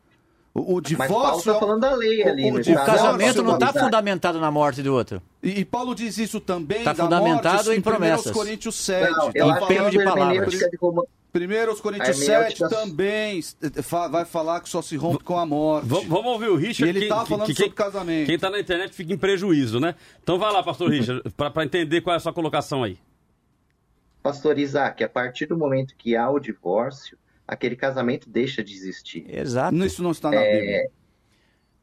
O, 0.55 0.79
o 0.79 0.83
Mas 0.97 1.09
Paulo 1.09 1.25
divórcio. 1.25 1.39
está 1.53 1.59
falando 1.61 1.81
da 1.81 1.95
lei 1.95 2.23
ali. 2.27 2.45
o- 2.45 2.49
não 2.49 2.55
o 2.55 2.57
O 2.57 2.61
está? 2.61 2.85
casamento 2.85 3.43
não 3.43 3.55
está 3.55 3.67
Isaac. 3.71 3.85
fundamentado 3.85 4.41
na 4.41 4.51
morte 4.51 4.83
do 4.83 4.95
outro. 4.95 5.21
E, 5.43 5.61
e 5.61 5.65
Paulo 5.67 5.95
diz 5.95 6.17
isso 6.17 6.41
também. 6.41 6.83
Tá 6.83 6.93
da 6.95 7.05
fundamentado 7.05 7.65
morte, 7.67 7.79
em 7.79 7.81
promessas. 7.83 8.27
1 8.33 8.33
Coríntios 8.33 8.75
7. 8.77 9.11
Não, 9.11 9.19
tá 9.27 9.33
eu 9.35 9.51
acho 9.51 9.59
que 9.59 9.65
empenho 9.75 9.87
a 9.87 9.91
de 9.91 9.99
palavras. 9.99 10.29
hermenêutica 10.31 10.71
de 10.71 10.79
1 11.39 11.81
Coríntios 11.81 12.09
A 12.11 12.13
7 12.15 12.31
hermenêutica- 12.31 12.69
também 12.69 13.41
eh, 13.63 14.09
vai 14.11 14.25
falar 14.25 14.61
que 14.61 14.69
só 14.69 14.81
se 14.83 14.97
rompe 14.97 15.23
com 15.25 15.39
a 15.39 15.45
morte. 15.47 15.87
V- 15.89 16.07
vamos 16.07 16.27
ouvir 16.33 16.49
o 16.49 16.57
Richard. 16.57 16.87
E 16.87 16.89
ele 16.89 17.01
que- 17.01 17.09
tá 17.09 17.23
que- 17.23 17.29
falando 17.29 17.47
que 17.47 17.55
sobre 17.55 17.69
quem- 17.71 17.75
casamento. 17.75 18.27
Quem 18.27 18.35
está 18.37 18.51
na 18.51 18.59
internet 18.61 18.93
fica 18.95 19.13
em 19.13 19.19
prejuízo, 19.19 19.79
né? 19.81 19.95
Então 20.23 20.39
vai 20.39 20.53
lá, 20.53 20.63
pastor 20.63 20.91
Richard, 20.91 21.23
para 21.37 21.65
entender 21.65 22.01
qual 22.01 22.15
é 22.15 22.17
a 22.17 22.21
sua 22.21 22.33
colocação 22.33 22.83
aí. 22.83 22.99
Pastor 24.23 24.59
Isaac, 24.59 25.05
a 25.05 25.09
partir 25.09 25.47
do 25.47 25.57
momento 25.57 25.95
que 25.97 26.17
há 26.17 26.29
o 26.29 26.41
divórcio, 26.41 27.17
aquele 27.47 27.77
casamento 27.77 28.29
deixa 28.29 28.63
de 28.65 28.73
existir. 28.75 29.25
Exato. 29.29 29.77
Isso 29.85 30.03
não 30.03 30.11
está 30.11 30.31
na 30.31 30.37
É, 30.37 30.59
Bíblia. 30.61 30.91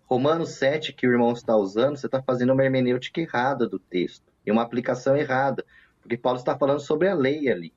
Romanos 0.05 0.49
7, 0.51 0.91
que 0.93 1.07
o 1.07 1.11
irmão 1.11 1.31
está 1.31 1.55
usando, 1.55 1.95
você 1.97 2.05
está 2.05 2.21
fazendo 2.21 2.51
uma 2.53 2.63
hermenêutica 2.63 3.21
errada 3.21 3.67
do 3.67 3.79
texto 3.79 4.23
e 4.45 4.51
uma 4.51 4.61
aplicação 4.61 5.15
errada, 5.15 5.63
porque 6.01 6.17
Paulo 6.17 6.37
está 6.37 6.57
falando 6.57 6.79
sobre 6.81 7.07
a 7.07 7.13
lei 7.15 7.49
ali. 7.49 7.73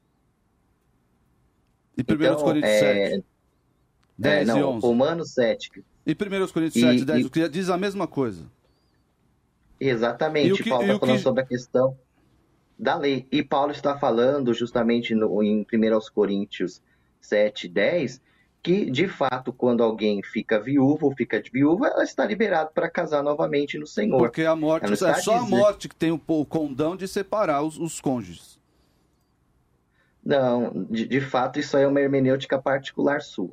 E 1.96 2.02
1 2.02 2.14
Então, 2.14 2.36
Coríntios 2.36 2.72
é, 2.72 3.10
7, 3.10 3.24
10 4.18 4.36
é, 4.36 4.42
e 4.42 4.46
não, 4.60 4.70
11. 4.76 4.86
Romanos 4.86 5.32
7, 5.32 5.84
E 6.06 6.12
1 6.14 6.52
Coríntios 6.52 6.76
E- 6.76 6.80
7, 6.80 7.04
10, 7.04 7.20
e- 7.22 7.26
o 7.26 7.30
que 7.30 7.48
diz 7.48 7.68
a 7.70 7.76
mesma 7.78 8.06
coisa. 8.06 8.44
Exatamente, 9.78 10.60
E 10.60 10.62
que- 10.64 10.70
Paulo 10.70 10.84
e 10.84 10.86
está 10.86 10.96
o 10.96 11.00
que- 11.00 11.06
falando 11.06 11.22
sobre 11.22 11.42
a 11.42 11.46
questão 11.46 11.96
da 12.78 12.96
lei. 12.96 13.26
E 13.30 13.42
Paulo 13.42 13.72
está 13.72 13.96
falando 13.98 14.52
justamente 14.54 15.14
no, 15.14 15.42
em 15.42 15.64
1 15.64 16.10
Coríntios 16.10 16.80
7, 17.20 17.68
10, 17.68 18.20
que 18.62 18.90
de 18.90 19.06
fato, 19.06 19.52
quando 19.52 19.82
alguém 19.82 20.22
fica 20.22 20.58
viúvo 20.58 21.06
ou 21.06 21.14
fica 21.14 21.40
de 21.40 21.50
viúva, 21.50 21.88
ela 21.88 22.04
está 22.04 22.24
liberada 22.24 22.70
para 22.74 22.88
casar 22.90 23.22
novamente 23.22 23.78
no 23.78 23.86
Senhor. 23.86 24.18
Porque 24.18 24.42
a 24.42 24.56
morte, 24.56 24.92
é 24.92 24.96
só 24.96 25.08
a 25.08 25.12
dizendo- 25.12 25.46
morte 25.50 25.88
que 25.88 25.94
tem 25.94 26.10
o, 26.10 26.20
o 26.26 26.44
condão 26.44 26.96
de 26.96 27.06
separar 27.06 27.62
os, 27.62 27.78
os 27.78 28.00
cônjuges. 28.00 28.55
Não, 30.26 30.86
de, 30.90 31.06
de 31.06 31.20
fato, 31.20 31.60
isso 31.60 31.76
aí 31.76 31.84
é 31.84 31.86
uma 31.86 32.00
hermenêutica 32.00 32.58
particular 32.60 33.22
sua. 33.22 33.50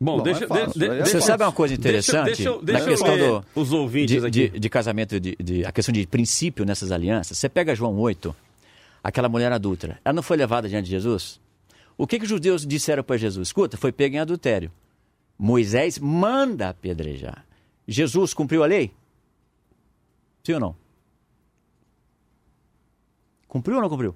Bom, 0.00 0.16
Bom, 0.18 0.22
deixa, 0.24 0.44
é 0.44 0.48
fácil, 0.48 0.72
de- 0.72 0.78
de- 0.80 0.84
é 0.86 0.88
deixa- 0.96 1.10
Você 1.12 1.20
sabe 1.20 1.44
uma 1.44 1.52
coisa 1.52 1.72
interessante 1.72 2.24
Deixa, 2.26 2.50
na 2.50 2.58
deixa 2.60 2.80
eu 2.82 2.86
questão 2.88 3.16
do- 3.16 3.46
os 3.54 3.72
ouvintes 3.72 4.20
de, 4.20 4.26
aqui. 4.26 4.48
de- 4.50 4.58
de 4.58 4.68
casamento, 4.68 5.20
de, 5.20 5.36
de- 5.36 5.64
a 5.64 5.70
questão 5.70 5.92
de 5.92 6.04
princípio 6.06 6.64
nessas 6.64 6.90
alianças. 6.90 7.38
Você 7.38 7.48
pega 7.48 7.72
João 7.74 7.96
8, 7.96 8.34
aquela 9.02 9.28
mulher 9.28 9.52
adulta, 9.52 9.96
ela 10.04 10.12
não 10.12 10.22
foi 10.22 10.36
levada 10.36 10.68
diante 10.68 10.86
de 10.86 10.90
Jesus? 10.90 11.40
O 11.96 12.04
que, 12.08 12.18
que 12.18 12.24
os 12.24 12.28
judeus 12.28 12.66
disseram 12.66 13.04
para 13.04 13.16
Jesus? 13.16 13.46
Escuta, 13.48 13.76
foi 13.76 13.92
pega 13.92 14.16
em 14.16 14.18
adultério. 14.18 14.72
Moisés 15.38 15.96
manda 16.00 16.70
apedrejar. 16.70 17.46
Jesus 17.86 18.34
cumpriu 18.34 18.64
a 18.64 18.66
lei? 18.66 18.90
Sim 20.42 20.54
ou 20.54 20.60
não? 20.60 20.76
Cumpriu 23.46 23.76
ou 23.76 23.82
não 23.82 23.88
cumpriu? 23.88 24.14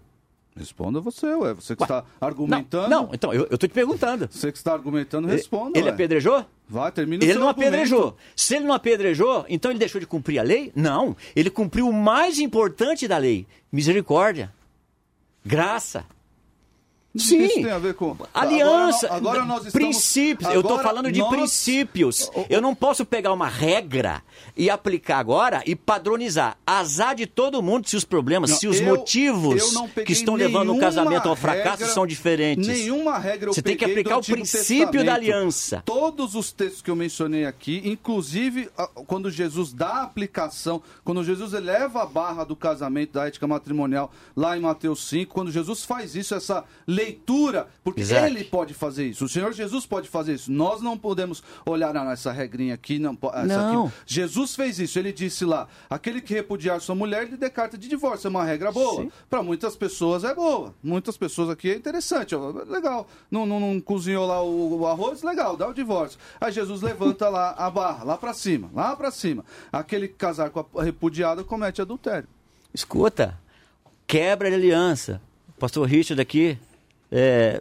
Responda 0.58 1.00
você, 1.00 1.26
ué. 1.26 1.54
Você 1.54 1.74
que 1.76 1.82
Ué, 1.82 1.86
está 1.86 2.04
Não, 2.20 2.28
argumentando. 2.28 2.88
não, 2.88 3.10
então, 3.12 3.32
eu 3.32 3.44
estou 3.44 3.58
te 3.68 3.68
perguntando. 3.68 4.28
Você 4.30 4.50
que 4.52 4.58
está 4.58 4.72
argumentando, 4.72 5.28
responda. 5.28 5.78
Ele 5.78 5.88
ué. 5.88 5.94
apedrejou? 5.94 6.44
Vai, 6.68 6.92
termina 6.92 7.22
o 7.22 7.26
Ele 7.26 7.34
não 7.38 7.48
argumento. 7.48 7.68
apedrejou. 7.74 8.16
Se 8.36 8.56
ele 8.56 8.64
não 8.66 8.74
apedrejou, 8.74 9.46
então 9.48 9.70
ele 9.70 9.78
deixou 9.78 10.00
de 10.00 10.06
cumprir 10.06 10.38
a 10.38 10.42
lei? 10.42 10.70
Não. 10.76 11.16
Ele 11.34 11.48
cumpriu 11.48 11.88
o 11.88 11.92
mais 11.92 12.38
importante 12.38 13.08
da 13.08 13.16
lei: 13.16 13.46
misericórdia, 13.72 14.52
graça. 15.44 16.04
Sim. 17.18 17.44
Isso 17.44 17.54
tem 17.54 17.70
a 17.70 17.78
ver 17.78 17.94
com. 17.94 18.16
Aliança, 18.32 19.06
Agora, 19.06 19.16
agora 19.16 19.44
nós 19.44 19.66
estamos. 19.66 19.72
princípios. 19.72 20.50
eu 20.52 20.60
estou 20.60 20.78
agora 20.78 20.88
falando 20.88 21.12
de 21.12 21.18
nós- 21.20 21.30
princípios. 21.30 22.30
Eu 22.48 22.60
não 22.60 22.74
posso 22.74 23.04
pegar 23.04 23.32
uma 23.32 23.48
regra 23.48 24.22
e 24.56 24.70
aplicar 24.70 25.18
agora 25.18 25.62
e 25.66 25.74
padronizar. 25.76 26.56
Azar 26.66 27.14
de 27.14 27.26
todo 27.26 27.62
mundo 27.62 27.88
se 27.88 27.96
os 27.96 28.04
problemas, 28.04 28.50
Não, 28.50 28.56
se 28.58 28.66
os 28.68 28.80
eu- 28.80 28.86
motivos 28.86 29.74
eu 29.74 30.04
que 30.04 30.12
estão 30.12 30.34
levando 30.34 30.74
o 30.74 30.78
casamento 30.78 31.28
ao 31.28 31.36
fracasso 31.36 31.78
regra- 31.78 31.94
são 31.94 32.06
diferentes. 32.06 32.66
Nenhuma 32.66 33.18
regra 33.18 33.48
eu 33.50 33.54
Você 33.54 33.62
tem 33.62 33.76
que 33.76 33.84
aplicar 33.84 34.18
o 34.18 34.22
princípio 34.24 35.04
da 35.04 35.14
aliança. 35.14 35.82
Todos 35.84 36.34
os 36.34 36.52
textos 36.52 36.82
que 36.82 36.90
eu 36.90 36.96
mencionei 36.96 37.44
aqui, 37.46 37.82
inclusive 37.84 38.68
quando 39.06 39.30
Jesus 39.30 39.72
dá 39.72 39.88
a 39.88 40.02
aplicação, 40.02 40.82
quando 41.04 41.22
Jesus 41.24 41.52
eleva 41.52 42.02
a 42.02 42.06
barra 42.06 42.44
do 42.44 42.54
casamento, 42.56 43.12
da 43.12 43.26
ética 43.26 43.46
matrimonial, 43.46 44.10
lá 44.36 44.56
em 44.56 44.60
Mateus 44.60 45.08
5, 45.08 45.32
quando 45.34 45.50
Jesus 45.50 45.84
faz 45.84 46.14
isso, 46.14 46.34
essa 46.34 46.64
leitura, 47.08 47.68
porque 47.82 48.00
Exato. 48.02 48.26
ele 48.26 48.44
pode 48.44 48.74
fazer 48.74 49.06
isso, 49.06 49.24
o 49.24 49.28
Senhor 49.28 49.52
Jesus 49.52 49.86
pode 49.86 50.08
fazer 50.08 50.34
isso. 50.34 50.50
Nós 50.52 50.80
não 50.80 50.96
podemos 50.96 51.42
olhar 51.66 51.96
"Ah, 51.96 52.12
essa 52.12 52.30
regrinha 52.32 52.74
aqui, 52.74 52.98
não, 52.98 53.16
Não. 53.46 53.86
aqui. 53.86 53.94
Jesus 54.06 54.54
fez 54.54 54.78
isso, 54.78 54.98
ele 54.98 55.12
disse 55.12 55.44
lá: 55.44 55.66
aquele 55.88 56.20
que 56.20 56.34
repudiar 56.34 56.80
sua 56.80 56.94
mulher, 56.94 57.22
ele 57.24 57.36
dê 57.36 57.50
carta 57.50 57.76
de 57.78 57.88
divórcio. 57.88 58.28
É 58.28 58.30
uma 58.30 58.44
regra 58.44 58.70
boa. 58.70 59.06
Para 59.28 59.42
muitas 59.42 59.74
pessoas 59.76 60.24
é 60.24 60.34
boa. 60.34 60.74
Muitas 60.82 61.16
pessoas 61.16 61.48
aqui 61.50 61.70
é 61.70 61.74
interessante. 61.76 62.34
ó, 62.34 62.50
Legal. 62.66 63.06
Não, 63.30 63.46
não, 63.46 63.58
não 63.60 63.80
cozinhou 63.80 64.26
lá 64.26 64.42
o, 64.42 64.80
o 64.80 64.86
arroz? 64.86 65.22
Legal, 65.22 65.56
dá 65.56 65.68
o 65.68 65.74
divórcio. 65.74 66.18
Aí 66.40 66.52
Jesus 66.52 66.82
levanta 66.82 67.28
lá 67.28 67.54
a 67.56 67.70
barra, 67.70 68.04
lá 68.04 68.16
para 68.16 68.32
cima, 68.32 68.70
lá 68.74 68.94
para 68.96 69.10
cima. 69.10 69.44
Aquele 69.72 70.08
que 70.08 70.14
casar 70.14 70.50
com 70.50 70.64
a 70.78 70.82
repudiada 70.82 71.42
comete 71.44 71.80
adultério. 71.80 72.28
Escuta, 72.72 73.38
quebra 74.06 74.48
de 74.50 74.56
aliança. 74.56 75.20
O 75.48 75.52
pastor 75.60 75.86
Richard 75.88 76.20
aqui 76.20 76.58
é, 77.10 77.60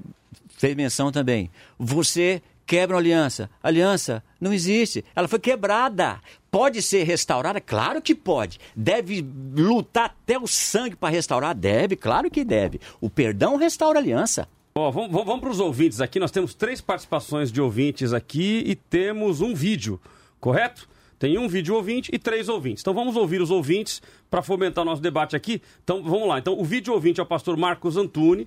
fez 0.57 0.75
menção 0.75 1.11
também. 1.11 1.49
Você 1.77 2.41
quebra 2.65 2.95
uma 2.95 3.01
aliança. 3.01 3.49
Aliança 3.63 4.23
não 4.39 4.53
existe. 4.53 5.03
Ela 5.15 5.27
foi 5.27 5.39
quebrada. 5.39 6.19
Pode 6.51 6.81
ser 6.81 7.03
restaurada? 7.03 7.61
Claro 7.61 8.01
que 8.01 8.13
pode. 8.13 8.59
Deve 8.75 9.25
lutar 9.55 10.05
até 10.05 10.37
o 10.37 10.47
sangue 10.47 10.95
para 10.95 11.09
restaurar? 11.09 11.55
Deve, 11.55 11.95
claro 11.95 12.29
que 12.29 12.43
deve. 12.43 12.79
O 12.99 13.09
perdão 13.09 13.55
restaura 13.55 13.99
a 13.99 14.01
aliança. 14.01 14.47
Vamos, 14.75 14.93
vamos, 14.93 15.25
vamos 15.25 15.39
para 15.39 15.49
os 15.49 15.59
ouvintes 15.59 16.01
aqui. 16.01 16.19
Nós 16.19 16.29
temos 16.29 16.53
três 16.53 16.81
participações 16.81 17.51
de 17.51 17.61
ouvintes 17.61 18.13
aqui 18.13 18.63
e 18.65 18.75
temos 18.75 19.41
um 19.41 19.55
vídeo, 19.55 19.99
correto? 20.39 20.87
Tem 21.17 21.35
um 21.39 21.47
vídeo 21.47 21.73
ouvinte 21.73 22.11
e 22.13 22.19
três 22.19 22.47
ouvintes. 22.47 22.83
Então 22.83 22.93
vamos 22.93 23.15
ouvir 23.15 23.41
os 23.41 23.49
ouvintes 23.49 24.01
para 24.29 24.43
fomentar 24.43 24.83
o 24.83 24.85
nosso 24.85 25.01
debate 25.01 25.35
aqui. 25.35 25.61
Então 25.83 26.03
vamos 26.03 26.27
lá. 26.27 26.37
Então 26.37 26.59
o 26.59 26.63
vídeo 26.63 26.93
ouvinte 26.93 27.19
é 27.19 27.23
o 27.23 27.25
pastor 27.25 27.57
Marcos 27.57 27.97
Antunes. 27.97 28.45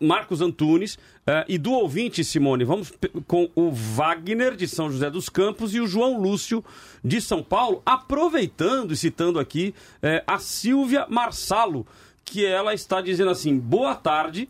Marcos 0.00 0.40
Antunes 0.40 0.98
eh, 1.26 1.44
e 1.48 1.58
do 1.58 1.72
ouvinte 1.72 2.22
Simone, 2.22 2.64
vamos 2.64 2.92
com 3.26 3.50
o 3.54 3.70
Wagner 3.70 4.54
de 4.54 4.68
São 4.68 4.90
José 4.90 5.10
dos 5.10 5.28
Campos 5.28 5.74
e 5.74 5.80
o 5.80 5.86
João 5.86 6.20
Lúcio 6.20 6.62
de 7.02 7.20
São 7.20 7.42
Paulo, 7.42 7.82
aproveitando 7.86 8.92
e 8.92 8.96
citando 8.96 9.38
aqui 9.38 9.74
eh, 10.02 10.22
a 10.26 10.38
Silvia 10.38 11.06
Marsalo, 11.08 11.86
que 12.24 12.44
ela 12.44 12.74
está 12.74 13.00
dizendo 13.00 13.30
assim: 13.30 13.58
boa 13.58 13.94
tarde. 13.94 14.48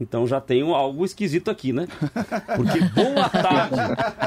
Então 0.00 0.26
já 0.26 0.40
tem 0.40 0.62
um- 0.62 0.74
algo 0.74 1.04
esquisito 1.04 1.50
aqui, 1.50 1.72
né? 1.72 1.86
Porque 2.56 2.80
boa 2.80 3.28
tarde 3.28 3.76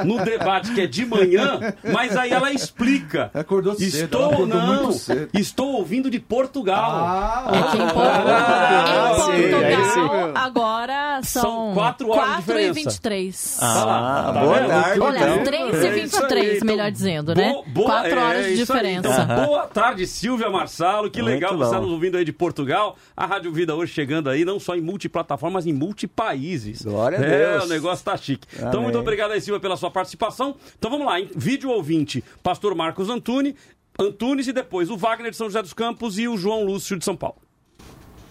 no 0.05 0.23
debate 0.23 0.73
que 0.73 0.81
é 0.81 0.87
de 0.87 1.05
manhã, 1.05 1.59
mas 1.91 2.15
aí 2.17 2.31
ela 2.31 2.51
explica. 2.51 3.31
Acordou 3.33 3.73
cedo, 3.75 3.95
Estou 4.03 4.21
ela 4.23 4.33
acordou 4.33 4.59
não, 4.59 4.83
muito 4.83 4.93
cedo. 4.99 5.29
estou 5.33 5.73
ouvindo 5.73 6.09
de 6.09 6.19
Portugal. 6.19 6.91
Ah, 6.91 7.51
É 7.51 7.71
que 7.71 7.77
em, 7.77 7.87
Por- 7.87 8.01
Ah, 8.05 9.11
em 9.11 9.15
sim, 9.21 9.49
Portugal, 9.51 10.31
agora 10.35 11.19
são, 11.23 11.41
São 11.41 11.73
quatro 11.73 12.09
horas 12.09 12.21
de 12.21 12.27
4 12.35 12.41
e 12.41 12.55
diferença. 12.71 12.73
23. 12.89 13.57
Tá 13.59 13.85
lá, 13.85 14.19
Ah, 14.29 14.33
tá 14.33 14.39
boa 14.41 14.53
vendo? 14.59 14.67
tarde, 14.69 14.99
Olha, 14.99 15.19
bem. 15.35 15.43
3 15.43 15.61
e 15.61 15.85
É 15.87 15.97
isso 16.03 16.17
23, 16.21 16.49
aí, 16.49 16.55
então, 16.57 16.67
melhor 16.67 16.91
dizendo, 16.91 17.35
né? 17.35 17.49
boa- 17.51 17.63
boa- 17.67 17.87
4 17.87 18.19
horas 18.21 18.45
é 18.45 18.49
de 18.49 18.55
diferença. 18.57 19.07
então, 19.23 19.45
boa 19.45 19.67
tarde, 19.67 20.05
Silvia 20.07 20.49
Marçalo. 20.49 21.09
Que 21.09 21.21
Muito 21.21 21.33
legal 21.33 21.57
você 21.57 21.65
está 21.65 21.79
nos 21.81 21.89
ouvindo 21.91 22.17
aí 22.17 22.25
de 22.25 22.33
Portugal. 22.33 22.95
A 23.15 23.25
Rádio 23.25 23.51
Vida 23.51 23.75
hoje 23.75 23.91
chegando 23.93 24.29
aí, 24.29 24.43
não 24.45 24.59
só 24.59 24.75
em 24.75 24.81
multiplataformas, 24.81 25.60
em 25.65 25.73
multipaíses. 25.73 26.81
Glória 26.83 27.19
a 27.19 27.21
É, 27.23 27.51
Deus. 27.53 27.65
o 27.65 27.67
negócio 27.67 28.03
tá 28.05 28.15
chique. 28.17 28.47
Então, 28.55 28.69
Amém. 28.69 28.83
muito 28.83 28.97
obrigado 28.99 29.31
aí, 29.31 29.41
Silvia, 29.41 29.59
pela 29.59 29.77
sua 29.77 29.91
participação. 29.91 30.55
Então, 30.77 30.89
vamos 30.91 31.05
lá. 31.05 31.19
Em 31.19 31.29
vídeo 31.35 31.69
ouvinte, 31.69 32.23
pastor 32.43 32.73
Marcos 32.75 33.09
Antunes, 33.09 33.55
Antunes 33.99 34.47
e 34.47 34.53
depois 34.53 34.89
o 34.89 34.97
Wagner 34.97 35.31
de 35.31 35.37
São 35.37 35.47
José 35.47 35.61
dos 35.61 35.73
Campos 35.73 36.17
e 36.17 36.27
o 36.27 36.37
João 36.37 36.63
Lúcio 36.63 36.97
de 36.97 37.05
São 37.05 37.15
Paulo. 37.15 37.37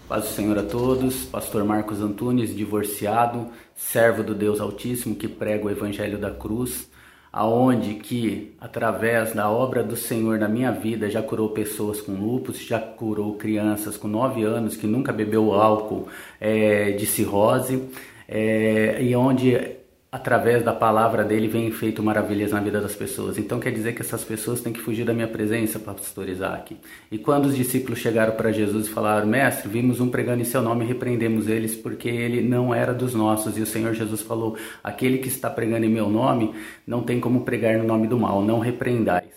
Paz 0.09 0.23
do 0.25 0.29
Senhor 0.31 0.57
a 0.57 0.63
todos, 0.63 1.23
Pastor 1.23 1.63
Marcos 1.63 2.01
Antunes, 2.01 2.53
divorciado, 2.53 3.47
servo 3.73 4.21
do 4.23 4.35
Deus 4.35 4.59
Altíssimo 4.59 5.15
que 5.15 5.25
prega 5.27 5.65
o 5.65 5.69
Evangelho 5.69 6.17
da 6.17 6.29
Cruz, 6.31 6.89
aonde 7.31 7.95
que 7.95 8.53
através 8.59 9.33
da 9.33 9.49
obra 9.49 9.83
do 9.83 9.95
Senhor 9.95 10.37
na 10.37 10.49
minha 10.49 10.71
vida 10.71 11.09
já 11.09 11.21
curou 11.21 11.49
pessoas 11.49 12.01
com 12.01 12.11
lupus, 12.13 12.59
já 12.59 12.79
curou 12.79 13.35
crianças 13.35 13.95
com 13.95 14.07
9 14.07 14.43
anos 14.43 14.75
que 14.75 14.85
nunca 14.85 15.13
bebeu 15.13 15.53
álcool 15.53 16.07
eh, 16.39 16.91
de 16.91 17.05
cirrose, 17.05 17.89
eh, 18.27 18.97
e 19.01 19.15
onde 19.15 19.80
através 20.11 20.61
da 20.61 20.73
palavra 20.73 21.23
dele 21.23 21.47
vem 21.47 21.71
feito 21.71 22.03
maravilhas 22.03 22.51
na 22.51 22.59
vida 22.59 22.81
das 22.81 22.93
pessoas. 22.93 23.37
Então 23.37 23.61
quer 23.61 23.71
dizer 23.71 23.93
que 23.93 24.01
essas 24.01 24.23
pessoas 24.25 24.59
têm 24.59 24.73
que 24.73 24.81
fugir 24.81 25.05
da 25.05 25.13
minha 25.13 25.27
presença, 25.27 25.79
pastor 25.79 26.27
Isaac. 26.27 26.77
E 27.09 27.17
quando 27.17 27.45
os 27.45 27.55
discípulos 27.55 27.99
chegaram 27.99 28.35
para 28.35 28.51
Jesus 28.51 28.87
e 28.87 28.89
falaram: 28.89 29.25
"Mestre, 29.25 29.69
vimos 29.69 30.01
um 30.01 30.09
pregando 30.09 30.41
em 30.41 30.45
seu 30.45 30.61
nome 30.61 30.83
e 30.83 30.87
repreendemos 30.87 31.47
eles 31.47 31.75
porque 31.75 32.09
ele 32.09 32.41
não 32.41 32.75
era 32.75 32.93
dos 32.93 33.13
nossos". 33.13 33.57
E 33.57 33.61
o 33.61 33.65
Senhor 33.65 33.93
Jesus 33.93 34.21
falou: 34.21 34.57
"Aquele 34.83 35.19
que 35.19 35.29
está 35.29 35.49
pregando 35.49 35.85
em 35.85 35.89
meu 35.89 36.09
nome 36.09 36.53
não 36.85 37.03
tem 37.03 37.21
como 37.21 37.45
pregar 37.45 37.77
no 37.77 37.85
nome 37.85 38.05
do 38.05 38.19
mal, 38.19 38.41
não 38.41 38.59
repreendais". 38.59 39.31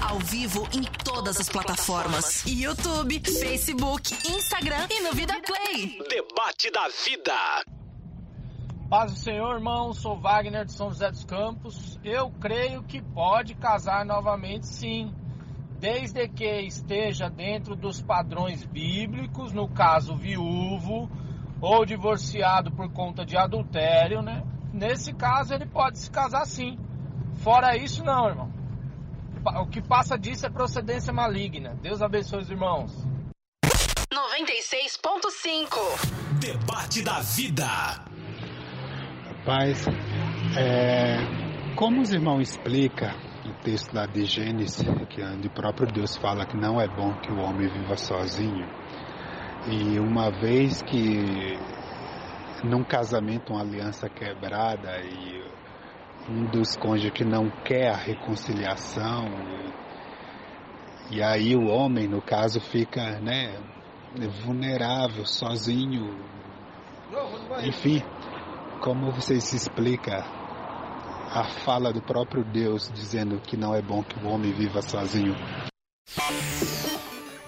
Ao 0.00 0.18
vivo 0.20 0.66
em 0.74 0.84
todas 1.04 1.38
as 1.38 1.50
plataformas: 1.50 2.44
YouTube, 2.46 3.20
Facebook, 3.20 4.14
Instagram 4.26 4.86
e 4.90 5.02
no 5.02 5.12
Vida 5.12 5.34
Play. 5.46 5.98
Debate 6.08 6.70
da 6.72 6.88
vida. 7.04 7.78
Paz 8.88 9.12
do 9.12 9.18
Senhor, 9.18 9.56
irmão. 9.56 9.92
Sou 9.92 10.18
Wagner 10.18 10.64
de 10.64 10.72
São 10.72 10.88
José 10.88 11.10
dos 11.10 11.22
Campos. 11.22 12.00
Eu 12.02 12.30
creio 12.40 12.82
que 12.82 13.02
pode 13.02 13.54
casar 13.54 14.02
novamente, 14.02 14.66
sim, 14.66 15.12
desde 15.78 16.26
que 16.26 16.62
esteja 16.62 17.28
dentro 17.28 17.76
dos 17.76 18.00
padrões 18.00 18.64
bíblicos, 18.64 19.52
no 19.52 19.68
caso 19.68 20.16
viúvo 20.16 21.10
ou 21.60 21.84
divorciado 21.84 22.72
por 22.72 22.90
conta 22.90 23.26
de 23.26 23.36
adultério, 23.36 24.22
né? 24.22 24.42
Nesse 24.72 25.12
caso 25.12 25.52
ele 25.52 25.66
pode 25.66 25.98
se 25.98 26.10
casar 26.10 26.46
sim. 26.46 26.78
Fora 27.42 27.76
isso, 27.76 28.02
não, 28.02 28.26
irmão. 28.26 28.50
O 29.60 29.66
que 29.66 29.82
passa 29.82 30.18
disso 30.18 30.46
é 30.46 30.50
procedência 30.50 31.12
maligna. 31.12 31.74
Deus 31.82 32.00
abençoe 32.00 32.40
os 32.40 32.50
irmãos. 32.50 33.06
96.5. 34.10 36.40
Debate 36.40 37.02
da 37.02 37.20
vida. 37.20 38.07
Rapaz, 39.48 39.86
é, 40.58 41.16
como 41.74 42.02
os 42.02 42.12
irmãos 42.12 42.50
explicam 42.50 43.10
no 43.46 43.54
texto 43.62 43.94
lá 43.94 44.04
de 44.04 44.26
Gênesis, 44.26 44.86
que 45.08 45.22
onde 45.22 45.48
o 45.48 45.50
próprio 45.50 45.90
Deus 45.90 46.18
fala 46.18 46.44
que 46.44 46.54
não 46.54 46.78
é 46.78 46.86
bom 46.86 47.14
que 47.14 47.32
o 47.32 47.38
homem 47.38 47.66
viva 47.66 47.96
sozinho, 47.96 48.68
e 49.66 49.98
uma 49.98 50.30
vez 50.30 50.82
que 50.82 51.56
num 52.62 52.84
casamento 52.84 53.54
uma 53.54 53.62
aliança 53.62 54.06
quebrada 54.10 55.00
e 55.00 55.42
um 56.28 56.44
dos 56.50 56.76
cônjuges 56.76 57.12
que 57.12 57.24
não 57.24 57.48
quer 57.64 57.88
a 57.88 57.96
reconciliação, 57.96 59.30
e 61.10 61.22
aí 61.22 61.56
o 61.56 61.68
homem, 61.68 62.06
no 62.06 62.20
caso, 62.20 62.60
fica 62.60 63.18
né, 63.18 63.58
vulnerável, 64.44 65.24
sozinho, 65.24 66.14
enfim, 67.64 68.02
como 68.80 69.10
você 69.12 69.40
se 69.40 69.56
explica 69.56 70.24
a 71.30 71.44
fala 71.64 71.92
do 71.92 72.00
próprio 72.00 72.44
Deus 72.44 72.90
dizendo 72.94 73.40
que 73.40 73.56
não 73.56 73.74
é 73.74 73.82
bom 73.82 74.02
que 74.02 74.18
o 74.24 74.28
homem 74.28 74.52
viva 74.52 74.80
sozinho? 74.80 75.34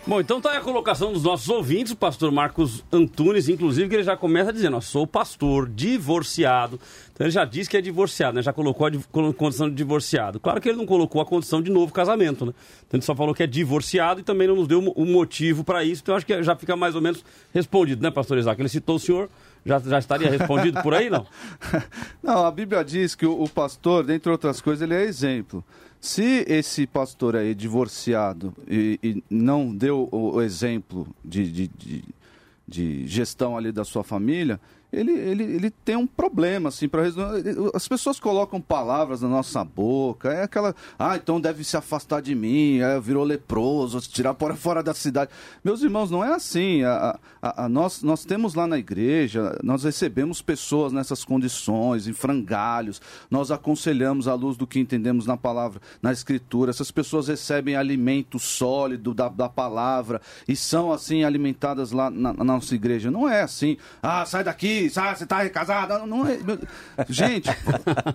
Bom, 0.07 0.19
então 0.19 0.41
tá 0.41 0.51
aí 0.51 0.57
a 0.57 0.61
colocação 0.61 1.13
dos 1.13 1.23
nossos 1.23 1.49
ouvintes, 1.49 1.93
o 1.93 1.97
pastor 1.97 2.33
Marcos 2.33 2.83
Antunes, 2.91 3.49
inclusive, 3.49 3.89
que 3.89 3.95
ele 3.95 4.03
já 4.03 4.17
começa 4.17 4.53
dizendo, 4.53 4.77
ó, 4.77 4.81
sou 4.81 5.07
pastor, 5.07 5.69
divorciado. 5.69 6.81
Então 7.13 7.27
ele 7.27 7.31
já 7.31 7.45
disse 7.45 7.71
que 7.71 7.77
é 7.77 7.81
divorciado, 7.81 8.35
né? 8.35 8.43
Já 8.43 8.53
colocou 8.53 8.87
a 8.87 9.35
condição 9.35 9.69
de 9.69 9.75
divorciado. 9.77 10.41
Claro 10.41 10.61
que 10.61 10.69
ele 10.69 10.79
não 10.79 10.87
colocou 10.87 11.21
a 11.21 11.27
condição 11.27 11.63
de 11.63 11.71
novo 11.71 11.93
casamento, 11.93 12.47
né? 12.47 12.53
Então 12.87 12.99
ele 12.99 13.05
só 13.05 13.15
falou 13.15 13.35
que 13.35 13.43
é 13.43 13.47
divorciado 13.47 14.21
e 14.21 14.23
também 14.23 14.49
não 14.49 14.57
nos 14.57 14.67
deu 14.67 14.81
o 14.81 15.05
motivo 15.05 15.63
para 15.63 15.85
isso. 15.85 16.03
Então 16.03 16.15
eu 16.15 16.17
acho 16.17 16.27
que 16.27 16.43
já 16.43 16.57
fica 16.57 16.75
mais 16.75 16.97
ou 16.97 17.03
menos 17.03 17.23
respondido, 17.55 18.03
né, 18.03 18.11
pastor 18.11 18.39
Isaac? 18.39 18.61
Ele 18.61 18.69
citou 18.69 18.97
o 18.97 18.99
senhor, 18.99 19.29
já, 19.65 19.79
já 19.79 19.99
estaria 19.99 20.31
respondido 20.31 20.83
por 20.83 20.95
aí, 20.95 21.11
não? 21.11 21.27
Não, 22.23 22.47
a 22.47 22.51
Bíblia 22.51 22.85
diz 22.85 23.15
que 23.15 23.27
o, 23.27 23.43
o 23.43 23.49
pastor, 23.49 24.05
dentre 24.05 24.31
outras 24.31 24.61
coisas, 24.61 24.83
ele 24.83 24.95
é 24.95 25.03
exemplo. 25.03 25.65
Se 26.01 26.45
esse 26.49 26.87
pastor 26.87 27.37
aí, 27.37 27.55
divorciado, 27.55 28.55
e, 28.67 28.99
e 29.03 29.25
não 29.29 29.75
deu 29.75 30.09
o, 30.11 30.37
o 30.37 30.43
exemplo 30.43 31.07
de, 31.23 31.51
de, 31.51 31.69
de, 31.69 32.05
de 32.67 33.07
gestão 33.07 33.57
ali 33.57 33.71
da 33.71 33.85
sua 33.85 34.03
família, 34.03 34.59
ele, 34.93 35.13
ele, 35.13 35.45
ele 35.45 35.71
tem 35.71 35.95
um 35.95 36.07
problema, 36.07 36.69
assim, 36.69 36.89
para. 36.89 37.03
As 37.73 37.87
pessoas 37.87 38.19
colocam 38.19 38.61
palavras 38.61 39.23
na 39.23 39.29
nossa 39.29 39.65
boca, 39.65 40.33
é 40.33 40.43
aquela. 40.43 40.75
Ah, 40.99 41.17
então 41.17 41.41
deve 41.41 41.63
se 41.63 41.77
afastar 41.77 42.21
de 42.21 42.35
mim, 42.35 42.81
é, 42.81 42.99
virou 42.99 43.23
leproso, 43.23 44.01
se 44.01 44.11
tirar 44.11 44.35
para 44.35 44.57
fora 44.57 44.83
da 44.83 44.93
cidade. 44.93 45.31
Meus 45.63 45.83
irmãos, 45.83 46.11
não 46.11 46.25
é 46.25 46.35
assim. 46.35 46.83
A, 46.83 47.19
a, 47.41 47.65
a, 47.65 47.69
nós, 47.69 48.03
nós 48.03 48.25
temos 48.25 48.55
lá 48.55 48.67
na 48.67 48.79
igreja, 48.79 49.57
nós 49.63 49.85
recebemos 49.85 50.43
pessoas 50.43 50.93
nessas 50.93 51.25
condições, 51.25 52.09
em 52.09 52.13
frangalhos, 52.13 53.01
nós 53.31 53.53
aconselhamos 53.53 54.27
à 54.27 54.35
luz 54.35 54.57
do 54.57 54.67
que 54.67 54.81
entendemos 54.81 55.25
na 55.25 55.37
palavra, 55.37 55.81
na 56.03 56.13
escritura. 56.13 56.71
Essas 56.71 56.91
pessoas 56.91 57.29
recebem 57.29 57.77
alimento 57.77 58.41
sólido 58.41 59.15
da, 59.15 59.29
da 59.29 59.49
palavra 59.49 60.21
e 60.49 60.57
são, 60.57 60.93
assim, 60.93 61.23
alimentadas 61.23 61.93
lá 61.93 62.11
na, 62.11 62.33
na 62.33 62.45
nossa 62.45 62.75
igreja. 62.75 63.09
Não 63.09 63.29
é 63.29 63.43
assim. 63.43 63.77
Ah, 64.03 64.27
sai 64.27 64.43
daqui 64.43 64.80
ah, 64.97 65.15
você 65.15 65.25
está 65.25 65.49
casado. 65.49 66.07
Não 66.07 66.27
é... 66.27 66.39
Gente, 67.09 67.49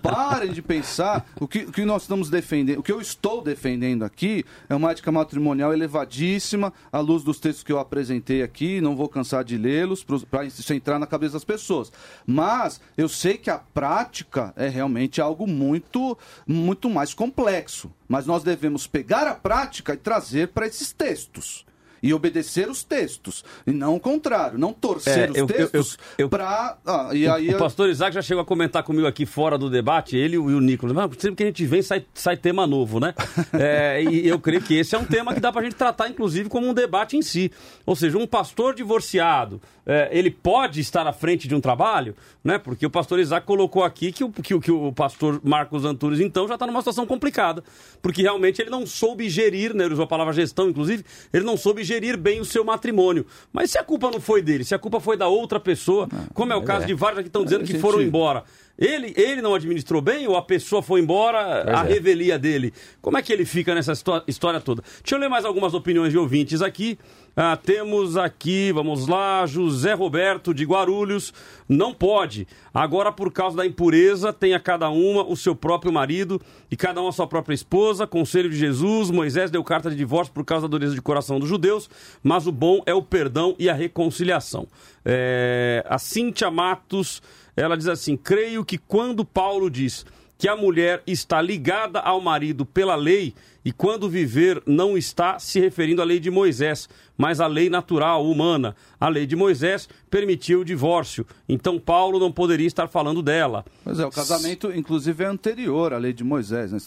parem 0.02 0.52
de 0.52 0.62
pensar 0.62 1.26
o 1.38 1.46
que, 1.46 1.60
o 1.60 1.72
que 1.72 1.84
nós 1.84 2.02
estamos 2.02 2.30
defendendo. 2.30 2.78
O 2.78 2.82
que 2.82 2.92
eu 2.92 3.00
estou 3.00 3.42
defendendo 3.42 4.04
aqui 4.04 4.44
é 4.68 4.74
uma 4.74 4.90
ética 4.90 5.12
matrimonial 5.12 5.72
elevadíssima, 5.72 6.72
à 6.90 6.98
luz 6.98 7.22
dos 7.22 7.38
textos 7.38 7.62
que 7.62 7.72
eu 7.72 7.78
apresentei 7.78 8.42
aqui. 8.42 8.80
Não 8.80 8.96
vou 8.96 9.08
cansar 9.08 9.44
de 9.44 9.56
lê-los 9.56 10.04
para 10.30 10.44
isso 10.44 10.72
entrar 10.72 10.98
na 10.98 11.06
cabeça 11.06 11.34
das 11.34 11.44
pessoas. 11.44 11.92
Mas 12.26 12.80
eu 12.96 13.08
sei 13.08 13.36
que 13.36 13.50
a 13.50 13.58
prática 13.58 14.52
é 14.56 14.68
realmente 14.68 15.20
algo 15.20 15.46
muito, 15.46 16.16
muito 16.46 16.88
mais 16.88 17.12
complexo. 17.12 17.92
Mas 18.08 18.26
nós 18.26 18.42
devemos 18.42 18.86
pegar 18.86 19.26
a 19.26 19.34
prática 19.34 19.94
e 19.94 19.96
trazer 19.96 20.48
para 20.48 20.66
esses 20.66 20.92
textos 20.92 21.65
e 22.06 22.14
obedecer 22.14 22.68
os 22.68 22.82
textos, 22.84 23.44
e 23.66 23.72
não 23.72 23.96
o 23.96 24.00
contrário, 24.00 24.58
não 24.58 24.72
torcer 24.72 25.28
É, 25.28 25.30
os 25.30 25.36
eu- 25.38 25.46
textos 25.46 25.98
para... 26.30 26.76
Ah, 26.86 27.10
e 27.12 27.26
o, 27.26 27.32
aí, 27.32 27.54
o 27.54 27.58
pastor 27.58 27.88
Isaac 27.88 28.14
já 28.14 28.22
chegou 28.22 28.42
a 28.42 28.44
comentar 28.44 28.82
comigo 28.82 29.06
aqui 29.06 29.26
fora 29.26 29.56
do 29.58 29.68
debate, 29.68 30.16
ele 30.16 30.34
e 30.36 30.38
o 30.38 30.60
Nicolas. 30.60 30.94
Mas 30.94 31.10
sempre 31.18 31.36
que 31.36 31.42
a 31.42 31.46
gente 31.46 31.64
vem, 31.66 31.82
sai, 31.82 32.04
sai 32.14 32.36
tema 32.36 32.66
novo, 32.66 33.00
né? 33.00 33.14
É, 33.52 34.02
e 34.02 34.26
eu 34.28 34.38
creio 34.38 34.60
que 34.60 34.74
esse 34.74 34.94
é 34.94 34.98
um 34.98 35.04
tema 35.04 35.32
que 35.34 35.40
dá 35.40 35.50
pra 35.52 35.62
gente 35.62 35.74
tratar, 35.74 36.08
inclusive, 36.08 36.48
como 36.48 36.68
um 36.68 36.74
debate 36.74 37.16
em 37.16 37.22
si. 37.22 37.50
Ou 37.84 37.96
seja, 37.96 38.18
um 38.18 38.26
pastor 38.26 38.74
divorciado, 38.74 39.60
é, 39.86 40.08
ele 40.12 40.30
pode 40.30 40.80
estar 40.80 41.06
à 41.06 41.12
frente 41.12 41.48
de 41.48 41.54
um 41.54 41.60
trabalho, 41.60 42.14
né? 42.44 42.58
Porque 42.58 42.84
o 42.84 42.90
pastor 42.90 43.18
Isaac 43.18 43.46
colocou 43.46 43.82
aqui 43.82 44.12
que 44.12 44.22
o, 44.24 44.30
que, 44.30 44.58
que 44.60 44.70
o 44.70 44.92
pastor 44.92 45.40
Marcos 45.42 45.84
Antunes, 45.84 46.20
então, 46.20 46.46
já 46.46 46.54
está 46.54 46.66
numa 46.66 46.80
situação 46.80 47.06
complicada. 47.06 47.64
Porque 48.02 48.20
realmente 48.22 48.60
ele 48.60 48.70
não 48.70 48.86
soube 48.86 49.28
gerir, 49.28 49.74
né? 49.74 49.84
Ele 49.84 49.94
usou 49.94 50.04
a 50.04 50.08
palavra 50.08 50.32
gestão, 50.32 50.68
inclusive, 50.68 51.04
ele 51.32 51.44
não 51.44 51.56
soube 51.56 51.82
gerir 51.82 51.95
bem 52.16 52.40
o 52.40 52.44
seu 52.44 52.64
matrimônio. 52.64 53.26
Mas 53.52 53.70
se 53.70 53.78
a 53.78 53.84
culpa 53.84 54.10
não 54.10 54.20
foi 54.20 54.42
dele, 54.42 54.64
se 54.64 54.74
a 54.74 54.78
culpa 54.78 55.00
foi 55.00 55.16
da 55.16 55.28
outra 55.28 55.58
pessoa, 55.58 56.08
como 56.34 56.52
é 56.52 56.56
o 56.56 56.62
caso 56.62 56.84
é. 56.84 56.86
de 56.86 56.94
vários 56.94 57.18
aqui 57.18 57.24
que 57.24 57.28
estão 57.28 57.44
dizendo 57.44 57.64
É, 57.64 57.66
que 57.66 57.78
foram 57.78 58.00
embora. 58.00 58.44
Ele, 58.78 59.14
ele 59.16 59.40
não 59.40 59.54
administrou 59.54 60.02
bem 60.02 60.26
ou 60.28 60.36
a 60.36 60.42
pessoa 60.42 60.82
foi 60.82 61.00
embora, 61.00 61.62
Pois 61.64 61.76
a 61.78 61.84
é. 61.84 61.88
revelia 61.88 62.38
dele? 62.38 62.74
Como 63.00 63.16
é 63.16 63.22
que 63.22 63.32
ele 63.32 63.44
fica 63.46 63.74
nessa 63.74 63.92
histó- 63.92 64.22
história 64.28 64.60
toda? 64.60 64.82
Deixa 65.02 65.14
eu 65.14 65.18
ler 65.18 65.28
mais 65.30 65.44
algumas 65.46 65.72
opiniões 65.72 66.12
de 66.12 66.18
ouvintes 66.18 66.60
aqui. 66.60 66.98
Ah, 67.38 67.54
temos 67.56 68.16
aqui, 68.16 68.72
vamos 68.72 69.06
lá, 69.08 69.44
José 69.46 69.92
Roberto 69.92 70.54
de 70.54 70.64
Guarulhos. 70.64 71.34
Não 71.68 71.92
pode. 71.92 72.46
Agora, 72.72 73.12
por 73.12 73.30
causa 73.30 73.56
da 73.58 73.66
impureza, 73.66 74.32
tenha 74.32 74.58
cada 74.58 74.88
uma 74.88 75.22
o 75.26 75.36
seu 75.36 75.54
próprio 75.54 75.92
marido 75.92 76.40
e 76.70 76.76
cada 76.76 76.98
uma 77.00 77.10
a 77.10 77.12
sua 77.12 77.26
própria 77.26 77.54
esposa. 77.54 78.06
Conselho 78.06 78.48
de 78.48 78.56
Jesus. 78.56 79.10
Moisés 79.10 79.50
deu 79.50 79.62
carta 79.62 79.90
de 79.90 79.96
divórcio 79.96 80.32
por 80.32 80.44
causa 80.46 80.66
da 80.66 80.70
dureza 80.70 80.94
de 80.94 81.02
coração 81.02 81.38
dos 81.38 81.48
judeus, 81.48 81.90
mas 82.22 82.46
o 82.46 82.52
bom 82.52 82.82
é 82.86 82.94
o 82.94 83.02
perdão 83.02 83.54
e 83.58 83.68
a 83.68 83.74
reconciliação. 83.74 84.66
É, 85.04 85.84
a 85.88 85.98
Cíntia 85.98 86.50
Matos, 86.50 87.22
ela 87.56 87.76
diz 87.76 87.88
assim: 87.88 88.16
creio 88.16 88.64
que 88.64 88.78
quando 88.78 89.24
Paulo 89.24 89.70
diz 89.70 90.04
que 90.38 90.48
a 90.48 90.56
mulher 90.56 91.02
está 91.06 91.40
ligada 91.40 91.98
ao 92.00 92.20
marido 92.20 92.66
pela 92.66 92.94
lei 92.94 93.34
e 93.64 93.72
quando 93.72 94.08
viver 94.08 94.62
não 94.66 94.96
está 94.96 95.38
se 95.38 95.58
referindo 95.58 96.00
à 96.00 96.04
lei 96.04 96.20
de 96.20 96.30
Moisés, 96.30 96.88
mas 97.16 97.40
à 97.40 97.46
lei 97.46 97.68
natural, 97.68 98.24
humana. 98.24 98.76
A 99.00 99.08
lei 99.08 99.26
de 99.26 99.34
Moisés 99.34 99.88
permitiu 100.10 100.60
o 100.60 100.64
divórcio, 100.64 101.26
então 101.48 101.78
Paulo 101.78 102.18
não 102.20 102.30
poderia 102.30 102.66
estar 102.66 102.86
falando 102.86 103.22
dela. 103.22 103.64
Pois 103.82 103.98
é, 103.98 104.06
o 104.06 104.10
casamento, 104.10 104.70
inclusive, 104.72 105.24
é 105.24 105.26
anterior 105.26 105.92
à 105.92 105.98
lei 105.98 106.12
de 106.12 106.22
Moisés. 106.22 106.70
né? 106.70 106.78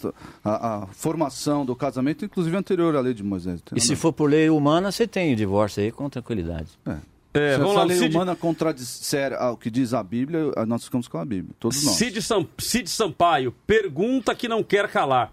A, 0.43 0.83
a 0.83 0.87
formação 0.87 1.65
do 1.65 1.75
casamento, 1.75 2.23
inclusive, 2.23 2.55
é 2.55 2.59
anterior 2.59 2.95
à 2.95 3.01
lei 3.01 3.13
de 3.13 3.23
Moisés. 3.23 3.61
E 3.75 3.81
se 3.81 3.95
for 3.95 4.13
por 4.13 4.29
lei 4.29 4.49
humana, 4.49 4.91
você 4.91 5.07
tem 5.07 5.33
o 5.33 5.35
divórcio 5.35 5.83
aí 5.83 5.91
com 5.91 6.09
tranquilidade. 6.09 6.69
É, 6.85 6.95
se 7.33 7.57
vamos 7.59 7.75
lá, 7.75 7.83
lei 7.83 7.97
Cid- 7.97 8.15
humana 8.15 8.35
contradisser 8.35 9.33
ao 9.33 9.55
que 9.55 9.69
diz 9.69 9.93
a 9.93 10.01
Bíblia, 10.03 10.51
nós 10.67 10.83
ficamos 10.83 11.07
com 11.07 11.17
a 11.17 11.25
Bíblia, 11.25 11.53
todos 11.59 11.83
nós. 11.83 11.95
Cid, 11.95 12.21
Sam- 12.21 12.47
Cid 12.57 12.89
Sampaio, 12.89 13.51
pergunta 13.67 14.33
que 14.33 14.47
não 14.47 14.63
quer 14.63 14.89
calar. 14.89 15.31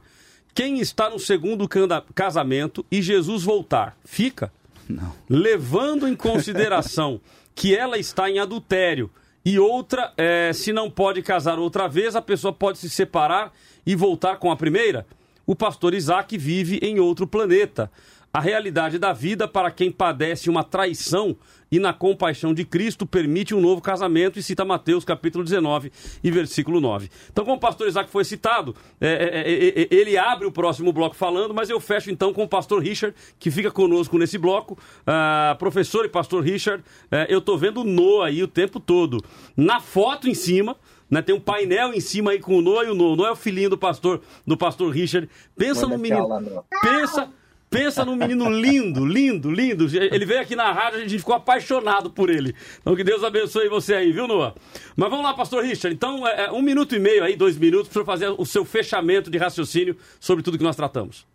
Quem 0.55 0.79
está 0.81 1.09
no 1.11 1.19
segundo 1.19 1.69
casamento 2.15 2.85
e 2.91 3.01
Jesus 3.03 3.43
voltar, 3.45 3.97
fica? 4.05 4.53
Não. 4.89 5.13
Levando 5.29 6.07
em 6.09 6.15
consideração 6.15 7.21
que 7.55 7.75
ela 7.75 7.99
está 7.99 8.31
em 8.31 8.39
adultério 8.39 9.11
e 9.45 9.59
outra, 9.59 10.13
eh, 10.17 10.53
se 10.53 10.73
não 10.73 10.91
pode 10.91 11.23
casar 11.23 11.59
outra 11.59 11.89
vez, 11.89 12.17
a 12.17 12.23
pessoa 12.23 12.53
pode 12.53 12.79
se 12.79 12.91
separar 12.91 13.53
e 13.87 13.95
voltar 13.95 14.37
com 14.37 14.51
a 14.51 14.57
primeira? 14.57 15.07
O 15.47 15.55
pastor 15.55 15.95
Isaac 15.95 16.37
vive 16.37 16.79
em 16.83 16.99
outro 16.99 17.27
planeta. 17.27 17.91
A 18.37 18.41
realidade 18.41 18.99
da 18.99 19.15
vida 19.15 19.49
para 19.49 19.71
quem 19.71 19.91
padece 19.91 20.51
uma 20.51 20.63
traição 20.63 21.35
e 21.73 21.79
na 21.79 21.95
compaixão 21.95 22.53
de 22.53 22.67
Cristo 22.67 23.07
permite 23.07 23.55
um 23.55 23.63
novo 23.63 23.81
casamento 23.81 24.39
e 24.39 24.43
cita 24.43 24.63
Mateus 24.63 25.07
capítulo 25.07 25.43
19 25.43 25.91
e 26.23 26.31
versículo 26.31 26.79
9. 26.79 27.09
Então, 27.33 27.47
como 27.47 27.57
o 27.57 27.59
pastor 27.59 27.89
Isaac 27.89 28.11
foi 28.11 28.27
citado, 28.27 28.77
é, 29.01 29.09
é, 29.09 29.41
é, 29.41 29.83
é, 29.85 29.89
ele 29.91 30.19
abre 30.19 30.47
o 30.47 30.53
próximo 30.53 30.93
bloco 30.93 31.17
falando, 31.17 31.55
mas 31.55 31.71
eu 31.71 31.81
fecho 31.81 32.11
então 32.11 32.31
com 32.35 32.43
o 32.43 32.49
pastor 32.49 32.83
Richard, 32.83 33.17
que 33.39 33.51
fica 33.51 33.71
conosco 33.71 34.19
nesse 34.19 34.37
bloco. 34.37 34.77
Ah, 35.07 35.57
professor 35.59 36.05
e 36.05 36.09
pastor 36.11 36.45
Richard, 36.45 36.85
é, 37.11 37.27
eu 37.31 37.41
tô 37.41 37.57
vendo 37.57 37.81
o 37.81 37.85
Noah 37.85 38.29
aí 38.29 38.43
o 38.43 38.49
tempo 38.49 38.79
todo. 38.79 39.25
Na 39.57 39.81
foto 39.81 40.29
em 40.29 40.35
cima, 40.35 40.77
né, 41.11 41.23
tem 41.23 41.35
um 41.35 41.41
painel 41.41 41.95
em 41.95 42.01
cima 42.01 42.33
aí 42.33 42.39
com 42.39 42.59
o 42.59 42.61
Noah 42.61 42.85
e 42.85 42.91
o 42.91 42.95
Noah. 42.95 43.13
O 43.15 43.17
Noah 43.17 43.31
é 43.31 43.33
o 43.33 43.37
filhinho 43.37 43.71
do 43.71 43.79
pastor, 43.79 44.21
do 44.47 44.59
pastor 44.59 44.93
Richard. 44.93 45.27
Pensa 45.57 45.87
Olha 45.87 45.97
no 45.97 46.03
menino. 46.03 46.21
aula. 46.21 46.65
Pensa. 46.83 47.31
Pensa 47.69 48.05
num 48.05 48.15
menino 48.15 48.49
lindo, 48.49 49.05
lindo, 49.05 49.51
lindo. 49.51 49.87
Ele 49.97 50.25
veio 50.25 50.41
aqui 50.41 50.55
na 50.55 50.73
rádio, 50.73 50.99
a 50.99 51.03
gente 51.03 51.19
ficou 51.19 51.35
apaixonado 51.35 52.11
por 52.11 52.31
ele. 52.31 52.55
Então 52.81 52.95
que 52.95 53.03
Deus 53.03 53.25
abençoe 53.25 53.69
você 53.69 53.95
aí, 53.95 54.13
viu, 54.13 54.29
Noah? 54.29 54.55
Mas 54.95 55.11
vamos 55.11 55.25
lá, 55.25 55.35
pastor 55.35 55.65
Richard. 55.65 55.95
Então, 55.95 56.27
é, 56.27 56.47
é, 56.47 56.53
um 56.53 56.63
minuto 56.63 56.95
e 56.95 56.99
meio 56.99 57.25
aí, 57.25 57.37
dois 57.37 57.59
minutos, 57.59 57.93
para 57.93 58.05
fazer 58.05 58.29
o 58.29 58.47
seu 58.47 58.65
fechamento 58.65 59.31
de 59.31 59.37
raciocínio 59.37 59.97
sobre 60.21 60.45
tudo 60.45 60.57
que 60.57 60.65
nós 60.65 60.77
tratamos. 60.77 61.27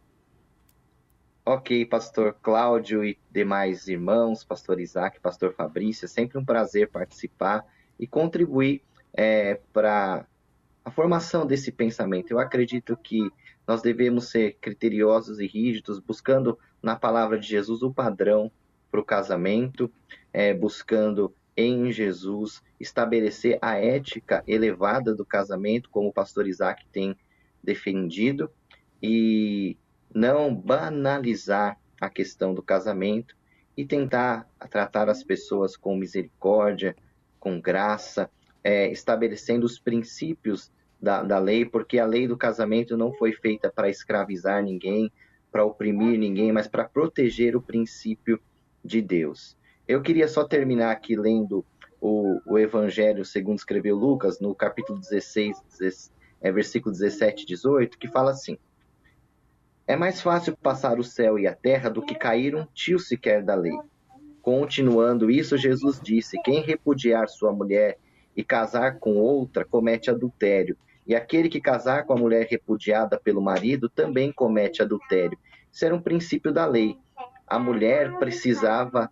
Ok, 1.45 1.85
pastor 1.85 2.35
Cláudio 2.41 3.03
e 3.03 3.17
demais 3.29 3.87
irmãos, 3.87 4.43
pastor 4.43 4.79
Isaac, 4.79 5.19
pastor 5.19 5.53
Fabrício, 5.53 6.05
é 6.05 6.07
sempre 6.07 6.37
um 6.37 6.45
prazer 6.45 6.89
participar 6.89 7.65
e 7.99 8.07
contribuir 8.07 8.81
para 9.73 10.25
a 10.85 10.91
formação 10.91 11.45
desse 11.45 11.71
pensamento. 11.71 12.31
Eu 12.31 12.39
acredito 12.39 12.95
que 12.95 13.31
nós 13.71 13.81
devemos 13.81 14.29
ser 14.29 14.57
criteriosos 14.59 15.39
e 15.39 15.47
rígidos, 15.47 15.97
buscando 15.97 16.59
na 16.83 16.93
palavra 16.93 17.39
de 17.39 17.47
Jesus 17.47 17.81
o 17.81 17.93
padrão 17.93 18.51
para 18.91 18.99
o 18.99 19.05
casamento, 19.05 19.89
é, 20.33 20.53
buscando 20.53 21.33
em 21.55 21.89
Jesus 21.89 22.61
estabelecer 22.77 23.57
a 23.61 23.77
ética 23.77 24.43
elevada 24.45 25.15
do 25.15 25.25
casamento, 25.25 25.89
como 25.89 26.09
o 26.09 26.13
pastor 26.13 26.47
Isaac 26.47 26.85
tem 26.91 27.15
defendido, 27.63 28.51
e 29.01 29.77
não 30.13 30.53
banalizar 30.53 31.79
a 32.01 32.09
questão 32.09 32.53
do 32.53 32.61
casamento 32.61 33.37
e 33.77 33.85
tentar 33.85 34.49
tratar 34.69 35.07
as 35.07 35.23
pessoas 35.23 35.77
com 35.77 35.95
misericórdia, 35.95 36.93
com 37.39 37.61
graça, 37.61 38.29
é, 38.61 38.91
estabelecendo 38.91 39.65
os 39.65 39.79
princípios 39.79 40.69
da, 41.01 41.23
da 41.23 41.39
lei, 41.39 41.65
porque 41.65 41.97
a 41.97 42.05
lei 42.05 42.27
do 42.27 42.37
casamento 42.37 42.95
não 42.95 43.11
foi 43.13 43.33
feita 43.33 43.71
para 43.73 43.89
escravizar 43.89 44.61
ninguém, 44.63 45.11
para 45.51 45.65
oprimir 45.65 46.19
ninguém, 46.19 46.51
mas 46.51 46.67
para 46.67 46.85
proteger 46.85 47.55
o 47.55 47.61
princípio 47.61 48.39
de 48.83 49.01
Deus. 49.01 49.57
Eu 49.87 50.01
queria 50.01 50.27
só 50.27 50.43
terminar 50.43 50.91
aqui 50.91 51.15
lendo 51.15 51.65
o, 51.99 52.39
o 52.45 52.57
Evangelho 52.57 53.25
segundo 53.25 53.57
escreveu 53.57 53.95
Lucas, 53.95 54.39
no 54.39 54.53
capítulo 54.55 54.99
16, 54.99 55.61
16 55.77 56.21
é, 56.41 56.51
versículo 56.51 56.91
17 56.91 57.43
e 57.43 57.45
18, 57.45 57.97
que 57.97 58.07
fala 58.07 58.31
assim: 58.31 58.57
É 59.85 59.95
mais 59.95 60.19
fácil 60.21 60.57
passar 60.57 60.99
o 60.99 61.03
céu 61.03 61.37
e 61.37 61.45
a 61.47 61.53
terra 61.53 61.89
do 61.89 62.01
que 62.01 62.15
cair 62.15 62.55
um 62.55 62.65
tio 62.73 62.99
sequer 62.99 63.43
da 63.43 63.53
lei. 63.53 63.77
Continuando 64.41 65.29
isso, 65.29 65.55
Jesus 65.55 65.99
disse: 66.01 66.41
Quem 66.41 66.61
repudiar 66.61 67.29
sua 67.29 67.53
mulher 67.53 67.99
e 68.35 68.43
casar 68.43 68.97
com 68.97 69.17
outra 69.17 69.63
comete 69.63 70.09
adultério. 70.09 70.75
E 71.05 71.15
aquele 71.15 71.49
que 71.49 71.59
casar 71.59 72.05
com 72.05 72.13
a 72.13 72.17
mulher 72.17 72.47
repudiada 72.49 73.19
pelo 73.19 73.41
marido 73.41 73.89
também 73.89 74.31
comete 74.31 74.81
adultério. 74.81 75.37
Isso 75.71 75.85
era 75.85 75.95
um 75.95 76.01
princípio 76.01 76.51
da 76.51 76.65
lei. 76.65 76.97
A 77.47 77.57
mulher 77.57 78.17
precisava 78.19 79.09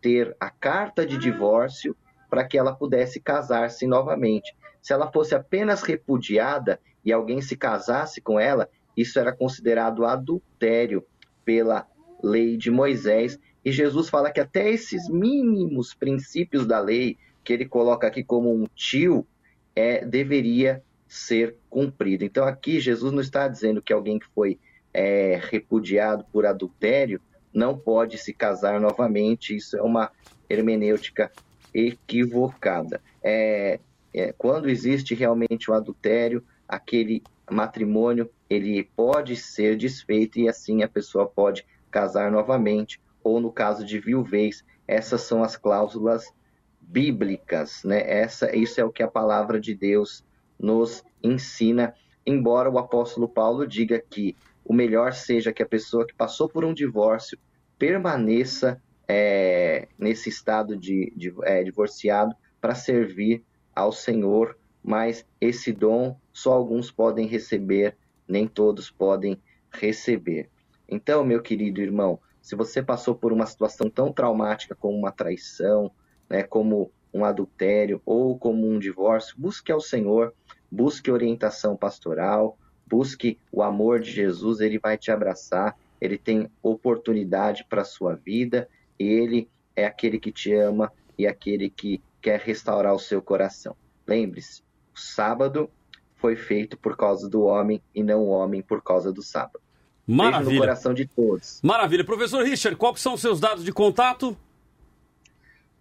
ter 0.00 0.36
a 0.38 0.50
carta 0.50 1.06
de 1.06 1.16
divórcio 1.16 1.96
para 2.28 2.44
que 2.44 2.58
ela 2.58 2.74
pudesse 2.74 3.20
casar-se 3.20 3.86
novamente. 3.86 4.54
Se 4.80 4.92
ela 4.92 5.10
fosse 5.10 5.34
apenas 5.34 5.82
repudiada 5.82 6.80
e 7.04 7.12
alguém 7.12 7.40
se 7.40 7.56
casasse 7.56 8.20
com 8.20 8.38
ela, 8.38 8.68
isso 8.96 9.18
era 9.18 9.32
considerado 9.32 10.04
adultério 10.04 11.04
pela 11.44 11.86
lei 12.22 12.56
de 12.56 12.70
Moisés. 12.70 13.38
E 13.64 13.70
Jesus 13.70 14.08
fala 14.08 14.30
que 14.30 14.40
até 14.40 14.70
esses 14.70 15.08
mínimos 15.08 15.94
princípios 15.94 16.66
da 16.66 16.80
lei, 16.80 17.16
que 17.44 17.52
ele 17.52 17.66
coloca 17.66 18.06
aqui 18.06 18.22
como 18.24 18.52
um 18.52 18.66
tio, 18.74 19.26
é, 19.74 20.04
deveria 20.04 20.82
ser 21.12 21.56
cumprido. 21.68 22.24
Então 22.24 22.46
aqui 22.46 22.80
Jesus 22.80 23.12
não 23.12 23.20
está 23.20 23.46
dizendo 23.46 23.82
que 23.82 23.92
alguém 23.92 24.18
que 24.18 24.26
foi 24.34 24.58
é, 24.94 25.38
repudiado 25.42 26.24
por 26.32 26.46
adultério 26.46 27.20
não 27.52 27.76
pode 27.76 28.16
se 28.16 28.32
casar 28.32 28.80
novamente. 28.80 29.54
Isso 29.54 29.76
é 29.76 29.82
uma 29.82 30.10
hermenêutica 30.48 31.30
equivocada. 31.74 32.98
É, 33.22 33.78
é, 34.14 34.32
quando 34.32 34.70
existe 34.70 35.14
realmente 35.14 35.70
o 35.70 35.74
adultério, 35.74 36.42
aquele 36.66 37.22
matrimônio 37.50 38.30
ele 38.48 38.82
pode 38.96 39.36
ser 39.36 39.76
desfeito 39.76 40.38
e 40.38 40.48
assim 40.48 40.82
a 40.82 40.88
pessoa 40.88 41.26
pode 41.26 41.66
casar 41.90 42.30
novamente. 42.30 42.98
Ou 43.22 43.38
no 43.38 43.52
caso 43.52 43.84
de 43.84 44.00
viuvez, 44.00 44.64
essas 44.88 45.20
são 45.20 45.44
as 45.44 45.58
cláusulas 45.58 46.32
bíblicas, 46.80 47.84
né? 47.84 48.02
Essa, 48.10 48.56
isso 48.56 48.80
é 48.80 48.84
o 48.84 48.90
que 48.90 49.02
a 49.02 49.08
palavra 49.08 49.60
de 49.60 49.74
Deus 49.74 50.24
nos 50.62 51.04
ensina. 51.22 51.94
Embora 52.24 52.70
o 52.70 52.78
apóstolo 52.78 53.28
Paulo 53.28 53.66
diga 53.66 53.98
que 53.98 54.36
o 54.64 54.72
melhor 54.72 55.12
seja 55.12 55.52
que 55.52 55.62
a 55.62 55.68
pessoa 55.68 56.06
que 56.06 56.14
passou 56.14 56.48
por 56.48 56.64
um 56.64 56.72
divórcio 56.72 57.36
permaneça 57.76 58.80
é, 59.08 59.88
nesse 59.98 60.28
estado 60.28 60.76
de, 60.76 61.12
de 61.16 61.34
é, 61.42 61.64
divorciado 61.64 62.34
para 62.60 62.74
servir 62.74 63.44
ao 63.74 63.90
Senhor, 63.90 64.56
mas 64.82 65.26
esse 65.40 65.72
dom 65.72 66.16
só 66.32 66.52
alguns 66.52 66.90
podem 66.90 67.26
receber, 67.26 67.96
nem 68.28 68.46
todos 68.46 68.88
podem 68.88 69.40
receber. 69.70 70.48
Então, 70.88 71.24
meu 71.24 71.42
querido 71.42 71.80
irmão, 71.80 72.20
se 72.40 72.54
você 72.54 72.82
passou 72.82 73.14
por 73.14 73.32
uma 73.32 73.46
situação 73.46 73.90
tão 73.90 74.12
traumática 74.12 74.74
como 74.74 74.96
uma 74.96 75.12
traição, 75.12 75.90
né, 76.28 76.42
como 76.42 76.92
um 77.12 77.24
adultério 77.24 78.00
ou 78.06 78.38
como 78.38 78.68
um 78.68 78.78
divórcio, 78.78 79.36
busque 79.38 79.70
ao 79.70 79.80
Senhor, 79.80 80.34
busque 80.72 81.10
orientação 81.10 81.76
pastoral, 81.76 82.56
busque 82.86 83.38
o 83.52 83.62
amor 83.62 84.00
de 84.00 84.10
Jesus, 84.10 84.60
ele 84.60 84.78
vai 84.78 84.96
te 84.96 85.10
abraçar, 85.10 85.76
ele 86.00 86.16
tem 86.16 86.50
oportunidade 86.62 87.66
para 87.68 87.82
a 87.82 87.84
sua 87.84 88.14
vida, 88.14 88.66
ele 88.98 89.50
é 89.76 89.84
aquele 89.84 90.18
que 90.18 90.32
te 90.32 90.54
ama 90.54 90.90
e 91.18 91.26
aquele 91.26 91.68
que 91.68 92.00
quer 92.22 92.40
restaurar 92.40 92.94
o 92.94 92.98
seu 92.98 93.20
coração. 93.20 93.76
Lembre-se, 94.06 94.62
o 94.94 94.98
sábado 94.98 95.70
foi 96.16 96.36
feito 96.36 96.78
por 96.78 96.96
causa 96.96 97.28
do 97.28 97.42
homem 97.42 97.82
e 97.94 98.02
não 98.02 98.20
o 98.20 98.28
homem 98.28 98.62
por 98.62 98.82
causa 98.82 99.12
do 99.12 99.22
sábado. 99.22 99.60
Maravilha. 100.06 100.38
Beijo 100.38 100.54
no 100.54 100.60
coração 100.60 100.94
de 100.94 101.06
todos. 101.06 101.60
Maravilha. 101.62 102.04
Professor 102.04 102.42
Richard, 102.44 102.76
quais 102.76 103.00
são 103.00 103.14
os 103.14 103.20
seus 103.20 103.38
dados 103.38 103.62
de 103.62 103.72
contato? 103.72 104.36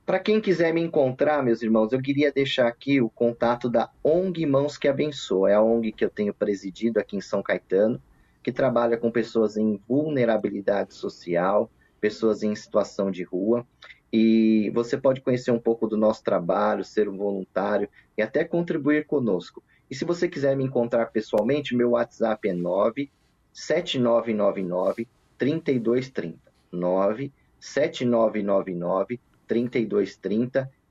Para 0.06 0.20
quem 0.20 0.40
quiser 0.42 0.74
me 0.74 0.82
encontrar, 0.82 1.42
meus 1.44 1.62
irmãos, 1.62 1.94
eu 1.94 2.02
queria 2.02 2.32
deixar 2.32 2.66
aqui 2.68 3.00
o 3.00 3.10
contato 3.10 3.70
da 3.70 3.92
ONG 4.04 4.48
Mãos 4.48 4.76
que 4.78 4.88
Abençoa. 4.88 5.52
É 5.52 5.54
a 5.54 5.62
ONG 5.62 5.92
que 5.92 6.04
eu 6.04 6.10
tenho 6.10 6.34
presidido 6.34 7.00
aqui 7.00 7.16
em 7.16 7.22
São 7.22 7.44
Caetano, 7.44 8.02
que 8.42 8.52
trabalha 8.52 8.98
com 8.98 9.12
pessoas 9.12 9.58
em 9.58 9.80
vulnerabilidade 9.88 10.96
social, 10.96 11.70
pessoas 12.00 12.42
em 12.42 12.56
situação 12.56 13.12
de 13.12 13.22
rua. 13.24 13.64
E 14.12 14.72
você 14.74 14.98
pode 14.98 15.22
conhecer 15.22 15.52
um 15.52 15.60
pouco 15.60 15.88
do 15.88 15.96
nosso 15.96 16.24
trabalho, 16.24 16.84
ser 16.84 17.08
um 17.08 17.16
voluntário 17.16 17.88
e 18.18 18.24
até 18.24 18.44
contribuir 18.44 19.06
conosco. 19.06 19.64
E 19.90 19.96
se 19.96 20.04
você 20.04 20.28
quiser 20.28 20.58
me 20.58 20.64
encontrar 20.64 21.12
pessoalmente, 21.12 21.76
meu 21.76 21.92
WhatsApp 21.92 22.50
é 22.50 22.54
97999 22.54 25.08
3230. 25.38 26.40
97999 26.72 29.08
3230. 29.08 29.31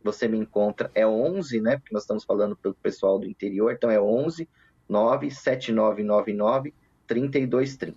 Você 0.03 0.27
me 0.27 0.39
encontra, 0.39 0.91
é 0.95 1.07
11, 1.07 1.61
né? 1.61 1.77
Porque 1.77 1.93
nós 1.93 2.05
estamos 2.05 2.24
falando 2.24 2.57
pelo 2.57 2.74
pessoal 2.74 3.19
do 3.19 3.27
interior, 3.27 3.73
então 3.73 3.91
é 3.91 4.01
11 4.01 4.49
97999 4.89 6.73
3230. 7.07 7.97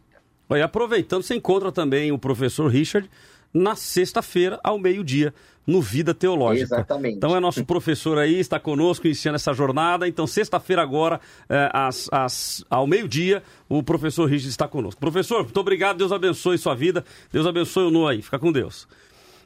Olha, 0.50 0.66
aproveitando, 0.66 1.24
você 1.24 1.36
encontra 1.36 1.72
também 1.72 2.12
o 2.12 2.20
professor 2.20 2.68
Richard 2.68 3.10
na 3.54 3.76
sexta-feira, 3.76 4.60
ao 4.64 4.80
meio-dia, 4.80 5.34
no 5.66 5.82
Vida 5.82 6.14
Teológica. 6.14 6.76
Exatamente. 6.76 7.16
Então 7.16 7.36
é 7.36 7.40
nosso 7.40 7.64
professor 7.66 8.18
aí, 8.18 8.40
está 8.40 8.60
conosco, 8.60 9.08
iniciando 9.08 9.36
essa 9.36 9.54
jornada. 9.54 10.08
Então, 10.08 10.28
sexta-feira 10.28 10.82
agora, 10.82 11.22
é, 11.48 11.70
às, 11.72 12.10
às, 12.12 12.66
ao 12.70 12.86
meio-dia, 12.86 13.44
o 13.70 13.82
professor 13.82 14.26
Richard 14.26 14.50
está 14.50 14.68
conosco. 14.68 15.00
Professor, 15.00 15.44
muito 15.44 15.60
obrigado, 15.60 15.98
Deus 15.98 16.12
abençoe 16.12 16.58
sua 16.58 16.76
vida, 16.76 17.06
Deus 17.32 17.46
abençoe 17.46 17.86
o 17.86 17.92
Nu 17.92 18.08
aí, 18.08 18.22
fica 18.22 18.40
com 18.40 18.52
Deus. 18.52 18.88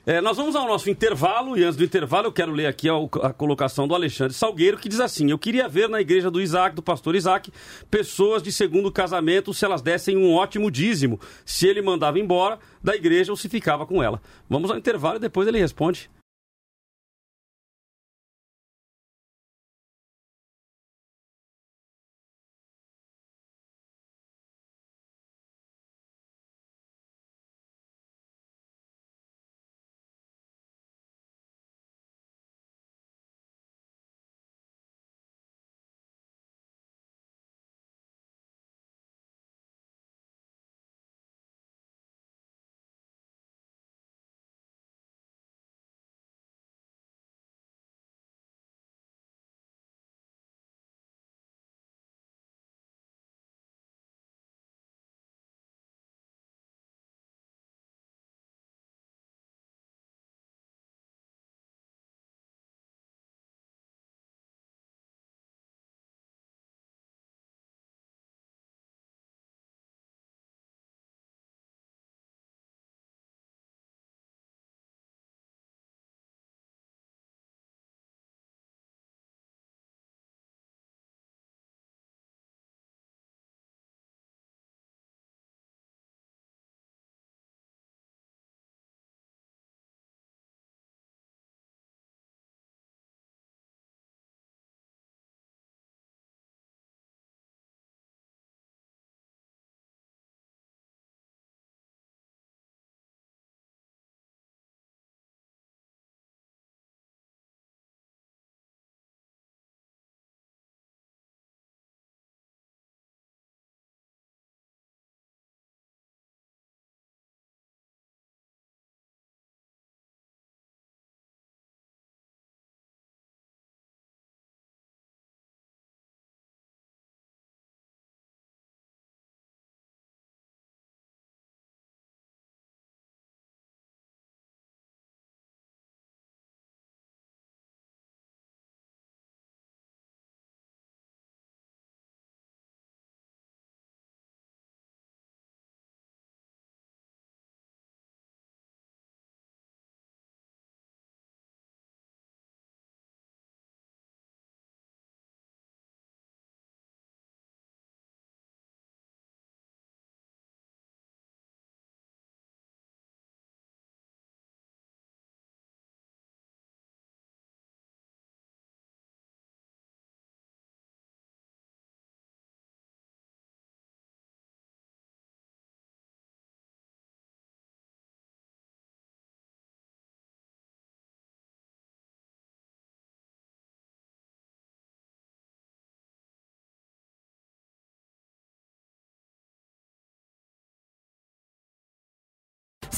É, 0.09 0.21
nós 0.21 0.38
vamos 0.38 0.55
ao 0.55 0.65
nosso 0.65 0.89
intervalo 0.89 1.57
e 1.57 1.65
antes 1.65 1.75
do 1.75 1.84
intervalo 1.84 2.27
eu 2.27 2.31
quero 2.31 2.53
ler 2.53 2.65
aqui 2.65 2.88
a, 2.88 2.93
a, 3.23 3.34
colocação 3.34 3.85
do 3.85 3.93
Alexandre 3.93 4.34
Salgueiro 4.34 4.77
que 4.77 4.88
diz 4.88 5.01
assim: 5.01 5.29
Eu 5.29 5.38
queria 5.38 5.67
ver 5.67 5.89
na 5.89 5.99
igreja 5.99 6.31
do 6.31 6.39
Isaac, 6.39 6.73
do 6.73 6.81
pastor 6.81 7.13
Isaac, 7.13 7.51
pessoas 7.91 8.41
de 8.41 8.49
segundo 8.49 8.89
casamento 8.89 9.53
se 9.53 9.65
elas 9.65 9.81
dessem 9.81 10.15
um 10.15 10.34
ótimo 10.34 10.71
dízimo, 10.71 11.19
se 11.43 11.67
ele 11.67 11.81
mandava 11.81 12.17
embora 12.17 12.57
da 12.81 12.95
igreja 12.95 13.34
ou 13.34 13.35
se 13.35 13.49
ficava 13.49 13.85
com 13.85 14.01
ela. 14.01 14.21
Vamos 14.49 14.71
ao 14.71 14.77
intervalo 14.77 15.17
e 15.17 15.19
depois 15.19 15.45
ele 15.45 15.59
responde. 15.59 16.09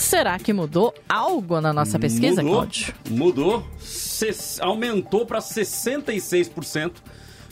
Será 0.10 0.40
que 0.40 0.52
mudou 0.52 0.92
algo 1.08 1.62
na 1.62 1.72
nossa 1.72 2.00
pesquisa, 2.00 2.42
mudou, 2.42 2.58
Cláudio? 2.62 2.96
Mudou, 3.12 3.68
aumentou 4.60 5.24
para 5.24 5.38
66% 5.38 6.94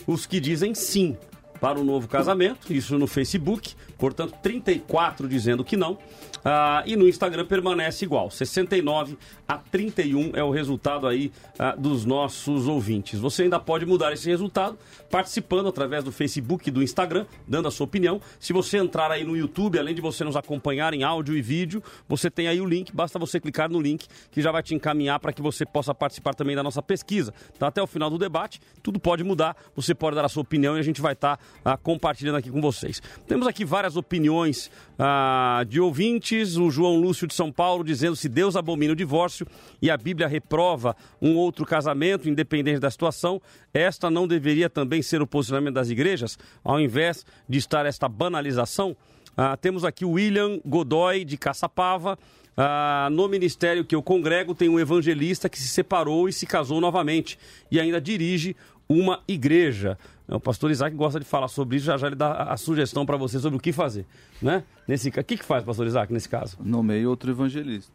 os 0.08 0.26
que 0.26 0.40
dizem 0.40 0.74
sim 0.74 1.16
para 1.60 1.78
o 1.78 1.84
novo 1.84 2.08
casamento, 2.08 2.72
isso 2.72 2.98
no 2.98 3.06
Facebook, 3.06 3.76
portanto 3.98 4.34
34 4.42 5.28
dizendo 5.28 5.64
que 5.64 5.76
não. 5.76 5.98
Ah, 6.44 6.82
e 6.86 6.96
no 6.96 7.08
Instagram 7.08 7.44
permanece 7.44 8.04
igual, 8.04 8.30
69 8.30 9.18
a 9.46 9.58
31 9.58 10.32
é 10.34 10.42
o 10.42 10.50
resultado 10.50 11.06
aí 11.06 11.32
ah, 11.58 11.74
dos 11.76 12.04
nossos 12.04 12.66
ouvintes. 12.68 13.18
Você 13.18 13.42
ainda 13.42 13.58
pode 13.58 13.84
mudar 13.84 14.12
esse 14.12 14.28
resultado 14.28 14.78
participando 15.10 15.68
através 15.68 16.04
do 16.04 16.12
Facebook 16.12 16.68
e 16.68 16.72
do 16.72 16.82
Instagram, 16.82 17.26
dando 17.46 17.68
a 17.68 17.70
sua 17.70 17.84
opinião. 17.84 18.20
Se 18.38 18.52
você 18.52 18.78
entrar 18.78 19.10
aí 19.10 19.24
no 19.24 19.36
YouTube, 19.36 19.78
além 19.78 19.94
de 19.94 20.00
você 20.00 20.22
nos 20.22 20.36
acompanhar 20.36 20.94
em 20.94 21.02
áudio 21.02 21.36
e 21.36 21.42
vídeo, 21.42 21.82
você 22.08 22.30
tem 22.30 22.46
aí 22.46 22.60
o 22.60 22.66
link, 22.66 22.94
basta 22.94 23.18
você 23.18 23.40
clicar 23.40 23.68
no 23.68 23.80
link 23.80 24.06
que 24.30 24.40
já 24.40 24.52
vai 24.52 24.62
te 24.62 24.74
encaminhar 24.74 25.18
para 25.18 25.32
que 25.32 25.42
você 25.42 25.66
possa 25.66 25.94
participar 25.94 26.34
também 26.34 26.54
da 26.54 26.62
nossa 26.62 26.82
pesquisa. 26.82 27.34
Então, 27.56 27.66
até 27.66 27.82
o 27.82 27.86
final 27.86 28.10
do 28.10 28.18
debate, 28.18 28.60
tudo 28.82 29.00
pode 29.00 29.24
mudar, 29.24 29.56
você 29.74 29.94
pode 29.94 30.14
dar 30.14 30.24
a 30.24 30.28
sua 30.28 30.42
opinião 30.42 30.76
e 30.76 30.80
a 30.80 30.82
gente 30.82 31.00
vai 31.00 31.14
estar 31.14 31.38
ah, 31.64 31.76
compartilhando 31.76 32.36
aqui 32.36 32.50
com 32.50 32.60
vocês. 32.60 33.02
Temos 33.26 33.46
aqui 33.46 33.64
várias 33.64 33.87
opiniões 33.96 34.70
ah, 34.98 35.64
de 35.68 35.80
ouvintes, 35.80 36.56
o 36.56 36.70
João 36.70 36.96
Lúcio 36.96 37.26
de 37.26 37.34
São 37.34 37.52
Paulo 37.52 37.84
dizendo 37.84 38.16
se 38.16 38.28
Deus 38.28 38.56
abomina 38.56 38.92
o 38.92 38.96
divórcio 38.96 39.46
e 39.80 39.90
a 39.90 39.96
Bíblia 39.96 40.26
reprova 40.26 40.96
um 41.20 41.36
outro 41.36 41.64
casamento, 41.64 42.28
independente 42.28 42.80
da 42.80 42.90
situação, 42.90 43.40
esta 43.72 44.10
não 44.10 44.26
deveria 44.26 44.68
também 44.68 45.02
ser 45.02 45.22
o 45.22 45.26
posicionamento 45.26 45.74
das 45.74 45.90
igrejas, 45.90 46.38
ao 46.62 46.80
invés 46.80 47.24
de 47.48 47.58
estar 47.58 47.86
esta 47.86 48.08
banalização? 48.08 48.96
Ah, 49.36 49.56
temos 49.56 49.84
aqui 49.84 50.04
o 50.04 50.10
William 50.12 50.60
Godoy 50.66 51.24
de 51.24 51.36
Caçapava. 51.36 52.18
Ah, 52.56 53.08
no 53.12 53.28
ministério 53.28 53.84
que 53.84 53.94
eu 53.94 54.02
congrego 54.02 54.52
tem 54.52 54.68
um 54.68 54.80
evangelista 54.80 55.48
que 55.48 55.58
se 55.58 55.68
separou 55.68 56.28
e 56.28 56.32
se 56.32 56.44
casou 56.44 56.80
novamente 56.80 57.38
e 57.70 57.78
ainda 57.78 58.00
dirige 58.00 58.56
uma 58.88 59.22
igreja. 59.28 59.96
O 60.28 60.38
pastor 60.38 60.70
Isaac 60.70 60.94
gosta 60.94 61.18
de 61.18 61.24
falar 61.24 61.48
sobre 61.48 61.76
isso, 61.78 61.86
já 61.86 61.96
já 61.96 62.06
ele 62.06 62.16
dá 62.16 62.32
a 62.32 62.52
a 62.52 62.56
sugestão 62.56 63.06
para 63.06 63.16
você 63.16 63.38
sobre 63.38 63.56
o 63.56 63.60
que 63.60 63.72
fazer, 63.72 64.04
né? 64.42 64.62
Nesse 64.86 65.08
o 65.08 65.12
que 65.12 65.36
que 65.38 65.44
faz, 65.44 65.64
pastor 65.64 65.86
Isaac, 65.86 66.12
nesse 66.12 66.28
caso? 66.28 66.58
Nomeie 66.60 67.06
outro 67.06 67.30
evangelista. 67.30 67.90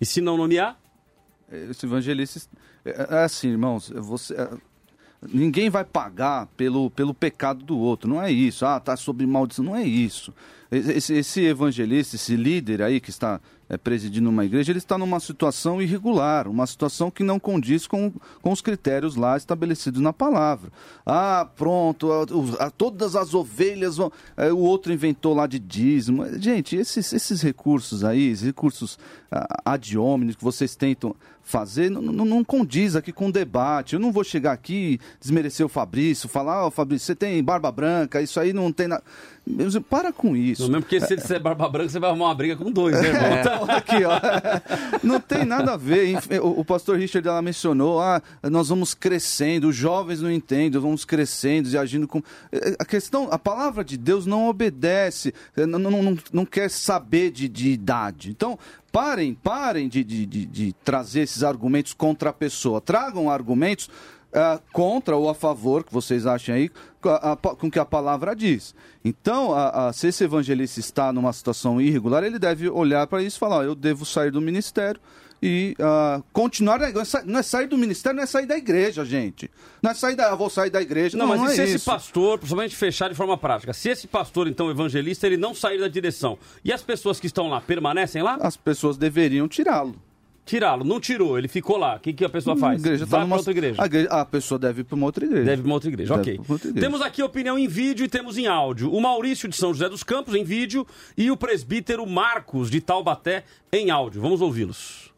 E 0.00 0.04
se 0.04 0.20
não 0.20 0.36
nomear? 0.36 0.78
Esse 1.50 1.86
evangelista. 1.86 2.40
É, 2.84 3.06
é 3.10 3.24
assim, 3.24 3.48
irmãos, 3.48 3.90
você. 3.90 4.34
é, 4.34 4.50
Ninguém 5.22 5.68
vai 5.68 5.84
pagar 5.84 6.46
pelo, 6.56 6.90
pelo 6.90 7.12
pecado 7.12 7.62
do 7.62 7.78
outro, 7.78 8.08
não 8.08 8.22
é 8.22 8.32
isso. 8.32 8.64
Ah, 8.64 8.80
tá 8.80 8.96
sob 8.96 9.26
maldição, 9.26 9.62
não 9.62 9.76
é 9.76 9.82
isso. 9.82 10.32
Esse, 10.70 11.12
esse 11.14 11.44
evangelista, 11.44 12.16
esse 12.16 12.36
líder 12.36 12.80
aí 12.80 13.00
que 13.00 13.10
está 13.10 13.38
é, 13.70 13.78
presidindo 13.78 14.28
uma 14.28 14.44
igreja, 14.44 14.72
ele 14.72 14.78
está 14.78 14.98
numa 14.98 15.18
situação 15.20 15.80
irregular, 15.80 16.46
uma 16.48 16.66
situação 16.66 17.10
que 17.10 17.22
não 17.22 17.38
condiz 17.40 17.86
com, 17.86 18.12
com 18.42 18.52
os 18.52 18.60
critérios 18.60 19.14
lá 19.16 19.36
estabelecidos 19.36 20.00
na 20.02 20.12
palavra. 20.12 20.70
Ah, 21.06 21.48
pronto, 21.56 22.10
a- 22.12 22.66
a- 22.66 22.70
todas 22.70 23.14
as 23.16 23.32
ovelhas 23.32 23.96
vão. 23.96 24.10
é, 24.36 24.52
o 24.52 24.58
outro 24.58 24.92
inventou 24.92 25.32
lá 25.34 25.46
de 25.46 25.58
dízimo. 25.58 26.26
Gente, 26.38 26.74
esses, 26.76 27.12
esses 27.12 27.40
recursos 27.40 28.02
aí, 28.04 28.28
esses 28.30 28.44
recursos 28.44 28.98
ah, 29.30 29.46
ad 29.64 29.96
hominem 29.96 30.34
que 30.34 30.42
vocês 30.44 30.74
tentam 30.76 31.14
fazer, 31.50 31.90
não, 31.90 32.00
não, 32.00 32.24
não 32.24 32.44
condiz 32.44 32.94
aqui 32.96 33.12
com 33.12 33.26
o 33.26 33.32
debate. 33.32 33.94
Eu 33.94 34.00
não 34.00 34.12
vou 34.12 34.22
chegar 34.22 34.52
aqui 34.52 35.00
desmerecer 35.20 35.66
o 35.66 35.68
Fabrício, 35.68 36.28
falar, 36.28 36.66
ó, 36.66 36.70
Fabrício, 36.70 37.06
você 37.06 37.14
tem 37.14 37.42
barba 37.42 37.70
branca, 37.72 38.22
isso 38.22 38.38
aí 38.38 38.52
não 38.52 38.72
tem 38.72 38.88
nada. 38.88 39.02
Para 39.88 40.12
com 40.12 40.36
isso. 40.36 40.62
Não, 40.62 40.68
mesmo 40.68 40.82
porque 40.82 41.00
se 41.00 41.14
ele 41.14 41.22
disser 41.22 41.40
barba 41.40 41.68
branca, 41.68 41.88
você 41.88 41.98
vai 41.98 42.10
arrumar 42.10 42.26
uma 42.26 42.34
briga 42.34 42.56
com 42.56 42.70
dois, 42.70 43.00
né, 43.00 43.08
irmão? 43.08 43.22
É, 43.22 43.40
então, 43.40 43.64
aqui, 43.64 44.04
ó. 44.04 44.20
Não 45.02 45.18
tem 45.18 45.44
nada 45.44 45.72
a 45.72 45.76
ver. 45.76 46.20
O, 46.40 46.60
o 46.60 46.64
pastor 46.64 46.98
Richard 46.98 47.26
ela 47.26 47.42
mencionou, 47.42 48.00
ah, 48.00 48.22
nós 48.44 48.68
vamos 48.68 48.94
crescendo, 48.94 49.68
os 49.68 49.74
jovens 49.74 50.20
não 50.20 50.30
entendem, 50.30 50.80
vamos 50.80 51.04
crescendo 51.04 51.68
e 51.68 51.76
agindo 51.76 52.06
com. 52.06 52.22
A 52.78 52.84
questão, 52.84 53.28
a 53.30 53.38
palavra 53.38 53.82
de 53.82 53.96
Deus 53.96 54.26
não 54.26 54.48
obedece, 54.48 55.34
não, 55.56 55.78
não, 55.78 56.02
não, 56.02 56.18
não 56.32 56.46
quer 56.46 56.70
saber 56.70 57.30
de, 57.30 57.48
de 57.48 57.70
idade. 57.70 58.30
Então, 58.30 58.58
parem, 58.92 59.34
parem 59.34 59.88
de, 59.88 60.02
de, 60.04 60.26
de, 60.26 60.46
de 60.46 60.72
trazer 60.84 61.20
esses 61.20 61.42
argumentos 61.42 61.92
contra 61.94 62.30
a 62.30 62.32
pessoa. 62.32 62.80
Tragam 62.80 63.30
argumentos 63.30 63.88
ah, 64.32 64.60
contra 64.72 65.16
ou 65.16 65.28
a 65.28 65.34
favor, 65.34 65.82
que 65.84 65.92
vocês 65.92 66.26
achem 66.26 66.54
aí, 66.54 66.70
com 67.00 67.08
a- 67.08 67.36
com 67.36 67.66
o 67.66 67.70
que 67.70 67.78
a 67.78 67.84
palavra 67.84 68.34
diz. 68.34 68.74
Então, 69.04 69.52
a- 69.54 69.92
se 69.92 70.06
esse 70.08 70.22
evangelista 70.24 70.78
está 70.80 71.12
numa 71.12 71.32
situação 71.32 71.80
irregular, 71.80 72.22
ele 72.22 72.38
deve 72.38 72.68
olhar 72.68 73.06
para 73.06 73.22
isso 73.22 73.36
e 73.36 73.40
falar: 73.40 73.64
eu 73.64 73.74
devo 73.74 74.04
sair 74.04 74.30
do 74.30 74.40
ministério 74.40 75.00
e 75.42 75.74
ah, 75.80 76.22
continuar. 76.32 76.78
Não 77.24 77.38
é 77.38 77.42
sair 77.42 77.66
do 77.66 77.78
ministério, 77.78 78.16
não 78.16 78.22
é 78.24 78.26
sair 78.26 78.46
da 78.46 78.56
igreja, 78.56 79.04
gente. 79.04 79.50
Não 79.82 79.90
é 79.90 79.94
sair 79.94 80.14
da. 80.16 80.28
Eu 80.30 80.36
vou 80.36 80.50
sair 80.50 80.70
da 80.70 80.82
igreja. 80.82 81.16
Não, 81.16 81.26
Não, 81.26 81.32
mas 81.34 81.40
não 81.42 81.50
e 81.52 81.54
se 81.54 81.60
é 81.60 81.64
esse 81.64 81.76
isso. 81.76 81.84
pastor, 81.86 82.38
principalmente 82.38 82.76
fechar 82.76 83.08
de 83.08 83.14
forma 83.14 83.36
prática, 83.38 83.72
se 83.72 83.88
esse 83.88 84.06
pastor, 84.06 84.46
então, 84.48 84.70
evangelista, 84.70 85.26
ele 85.26 85.36
não 85.36 85.54
sair 85.54 85.78
da 85.80 85.88
direção 85.88 86.38
e 86.64 86.72
as 86.72 86.82
pessoas 86.82 87.18
que 87.18 87.26
estão 87.26 87.48
lá 87.48 87.60
permanecem 87.60 88.22
lá? 88.22 88.36
As 88.40 88.56
pessoas 88.56 88.96
deveriam 88.96 89.48
tirá-lo. 89.48 89.94
Tirá-lo, 90.42 90.84
não 90.84 90.98
tirou, 90.98 91.38
ele 91.38 91.46
ficou 91.46 91.76
lá. 91.76 91.94
O 91.96 92.00
que, 92.00 92.12
que 92.12 92.24
a 92.24 92.28
pessoa 92.28 92.56
faz? 92.56 92.82
A 92.82 92.86
igreja 92.86 93.04
tá 93.06 93.10
Vai 93.10 93.20
numa- 93.20 93.28
pra 93.28 93.36
outra 93.38 93.52
igreja. 93.52 93.80
A, 93.80 93.86
igreja- 93.86 94.08
a 94.08 94.24
pessoa 94.24 94.58
deve 94.58 94.80
ir 94.80 94.84
para 94.84 94.96
uma 94.96 95.06
outra 95.06 95.24
igreja. 95.24 95.44
Deve 95.44 95.62
para 95.62 95.68
uma 95.68 95.74
outra 95.74 95.88
igreja, 95.90 96.16
Deve 96.16 96.30
ok. 96.32 96.40
outra 96.48 96.68
igreja. 96.70 96.86
Temos 96.86 97.02
aqui 97.02 97.22
opinião 97.22 97.56
em 97.56 97.68
vídeo 97.68 98.04
e 98.04 98.08
temos 98.08 98.36
em 98.36 98.46
áudio. 98.48 98.92
O 98.92 99.00
Maurício 99.00 99.48
de 99.48 99.54
São 99.54 99.72
José 99.72 99.88
dos 99.88 100.02
Campos 100.02 100.34
em 100.34 100.42
vídeo 100.42 100.84
e 101.16 101.30
o 101.30 101.36
presbítero 101.36 102.04
Marcos 102.04 102.68
de 102.68 102.80
Taubaté 102.80 103.44
em 103.72 103.90
áudio. 103.90 104.20
Vamos 104.20 104.40
ouvi-los. 104.40 105.09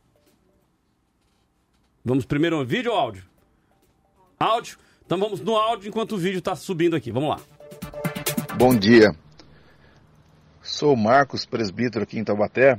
Vamos 2.05 2.25
primeiro 2.25 2.57
no 2.59 2.65
vídeo 2.65 2.91
ou 2.91 2.99
áudio? 2.99 3.23
Áudio? 4.37 4.77
Então 5.07 5.17
vamos 5.19 5.41
no 5.41 5.55
áudio 5.55 5.89
enquanto 5.89 6.13
o 6.13 6.19
vídeo 6.19 6.39
está 6.39 6.57
subindo 6.57 6.97
aqui. 6.97 7.13
Vamos 7.13 7.29
lá. 7.29 7.37
Bom 8.57 8.77
dia. 8.77 9.13
Sou 10.61 10.97
Marcos, 10.97 11.47
presbítero 11.47 12.03
aqui 12.03 12.19
em 12.19 12.25
Taubaté, 12.25 12.77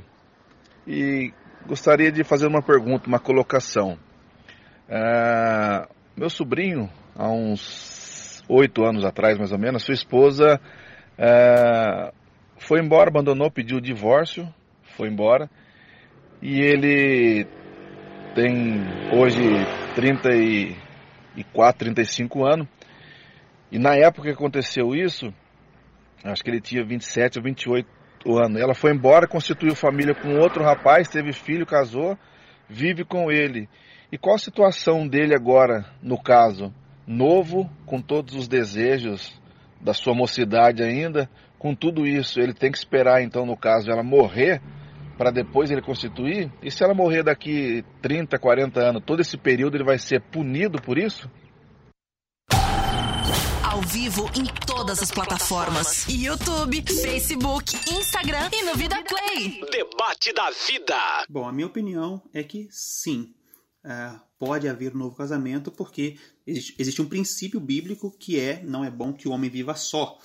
e 0.86 1.32
gostaria 1.66 2.12
de 2.12 2.22
fazer 2.22 2.46
uma 2.46 2.62
pergunta, 2.62 3.08
uma 3.08 3.18
colocação. 3.18 3.98
Ah, 4.90 5.88
meu 6.14 6.28
sobrinho, 6.28 6.90
há 7.16 7.28
uns 7.30 8.42
oito 8.46 8.84
anos 8.84 9.06
atrás, 9.06 9.38
mais 9.38 9.52
ou 9.52 9.58
menos, 9.58 9.84
sua 9.84 9.94
esposa 9.94 10.60
ah, 11.18 12.12
foi 12.58 12.80
embora, 12.80 13.08
abandonou, 13.08 13.50
pediu 13.50 13.78
o 13.78 13.82
divórcio, 13.82 14.46
foi 14.96 15.08
embora, 15.08 15.50
e 16.42 16.60
ele 16.60 17.46
tem 18.34 18.82
hoje 19.12 19.40
34, 19.94 21.78
35 21.78 22.44
anos, 22.44 22.66
e 23.70 23.78
na 23.78 23.94
época 23.94 24.28
que 24.28 24.34
aconteceu 24.34 24.94
isso, 24.94 25.32
acho 26.24 26.42
que 26.42 26.50
ele 26.50 26.60
tinha 26.60 26.84
27 26.84 27.38
ou 27.38 27.44
28 27.44 27.88
anos. 28.26 28.60
Ela 28.60 28.74
foi 28.74 28.92
embora, 28.92 29.28
constituiu 29.28 29.74
família 29.74 30.14
com 30.14 30.36
outro 30.38 30.64
rapaz, 30.64 31.08
teve 31.08 31.32
filho, 31.32 31.64
casou, 31.64 32.18
vive 32.68 33.04
com 33.04 33.30
ele. 33.30 33.68
E 34.10 34.18
qual 34.18 34.34
a 34.34 34.38
situação 34.38 35.06
dele 35.06 35.34
agora, 35.34 35.84
no 36.02 36.20
caso? 36.20 36.72
Novo, 37.06 37.70
com 37.86 38.00
todos 38.00 38.34
os 38.34 38.48
desejos 38.48 39.40
da 39.80 39.92
sua 39.92 40.14
mocidade 40.14 40.82
ainda, 40.82 41.28
com 41.58 41.74
tudo 41.74 42.06
isso, 42.06 42.40
ele 42.40 42.54
tem 42.54 42.70
que 42.70 42.78
esperar, 42.78 43.22
então, 43.22 43.44
no 43.44 43.56
caso, 43.56 43.90
ela 43.90 44.02
morrer 44.02 44.60
para 45.16 45.30
depois 45.30 45.70
ele 45.70 45.82
constituir? 45.82 46.52
E 46.62 46.70
se 46.70 46.82
ela 46.82 46.94
morrer 46.94 47.22
daqui 47.22 47.84
30, 48.02 48.38
40 48.38 48.80
anos, 48.80 49.02
todo 49.04 49.20
esse 49.20 49.36
período 49.36 49.76
ele 49.76 49.84
vai 49.84 49.98
ser 49.98 50.20
punido 50.20 50.80
por 50.80 50.98
isso? 50.98 51.30
Ao 53.62 53.80
vivo 53.82 54.30
em 54.36 54.44
todas 54.66 55.02
as 55.02 55.10
plataformas: 55.10 56.06
YouTube, 56.08 56.82
Facebook, 57.02 57.74
Instagram 57.92 58.48
e 58.52 58.62
no 58.62 58.74
Vida 58.74 58.96
Play. 59.02 59.60
Debate 59.70 60.32
da 60.32 60.50
vida. 60.50 61.24
Bom, 61.28 61.48
a 61.48 61.52
minha 61.52 61.66
opinião 61.66 62.22
é 62.32 62.42
que 62.44 62.68
sim, 62.70 63.34
ah, 63.82 64.20
pode 64.38 64.68
haver 64.68 64.94
um 64.94 64.98
novo 64.98 65.16
casamento 65.16 65.72
porque 65.72 66.16
existe, 66.46 66.74
existe 66.78 67.02
um 67.02 67.08
princípio 67.08 67.58
bíblico 67.58 68.10
que 68.16 68.38
é 68.38 68.62
não 68.62 68.84
é 68.84 68.90
bom 68.90 69.12
que 69.12 69.26
o 69.26 69.32
homem 69.32 69.50
viva 69.50 69.74
só. 69.74 70.18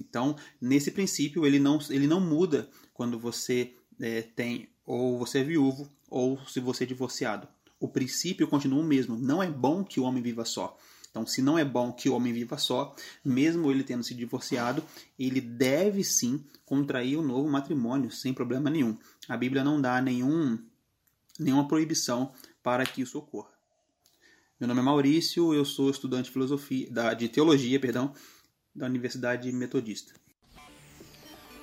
Então, 0.00 0.36
nesse 0.60 0.90
princípio, 0.90 1.46
ele 1.46 1.58
não, 1.58 1.78
ele 1.90 2.06
não 2.06 2.20
muda 2.20 2.68
quando 2.92 3.18
você 3.18 3.75
eh, 4.00 4.22
tem 4.22 4.68
ou 4.84 5.18
você 5.18 5.40
é 5.40 5.44
viúvo 5.44 5.90
ou 6.08 6.38
se 6.46 6.60
você 6.60 6.84
é 6.84 6.86
divorciado. 6.86 7.48
O 7.78 7.88
princípio 7.88 8.48
continua 8.48 8.80
o 8.80 8.84
mesmo. 8.84 9.16
Não 9.16 9.42
é 9.42 9.50
bom 9.50 9.84
que 9.84 10.00
o 10.00 10.04
homem 10.04 10.22
viva 10.22 10.44
só. 10.44 10.78
Então, 11.10 11.26
se 11.26 11.40
não 11.40 11.58
é 11.58 11.64
bom 11.64 11.92
que 11.92 12.08
o 12.08 12.14
homem 12.14 12.32
viva 12.32 12.58
só, 12.58 12.94
mesmo 13.24 13.70
ele 13.70 13.82
tendo 13.82 14.04
se 14.04 14.14
divorciado, 14.14 14.82
ele 15.18 15.40
deve 15.40 16.04
sim 16.04 16.44
contrair 16.64 17.16
um 17.16 17.22
novo 17.22 17.48
matrimônio 17.48 18.10
sem 18.10 18.34
problema 18.34 18.68
nenhum. 18.68 18.98
A 19.28 19.36
Bíblia 19.36 19.64
não 19.64 19.80
dá 19.80 20.00
nenhum, 20.02 20.58
nenhuma 21.38 21.66
proibição 21.66 22.32
para 22.62 22.84
que 22.84 23.00
isso 23.00 23.18
ocorra. 23.18 23.50
Meu 24.60 24.68
nome 24.68 24.80
é 24.80 24.82
Maurício, 24.82 25.54
eu 25.54 25.64
sou 25.64 25.90
estudante 25.90 26.26
de 26.26 26.32
filosofia, 26.32 26.88
de 27.16 27.28
teologia, 27.28 27.80
perdão, 27.80 28.12
da 28.74 28.86
Universidade 28.86 29.50
Metodista. 29.52 30.12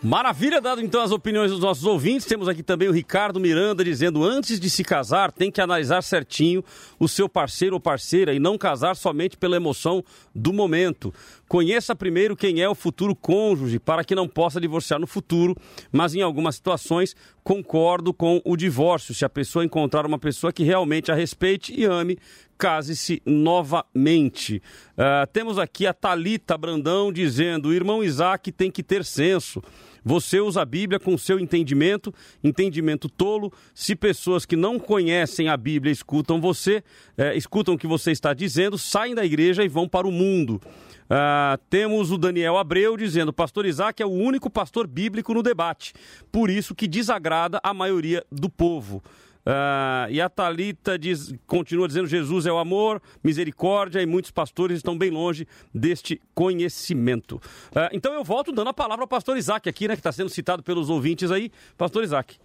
Maravilha, 0.03 0.59
dado 0.59 0.81
então 0.81 1.01
as 1.01 1.11
opiniões 1.11 1.49
dos 1.49 1.61
nossos 1.61 1.85
ouvintes. 1.85 2.27
Temos 2.27 2.49
aqui 2.49 2.61
também 2.61 2.89
o 2.89 2.91
Ricardo 2.91 3.39
Miranda 3.39 3.85
dizendo: 3.85 4.21
antes 4.21 4.59
de 4.59 4.69
se 4.69 4.83
casar, 4.83 5.31
tem 5.31 5.49
que 5.49 5.61
analisar 5.61 6.03
certinho 6.03 6.61
o 6.99 7.07
seu 7.07 7.29
parceiro 7.29 7.77
ou 7.77 7.79
parceira 7.79 8.33
e 8.33 8.39
não 8.39 8.57
casar 8.57 8.97
somente 8.97 9.37
pela 9.37 9.55
emoção 9.55 10.03
do 10.35 10.51
momento. 10.51 11.13
Conheça 11.47 11.95
primeiro 11.95 12.35
quem 12.35 12.61
é 12.61 12.67
o 12.67 12.75
futuro 12.75 13.15
cônjuge 13.15 13.79
para 13.79 14.03
que 14.03 14.13
não 14.13 14.27
possa 14.27 14.59
divorciar 14.59 14.99
no 14.99 15.07
futuro, 15.07 15.55
mas 15.89 16.13
em 16.13 16.21
algumas 16.21 16.55
situações 16.55 17.15
concordo 17.41 18.13
com 18.13 18.41
o 18.43 18.57
divórcio. 18.57 19.13
Se 19.13 19.23
a 19.23 19.29
pessoa 19.29 19.63
encontrar 19.63 20.05
uma 20.05 20.19
pessoa 20.19 20.51
que 20.51 20.63
realmente 20.63 21.13
a 21.13 21.15
respeite 21.15 21.73
e 21.79 21.85
ame, 21.85 22.17
case-se 22.57 23.21
novamente. 23.25 24.61
Uh, 24.97 25.25
temos 25.31 25.57
aqui 25.57 25.87
a 25.87 25.93
Talita 25.93 26.57
Brandão 26.57 27.11
dizendo: 27.11 27.69
o 27.69 27.73
irmão 27.73 28.03
Isaac 28.03 28.51
tem 28.51 28.69
que 28.69 28.83
ter 28.83 29.05
senso. 29.05 29.61
Você 30.03 30.39
usa 30.39 30.61
a 30.61 30.65
Bíblia 30.65 30.99
com 30.99 31.17
seu 31.17 31.39
entendimento, 31.39 32.13
entendimento 32.43 33.07
tolo. 33.09 33.51
Se 33.73 33.95
pessoas 33.95 34.45
que 34.45 34.55
não 34.55 34.79
conhecem 34.79 35.49
a 35.49 35.57
Bíblia 35.57 35.91
escutam 35.91 36.41
você, 36.41 36.83
eh, 37.17 37.35
escutam 37.35 37.75
o 37.75 37.77
que 37.77 37.87
você 37.87 38.11
está 38.11 38.33
dizendo, 38.33 38.77
saem 38.77 39.15
da 39.15 39.25
igreja 39.25 39.63
e 39.63 39.67
vão 39.67 39.87
para 39.87 40.07
o 40.07 40.11
mundo. 40.11 40.61
Uh, 41.03 41.59
temos 41.69 42.11
o 42.11 42.17
Daniel 42.17 42.57
Abreu 42.57 42.95
dizendo: 42.95 43.33
Pastor 43.33 43.65
Isaac 43.65 44.01
é 44.01 44.05
o 44.05 44.09
único 44.09 44.49
pastor 44.49 44.87
bíblico 44.87 45.33
no 45.33 45.43
debate, 45.43 45.93
por 46.31 46.49
isso 46.49 46.73
que 46.73 46.87
desagrada 46.87 47.59
a 47.61 47.73
maioria 47.73 48.25
do 48.31 48.49
povo. 48.49 49.03
Uh, 49.45 50.09
e 50.09 50.21
a 50.21 50.29
Talita 50.29 50.97
diz, 50.97 51.33
continua 51.45 51.87
dizendo: 51.87 52.07
Jesus 52.07 52.45
é 52.45 52.51
o 52.51 52.57
amor, 52.57 53.01
misericórdia, 53.23 54.01
e 54.01 54.05
muitos 54.05 54.31
pastores 54.31 54.77
estão 54.77 54.97
bem 54.97 55.11
longe 55.11 55.45
deste 55.73 56.21
conhecimento. 56.33 57.35
Uh, 57.35 57.91
então 57.91 58.13
eu 58.13 58.23
volto 58.23 58.51
dando 58.53 58.69
a 58.69 58.73
palavra 58.73 59.03
ao 59.03 59.07
pastor 59.07 59.37
Isaac 59.37 59.67
aqui, 59.67 59.87
né, 59.87 59.95
que 59.95 59.99
está 59.99 60.11
sendo 60.11 60.29
citado 60.29 60.63
pelos 60.63 60.89
ouvintes 60.89 61.29
aí. 61.29 61.51
Pastor 61.77 62.03
Isaac. 62.03 62.37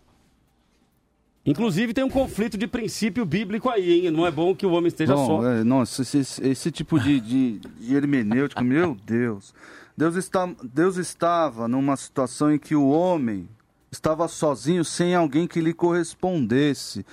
Inclusive 1.46 1.94
tem 1.94 2.04
um 2.04 2.10
conflito 2.10 2.58
de 2.58 2.66
princípio 2.66 3.24
bíblico 3.24 3.70
aí, 3.70 4.06
hein? 4.06 4.10
Não 4.10 4.26
é 4.26 4.30
bom 4.30 4.54
que 4.54 4.66
o 4.66 4.72
homem 4.72 4.88
esteja 4.88 5.14
bom, 5.14 5.26
só. 5.26 5.46
É, 5.46 5.64
nossa, 5.64 6.02
esse, 6.02 6.18
esse, 6.46 6.70
tipo 6.70 7.00
de, 7.00 7.20
de, 7.20 7.58
de 7.58 7.94
hermenêutica, 7.94 8.62
meu 8.62 8.94
Deus. 9.06 9.54
Deus, 9.96 10.14
está, 10.16 10.46
Deus 10.62 10.96
estava 10.96 11.66
numa 11.66 11.96
situação 11.96 12.52
em 12.52 12.58
que 12.58 12.74
o 12.74 12.88
homem 12.88 13.48
estava 13.90 14.28
sozinho 14.28 14.84
sem 14.84 15.14
alguém 15.14 15.46
que 15.46 15.60
lhe 15.60 15.72
correspondesse. 15.72 17.04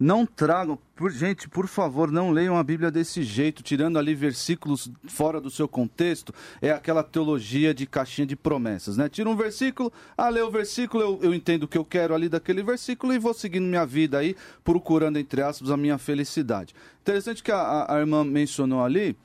Não 0.00 0.24
tragam, 0.24 0.78
por, 0.94 1.10
gente, 1.10 1.48
por 1.48 1.66
favor, 1.66 2.08
não 2.12 2.30
leiam 2.30 2.56
a 2.56 2.62
Bíblia 2.62 2.88
desse 2.88 3.24
jeito, 3.24 3.64
tirando 3.64 3.98
ali 3.98 4.14
versículos 4.14 4.88
fora 5.08 5.40
do 5.40 5.50
seu 5.50 5.66
contexto. 5.66 6.32
É 6.62 6.70
aquela 6.70 7.02
teologia 7.02 7.74
de 7.74 7.84
caixinha 7.84 8.24
de 8.24 8.36
promessas, 8.36 8.96
né? 8.96 9.08
Tira 9.08 9.28
um 9.28 9.34
versículo, 9.34 9.92
ah, 10.16 10.28
lê 10.28 10.40
o 10.40 10.52
versículo, 10.52 11.02
eu, 11.02 11.18
eu 11.22 11.34
entendo 11.34 11.64
o 11.64 11.68
que 11.68 11.76
eu 11.76 11.84
quero 11.84 12.14
ali 12.14 12.28
daquele 12.28 12.62
versículo 12.62 13.12
e 13.12 13.18
vou 13.18 13.34
seguindo 13.34 13.64
minha 13.64 13.84
vida 13.84 14.18
aí, 14.18 14.36
procurando, 14.62 15.18
entre 15.18 15.42
aspas, 15.42 15.68
a 15.68 15.76
minha 15.76 15.98
felicidade. 15.98 16.76
Interessante 17.00 17.42
que 17.42 17.50
a, 17.50 17.86
a 17.88 17.98
irmã 17.98 18.22
mencionou 18.22 18.84
ali 18.84 19.16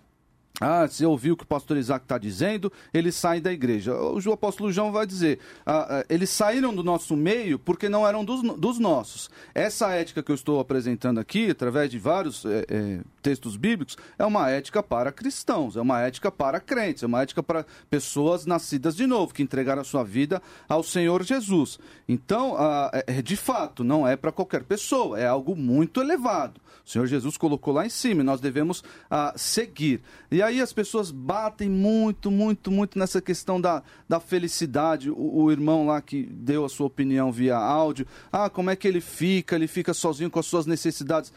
ah, 0.62 0.88
você 0.88 1.06
ouviu 1.06 1.34
o 1.34 1.38
que 1.38 1.44
o 1.44 1.48
pastor 1.48 1.78
Isaac 1.78 2.06
está 2.06 2.18
dizendo, 2.18 2.72
eles 2.94 3.16
saem 3.16 3.42
da 3.42 3.52
igreja. 3.52 3.96
O 3.96 4.32
apóstolo 4.32 4.72
João 4.72 4.92
vai 4.92 5.06
dizer, 5.06 5.40
ah, 5.66 6.00
ah, 6.00 6.06
eles 6.08 6.30
saíram 6.30 6.74
do 6.74 6.84
nosso 6.84 7.16
meio 7.18 7.58
porque 7.58 7.90
não 7.90 8.08
eram 8.08 8.24
dos, 8.24 8.42
dos, 8.58 8.78
nossos. 8.78 9.32
Essa 9.54 9.92
ética 9.94 10.22
que 10.22 10.32
eu 10.32 10.36
estou 10.36 10.60
apresentando 10.60 11.20
aqui, 11.20 11.50
através 11.50 11.90
de 11.90 11.98
vários 11.98 12.46
é, 12.46 12.66
é, 12.70 13.00
textos 13.24 13.56
bíblicos, 13.56 13.98
é 14.20 14.26
uma 14.26 14.50
ética 14.50 14.84
para 14.84 15.12
cristãos, 15.12 15.78
é 15.78 15.82
uma 15.82 16.02
ética 16.02 16.30
para 16.30 16.60
crentes, 16.60 17.02
é 17.02 17.08
uma 17.08 17.22
ética 17.22 17.42
para 17.42 17.66
pessoas 17.90 18.46
nascidas 18.46 18.96
de 18.96 19.08
novo, 19.08 19.34
que 19.34 19.42
entregaram 19.42 19.82
a 19.82 19.86
sua 19.86 20.04
vida 20.04 20.42
ao 20.68 20.84
Senhor 20.84 21.24
Jesus. 21.24 21.80
Então, 22.08 22.56
ah, 22.58 22.92
é, 23.08 23.22
de 23.22 23.38
fato, 23.38 23.84
não 23.84 24.06
é 24.06 24.18
para 24.18 24.32
qualquer 24.32 24.64
pessoa, 24.64 25.18
é 25.18 25.26
algo 25.26 25.56
muito 25.56 26.02
elevado. 26.02 26.62
O 26.86 26.90
Senhor 26.90 27.08
Jesus 27.08 27.38
colocou 27.38 27.74
lá 27.74 27.86
em 27.86 27.90
cima 27.90 28.22
e 28.22 28.26
nós 28.26 28.42
devemos 28.42 28.84
ah, 29.10 29.34
seguir. 29.38 30.02
E 30.30 30.42
aí 30.42 30.60
as 30.60 30.74
pessoas 30.74 31.12
batem 31.12 31.70
muito, 31.70 32.30
muito, 32.30 32.70
muito 32.70 33.00
nessa 33.00 33.22
questão 33.22 33.60
da, 33.60 33.82
da 34.08 34.20
felicidade. 34.20 35.10
O, 35.10 35.44
o, 35.44 35.52
irmão 35.52 35.86
lá 35.86 36.02
que 36.02 36.24
deu 36.24 36.66
a 36.66 36.70
sua 36.70 36.88
opinião 36.88 37.32
via 37.32 37.56
áudio, 37.56 38.06
ah, 38.30 38.50
como 38.50 38.70
é 38.70 38.76
que 38.76 38.86
ele 38.86 39.00
fica? 39.00 39.56
Ele 39.56 39.68
fica 39.68 39.94
sozinho 39.94 40.30
com 40.30 40.40
as 40.40 40.46
suas 40.46 40.66
necessidades 40.66 41.32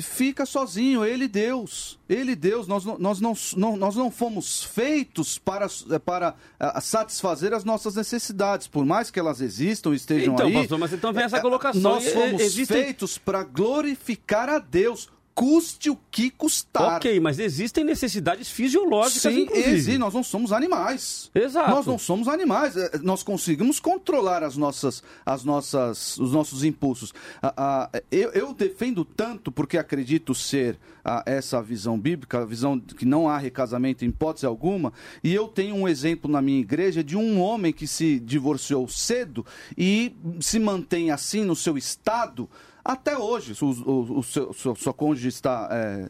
fica 0.00 0.46
sozinho, 0.46 1.04
ele 1.04 1.28
Deus. 1.28 1.98
Ele 2.08 2.36
Deus, 2.36 2.68
nós, 2.68 2.84
nós, 2.84 3.20
não, 3.20 3.34
não, 3.56 3.76
nós 3.76 3.96
não 3.96 4.10
fomos 4.10 4.62
feitos 4.62 5.38
para, 5.38 5.66
para 6.04 6.34
uh, 6.60 6.80
satisfazer 6.80 7.52
as 7.52 7.64
nossas 7.64 7.96
necessidades, 7.96 8.68
por 8.68 8.84
mais 8.84 9.10
que 9.10 9.18
elas 9.18 9.40
existam 9.40 9.92
e 9.92 9.96
estejam 9.96 10.34
então, 10.34 10.46
aí. 10.46 10.52
Pastor, 10.54 10.78
mas 10.78 10.92
então 10.92 11.12
vem 11.12 11.24
essa 11.24 11.40
colocação. 11.40 11.80
Nós 11.80 12.12
fomos 12.12 12.40
Existe... 12.40 12.72
feitos 12.72 13.18
para 13.18 13.42
glorificar 13.42 14.48
a 14.48 14.58
Deus 14.58 15.08
custe 15.36 15.90
o 15.90 15.98
que 16.10 16.30
custar. 16.30 16.96
Ok, 16.96 17.20
mas 17.20 17.38
existem 17.38 17.84
necessidades 17.84 18.48
fisiológicas, 18.48 19.34
Sim, 19.34 19.46
existe. 19.52 19.98
Nós 19.98 20.14
não 20.14 20.22
somos 20.22 20.50
animais. 20.50 21.30
Exato. 21.34 21.70
Nós 21.70 21.84
não 21.84 21.98
somos 21.98 22.26
animais. 22.26 22.74
É, 22.74 22.98
nós 23.02 23.22
conseguimos 23.22 23.78
controlar 23.78 24.42
as 24.42 24.56
nossas, 24.56 25.02
as 25.26 25.44
nossas, 25.44 26.16
os 26.16 26.32
nossos 26.32 26.64
impulsos. 26.64 27.12
Ah, 27.42 27.52
ah, 27.54 28.02
eu, 28.10 28.30
eu, 28.30 28.54
defendo 28.54 29.04
tanto 29.04 29.52
porque 29.52 29.76
acredito 29.76 30.34
ser 30.34 30.78
ah, 31.04 31.22
essa 31.26 31.60
visão 31.60 32.00
bíblica, 32.00 32.38
a 32.38 32.46
visão 32.46 32.80
que 32.80 33.04
não 33.04 33.28
há 33.28 33.36
recasamento 33.36 34.06
em 34.06 34.08
hipótese 34.08 34.46
alguma. 34.46 34.90
E 35.22 35.34
eu 35.34 35.48
tenho 35.48 35.74
um 35.74 35.86
exemplo 35.86 36.30
na 36.30 36.40
minha 36.40 36.60
igreja 36.60 37.04
de 37.04 37.14
um 37.14 37.42
homem 37.42 37.74
que 37.74 37.86
se 37.86 38.18
divorciou 38.18 38.88
cedo 38.88 39.44
e 39.76 40.16
se 40.40 40.58
mantém 40.58 41.10
assim 41.10 41.44
no 41.44 41.54
seu 41.54 41.76
estado 41.76 42.48
até 42.92 43.18
hoje, 43.18 43.52
o, 43.62 43.66
o, 43.66 44.18
o 44.18 44.22
seu, 44.22 44.52
sua 44.52 44.92
cônjuge 44.92 45.28
está. 45.28 45.68
É, 45.70 46.08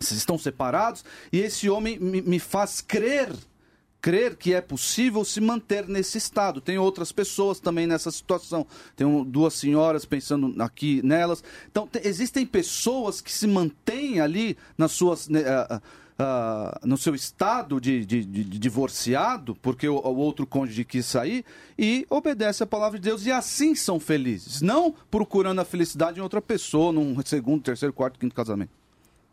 estão 0.00 0.36
separados, 0.36 1.04
e 1.32 1.38
esse 1.38 1.70
homem 1.70 1.96
me, 1.98 2.20
me 2.20 2.38
faz 2.40 2.80
crer 2.80 3.32
crer 4.02 4.34
que 4.34 4.52
é 4.52 4.60
possível 4.60 5.24
se 5.24 5.40
manter 5.40 5.88
nesse 5.88 6.18
estado. 6.18 6.60
Tem 6.60 6.76
outras 6.76 7.12
pessoas 7.12 7.60
também 7.60 7.86
nessa 7.86 8.10
situação. 8.10 8.66
Tem 8.96 9.06
duas 9.24 9.54
senhoras 9.54 10.04
pensando 10.04 10.60
aqui 10.60 11.00
nelas. 11.04 11.42
Então, 11.70 11.88
existem 12.02 12.44
pessoas 12.44 13.20
que 13.20 13.32
se 13.32 13.46
mantêm 13.46 14.20
ali 14.20 14.58
nas 14.76 14.90
suas. 14.90 15.28
Né, 15.28 15.42
uh, 15.42 15.80
uh, 16.22 16.86
no 16.86 16.96
seu 16.96 17.14
estado 17.14 17.80
de, 17.80 18.04
de, 18.06 18.24
de, 18.24 18.44
de 18.44 18.58
divorciado, 18.58 19.54
porque 19.56 19.88
o, 19.88 19.96
o, 19.96 20.16
outro 20.16 20.46
cônjuge 20.46 20.84
quis 20.84 21.06
sair, 21.06 21.44
e 21.78 22.06
obedece 22.08 22.62
a 22.62 22.66
palavra 22.66 22.98
de 22.98 23.08
Deus, 23.08 23.26
e 23.26 23.32
assim 23.32 23.74
são 23.74 23.98
felizes. 23.98 24.62
Não 24.62 24.94
procurando 25.10 25.60
a 25.60 25.64
felicidade 25.64 26.18
em 26.18 26.22
outra 26.22 26.40
pessoa, 26.40 26.92
num 26.92 27.16
segundo, 27.24 27.62
terceiro, 27.62 27.92
quarto, 27.92 28.18
quinto 28.18 28.34
casamento. 28.34 28.81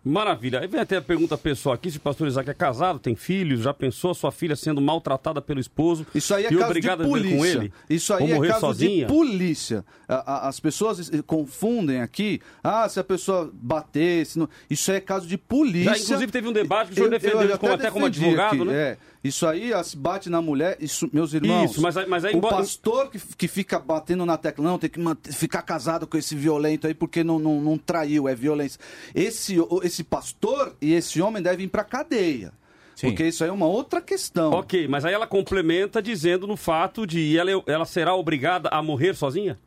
Maravilha. 0.04 0.62
Aí 0.62 0.68
vem 0.68 0.80
até 0.80 0.96
a 0.96 1.02
pergunta 1.02 1.38
pessoal 1.38 1.76
aqui, 1.76 1.92
se 1.92 1.98
o 1.98 2.02
pastor 2.02 2.28
Isaac 2.28 2.50
é 2.50 2.54
casado, 2.54 3.00
tem 3.00 3.16
filhos, 3.16 3.62
já 3.62 3.74
pensou 3.74 4.12
a 4.12 4.16
sua 4.16 4.32
filha 4.32 4.56
sendo 4.56 4.80
maltratada 4.80 5.42
pelo 5.42 5.60
esposo 5.60 6.08
Isso 6.16 6.34
aí 6.34 6.46
é 6.46 6.48
e 6.48 6.56
caso 6.56 6.66
obrigada 6.66 7.04
de 7.04 7.10
polícia. 7.10 7.30
a 7.30 7.42
viver 7.42 7.48
com 7.58 7.64
ele? 7.64 7.74
Isso 7.90 8.14
aí 8.14 8.32
é 8.32 8.48
caso 8.48 8.60
sozinha? 8.62 9.06
de 9.06 9.14
polícia. 9.14 9.86
As 10.08 10.60
pessoas 10.60 11.12
confundem 11.28 12.02
aqui, 12.02 12.42
ah, 12.64 12.88
se 12.88 13.00
a 13.00 13.04
pessoa 13.04 13.52
bater, 13.54 14.26
não... 14.36 14.48
isso 14.70 14.90
é 14.92 15.02
caso 15.02 15.28
de 15.28 15.38
polícia. 15.38 15.94
Já, 15.94 16.00
inclusive 16.00 16.32
teve 16.32 16.48
um 16.48 16.54
debate 16.54 16.88
que 16.88 16.94
o 16.94 16.96
senhor 16.96 17.10
defendeu 17.10 17.42
eu, 17.42 17.50
eu 17.50 17.60
como, 17.60 17.74
até 17.74 17.92
como 17.92 18.06
advogado, 18.06 18.64
aqui, 18.64 18.66
né? 18.66 18.74
É. 18.74 18.98
Isso 19.22 19.46
aí 19.46 19.72
se 19.84 19.98
bate 19.98 20.30
na 20.30 20.42
mulher, 20.42 20.78
isso, 20.80 21.10
meus 21.12 21.34
irmãos. 21.34 21.72
Isso, 21.72 21.82
mas, 21.82 21.96
mas 22.08 22.24
aí, 22.24 22.34
o 22.34 22.42
pastor 22.42 23.10
que, 23.10 23.20
que 23.20 23.48
fica 23.50 23.78
batendo 23.78 24.26
na 24.26 24.38
tecla, 24.38 24.64
não, 24.64 24.80
tem 24.80 24.90
que 24.90 25.00
manter, 25.00 25.34
ficar 25.34 25.62
casado 25.62 26.08
com 26.08 26.18
esse 26.18 26.36
violento 26.36 26.88
aí 26.88 26.94
porque 26.94 27.22
não, 27.22 27.38
não, 27.38 27.60
não 27.60 27.78
traiu, 27.78 28.30
é 28.30 28.36
violência. 28.36 28.80
Esse, 29.14 29.58
esse 29.84 30.06
pastor 30.06 30.74
e 30.82 30.94
esse 30.94 31.22
homem 31.22 31.44
devem 31.44 31.66
ir 31.66 31.70
pra 31.70 31.84
cadeia. 31.84 32.54
Sim. 32.96 33.08
Porque 33.08 33.26
isso 33.26 33.44
aí 33.44 33.50
é 33.50 33.54
uma 33.54 33.66
outra 33.66 34.02
questão. 34.02 34.52
Ok, 34.52 34.88
mas 34.88 35.04
aí 35.04 35.14
ela 35.14 35.28
complementa 35.28 36.02
dizendo 36.02 36.48
no 36.48 36.56
fato 36.56 37.06
de 37.06 37.38
ela, 37.38 37.52
ela 37.66 37.86
será 37.86 38.16
obrigada 38.16 38.70
a 38.70 38.82
morrer 38.82 39.16
sozinha? 39.16 39.60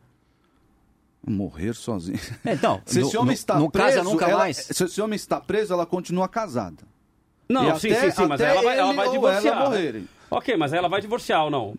Morrer 1.25 1.73
sozinha. 1.73 2.19
Então, 2.43 2.81
se 2.85 2.99
no, 2.99 3.07
esse 3.07 3.17
homem 3.17 3.27
no, 3.27 3.33
está 3.33 3.59
no 3.59 3.71
preso, 3.71 3.97
casa 3.97 4.03
nunca 4.03 4.25
ela, 4.25 4.39
mais. 4.39 4.57
Se 4.57 4.83
esse 4.83 4.99
homem 4.99 5.15
está 5.15 5.39
preso, 5.39 5.73
ela 5.73 5.85
continua 5.85 6.27
casada. 6.27 6.83
Não, 7.49 7.75
E 7.75 7.79
sim, 7.79 7.91
até- 7.91 8.09
sim, 8.11 8.21
sim, 8.21 8.27
mas 8.27 8.41
ela 8.41 8.61
vai, 8.61 8.77
ela 8.79 8.93
vai 8.93 9.07
ou 9.07 9.13
divorciar. 9.13 9.57
ela 9.57 9.69
morrerem. 9.69 10.07
Ok, 10.31 10.57
mas 10.57 10.73
ela 10.73 10.87
vai 10.87 11.01
divorciar 11.01 11.43
ou 11.45 11.51
não? 11.51 11.75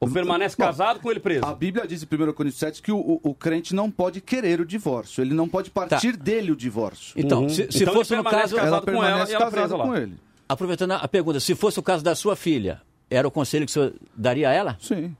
Ou 0.00 0.08
permanece 0.08 0.56
Bom, 0.56 0.64
casado 0.64 1.00
com 1.00 1.10
ele 1.10 1.18
preso? 1.18 1.44
A 1.44 1.52
Bíblia 1.52 1.84
diz 1.86 2.02
em 2.02 2.06
1 2.06 2.32
Coríntios 2.32 2.60
7 2.60 2.80
que 2.80 2.92
o, 2.92 2.96
o, 2.98 3.20
o 3.22 3.34
crente 3.34 3.74
não 3.74 3.90
pode 3.90 4.20
querer 4.20 4.60
o 4.60 4.64
divórcio, 4.64 5.22
ele 5.22 5.34
não 5.34 5.48
pode 5.48 5.70
partir 5.70 6.16
dele 6.16 6.52
o 6.52 6.56
divórcio. 6.56 7.14
Então, 7.16 7.48
se, 7.48 7.66
se 7.70 7.82
Então 7.82 7.94
fosse 7.94 8.14
no 8.14 8.22
caso. 8.22 8.54
casado 8.54 8.68
ela 8.68 8.80
com 8.80 8.90
ela 8.90 9.02
permanece 9.02 9.32
e 9.32 9.34
ela 9.34 9.44
casada 9.46 9.60
presa 9.60 9.76
lá. 9.76 9.84
com 9.84 9.96
ele. 9.96 10.14
Aproveitando 10.48 10.92
a 10.92 11.08
pergunta, 11.08 11.40
se 11.40 11.54
fosse 11.56 11.80
o 11.80 11.82
caso 11.82 12.04
da 12.04 12.14
sua 12.14 12.36
filha, 12.36 12.80
era 13.10 13.26
o 13.26 13.30
conselho 13.30 13.66
que 13.66 13.70
o 13.70 13.72
senhor 13.72 13.92
daria 14.16 14.48
a 14.48 14.52
ela? 14.52 14.76
Sim. 14.80 15.16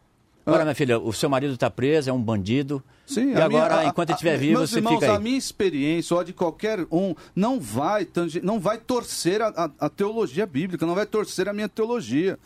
Agora, 0.48 0.64
minha 0.64 0.74
filha, 0.74 0.98
o 0.98 1.12
seu 1.12 1.28
marido 1.28 1.54
está 1.54 1.70
preso, 1.70 2.10
é 2.10 2.12
um 2.12 2.20
bandido. 2.22 2.82
Sim, 3.06 3.32
e 3.32 3.34
a 3.36 3.44
agora, 3.44 3.68
minha- 3.76 3.78
a- 3.80 3.84
enquanto 3.86 4.10
a- 4.10 4.12
estiver 4.12 4.36
vivo, 4.38 4.58
meus 4.58 4.70
você 4.70 4.78
irmãos, 4.78 4.94
fica 5.00 5.12
a 5.12 5.16
aí. 5.16 5.22
minha 5.22 5.38
experiência, 5.38 6.14
ou 6.14 6.20
a 6.20 6.24
de 6.24 6.32
qualquer 6.32 6.80
um, 6.90 7.14
não 7.34 7.60
vai, 7.60 8.06
não 8.42 8.58
vai 8.60 8.78
torcer 8.78 9.40
a, 9.42 9.48
a- 9.48 9.70
a 9.80 9.88
teologia 9.88 10.46
bíblica, 10.46 10.84
não 10.86 10.94
vai 10.94 11.06
torcer 11.06 11.48
a 11.48 11.52
minha 11.52 11.68
teologia. 11.68 12.38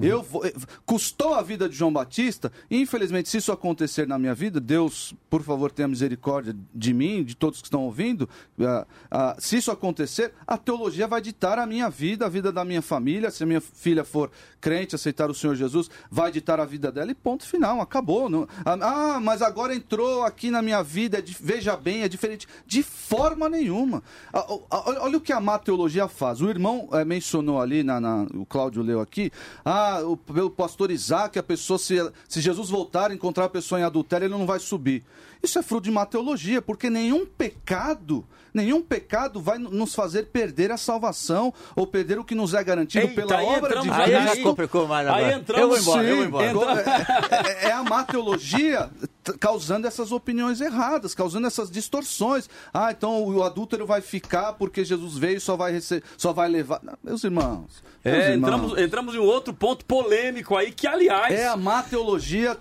Eu 0.00 0.22
vou, 0.22 0.44
eh, 0.44 0.52
custou 0.86 1.34
a 1.34 1.42
vida 1.42 1.68
de 1.68 1.74
João 1.76 1.92
Batista. 1.92 2.52
E, 2.70 2.80
infelizmente, 2.80 3.28
se 3.28 3.38
isso 3.38 3.50
acontecer 3.52 4.06
na 4.06 4.18
minha 4.18 4.34
vida, 4.34 4.60
Deus, 4.60 5.14
por 5.28 5.42
favor, 5.42 5.70
tenha 5.70 5.88
misericórdia 5.88 6.54
de 6.74 6.92
mim, 6.94 7.24
de 7.24 7.34
todos 7.34 7.60
que 7.60 7.66
estão 7.66 7.82
ouvindo. 7.84 8.28
Ah, 8.60 8.86
ah, 9.10 9.36
se 9.38 9.56
isso 9.56 9.70
acontecer, 9.70 10.32
a 10.46 10.56
teologia 10.56 11.06
vai 11.08 11.20
ditar 11.20 11.58
a 11.58 11.66
minha 11.66 11.88
vida, 11.88 12.26
a 12.26 12.28
vida 12.28 12.52
da 12.52 12.64
minha 12.64 12.82
família. 12.82 13.30
Se 13.30 13.42
a 13.42 13.46
minha 13.46 13.60
filha 13.60 14.04
for 14.04 14.30
crente, 14.60 14.94
aceitar 14.94 15.30
o 15.30 15.34
Senhor 15.34 15.54
Jesus, 15.56 15.90
vai 16.10 16.30
ditar 16.30 16.60
a 16.60 16.64
vida 16.64 16.92
dela 16.92 17.10
e 17.10 17.14
ponto 17.14 17.46
final, 17.46 17.80
acabou. 17.80 18.28
Não- 18.28 18.46
Ah, 18.64 19.18
mas 19.20 19.42
agora 19.42 19.74
entrou 19.74 20.22
aqui 20.24 20.50
na 20.50 20.60
minha 20.62 20.82
vida, 20.82 21.18
é 21.18 21.22
di- 21.22 21.36
veja 21.40 21.76
bem, 21.76 22.02
é 22.02 22.08
diferente. 22.08 22.46
De 22.66 22.82
forma 22.82 23.48
nenhuma. 23.48 24.02
Ah, 24.32 24.44
ah, 24.70 24.82
Olha 24.86 25.00
olha 25.02 25.16
o 25.18 25.20
que 25.20 25.32
a 25.32 25.40
má 25.40 25.58
teologia 25.58 26.06
faz. 26.08 26.40
O 26.40 26.48
irmão 26.48 26.88
eh, 26.92 27.04
mencionou 27.04 27.60
ali, 27.60 27.82
na, 27.82 28.00
na- 28.00 28.26
o 28.34 28.44
Cláudio 28.46 28.82
leu 28.82 29.00
aqui, 29.00 29.30
ah, 29.64 29.79
o, 30.04 30.16
pelo 30.16 30.50
pastor 30.50 30.90
Isaac, 30.90 31.38
a 31.38 31.42
pessoa, 31.42 31.78
se, 31.78 31.96
se 32.28 32.40
Jesus 32.40 32.70
voltar 32.70 33.10
e 33.10 33.14
encontrar 33.14 33.44
a 33.46 33.48
pessoa 33.48 33.80
em 33.80 33.84
adultério, 33.84 34.26
ele 34.26 34.34
não 34.34 34.46
vai 34.46 34.58
subir. 34.58 35.02
Isso 35.42 35.58
é 35.58 35.62
fruto 35.62 35.84
de 35.84 35.90
má 35.90 36.06
teologia, 36.06 36.60
porque 36.60 36.90
nenhum 36.90 37.24
pecado, 37.24 38.24
nenhum 38.54 38.82
pecado 38.82 39.40
vai 39.40 39.58
nos 39.58 39.94
fazer 39.94 40.24
perder 40.26 40.70
a 40.70 40.76
salvação 40.76 41.52
ou 41.76 41.86
perder 41.86 42.18
o 42.18 42.24
que 42.24 42.34
nos 42.34 42.54
é 42.54 42.62
garantido 42.62 43.06
Eita, 43.06 43.22
pela 43.26 43.38
aí 43.40 43.46
obra 43.46 43.80
de 43.80 43.88
entramos 43.88 43.98
Aí 44.00 44.12
já 44.12 44.30
Cristo. 44.30 44.42
complicou 44.42 44.86
mais 44.88 45.08
Aí 45.08 45.32
entramos- 45.32 45.62
Eu 45.62 45.68
vou 45.68 45.78
embora, 45.78 46.02
eu 46.08 46.16
vou 46.16 46.24
embora. 46.44 46.80
Entra- 46.80 47.36
É, 47.46 47.66
é- 47.66 47.68
é 47.68 47.72
a 47.72 47.82
má 47.82 48.04
teologia 48.04 48.90
causando 49.38 49.86
essas 49.86 50.10
opiniões 50.12 50.60
erradas, 50.60 51.14
causando 51.14 51.46
essas 51.46 51.70
distorções. 51.70 52.48
Ah, 52.72 52.90
então 52.90 53.22
o 53.24 53.42
adúltero 53.42 53.86
vai 53.86 54.00
ficar 54.00 54.54
porque 54.54 54.84
Jesus 54.84 55.16
veio 55.16 55.36
e 55.36 55.40
só 55.40 55.56
vai, 55.56 55.72
rece- 55.72 56.02
só 56.16 56.32
vai 56.32 56.48
levar. 56.48 56.80
Não, 56.82 56.94
meus 57.02 57.22
irmãos. 57.22 57.82
meus 58.04 58.16
É, 58.16 58.32
irmãos, 58.32 58.48
entramos, 58.54 58.78
entramos 58.78 59.14
em 59.14 59.18
um 59.18 59.24
outro 59.24 59.52
ponto 59.52 59.84
polêmico 59.84 60.56
aí, 60.56 60.72
que 60.72 60.86
aliás. 60.86 61.32
É 61.34 61.46
a 61.46 61.56
má 61.56 61.82
teologia 61.82 62.56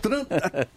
tran- 0.00 0.26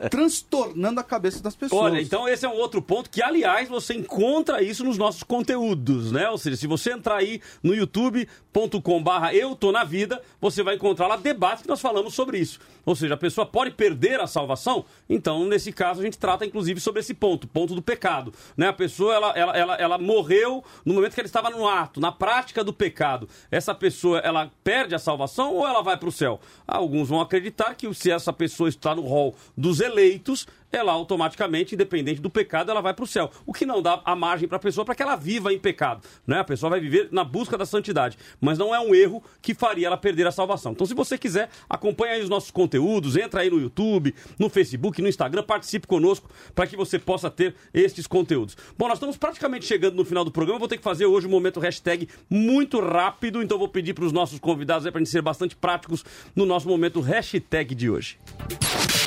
transtornando 0.09 0.99
a 0.99 1.03
cabeça 1.03 1.41
das 1.41 1.55
pessoas. 1.55 1.81
Olha, 1.81 2.01
então 2.01 2.27
esse 2.27 2.45
é 2.45 2.49
um 2.49 2.55
outro 2.55 2.81
ponto 2.81 3.09
que, 3.09 3.21
aliás, 3.21 3.69
você 3.69 3.93
encontra 3.93 4.61
isso 4.61 4.83
nos 4.83 4.97
nossos 4.97 5.23
conteúdos, 5.23 6.11
né? 6.11 6.29
Ou 6.29 6.37
seja, 6.37 6.55
se 6.57 6.67
você 6.67 6.91
entrar 6.91 7.17
aí 7.17 7.41
no 7.61 7.73
youtube.com 7.73 9.03
barra 9.03 9.33
eu 9.33 9.55
tô 9.55 9.71
na 9.71 9.83
vida, 9.83 10.21
você 10.39 10.63
vai 10.63 10.75
encontrar 10.75 11.07
lá 11.07 11.15
debates 11.15 11.63
que 11.63 11.69
nós 11.69 11.81
falamos 11.81 12.13
sobre 12.13 12.37
isso. 12.37 12.59
Ou 12.85 12.95
seja, 12.95 13.13
a 13.13 13.17
pessoa 13.17 13.45
pode 13.45 13.71
perder 13.71 14.19
a 14.19 14.27
salvação? 14.27 14.85
Então, 15.09 15.45
nesse 15.45 15.71
caso, 15.71 16.01
a 16.01 16.03
gente 16.03 16.17
trata, 16.17 16.45
inclusive, 16.45 16.79
sobre 16.81 16.99
esse 16.99 17.13
ponto, 17.13 17.47
ponto 17.47 17.73
do 17.73 17.81
pecado. 17.81 18.33
Né? 18.57 18.67
A 18.67 18.73
pessoa, 18.73 19.13
ela, 19.13 19.31
ela, 19.31 19.57
ela, 19.57 19.75
ela 19.75 19.97
morreu 19.97 20.63
no 20.85 20.93
momento 20.93 21.13
que 21.13 21.21
ela 21.21 21.27
estava 21.27 21.49
no 21.49 21.67
ato, 21.67 22.01
na 22.01 22.11
prática 22.11 22.63
do 22.63 22.73
pecado. 22.73 23.27
Essa 23.49 23.73
pessoa, 23.73 24.19
ela 24.19 24.51
perde 24.63 24.93
a 24.93 24.99
salvação 24.99 25.53
ou 25.53 25.65
ela 25.65 25.81
vai 25.81 25.95
para 25.95 26.09
o 26.09 26.11
céu? 26.11 26.41
Alguns 26.67 27.07
vão 27.07 27.21
acreditar 27.21 27.73
que 27.75 27.91
se 27.93 28.11
essa 28.11 28.33
pessoa 28.33 28.67
está 28.67 28.93
no 28.93 29.01
rol 29.13 29.35
dos 29.55 29.79
eleitos, 29.79 30.47
ela 30.73 30.91
automaticamente, 30.91 31.75
independente 31.75 32.19
do 32.19 32.29
pecado, 32.29 32.71
ela 32.71 32.81
vai 32.81 32.93
para 32.93 33.03
o 33.03 33.07
céu. 33.07 33.31
O 33.45 33.53
que 33.53 33.65
não 33.65 33.81
dá 33.81 34.01
a 34.03 34.15
margem 34.15 34.47
para 34.47 34.57
a 34.57 34.59
pessoa 34.59 34.83
para 34.83 34.95
que 34.95 35.03
ela 35.03 35.15
viva 35.15 35.53
em 35.53 35.59
pecado. 35.59 36.01
Né? 36.25 36.39
A 36.39 36.43
pessoa 36.43 36.71
vai 36.71 36.79
viver 36.79 37.09
na 37.11 37.23
busca 37.23 37.57
da 37.57 37.65
santidade. 37.65 38.17
Mas 38.41 38.57
não 38.57 38.73
é 38.73 38.79
um 38.79 38.93
erro 38.93 39.23
que 39.41 39.53
faria 39.53 39.87
ela 39.87 39.97
perder 39.97 40.25
a 40.27 40.31
salvação. 40.31 40.71
Então, 40.71 40.87
se 40.87 40.93
você 40.93 41.17
quiser, 41.17 41.49
acompanhe 41.69 42.13
aí 42.13 42.23
os 42.23 42.29
nossos 42.29 42.49
conteúdos, 42.49 43.15
entra 43.15 43.41
aí 43.41 43.49
no 43.49 43.59
YouTube, 43.59 44.15
no 44.39 44.49
Facebook, 44.49 45.01
no 45.01 45.07
Instagram, 45.07 45.43
participe 45.43 45.85
conosco 45.85 46.29
para 46.55 46.65
que 46.65 46.75
você 46.75 46.97
possa 46.97 47.29
ter 47.29 47.55
estes 47.73 48.07
conteúdos. 48.07 48.57
Bom, 48.77 48.87
nós 48.87 48.97
estamos 48.97 49.17
praticamente 49.17 49.65
chegando 49.65 49.95
no 49.95 50.05
final 50.05 50.25
do 50.25 50.31
programa. 50.31 50.59
Vou 50.59 50.67
ter 50.67 50.77
que 50.77 50.83
fazer 50.83 51.05
hoje 51.05 51.27
um 51.27 51.29
momento 51.29 51.59
hashtag 51.59 52.07
muito 52.29 52.79
rápido, 52.79 53.41
então 53.43 53.57
vou 53.57 53.67
pedir 53.67 53.93
para 53.93 54.05
os 54.05 54.11
nossos 54.11 54.39
convidados 54.39 54.89
para 54.89 54.97
a 54.97 55.03
gente 55.03 55.11
ser 55.11 55.21
bastante 55.21 55.55
práticos 55.55 56.03
no 56.35 56.45
nosso 56.45 56.67
momento 56.67 56.99
hashtag 56.99 57.75
de 57.75 57.89
hoje. 57.89 58.17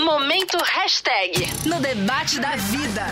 Momento 0.00 0.58
hashtag 0.58 1.55
no 1.64 1.80
debate 1.80 2.38
da 2.40 2.56
vida. 2.56 3.04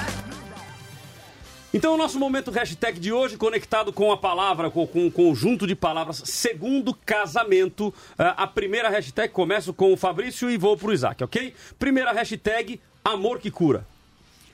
Então, 1.73 1.95
o 1.95 1.97
nosso 1.97 2.21
momento 2.21 2.53
hashtag 2.53 3.01
de 3.01 3.12
hoje, 3.12 3.37
conectado 3.37 3.93
com 3.93 4.12
a 4.12 4.16
palavra, 4.16 4.71
com, 4.71 4.87
com 4.87 5.07
um 5.07 5.11
conjunto 5.11 5.66
de 5.66 5.75
palavras, 5.75 6.23
segundo 6.25 6.95
casamento. 6.95 7.93
Ah, 8.16 8.45
a 8.45 8.47
primeira 8.47 8.89
hashtag 8.89 9.33
começo 9.33 9.73
com 9.75 9.93
o 9.93 9.97
Fabrício 9.97 10.49
e 10.49 10.57
vou 10.57 10.77
pro 10.77 10.93
Isaac, 10.93 11.25
ok? 11.25 11.53
Primeira 11.79 12.12
hashtag, 12.12 12.81
amor 13.05 13.41
que 13.41 13.51
cura. 13.51 13.85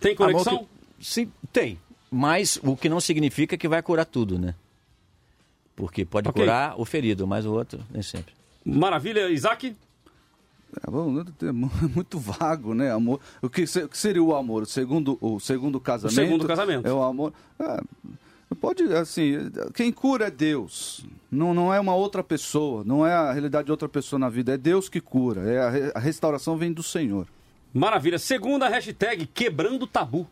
Tem 0.00 0.14
conexão? 0.14 0.58
Que- 0.98 1.04
Sim, 1.04 1.32
tem. 1.52 1.78
Mas 2.10 2.58
o 2.62 2.74
que 2.76 2.88
não 2.88 3.00
significa 3.00 3.56
que 3.56 3.68
vai 3.68 3.82
curar 3.82 4.06
tudo, 4.06 4.38
né? 4.38 4.54
Porque 5.76 6.04
pode 6.06 6.28
Ok. 6.28 6.42
curar 6.42 6.74
o 6.80 6.84
ferido, 6.86 7.26
mas 7.26 7.44
o 7.44 7.52
outro 7.52 7.80
nem 7.90 8.02
sempre. 8.02 8.32
Maravilha, 8.64 9.28
Isaac? 9.30 9.74
É, 10.86 10.90
bom, 10.90 11.12
é 11.42 11.52
mu- 11.52 11.70
muito 11.94 12.18
vago, 12.18 12.74
né? 12.74 12.90
Amor. 12.92 13.20
O 13.42 13.48
que, 13.48 13.66
se- 13.66 13.82
o 13.84 13.88
que 13.88 13.98
seria 13.98 14.22
o 14.22 14.34
amor? 14.34 14.62
O 14.62 14.66
segundo, 14.66 15.18
o 15.20 15.38
segundo 15.40 15.80
casamento? 15.80 16.14
segundo 16.14 16.46
casamento. 16.46 16.86
É 16.86 16.92
o 16.92 17.02
amor. 17.02 17.32
É, 17.58 17.80
pode, 18.60 18.82
assim, 18.94 19.50
quem 19.74 19.90
cura 19.92 20.26
é 20.26 20.30
Deus. 20.30 21.04
Não, 21.30 21.52
não 21.54 21.72
é 21.74 21.78
uma 21.80 21.94
outra 21.94 22.22
pessoa. 22.22 22.82
Não 22.84 23.04
é 23.06 23.12
a 23.12 23.32
realidade 23.32 23.66
de 23.66 23.70
outra 23.70 23.88
pessoa 23.88 24.18
na 24.18 24.28
vida. 24.28 24.54
É 24.54 24.56
Deus 24.56 24.88
que 24.88 25.00
cura. 25.00 25.42
É 25.50 25.58
a, 25.58 25.92
a 25.96 26.00
restauração 26.00 26.56
vem 26.56 26.72
do 26.72 26.82
Senhor. 26.82 27.26
Maravilha. 27.72 28.18
Segunda 28.18 28.68
hashtag, 28.68 29.26
quebrando 29.26 29.86
tabu. 29.86 30.26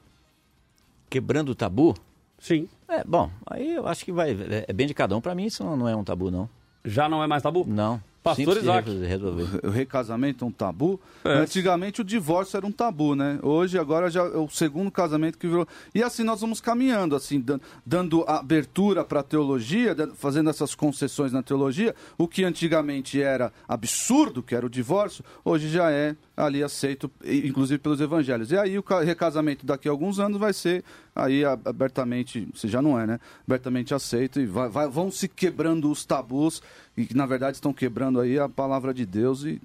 Quebrando 1.10 1.51
o 1.51 1.55
tabu? 1.55 1.94
Sim. 2.39 2.69
É, 2.89 3.02
bom, 3.05 3.31
aí 3.47 3.74
eu 3.74 3.86
acho 3.86 4.05
que 4.05 4.12
vai. 4.12 4.31
É 4.32 4.65
é 4.69 4.73
bem 4.73 4.86
de 4.86 4.94
cada 4.94 5.16
um. 5.16 5.20
Pra 5.20 5.35
mim, 5.35 5.44
isso 5.47 5.62
não 5.65 5.77
não 5.77 5.89
é 5.89 5.94
um 5.97 6.05
tabu, 6.05 6.31
não. 6.31 6.48
Já 6.85 7.09
não 7.09 7.23
é 7.23 7.27
mais 7.27 7.43
tabu? 7.43 7.65
Não. 7.66 8.01
Pastor 8.23 8.45
Simples 8.45 8.62
Isaac. 8.65 8.90
re- 8.90 9.07
resolver. 9.07 9.66
O 9.66 9.70
recasamento 9.70 10.45
é 10.45 10.49
um 10.49 10.51
tabu. 10.51 11.01
É. 11.24 11.35
Antigamente 11.35 12.01
o 12.01 12.05
divórcio 12.05 12.57
era 12.57 12.66
um 12.66 12.73
tabu, 12.73 13.15
né? 13.15 13.39
Hoje, 13.43 13.78
agora 13.78 14.11
já 14.11 14.23
é 14.23 14.36
o 14.36 14.49
segundo 14.49 14.90
casamento 14.90 15.39
que 15.39 15.47
virou. 15.47 15.66
E 15.95 16.03
assim 16.03 16.24
nós 16.24 16.40
vamos 16.40 16.61
caminhando, 16.61 17.15
assim, 17.16 17.40
dan- 17.40 17.61
dando 17.86 18.24
abertura 18.28 19.05
para 19.05 19.20
a 19.20 19.23
teologia, 19.23 19.95
fazendo 20.16 20.51
essas 20.51 20.74
concessões 20.74 21.32
na 21.32 21.43
teologia. 21.43 21.95
O 22.19 22.27
que 22.28 22.45
antigamente 22.45 23.23
era 23.23 23.53
absurdo, 23.69 24.43
que 24.43 24.55
era 24.55 24.66
o 24.66 24.70
divórcio, 24.70 25.24
hoje 25.45 25.69
já 25.69 25.90
é 25.90 26.15
ali 26.47 26.62
aceito, 26.62 27.10
inclusive 27.24 27.78
pelos 27.78 28.01
evangelhos. 28.01 28.52
E 28.52 28.56
aí 28.56 28.78
o 28.78 28.82
ca- 28.82 29.01
recasamento 29.02 29.66
daqui 29.66 29.89
a 29.89 29.90
alguns 29.90 30.20
anos 30.20 30.39
vai 30.39 30.52
ser 30.52 30.85
aí 31.15 31.44
abertamente, 31.44 32.48
se 32.55 32.69
já 32.69 32.81
não 32.81 32.98
é, 32.98 33.06
né? 33.06 33.19
Abertamente 33.47 33.93
aceito 33.93 34.40
e 34.40 34.47
vai- 34.47 34.69
vai- 34.69 34.89
vão 34.89 35.10
se 35.10 35.27
quebrando 35.28 35.90
os 35.90 36.05
tabus 36.05 36.62
e 36.97 37.05
que 37.05 37.15
na 37.16 37.27
verdade 37.27 37.56
estão 37.56 37.73
quebrando 37.73 38.20
aí 38.20 38.39
a 38.39 38.48
palavra 38.48 38.94
de 38.94 39.05
Deus 39.05 39.43
e 39.44 39.60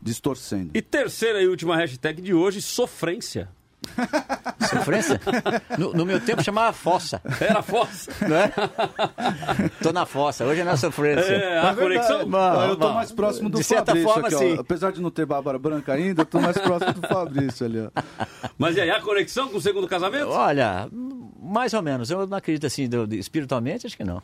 distorcendo. 0.00 0.70
E 0.74 0.80
terceira 0.80 1.42
e 1.42 1.48
última 1.48 1.76
hashtag 1.76 2.22
de 2.22 2.32
hoje, 2.32 2.62
sofrência. 2.62 3.48
Sofrência? 4.68 5.20
No, 5.78 5.92
no 5.92 6.06
meu 6.06 6.20
tempo 6.20 6.42
chamava 6.42 6.72
fossa. 6.72 7.20
Era 7.40 7.62
fossa. 7.62 8.10
Não 8.28 8.36
é? 8.36 8.52
Tô 9.82 9.92
na 9.92 10.06
fossa, 10.06 10.44
hoje 10.44 10.60
é 10.60 10.64
na 10.64 10.76
sofrência. 10.76 11.32
É, 11.32 11.58
a 11.58 11.74
conexão? 11.74 12.20
Eu 12.68 12.76
tô 12.76 12.92
mais 12.92 13.10
próximo 13.12 13.48
do 13.48 13.58
De 13.58 13.64
certa 13.64 13.86
Fabrício 13.86 14.08
forma, 14.12 14.28
aqui, 14.28 14.34
ó. 14.36 14.38
sim. 14.38 14.56
Apesar 14.58 14.92
de 14.92 15.00
não 15.00 15.10
ter 15.10 15.26
Bárbara 15.26 15.58
Branca 15.58 15.92
ainda, 15.92 16.22
eu 16.22 16.26
tô 16.26 16.40
mais 16.40 16.56
próximo 16.58 16.92
do 16.94 17.08
Fabrício 17.08 17.66
ali, 17.66 17.80
ó. 17.80 18.02
Mas 18.58 18.76
e 18.76 18.80
aí, 18.80 18.90
a 18.90 19.00
conexão 19.00 19.48
com 19.48 19.56
o 19.56 19.60
segundo 19.60 19.88
casamento? 19.88 20.28
Olha, 20.28 20.88
mais 21.42 21.72
ou 21.74 21.82
menos. 21.82 22.10
Eu 22.10 22.26
não 22.26 22.36
acredito 22.36 22.66
assim, 22.66 22.88
do- 22.88 23.06
de- 23.06 23.18
espiritualmente, 23.18 23.86
acho 23.86 23.96
que 23.96 24.04
não. 24.04 24.22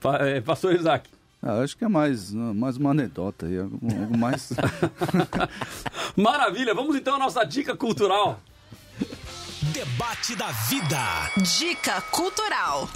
Pa- 0.00 0.18
é, 0.18 0.40
Pastor 0.40 0.74
Isaac. 0.74 1.08
Ah, 1.40 1.60
acho 1.60 1.76
que 1.76 1.84
é 1.84 1.88
mais, 1.88 2.32
mais 2.32 2.76
uma 2.76 2.90
anedota 2.90 3.46
aí, 3.46 3.58
algo, 3.58 3.78
algo 3.82 4.18
mais... 4.18 4.52
Maravilha, 6.16 6.74
vamos 6.74 6.96
então 6.96 7.14
à 7.14 7.18
nossa 7.18 7.44
dica 7.44 7.76
cultural. 7.76 8.40
Debate 9.72 10.34
da 10.36 10.50
vida. 10.68 10.98
Dica 11.58 12.00
cultural. 12.00 12.88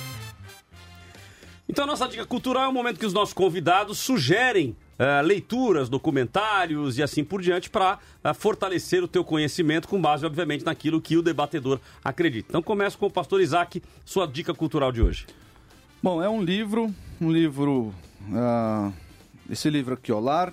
Então, 1.68 1.84
a 1.84 1.86
nossa 1.86 2.08
dica 2.08 2.26
cultural 2.26 2.64
é 2.64 2.68
o 2.68 2.72
momento 2.72 2.98
que 2.98 3.06
os 3.06 3.12
nossos 3.12 3.32
convidados 3.32 3.98
sugerem 3.98 4.76
eh, 4.98 5.22
leituras, 5.22 5.88
documentários 5.88 6.98
e 6.98 7.02
assim 7.02 7.24
por 7.24 7.40
diante 7.40 7.70
para 7.70 7.98
fortalecer 8.34 9.02
o 9.02 9.08
teu 9.08 9.24
conhecimento 9.24 9.88
com 9.88 10.00
base, 10.00 10.26
obviamente, 10.26 10.64
naquilo 10.64 11.00
que 11.00 11.16
o 11.16 11.22
debatedor 11.22 11.80
acredita. 12.04 12.48
Então, 12.50 12.62
começa 12.62 12.98
com 12.98 13.06
o 13.06 13.10
pastor 13.10 13.40
Isaac, 13.40 13.82
sua 14.04 14.26
dica 14.26 14.52
cultural 14.52 14.92
de 14.92 15.00
hoje. 15.00 15.26
Bom, 16.02 16.22
é 16.22 16.28
um 16.28 16.42
livro, 16.42 16.92
um 17.20 17.30
livro... 17.30 17.94
ah, 18.34 18.92
esse 19.48 19.70
livro 19.70 19.94
aqui, 19.94 20.12
ó, 20.12 20.18
Lar, 20.18 20.52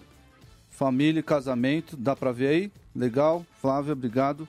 Família 0.69 1.19
e 1.19 1.23
Casamento, 1.23 1.97
dá 1.97 2.15
pra 2.15 2.31
ver 2.31 2.47
aí? 2.47 2.71
Legal, 2.95 3.45
Flávia, 3.61 3.93
obrigado. 3.93 4.47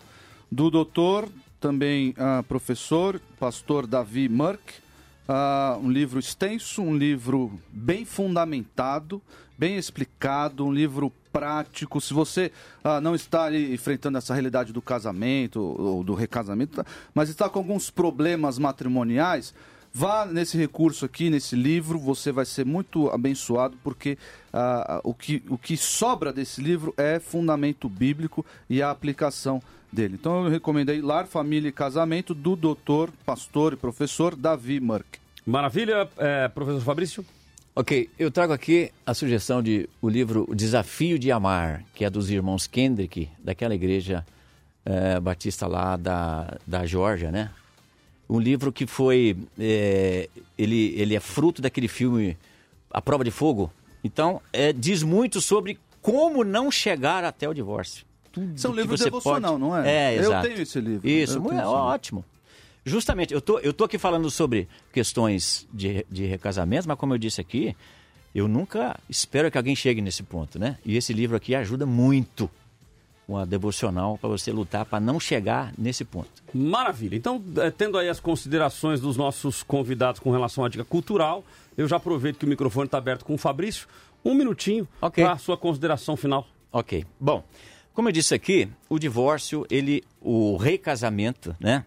Do 0.52 0.68
doutor, 0.68 1.28
também 1.60 2.12
ah, 2.18 2.42
professor, 2.42 3.20
pastor 3.38 3.86
Davi 3.86 4.28
Murk. 4.28 4.74
Ah, 5.28 5.78
um 5.80 5.88
livro 5.88 6.18
extenso, 6.18 6.82
um 6.82 6.96
livro 6.96 7.52
bem 7.70 8.04
fundamentado, 8.04 9.22
bem 9.56 9.76
explicado, 9.76 10.66
um 10.66 10.72
livro 10.72 11.12
prático. 11.32 12.00
Se 12.00 12.12
você 12.12 12.50
ah, 12.82 13.00
não 13.00 13.14
está 13.14 13.44
ali 13.44 13.72
enfrentando 13.72 14.18
essa 14.18 14.34
realidade 14.34 14.72
do 14.72 14.82
casamento 14.82 15.60
ou 15.60 16.02
do 16.02 16.14
recasamento, 16.14 16.84
mas 17.14 17.28
está 17.28 17.48
com 17.48 17.60
alguns 17.60 17.88
problemas 17.88 18.58
matrimoniais, 18.58 19.54
vá 19.92 20.24
nesse 20.24 20.56
recurso 20.56 21.04
aqui, 21.04 21.30
nesse 21.30 21.56
livro, 21.56 21.98
você 21.98 22.30
vai 22.32 22.44
ser 22.44 22.64
muito 22.64 23.10
abençoado, 23.10 23.76
porque 23.82 24.16
ah, 24.52 25.00
o, 25.04 25.12
que, 25.12 25.42
o 25.48 25.58
que 25.58 25.76
sobra 25.76 26.32
desse 26.32 26.60
livro 26.62 26.94
é 26.96 27.18
fundamento 27.18 27.88
bíblico 27.88 28.44
e 28.68 28.82
a 28.82 28.90
aplicação 28.90 29.62
dele. 29.92 30.16
Então 30.18 30.44
eu 30.44 30.50
recomendei 30.50 31.00
Lar, 31.00 31.26
Família 31.26 31.68
e 31.68 31.72
Casamento, 31.72 32.34
do 32.34 32.54
doutor, 32.54 33.10
pastor 33.24 33.72
e 33.72 33.76
professor 33.76 34.36
Davi 34.36 34.80
Murk. 34.80 35.18
Maravilha, 35.44 36.08
é, 36.16 36.48
professor 36.48 36.80
Fabrício. 36.82 37.24
Ok, 37.74 38.10
eu 38.18 38.30
trago 38.30 38.52
aqui 38.52 38.92
a 39.06 39.14
sugestão 39.14 39.62
de 39.62 39.88
o 40.02 40.08
livro 40.08 40.44
O 40.48 40.54
Desafio 40.54 41.18
de 41.18 41.30
Amar, 41.30 41.84
que 41.94 42.04
é 42.04 42.10
dos 42.10 42.30
irmãos 42.30 42.66
Kendrick, 42.66 43.28
daquela 43.42 43.74
igreja 43.74 44.26
é, 44.84 45.20
batista 45.20 45.66
lá 45.66 45.96
da, 45.96 46.58
da 46.66 46.84
Geórgia, 46.84 47.30
né? 47.30 47.50
Um 48.30 48.38
livro 48.38 48.72
que 48.72 48.86
foi. 48.86 49.36
É, 49.58 50.28
ele, 50.56 50.94
ele 50.96 51.16
é 51.16 51.20
fruto 51.20 51.60
daquele 51.60 51.88
filme 51.88 52.38
A 52.90 53.02
Prova 53.02 53.24
de 53.24 53.30
Fogo. 53.32 53.72
Então, 54.04 54.40
é, 54.52 54.72
diz 54.72 55.02
muito 55.02 55.40
sobre 55.40 55.78
como 56.00 56.44
não 56.44 56.70
chegar 56.70 57.24
até 57.24 57.48
o 57.48 57.52
divórcio. 57.52 58.06
Tudo 58.30 58.54
Isso 58.54 58.68
é 58.68 58.70
que 58.70 58.76
livro 58.76 58.96
você 58.96 59.04
devocional, 59.04 59.58
pode... 59.58 59.60
não 59.62 59.76
é? 59.76 60.14
É, 60.14 60.16
Eu 60.16 60.22
exato. 60.22 60.48
tenho 60.48 60.62
esse 60.62 60.80
livro. 60.80 61.08
Isso, 61.08 61.38
Eu 61.38 61.46
é 61.50 61.54
livro. 61.56 61.68
ótimo. 61.68 62.24
Justamente, 62.84 63.34
eu 63.34 63.40
tô, 63.40 63.58
eu 63.58 63.72
tô 63.72 63.84
aqui 63.84 63.98
falando 63.98 64.30
sobre 64.30 64.68
questões 64.92 65.66
de, 65.72 66.06
de 66.08 66.24
recasamento, 66.24 66.88
mas 66.88 66.96
como 66.96 67.12
eu 67.12 67.18
disse 67.18 67.40
aqui, 67.40 67.76
eu 68.34 68.46
nunca 68.46 68.98
espero 69.08 69.50
que 69.50 69.58
alguém 69.58 69.74
chegue 69.74 70.00
nesse 70.00 70.22
ponto, 70.22 70.58
né? 70.58 70.78
E 70.86 70.96
esse 70.96 71.12
livro 71.12 71.36
aqui 71.36 71.54
ajuda 71.54 71.84
muito 71.84 72.48
uma 73.30 73.46
devocional 73.46 74.18
para 74.18 74.28
você 74.28 74.50
lutar 74.50 74.84
para 74.84 75.00
não 75.00 75.20
chegar 75.20 75.72
nesse 75.78 76.04
ponto. 76.04 76.28
Maravilha. 76.52 77.16
Então, 77.16 77.42
eh, 77.56 77.70
tendo 77.70 77.96
aí 77.96 78.08
as 78.08 78.20
considerações 78.20 79.00
dos 79.00 79.16
nossos 79.16 79.62
convidados 79.62 80.20
com 80.20 80.30
relação 80.30 80.64
à 80.64 80.68
dica 80.68 80.84
cultural, 80.84 81.44
eu 81.76 81.86
já 81.86 81.96
aproveito 81.96 82.38
que 82.38 82.44
o 82.44 82.48
microfone 82.48 82.86
está 82.86 82.98
aberto 82.98 83.24
com 83.24 83.34
o 83.34 83.38
Fabrício. 83.38 83.86
Um 84.24 84.34
minutinho 84.34 84.86
para 85.00 85.32
a 85.32 85.38
sua 85.38 85.56
consideração 85.56 86.16
final. 86.16 86.46
Ok. 86.72 87.04
Bom, 87.18 87.42
como 87.94 88.08
eu 88.08 88.12
disse 88.12 88.34
aqui, 88.34 88.68
o 88.88 88.98
divórcio, 88.98 89.66
ele, 89.70 90.02
o 90.20 90.56
recasamento, 90.56 91.56
né? 91.58 91.84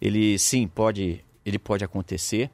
Ele 0.00 0.38
sim 0.38 0.66
pode, 0.66 1.24
ele 1.44 1.58
pode 1.58 1.84
acontecer, 1.84 2.50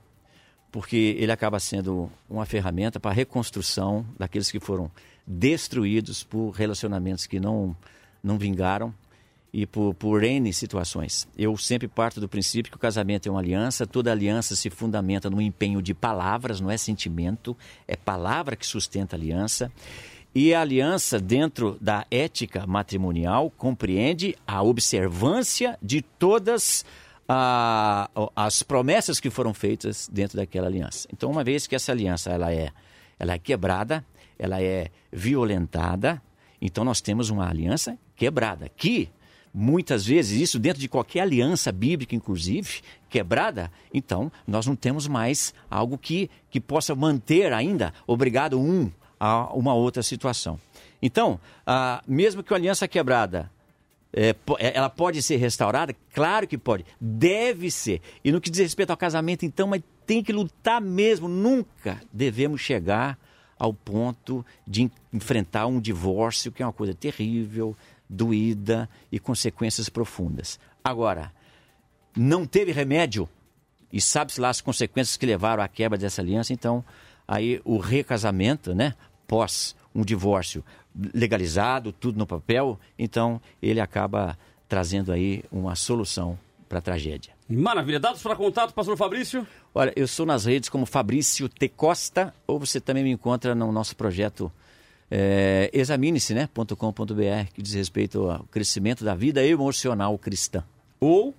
porque 0.70 1.16
ele 1.18 1.32
acaba 1.32 1.58
sendo 1.58 2.10
uma 2.28 2.44
ferramenta 2.44 3.00
para 3.00 3.10
a 3.10 3.14
reconstrução 3.14 4.06
daqueles 4.18 4.50
que 4.50 4.60
foram 4.60 4.90
destruídos 5.26 6.22
por 6.22 6.50
relacionamentos 6.50 7.26
que 7.26 7.38
não, 7.38 7.76
não 8.28 8.38
vingaram 8.38 8.94
e 9.52 9.64
por, 9.66 9.94
por 9.94 10.22
N 10.22 10.52
situações. 10.52 11.26
Eu 11.36 11.56
sempre 11.56 11.88
parto 11.88 12.20
do 12.20 12.28
princípio 12.28 12.70
que 12.70 12.76
o 12.76 12.80
casamento 12.80 13.26
é 13.28 13.32
uma 13.32 13.40
aliança, 13.40 13.86
toda 13.86 14.12
aliança 14.12 14.54
se 14.54 14.68
fundamenta 14.68 15.30
no 15.30 15.40
empenho 15.40 15.80
de 15.80 15.94
palavras, 15.94 16.60
não 16.60 16.70
é 16.70 16.76
sentimento, 16.76 17.56
é 17.88 17.96
palavra 17.96 18.54
que 18.54 18.66
sustenta 18.66 19.16
a 19.16 19.18
aliança. 19.18 19.72
E 20.34 20.52
a 20.52 20.60
aliança, 20.60 21.18
dentro 21.18 21.78
da 21.80 22.06
ética 22.10 22.66
matrimonial, 22.66 23.50
compreende 23.50 24.36
a 24.46 24.62
observância 24.62 25.78
de 25.82 26.02
todas 26.02 26.84
a- 27.26 28.08
as 28.36 28.62
promessas 28.62 29.18
que 29.18 29.30
foram 29.30 29.52
feitas 29.54 30.08
dentro 30.12 30.36
daquela 30.36 30.66
aliança. 30.66 31.08
Então, 31.12 31.30
uma 31.30 31.42
vez 31.42 31.66
que 31.66 31.74
essa 31.74 31.90
aliança 31.92 32.30
ela 32.30 32.52
é, 32.52 32.70
ela 33.18 33.32
é 33.32 33.38
quebrada, 33.38 34.04
ela 34.38 34.62
é 34.62 34.90
violentada, 35.10 36.22
então 36.60 36.84
nós 36.84 37.00
temos 37.00 37.30
uma 37.30 37.48
aliança 37.48 37.98
quebrada, 38.18 38.68
que 38.76 39.08
muitas 39.54 40.04
vezes, 40.04 40.40
isso 40.40 40.58
dentro 40.58 40.80
de 40.80 40.88
qualquer 40.88 41.20
aliança 41.20 41.72
bíblica, 41.72 42.14
inclusive, 42.14 42.80
quebrada, 43.08 43.72
então 43.94 44.30
nós 44.46 44.66
não 44.66 44.76
temos 44.76 45.08
mais 45.08 45.54
algo 45.70 45.96
que, 45.96 46.28
que 46.50 46.60
possa 46.60 46.94
manter 46.94 47.52
ainda 47.52 47.94
obrigado 48.06 48.60
um 48.60 48.90
a 49.18 49.52
uma 49.54 49.72
outra 49.72 50.02
situação. 50.02 50.60
Então, 51.00 51.40
ah, 51.66 52.02
mesmo 52.06 52.42
que 52.42 52.52
a 52.52 52.56
aliança 52.56 52.86
quebrada 52.86 53.50
é, 54.12 54.34
é, 54.58 54.76
ela 54.76 54.90
pode 54.90 55.22
ser 55.22 55.36
restaurada? 55.36 55.94
Claro 56.14 56.46
que 56.46 56.56
pode. 56.58 56.84
Deve 57.00 57.70
ser. 57.70 58.00
E 58.24 58.30
no 58.32 58.40
que 58.40 58.50
diz 58.50 58.60
respeito 58.60 58.90
ao 58.90 58.96
casamento, 58.96 59.44
então, 59.44 59.66
mas 59.66 59.82
tem 60.06 60.22
que 60.22 60.32
lutar 60.32 60.80
mesmo. 60.80 61.28
Nunca 61.28 62.00
devemos 62.12 62.60
chegar 62.60 63.18
ao 63.58 63.72
ponto 63.72 64.44
de 64.66 64.82
en- 64.84 64.90
enfrentar 65.12 65.66
um 65.66 65.80
divórcio, 65.80 66.52
que 66.52 66.62
é 66.62 66.66
uma 66.66 66.72
coisa 66.72 66.94
terrível, 66.94 67.76
doída 68.08 68.88
e 69.10 69.18
consequências 69.18 69.88
profundas. 69.88 70.58
Agora, 70.82 71.32
não 72.16 72.46
teve 72.46 72.72
remédio 72.72 73.28
e 73.92 74.00
sabe-se 74.00 74.40
lá 74.40 74.48
as 74.48 74.60
consequências 74.60 75.16
que 75.16 75.26
levaram 75.26 75.62
à 75.62 75.68
quebra 75.68 75.98
dessa 75.98 76.20
aliança, 76.20 76.52
então 76.52 76.84
aí 77.26 77.60
o 77.64 77.78
recasamento, 77.78 78.74
né, 78.74 78.94
pós 79.26 79.76
um 79.94 80.02
divórcio 80.04 80.64
legalizado, 81.14 81.92
tudo 81.92 82.18
no 82.18 82.26
papel, 82.26 82.78
então 82.98 83.40
ele 83.62 83.80
acaba 83.80 84.38
trazendo 84.68 85.12
aí 85.12 85.44
uma 85.50 85.74
solução 85.74 86.38
para 86.68 86.78
a 86.78 86.82
tragédia. 86.82 87.32
Maravilha. 87.48 87.98
Dados 87.98 88.22
para 88.22 88.36
contato, 88.36 88.74
pastor 88.74 88.96
Fabrício? 88.96 89.46
Olha, 89.74 89.92
eu 89.96 90.06
sou 90.06 90.26
nas 90.26 90.44
redes 90.44 90.68
como 90.68 90.84
Fabrício 90.84 91.48
T. 91.48 91.68
Costa, 91.68 92.34
ou 92.46 92.58
você 92.58 92.80
também 92.80 93.02
me 93.02 93.10
encontra 93.10 93.54
no 93.54 93.72
nosso 93.72 93.96
projeto 93.96 94.52
é, 95.10 95.70
examine-se, 95.72 96.34
né, 96.34 96.48
.com.br, 96.54 97.52
que 97.54 97.62
diz 97.62 97.74
respeito 97.74 98.30
ao 98.30 98.44
crescimento 98.44 99.04
da 99.04 99.14
vida 99.14 99.44
emocional 99.44 100.16
cristã. 100.18 100.62
Ou? 101.00 101.34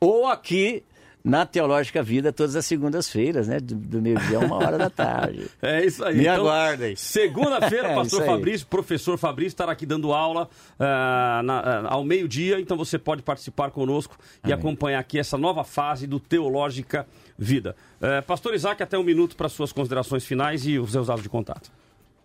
Ou 0.00 0.26
aqui 0.26 0.82
na 1.24 1.46
Teológica 1.46 2.02
Vida, 2.02 2.32
todas 2.32 2.56
as 2.56 2.66
segundas-feiras, 2.66 3.46
né, 3.46 3.60
do, 3.60 3.76
do 3.76 4.02
meio-dia 4.02 4.38
a 4.38 4.40
uma 4.40 4.56
hora 4.56 4.76
da 4.76 4.90
tarde. 4.90 5.46
É 5.62 5.84
isso 5.86 6.04
aí. 6.04 6.16
Me 6.16 6.22
Então, 6.22 6.34
aguardem. 6.46 6.96
Segunda-feira, 6.96 7.90
É 7.92 7.94
pastor 7.94 8.22
aí. 8.22 8.26
Fabrício, 8.26 8.66
professor 8.66 9.16
Fabrício, 9.16 9.50
estará 9.54 9.70
aqui 9.70 9.86
dando 9.86 10.12
aula 10.12 10.48
ah, 10.80 11.40
na- 11.44 11.60
ah, 11.60 11.94
ao 11.94 12.02
meio-dia, 12.04 12.58
então 12.58 12.76
você 12.76 12.98
pode 12.98 13.22
participar 13.22 13.70
conosco 13.70 14.18
e 14.44 14.52
acompanhar 14.52 14.98
aqui 14.98 15.16
essa 15.16 15.38
nova 15.38 15.62
fase 15.62 16.08
do 16.08 16.18
Teológica 16.18 17.06
Vida. 17.38 17.76
Eh, 18.00 18.20
pastor 18.22 18.52
Isaac, 18.54 18.82
até 18.82 18.98
um 18.98 19.04
minuto 19.04 19.36
para 19.36 19.48
suas 19.48 19.70
considerações 19.72 20.24
finais 20.24 20.66
e 20.66 20.76
os 20.78 20.90
seus 20.90 21.06
dados 21.06 21.22
de 21.22 21.28
contato. 21.28 21.70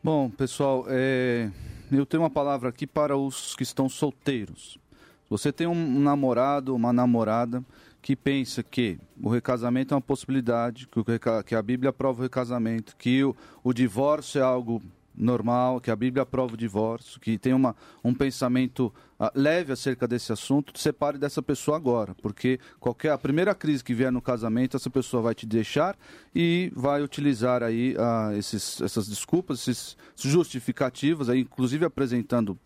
Bom, 0.04 0.30
pessoal, 0.30 0.86
é, 0.88 1.50
eu 1.92 2.06
tenho 2.06 2.22
uma 2.22 2.30
palavra 2.30 2.70
aqui 2.70 2.86
para 2.86 3.18
os 3.18 3.56
que 3.56 3.64
estão 3.64 3.90
solteiros. 3.90 4.78
Você 5.30 5.52
tem 5.52 5.66
um 5.66 6.00
namorado, 6.00 6.76
uma 6.76 6.94
namorada 6.94 7.64
que 8.02 8.16
pensa 8.16 8.62
que 8.62 9.00
o 9.22 9.28
recasamento 9.28 9.94
é 9.94 9.96
uma 9.96 10.02
possibilidade, 10.02 10.88
que, 10.88 11.00
o 11.00 11.06
que 11.44 11.56
a 11.56 11.62
Bíblia 11.62 11.90
aprova 11.90 12.20
o 12.20 12.24
recasamento, 12.24 12.96
que 12.96 13.24
o, 13.24 13.36
o 13.64 13.74
divórcio 13.74 14.40
é 14.40 14.44
algo 14.44 14.82
normal, 15.18 15.82
que 15.82 15.90
a 15.90 15.96
Bíblia 15.96 16.22
aprova 16.24 16.54
o 16.54 16.58
divórcio, 16.58 17.20
que 17.20 17.38
tem 17.38 17.54
uma, 17.54 17.76
um 18.04 18.14
pensamento 18.14 18.94
ah, 19.20 19.32
leve 19.34 19.74
acerca 19.74 20.08
desse 20.08 20.32
assunto, 20.32 20.78
separe 20.80 21.18
dessa 21.18 21.42
pessoa 21.42 21.76
agora, 21.76 22.14
porque 22.22 22.60
qualquer 22.80 23.12
a 23.12 23.18
primeira 23.18 23.56
crise 23.56 23.84
que 23.84 23.94
vier 23.96 24.12
no 24.12 24.22
casamento, 24.22 24.78
essa 24.78 24.90
pessoa 24.90 25.24
vai 25.24 25.34
te 25.34 25.46
deixar 25.48 25.98
e 26.36 26.72
vai 26.76 27.02
utilizar 27.02 27.64
aí 27.64 27.96
ah, 27.98 28.32
esses, 28.38 28.80
essas 28.82 29.08
desculpas, 29.08 29.68
esses 29.68 29.98
justificativas, 30.16 31.30
aí, 31.30 31.40
inclusive 31.42 31.84
apresentando 31.84 32.58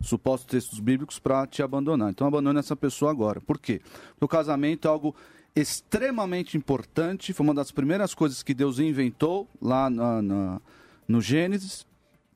supostos 0.00 0.46
textos 0.46 0.78
bíblicos 0.78 1.18
para 1.18 1.44
te 1.48 1.60
abandonar. 1.60 2.10
Então 2.10 2.28
abandone 2.28 2.60
essa 2.60 2.76
pessoa 2.76 3.10
agora. 3.10 3.40
Por 3.40 3.58
quê? 3.58 3.80
Porque 4.10 4.24
o 4.24 4.28
casamento 4.28 4.86
é 4.86 4.90
algo 4.90 5.12
extremamente 5.56 6.56
importante, 6.56 7.32
foi 7.32 7.44
uma 7.44 7.54
das 7.54 7.72
primeiras 7.72 8.14
coisas 8.14 8.42
que 8.44 8.54
Deus 8.54 8.78
inventou 8.78 9.48
lá 9.60 9.90
na- 9.90 10.22
na- 10.22 10.60
no 11.08 11.20
Gênesis. 11.20 11.84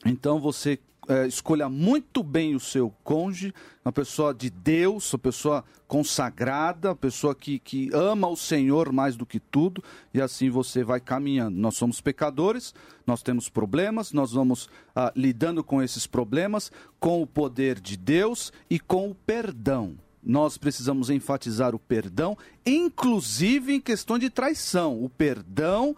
Então 0.05 0.41
você 0.41 0.79
é, 1.09 1.27
escolha 1.27 1.69
muito 1.69 2.23
bem 2.23 2.55
o 2.55 2.61
seu 2.61 2.93
cônjuge, 3.03 3.53
uma 3.85 3.93
pessoa 3.93 4.33
de 4.33 4.49
Deus, 4.49 5.13
uma 5.13 5.19
pessoa 5.19 5.65
consagrada, 5.89 6.91
uma 6.91 6.97
pessoa 6.97 7.35
que, 7.35 7.59
que 7.59 7.91
ama 7.93 8.29
o 8.29 8.37
Senhor 8.37 8.93
mais 8.93 9.17
do 9.17 9.27
que 9.27 9.41
tudo, 9.41 9.83
e 10.15 10.21
assim 10.21 10.49
você 10.49 10.85
vai 10.85 11.01
caminhando. 11.01 11.59
Nós 11.59 11.77
somos 11.77 12.01
pecadores, 12.01 12.73
nós 13.07 13.23
temos 13.23 13.49
problemas, 13.49 14.13
nós 14.13 14.33
vamos 14.33 14.69
ah, 14.95 15.13
lidando 15.17 15.65
com 15.65 15.83
esses 15.83 16.07
problemas 16.07 16.71
com 17.01 17.21
o 17.21 17.27
poder 17.27 17.81
de 17.81 17.97
Deus 17.97 18.53
e 18.71 18.79
com 18.79 19.11
o 19.11 19.15
perdão. 19.15 19.97
Nós 20.25 20.57
precisamos 20.57 21.11
enfatizar 21.11 21.75
o 21.75 21.81
perdão, 21.81 22.39
inclusive 22.65 23.75
em 23.75 23.81
questão 23.81 24.17
de 24.21 24.31
traição. 24.31 25.03
O 25.03 25.09
perdão 25.09 25.97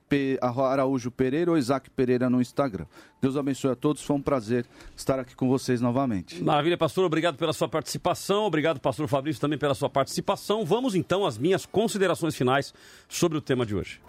Araújo 0.41 1.11
Pereira 1.11 1.51
ou 1.51 1.57
Isaac 1.57 1.89
Pereira 1.89 2.29
no 2.29 2.41
Instagram. 2.41 2.85
Deus 3.25 3.37
abençoe 3.37 3.71
a 3.71 3.75
todos, 3.75 4.03
foi 4.03 4.15
um 4.15 4.21
prazer 4.21 4.67
estar 4.95 5.19
aqui 5.19 5.35
com 5.35 5.49
vocês 5.49 5.81
novamente. 5.81 6.43
Maravilha, 6.43 6.77
pastor. 6.77 7.05
Obrigado 7.05 7.37
pela 7.37 7.53
sua 7.53 7.67
participação. 7.67 8.45
Obrigado, 8.45 8.79
pastor 8.79 9.07
Fabrício, 9.07 9.41
também 9.41 9.57
pela 9.57 9.73
sua 9.73 9.89
participação. 9.89 10.63
Vamos 10.63 10.93
então 10.93 11.25
às 11.25 11.35
minhas 11.35 11.65
considerações 11.65 12.35
finais 12.35 12.71
sobre 13.09 13.35
o 13.35 13.41
tema 13.41 13.65
de 13.65 13.73
hoje. 13.73 13.99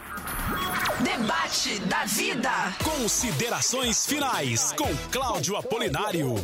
Debate 1.03 1.79
da 1.81 2.05
vida. 2.05 2.51
Considerações 2.85 4.07
finais 4.07 4.73
com 4.73 4.95
Cláudio 5.11 5.57
Apolinário. 5.57 6.35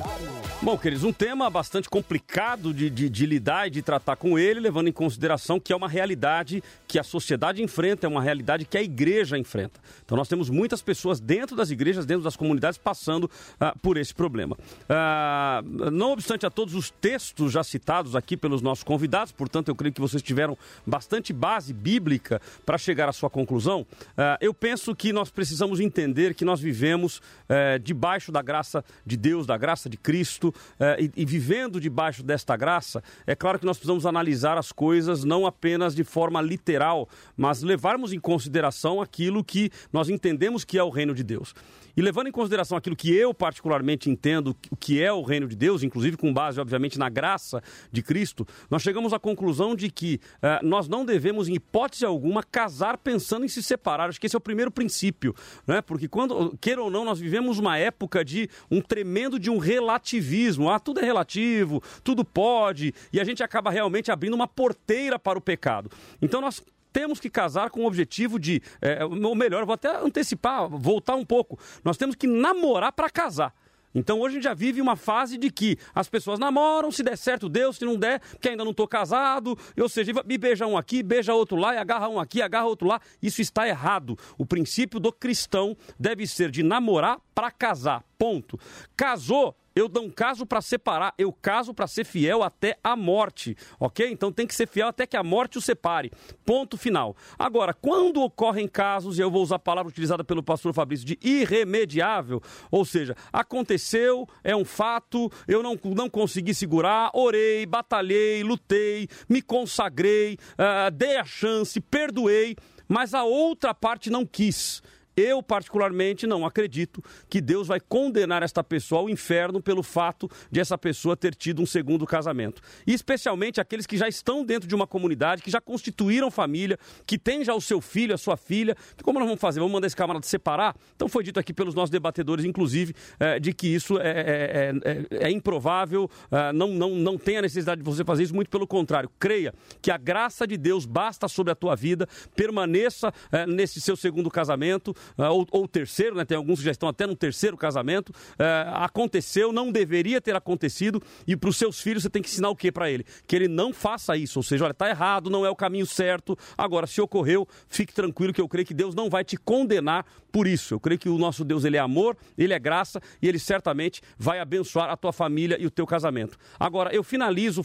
Bom, 0.63 0.79
queridos, 0.79 1.03
um 1.03 1.13
tema 1.13 1.51
bastante 1.51 1.91
complicado 1.91 2.73
de, 2.73 2.89
de, 2.89 3.09
de 3.09 3.27
lidar 3.27 3.67
e 3.67 3.71
de 3.71 3.83
tratar 3.83 4.15
com 4.15 4.39
ele, 4.39 4.61
levando 4.61 4.89
em 4.89 4.93
consideração 4.93 5.59
que 5.59 5.73
é 5.73 5.77
uma 5.77 5.89
realidade 5.89 6.63
que 6.87 7.01
a 7.01 7.03
sociedade 7.03 7.61
enfrenta, 7.61 8.07
é 8.07 8.09
uma 8.09 8.23
realidade 8.23 8.65
que 8.65 8.79
a 8.79 8.83
igreja 8.83 9.37
enfrenta. 9.37 9.81
Então, 10.05 10.17
nós 10.17 10.29
temos 10.29 10.49
muitas 10.49 10.81
pessoas 10.81 11.19
dentro 11.19 11.57
das 11.57 11.71
igrejas, 11.71 12.07
dentro 12.07 12.23
das 12.23 12.37
comunidades, 12.37 12.62
passando 12.79 13.31
ah, 13.61 13.75
por 13.81 13.97
esse 13.97 14.15
problema. 14.15 14.57
Ah, 14.89 15.63
não 15.65 16.13
obstante 16.13 16.47
a 16.47 16.51
todos 16.51 16.75
os 16.75 16.91
textos 16.91 17.53
já 17.53 17.65
citados 17.65 18.15
aqui 18.15 18.37
pelos 18.37 18.63
nossos 18.63 18.85
convidados, 18.85 19.33
portanto, 19.33 19.69
eu 19.69 19.75
creio 19.75 19.93
que 19.93 20.01
vocês 20.01 20.23
tiveram 20.23 20.57
bastante 20.87 21.33
base 21.33 21.73
bíblica 21.73 22.41
para 22.65 22.79
chegar 22.79 23.09
à 23.09 23.13
sua 23.13 23.31
conclusão. 23.31 23.87
Ah, 24.17 24.39
eu 24.41 24.53
penso 24.55 24.95
que 24.95 25.13
nós 25.13 25.31
precisamos 25.31 25.81
entender 25.81 26.35
que 26.35 26.45
nós 26.45 26.61
vivemos 26.61 27.21
eh, 27.49 27.79
debaixo 27.79 28.33
da 28.33 28.41
graça 28.41 28.85
de 29.05 29.17
Deus, 29.17 29.47
da 29.47 29.57
graça 29.57 29.89
de 29.89 29.97
Cristo, 29.97 30.55
eh, 30.81 31.09
e, 31.17 31.23
e 31.23 31.25
vivendo 31.25 31.81
debaixo 31.81 32.23
desta 32.23 32.57
graça, 32.57 33.03
é 33.27 33.35
claro 33.35 33.59
que 33.59 33.67
nós 33.67 33.77
precisamos 33.77 34.07
analisar 34.07 34.57
as 34.57 34.73
coisas 34.73 35.25
não 35.25 35.47
apenas 35.47 35.95
de 35.95 36.05
forma 36.05 36.41
literal, 36.41 37.09
mas 37.37 37.63
levarmos 37.63 38.13
em 38.13 38.21
consideração 38.21 39.01
aquilo 39.01 39.45
que 39.45 39.71
nós 39.93 40.09
entendemos 40.09 40.65
que 40.65 40.79
é 40.79 40.83
o 40.83 40.91
reino 40.91 41.15
de 41.15 41.23
Deus. 41.23 41.55
E 41.97 42.03
levando 42.03 42.29
em 42.29 42.33
consideração 42.33 42.77
aquilo 42.77 42.97
que 42.97 43.15
eu 43.15 43.35
particularmente 43.35 44.09
entendo 44.09 44.57
o 44.71 44.77
que 44.77 45.03
é 45.03 45.13
o 45.13 45.23
reino 45.23 45.47
de 45.47 45.57
Deus, 45.57 45.83
inclusive 45.83 46.17
com 46.17 46.33
base, 46.33 46.61
obviamente, 46.61 46.99
na 46.99 47.09
graça 47.09 47.63
de 47.91 48.03
Cristo, 48.03 48.47
nós 48.71 48.83
chegamos 48.83 49.13
à 49.13 49.19
conclusão 49.19 49.75
de 49.75 49.91
que 49.91 50.21
eh, 50.41 50.61
nós 50.63 50.89
não 50.89 51.05
devemos, 51.05 51.49
em 51.49 51.55
hipótese 51.55 52.05
alguma, 52.05 52.43
casar 52.43 52.97
pensando 52.99 53.45
em 53.45 53.49
se 53.49 53.63
separar. 53.63 54.09
Acho 54.09 54.21
que 54.21 54.27
esse 54.27 54.37
é 54.37 54.39
o 54.39 54.41
primeiro 54.41 54.71
princípio, 54.71 55.35
né? 55.67 55.83
Porque 55.83 56.09
quando, 56.09 56.57
queira 56.61 56.83
ou 56.83 56.91
não, 56.91 57.05
nós 57.05 57.19
vivemos 57.19 57.59
uma 57.59 57.77
época 57.79 58.25
de 58.25 58.49
um 58.71 58.81
tremendo 58.81 59.39
de 59.39 59.51
um 59.51 59.59
relativismo. 59.59 60.71
Ah, 60.71 60.81
tudo 60.81 61.01
é 61.01 61.05
relativo, 61.05 61.83
tudo 62.03 62.25
pode, 62.25 62.95
e 63.13 63.21
a 63.21 63.25
gente 63.25 63.43
acaba 63.43 63.71
realmente 63.71 64.11
abrindo 64.11 64.35
uma 64.35 64.49
porteira 64.49 65.19
para 65.19 65.39
o 65.39 65.43
pecado. 65.43 65.91
Então 66.21 66.41
nós 66.41 66.63
temos 66.93 67.19
que 67.19 67.31
casar 67.31 67.71
com 67.71 67.81
o 67.81 67.87
objetivo 67.87 68.39
de, 68.39 68.63
é, 68.81 69.05
ou 69.05 69.35
melhor, 69.35 69.65
vou 69.65 69.75
até 69.75 69.97
antecipar, 69.97 70.69
voltar 70.69 71.15
um 71.15 71.25
pouco. 71.25 71.59
Nós 71.85 71.97
temos 71.97 72.15
que 72.15 72.27
namorar 72.27 72.93
para 72.93 73.09
casar. 73.09 73.55
Então 73.95 74.21
hoje 74.21 74.35
a 74.35 74.37
gente 74.37 74.45
já 74.45 74.55
vive 74.55 74.81
uma 74.81 74.97
fase 74.97 75.37
de 75.37 75.51
que 75.51 75.77
as 75.95 76.09
pessoas 76.09 76.39
namoram, 76.39 76.91
se 76.91 77.03
der 77.03 77.17
certo, 77.17 77.49
Deus, 77.49 77.77
se 77.77 77.85
não 77.85 77.97
der, 77.97 78.21
que 78.41 78.49
ainda 78.49 78.65
não 78.65 78.71
estou 78.71 78.89
casado, 78.89 79.59
ou 79.79 79.89
seja, 79.89 80.13
me 80.25 80.39
beija 80.39 80.67
um 80.67 80.77
aqui, 80.77 81.03
beija 81.03 81.35
outro 81.35 81.57
lá, 81.57 81.75
e 81.75 81.79
agarra 81.79 82.09
um 82.09 82.19
aqui, 82.19 82.41
agarra 82.41 82.67
outro 82.67 82.89
lá. 82.89 83.01
Isso 83.23 83.43
está 83.43 83.69
errado. 83.69 84.19
O 84.39 84.47
princípio 84.47 84.99
do 84.99 85.13
cristão 85.13 85.77
deve 85.99 86.27
ser 86.27 86.51
de 86.51 86.63
namorar 86.63 87.19
para 87.35 87.51
casar. 87.51 88.03
Ponto. 88.17 88.59
Casou, 88.97 89.55
eu 89.75 89.89
não 89.89 90.11
caso 90.11 90.45
para 90.47 90.61
separar, 90.61 91.15
eu 91.17 91.33
caso 91.33 91.73
para 91.73 91.87
ser 91.87 92.05
fiel 92.05 92.43
até 92.43 92.79
a 92.83 92.95
morte, 92.97 93.57
ok? 93.79 94.11
Então 94.11 94.33
tem 94.33 94.47
que 94.47 94.55
ser 94.55 94.67
fiel 94.67 94.89
até 94.89 95.07
que 95.07 95.17
a 95.17 95.23
morte 95.23 95.59
o 95.59 95.61
separe. 95.61 96.11
Ponto 96.45 96.77
final. 96.77 97.17
Agora, 97.39 97.73
quando 97.73 98.23
ocorrem 98.23 98.69
casos, 98.69 99.19
e 99.19 99.23
eu 99.23 99.31
vou 99.31 99.43
usar 99.43 99.57
a 99.57 99.59
palavra 99.59 99.91
utilizada 99.91 100.25
pelo 100.25 100.43
pastor 100.43 100.73
Fabrício, 100.73 101.07
de 101.07 101.19
irremediável, 101.23 102.41
ou 102.71 102.85
seja, 102.85 103.17
aconteceu, 103.33 104.29
é 104.45 104.55
um 104.55 104.65
fato, 104.65 105.31
eu 105.47 105.63
não, 105.63 105.79
não 105.97 106.09
consegui 106.09 106.55
segurar, 106.55 107.11
orei, 107.15 107.67
batalhei, 107.67 108.43
lutei, 108.43 109.09
me 109.29 109.41
consagrei, 109.41 110.39
ah, 110.59 110.91
dei 110.91 111.17
a 111.17 111.25
chance, 111.25 111.81
perdoei, 111.81 112.57
mas 112.89 113.15
a 113.15 113.25
outra 113.25 113.73
parte 113.73 114.11
não 114.11 114.27
quis. 114.27 114.83
Eu, 115.17 115.43
particularmente, 115.43 116.27
não 116.27 116.47
acredito 116.47 117.03
que 117.29 117.41
Deus 117.41 117.67
vai 117.67 117.81
condenar 117.81 118.43
esta 118.43 118.65
pessoa 118.65 119.03
ao 119.03 119.11
inferno 119.11 119.61
pelo 119.61 119.83
fato 119.83 120.31
de 120.51 120.61
essa 120.61 120.79
pessoa 120.79 121.17
ter 121.17 121.35
tido 121.35 121.61
um 121.61 121.67
segundo 121.67 122.07
casamento. 122.07 122.63
E 122.87 122.93
especialmente 122.95 123.61
aqueles 123.61 123.87
que 123.87 123.97
já 123.97 124.09
estão 124.09 124.45
dentro 124.45 124.69
de 124.69 124.75
uma 124.75 124.87
comunidade, 124.87 125.43
que 125.43 125.51
já 125.51 125.61
constituíram 125.61 126.31
família, 126.31 126.79
que 127.07 127.19
tem 127.19 127.45
já 127.45 127.55
o 127.55 127.61
seu 127.61 127.81
filho, 127.81 128.15
a 128.15 128.19
sua 128.19 128.37
filha. 128.37 128.77
Como 129.03 129.19
nós 129.19 129.27
vamos 129.29 129.41
fazer? 129.41 129.61
Vamos 129.61 129.73
mandar 129.73 129.87
esse 129.87 129.97
camarada 129.97 130.25
separar? 130.27 130.75
Então 130.97 131.09
foi 131.09 131.23
dito 131.23 131.39
aqui 131.39 131.53
pelos 131.53 131.75
nossos 131.75 131.91
debatedores, 131.91 132.45
inclusive, 132.45 132.95
eh, 133.21 133.39
de 133.39 133.53
que 133.53 133.67
isso 133.69 133.99
é, 133.99 134.11
é- 134.11 134.73
é- 135.19 135.27
é 135.27 135.31
improvável, 135.31 136.11
eh, 136.31 136.53
não, 136.53 136.69
não, 136.69 136.91
não 136.95 137.19
tem 137.19 137.37
a 137.37 137.43
necessidade 137.43 137.81
de 137.81 137.85
você 137.85 138.05
fazer 138.05 138.23
isso, 138.23 138.35
muito 138.35 138.49
pelo 138.51 138.67
contrário. 138.67 139.11
Creia 139.19 139.53
que 139.81 139.91
a 139.91 139.97
graça 139.99 140.47
de 140.47 140.57
Deus 140.57 140.87
basta 140.87 141.29
sobre 141.29 141.53
a 141.53 141.55
tua 141.55 141.77
vida, 141.77 142.09
permaneça 142.35 143.13
eh, 143.31 143.47
nesse 143.47 143.81
seu 143.81 143.97
segundo 143.97 144.31
casamento, 144.31 144.95
ou, 145.17 145.47
ou 145.51 145.69
terceiro, 145.69 146.17
né? 146.17 146.25
Tem 146.25 146.37
alguns 146.37 146.59
que 146.59 146.65
já 146.65 146.71
estão 146.71 146.89
até 146.89 147.07
no 147.07 147.17
terceiro 147.17 147.57
casamento. 147.57 148.13
Eh, 148.39 148.67
aconteceu, 148.75 149.53
não 149.53 149.71
deveria 149.71 150.21
ter 150.21 150.35
acontecido, 150.35 151.03
e 151.27 151.37
para 151.37 151.51
os 151.51 151.57
seus 151.57 151.81
filhos 151.81 152.03
você 152.03 152.11
tem 152.11 152.23
que 152.23 152.29
ensinar 152.29 152.51
o 152.51 152.57
que 152.57 152.71
para 152.71 152.91
ele? 152.91 153.05
Que 153.27 153.37
ele 153.37 153.49
não 153.49 153.73
faça 153.73 154.17
isso, 154.17 154.39
ou 154.39 154.43
seja, 154.43 154.65
olha, 154.65 154.73
está 154.73 154.89
errado, 154.89 155.31
não 155.31 155.45
é 155.47 155.51
o 155.51 155.57
caminho 155.57 155.87
certo. 155.87 156.37
Agora, 156.57 156.87
se 156.87 157.01
ocorreu, 157.01 157.47
fique 157.69 157.93
tranquilo 157.93 158.33
que 158.33 158.41
eu 158.41 158.49
creio 158.49 158.67
que 158.67 158.75
Deus 158.75 158.95
não 158.95 159.09
vai 159.09 159.25
te 159.25 159.37
condenar 159.37 160.05
por 160.33 160.47
isso. 160.47 160.75
Eu 160.75 160.81
creio 160.81 160.99
que 160.99 161.09
o 161.09 161.19
nosso 161.19 161.45
Deus 161.45 161.65
ele 161.65 161.77
é 161.77 161.81
amor, 161.81 162.17
ele 162.37 162.55
é 162.55 162.59
graça 162.59 163.01
e 163.21 163.29
ele 163.29 163.39
certamente 163.39 164.01
vai 164.19 164.41
abençoar 164.41 164.91
a 164.91 164.97
tua 164.97 165.13
família 165.13 165.57
e 165.61 165.67
o 165.67 165.71
teu 165.71 165.87
casamento. 165.87 166.39
Agora, 166.59 166.95
eu 166.95 167.05
finalizo 167.05 167.63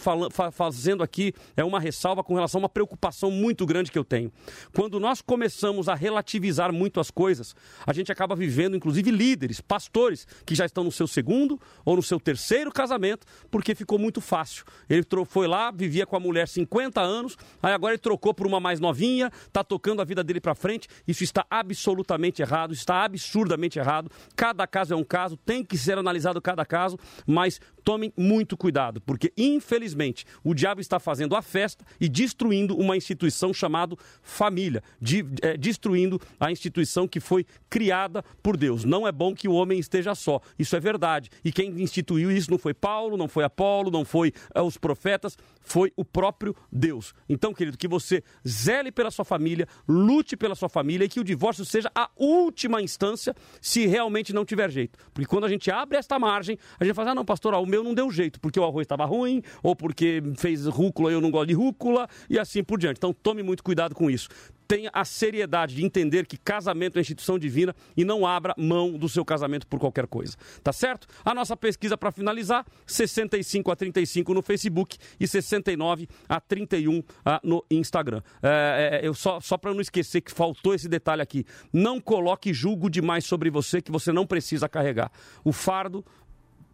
fazendo 0.51 1.01
aqui 1.01 1.33
é 1.55 1.63
uma 1.63 1.79
ressalva 1.79 2.23
com 2.23 2.35
relação 2.35 2.59
a 2.59 2.63
uma 2.63 2.69
preocupação 2.69 3.31
muito 3.31 3.65
grande 3.65 3.91
que 3.91 3.97
eu 3.97 4.03
tenho. 4.03 4.31
Quando 4.75 4.99
nós 4.99 5.21
começamos 5.21 5.87
a 5.87 5.95
relativizar 5.95 6.73
muito 6.73 6.99
as 6.99 7.09
coisas, 7.09 7.26
a 7.85 7.93
gente 7.93 8.11
acaba 8.11 8.35
vivendo, 8.35 8.75
inclusive, 8.75 9.11
líderes, 9.11 9.59
pastores, 9.59 10.25
que 10.45 10.55
já 10.55 10.65
estão 10.65 10.83
no 10.83 10.91
seu 10.91 11.07
segundo 11.07 11.59
ou 11.83 11.95
no 11.95 12.03
seu 12.03 12.19
terceiro 12.19 12.71
casamento, 12.71 13.25
porque 13.51 13.75
ficou 13.75 13.99
muito 13.99 14.21
fácil. 14.21 14.63
Ele 14.89 15.05
foi 15.25 15.47
lá, 15.47 15.71
vivia 15.71 16.05
com 16.05 16.15
a 16.15 16.19
mulher 16.19 16.47
50 16.47 17.01
anos, 17.01 17.37
aí 17.61 17.73
agora 17.73 17.93
ele 17.93 18.01
trocou 18.01 18.33
por 18.33 18.47
uma 18.47 18.59
mais 18.59 18.79
novinha, 18.79 19.31
está 19.45 19.63
tocando 19.63 20.01
a 20.01 20.05
vida 20.05 20.23
dele 20.23 20.39
para 20.39 20.55
frente. 20.55 20.87
Isso 21.07 21.23
está 21.23 21.45
absolutamente 21.49 22.41
errado, 22.41 22.73
está 22.73 23.03
absurdamente 23.03 23.79
errado. 23.79 24.09
Cada 24.35 24.65
caso 24.67 24.93
é 24.93 24.97
um 24.97 25.03
caso, 25.03 25.35
tem 25.37 25.63
que 25.63 25.77
ser 25.77 25.97
analisado 25.97 26.41
cada 26.41 26.65
caso, 26.65 26.97
mas 27.25 27.59
tomem 27.83 28.11
muito 28.17 28.57
cuidado, 28.57 28.99
porque 29.01 29.31
infelizmente 29.37 30.25
o 30.43 30.53
diabo 30.53 30.81
está 30.81 30.99
fazendo 30.99 31.35
a 31.35 31.41
festa 31.41 31.85
e 32.01 32.09
destruindo 32.09 32.75
uma 32.77 32.97
instituição 32.97 33.53
chamada 33.53 33.95
família, 34.21 34.83
de- 35.01 35.25
eh, 35.41 35.55
destruindo 35.55 36.19
a 36.39 36.51
instituição 36.51 37.07
que 37.07 37.16
foi 37.19 37.45
criada 37.69 38.23
por 38.41 38.57
Deus. 38.57 38.83
Não 38.83 39.07
é 39.07 39.11
bom 39.11 39.33
que 39.33 39.47
o 39.47 39.53
homem 39.53 39.79
esteja 39.79 40.15
só, 40.15 40.39
isso 40.57 40.75
é 40.75 40.79
verdade. 40.79 41.29
E 41.43 41.51
quem 41.51 41.81
instituiu 41.81 42.31
isso 42.31 42.51
não 42.51 42.57
foi 42.57 42.73
Paulo, 42.73 43.17
não 43.17 43.27
foi 43.27 43.43
Apolo, 43.43 43.91
não 43.91 44.05
foi 44.05 44.33
eh, 44.53 44.61
os 44.61 44.77
profetas, 44.77 45.37
foi 45.61 45.91
o 45.95 46.05
próprio 46.05 46.55
Deus. 46.71 47.13
Então, 47.27 47.53
querido, 47.53 47.77
que 47.77 47.87
você 47.87 48.23
zele 48.47 48.91
pela 48.91 49.11
sua 49.11 49.25
família, 49.25 49.67
lute 49.87 50.37
pela 50.37 50.55
sua 50.55 50.69
família 50.69 51.05
e 51.05 51.09
que 51.09 51.19
o 51.19 51.23
divórcio 51.23 51.65
seja 51.65 51.91
a 51.93 52.09
última 52.15 52.81
instância 52.81 53.35
se 53.61 53.85
realmente 53.85 54.33
não 54.33 54.45
tiver 54.45 54.69
jeito. 54.69 54.97
Porque 55.13 55.27
quando 55.27 55.45
a 55.45 55.49
gente 55.49 55.69
abre 55.69 55.97
esta 55.97 56.17
margem, 56.17 56.57
a 56.79 56.83
gente 56.83 56.95
fala, 56.95 57.11
ah, 57.11 57.15
não, 57.15 57.25
pastor, 57.25 57.53
ó, 57.53 57.61
o 57.61 57.65
meu 57.65 57.83
não 57.83 57.93
deu 57.93 58.09
jeito, 58.11 58.39
porque 58.39 58.59
o 58.59 58.63
arroz 58.63 58.85
estava 58.85 59.05
ruim, 59.05 59.41
ou 59.61 59.75
porque 59.75 60.21
fez 60.37 60.65
rúcula 60.65 61.11
e 61.11 61.13
eu 61.13 61.21
não 61.21 61.31
gosto 61.31 61.47
de 61.47 61.53
rúcula, 61.53 62.07
e 62.29 62.39
assim 62.39 62.63
por 62.63 62.79
diante. 62.79 62.97
Então, 62.97 63.13
tome 63.13 63.43
muito 63.43 63.63
cuidado 63.63 63.93
com 63.93 64.09
isso. 64.09 64.29
Tenha 64.67 64.89
a 64.93 65.05
seriedade 65.05 65.75
de 65.75 65.85
entender 65.85 66.25
que 66.25 66.37
casamento 66.37 66.97
é 66.97 67.01
instituição 67.01 67.39
divina 67.39 67.75
e 67.95 68.03
não 68.03 68.25
abra 68.25 68.53
mão 68.57 68.93
do 68.93 69.07
seu 69.07 69.23
casamento 69.23 69.65
por 69.67 69.79
qualquer 69.79 70.07
coisa. 70.07 70.35
Tá 70.63 70.73
certo? 70.73 71.07
A 71.23 71.33
nossa 71.33 71.55
pesquisa 71.55 71.97
para 71.97 72.11
finalizar: 72.11 72.65
65 72.85 73.71
a 73.71 73.75
35 73.75 74.33
no 74.33 74.41
Facebook 74.41 74.97
e 75.19 75.27
69 75.27 76.07
a 76.27 76.39
31 76.39 77.03
ah, 77.25 77.39
no 77.43 77.63
Instagram. 77.71 78.21
É, 78.41 78.99
é, 79.01 79.07
eu 79.07 79.13
só 79.13 79.39
só 79.39 79.57
para 79.57 79.73
não 79.73 79.81
esquecer 79.81 80.21
que 80.21 80.31
faltou 80.31 80.73
esse 80.73 80.87
detalhe 80.87 81.21
aqui: 81.21 81.45
não 81.71 81.99
coloque 81.99 82.53
julgo 82.53 82.89
demais 82.89 83.25
sobre 83.25 83.49
você 83.49 83.81
que 83.81 83.91
você 83.91 84.11
não 84.11 84.25
precisa 84.25 84.67
carregar. 84.67 85.11
O 85.43 85.51
fardo 85.51 86.03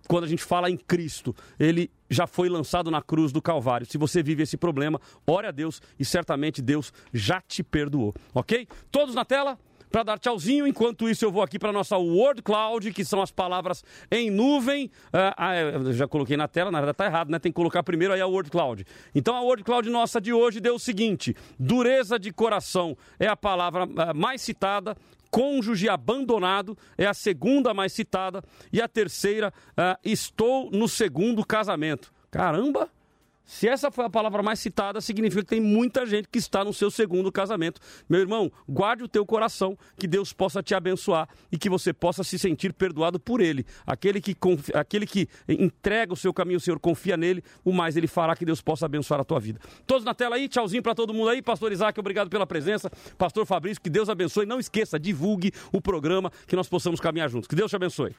quando 0.07 0.25
a 0.25 0.27
gente 0.27 0.43
fala 0.43 0.69
em 0.69 0.77
Cristo, 0.77 1.35
ele 1.59 1.89
já 2.09 2.27
foi 2.27 2.49
lançado 2.49 2.91
na 2.91 3.01
cruz 3.01 3.31
do 3.31 3.41
Calvário. 3.41 3.87
Se 3.87 3.97
você 3.97 4.21
vive 4.21 4.43
esse 4.43 4.57
problema, 4.57 4.99
ore 5.25 5.47
a 5.47 5.51
Deus 5.51 5.81
e 5.99 6.05
certamente 6.05 6.61
Deus 6.61 6.93
já 7.13 7.41
te 7.41 7.63
perdoou, 7.63 8.13
ok? 8.33 8.67
Todos 8.91 9.15
na 9.15 9.25
tela? 9.25 9.57
para 9.93 10.01
dar 10.01 10.17
tchauzinho. 10.17 10.65
Enquanto 10.65 11.07
isso, 11.07 11.23
eu 11.23 11.31
vou 11.31 11.43
aqui 11.43 11.59
para 11.59 11.71
nossa 11.71 11.95
Word 11.95 12.41
Cloud, 12.41 12.91
que 12.91 13.05
são 13.05 13.21
as 13.21 13.29
palavras 13.29 13.83
em 14.09 14.31
nuvem. 14.31 14.89
Ah, 15.13 15.35
ah, 15.37 15.55
eu 15.55 15.93
já 15.93 16.07
coloquei 16.07 16.35
na 16.35 16.47
tela, 16.47 16.71
na 16.71 16.79
verdade 16.79 16.97
tá 16.97 17.05
errado, 17.05 17.29
né? 17.29 17.37
Tem 17.37 17.51
que 17.51 17.55
colocar 17.55 17.83
primeiro 17.83 18.11
aí 18.11 18.19
a 18.19 18.25
Word 18.25 18.49
Cloud. 18.49 18.83
Então 19.13 19.35
a 19.35 19.41
Word 19.41 19.63
Cloud 19.63 19.87
nossa 19.91 20.19
de 20.19 20.33
hoje 20.33 20.59
deu 20.59 20.75
o 20.75 20.79
seguinte: 20.79 21.35
dureza 21.59 22.17
de 22.17 22.33
coração 22.33 22.97
é 23.19 23.27
a 23.27 23.37
palavra 23.37 23.87
ah, 23.97 24.13
mais 24.15 24.41
citada. 24.41 24.97
Cônjuge 25.33 25.89
abandonado 25.89 26.77
é 26.95 27.07
a 27.07 27.13
segunda 27.13 27.73
mais 27.73 27.91
citada. 27.91 28.43
E 28.71 28.79
a 28.79 28.87
terceira, 28.87 29.51
ah, 29.75 29.97
estou 30.03 30.69
no 30.69 30.87
segundo 30.87 31.43
casamento. 31.43 32.13
Caramba! 32.29 32.87
Se 33.45 33.67
essa 33.67 33.91
foi 33.91 34.05
a 34.05 34.09
palavra 34.09 34.41
mais 34.41 34.59
citada, 34.59 35.01
significa 35.01 35.41
que 35.41 35.49
tem 35.49 35.61
muita 35.61 36.05
gente 36.05 36.29
que 36.29 36.39
está 36.39 36.63
no 36.63 36.73
seu 36.73 36.89
segundo 36.89 37.31
casamento. 37.31 37.81
Meu 38.07 38.21
irmão, 38.21 38.51
guarde 38.67 39.03
o 39.03 39.07
teu 39.07 39.25
coração, 39.25 39.77
que 39.97 40.07
Deus 40.07 40.31
possa 40.31 40.63
te 40.63 40.73
abençoar 40.73 41.27
e 41.51 41.57
que 41.57 41.69
você 41.69 41.91
possa 41.91 42.23
se 42.23 42.39
sentir 42.39 42.73
perdoado 42.73 43.19
por 43.19 43.41
Ele. 43.41 43.65
Aquele 43.85 44.21
que, 44.21 44.33
confia, 44.33 44.79
aquele 44.79 45.05
que 45.05 45.27
entrega 45.47 46.13
o 46.13 46.15
seu 46.15 46.33
caminho, 46.33 46.57
o 46.57 46.61
Senhor 46.61 46.79
confia 46.79 47.17
nele, 47.17 47.43
o 47.65 47.73
mais 47.73 47.97
Ele 47.97 48.07
fará 48.07 48.35
que 48.35 48.45
Deus 48.45 48.61
possa 48.61 48.85
abençoar 48.85 49.19
a 49.19 49.23
tua 49.23 49.39
vida. 49.39 49.59
Todos 49.85 50.05
na 50.05 50.13
tela 50.13 50.35
aí, 50.35 50.47
tchauzinho 50.47 50.81
para 50.81 50.95
todo 50.95 51.13
mundo 51.13 51.29
aí. 51.29 51.41
Pastor 51.41 51.71
Isaac, 51.71 51.99
obrigado 51.99 52.29
pela 52.29 52.47
presença. 52.47 52.89
Pastor 53.17 53.45
Fabrício, 53.45 53.81
que 53.81 53.89
Deus 53.89 54.07
abençoe. 54.07 54.45
Não 54.45 54.59
esqueça, 54.59 54.97
divulgue 54.97 55.51
o 55.71 55.81
programa, 55.81 56.31
que 56.47 56.55
nós 56.55 56.69
possamos 56.69 56.99
caminhar 56.99 57.29
juntos. 57.29 57.47
Que 57.47 57.55
Deus 57.55 57.69
te 57.69 57.75
abençoe. 57.75 58.15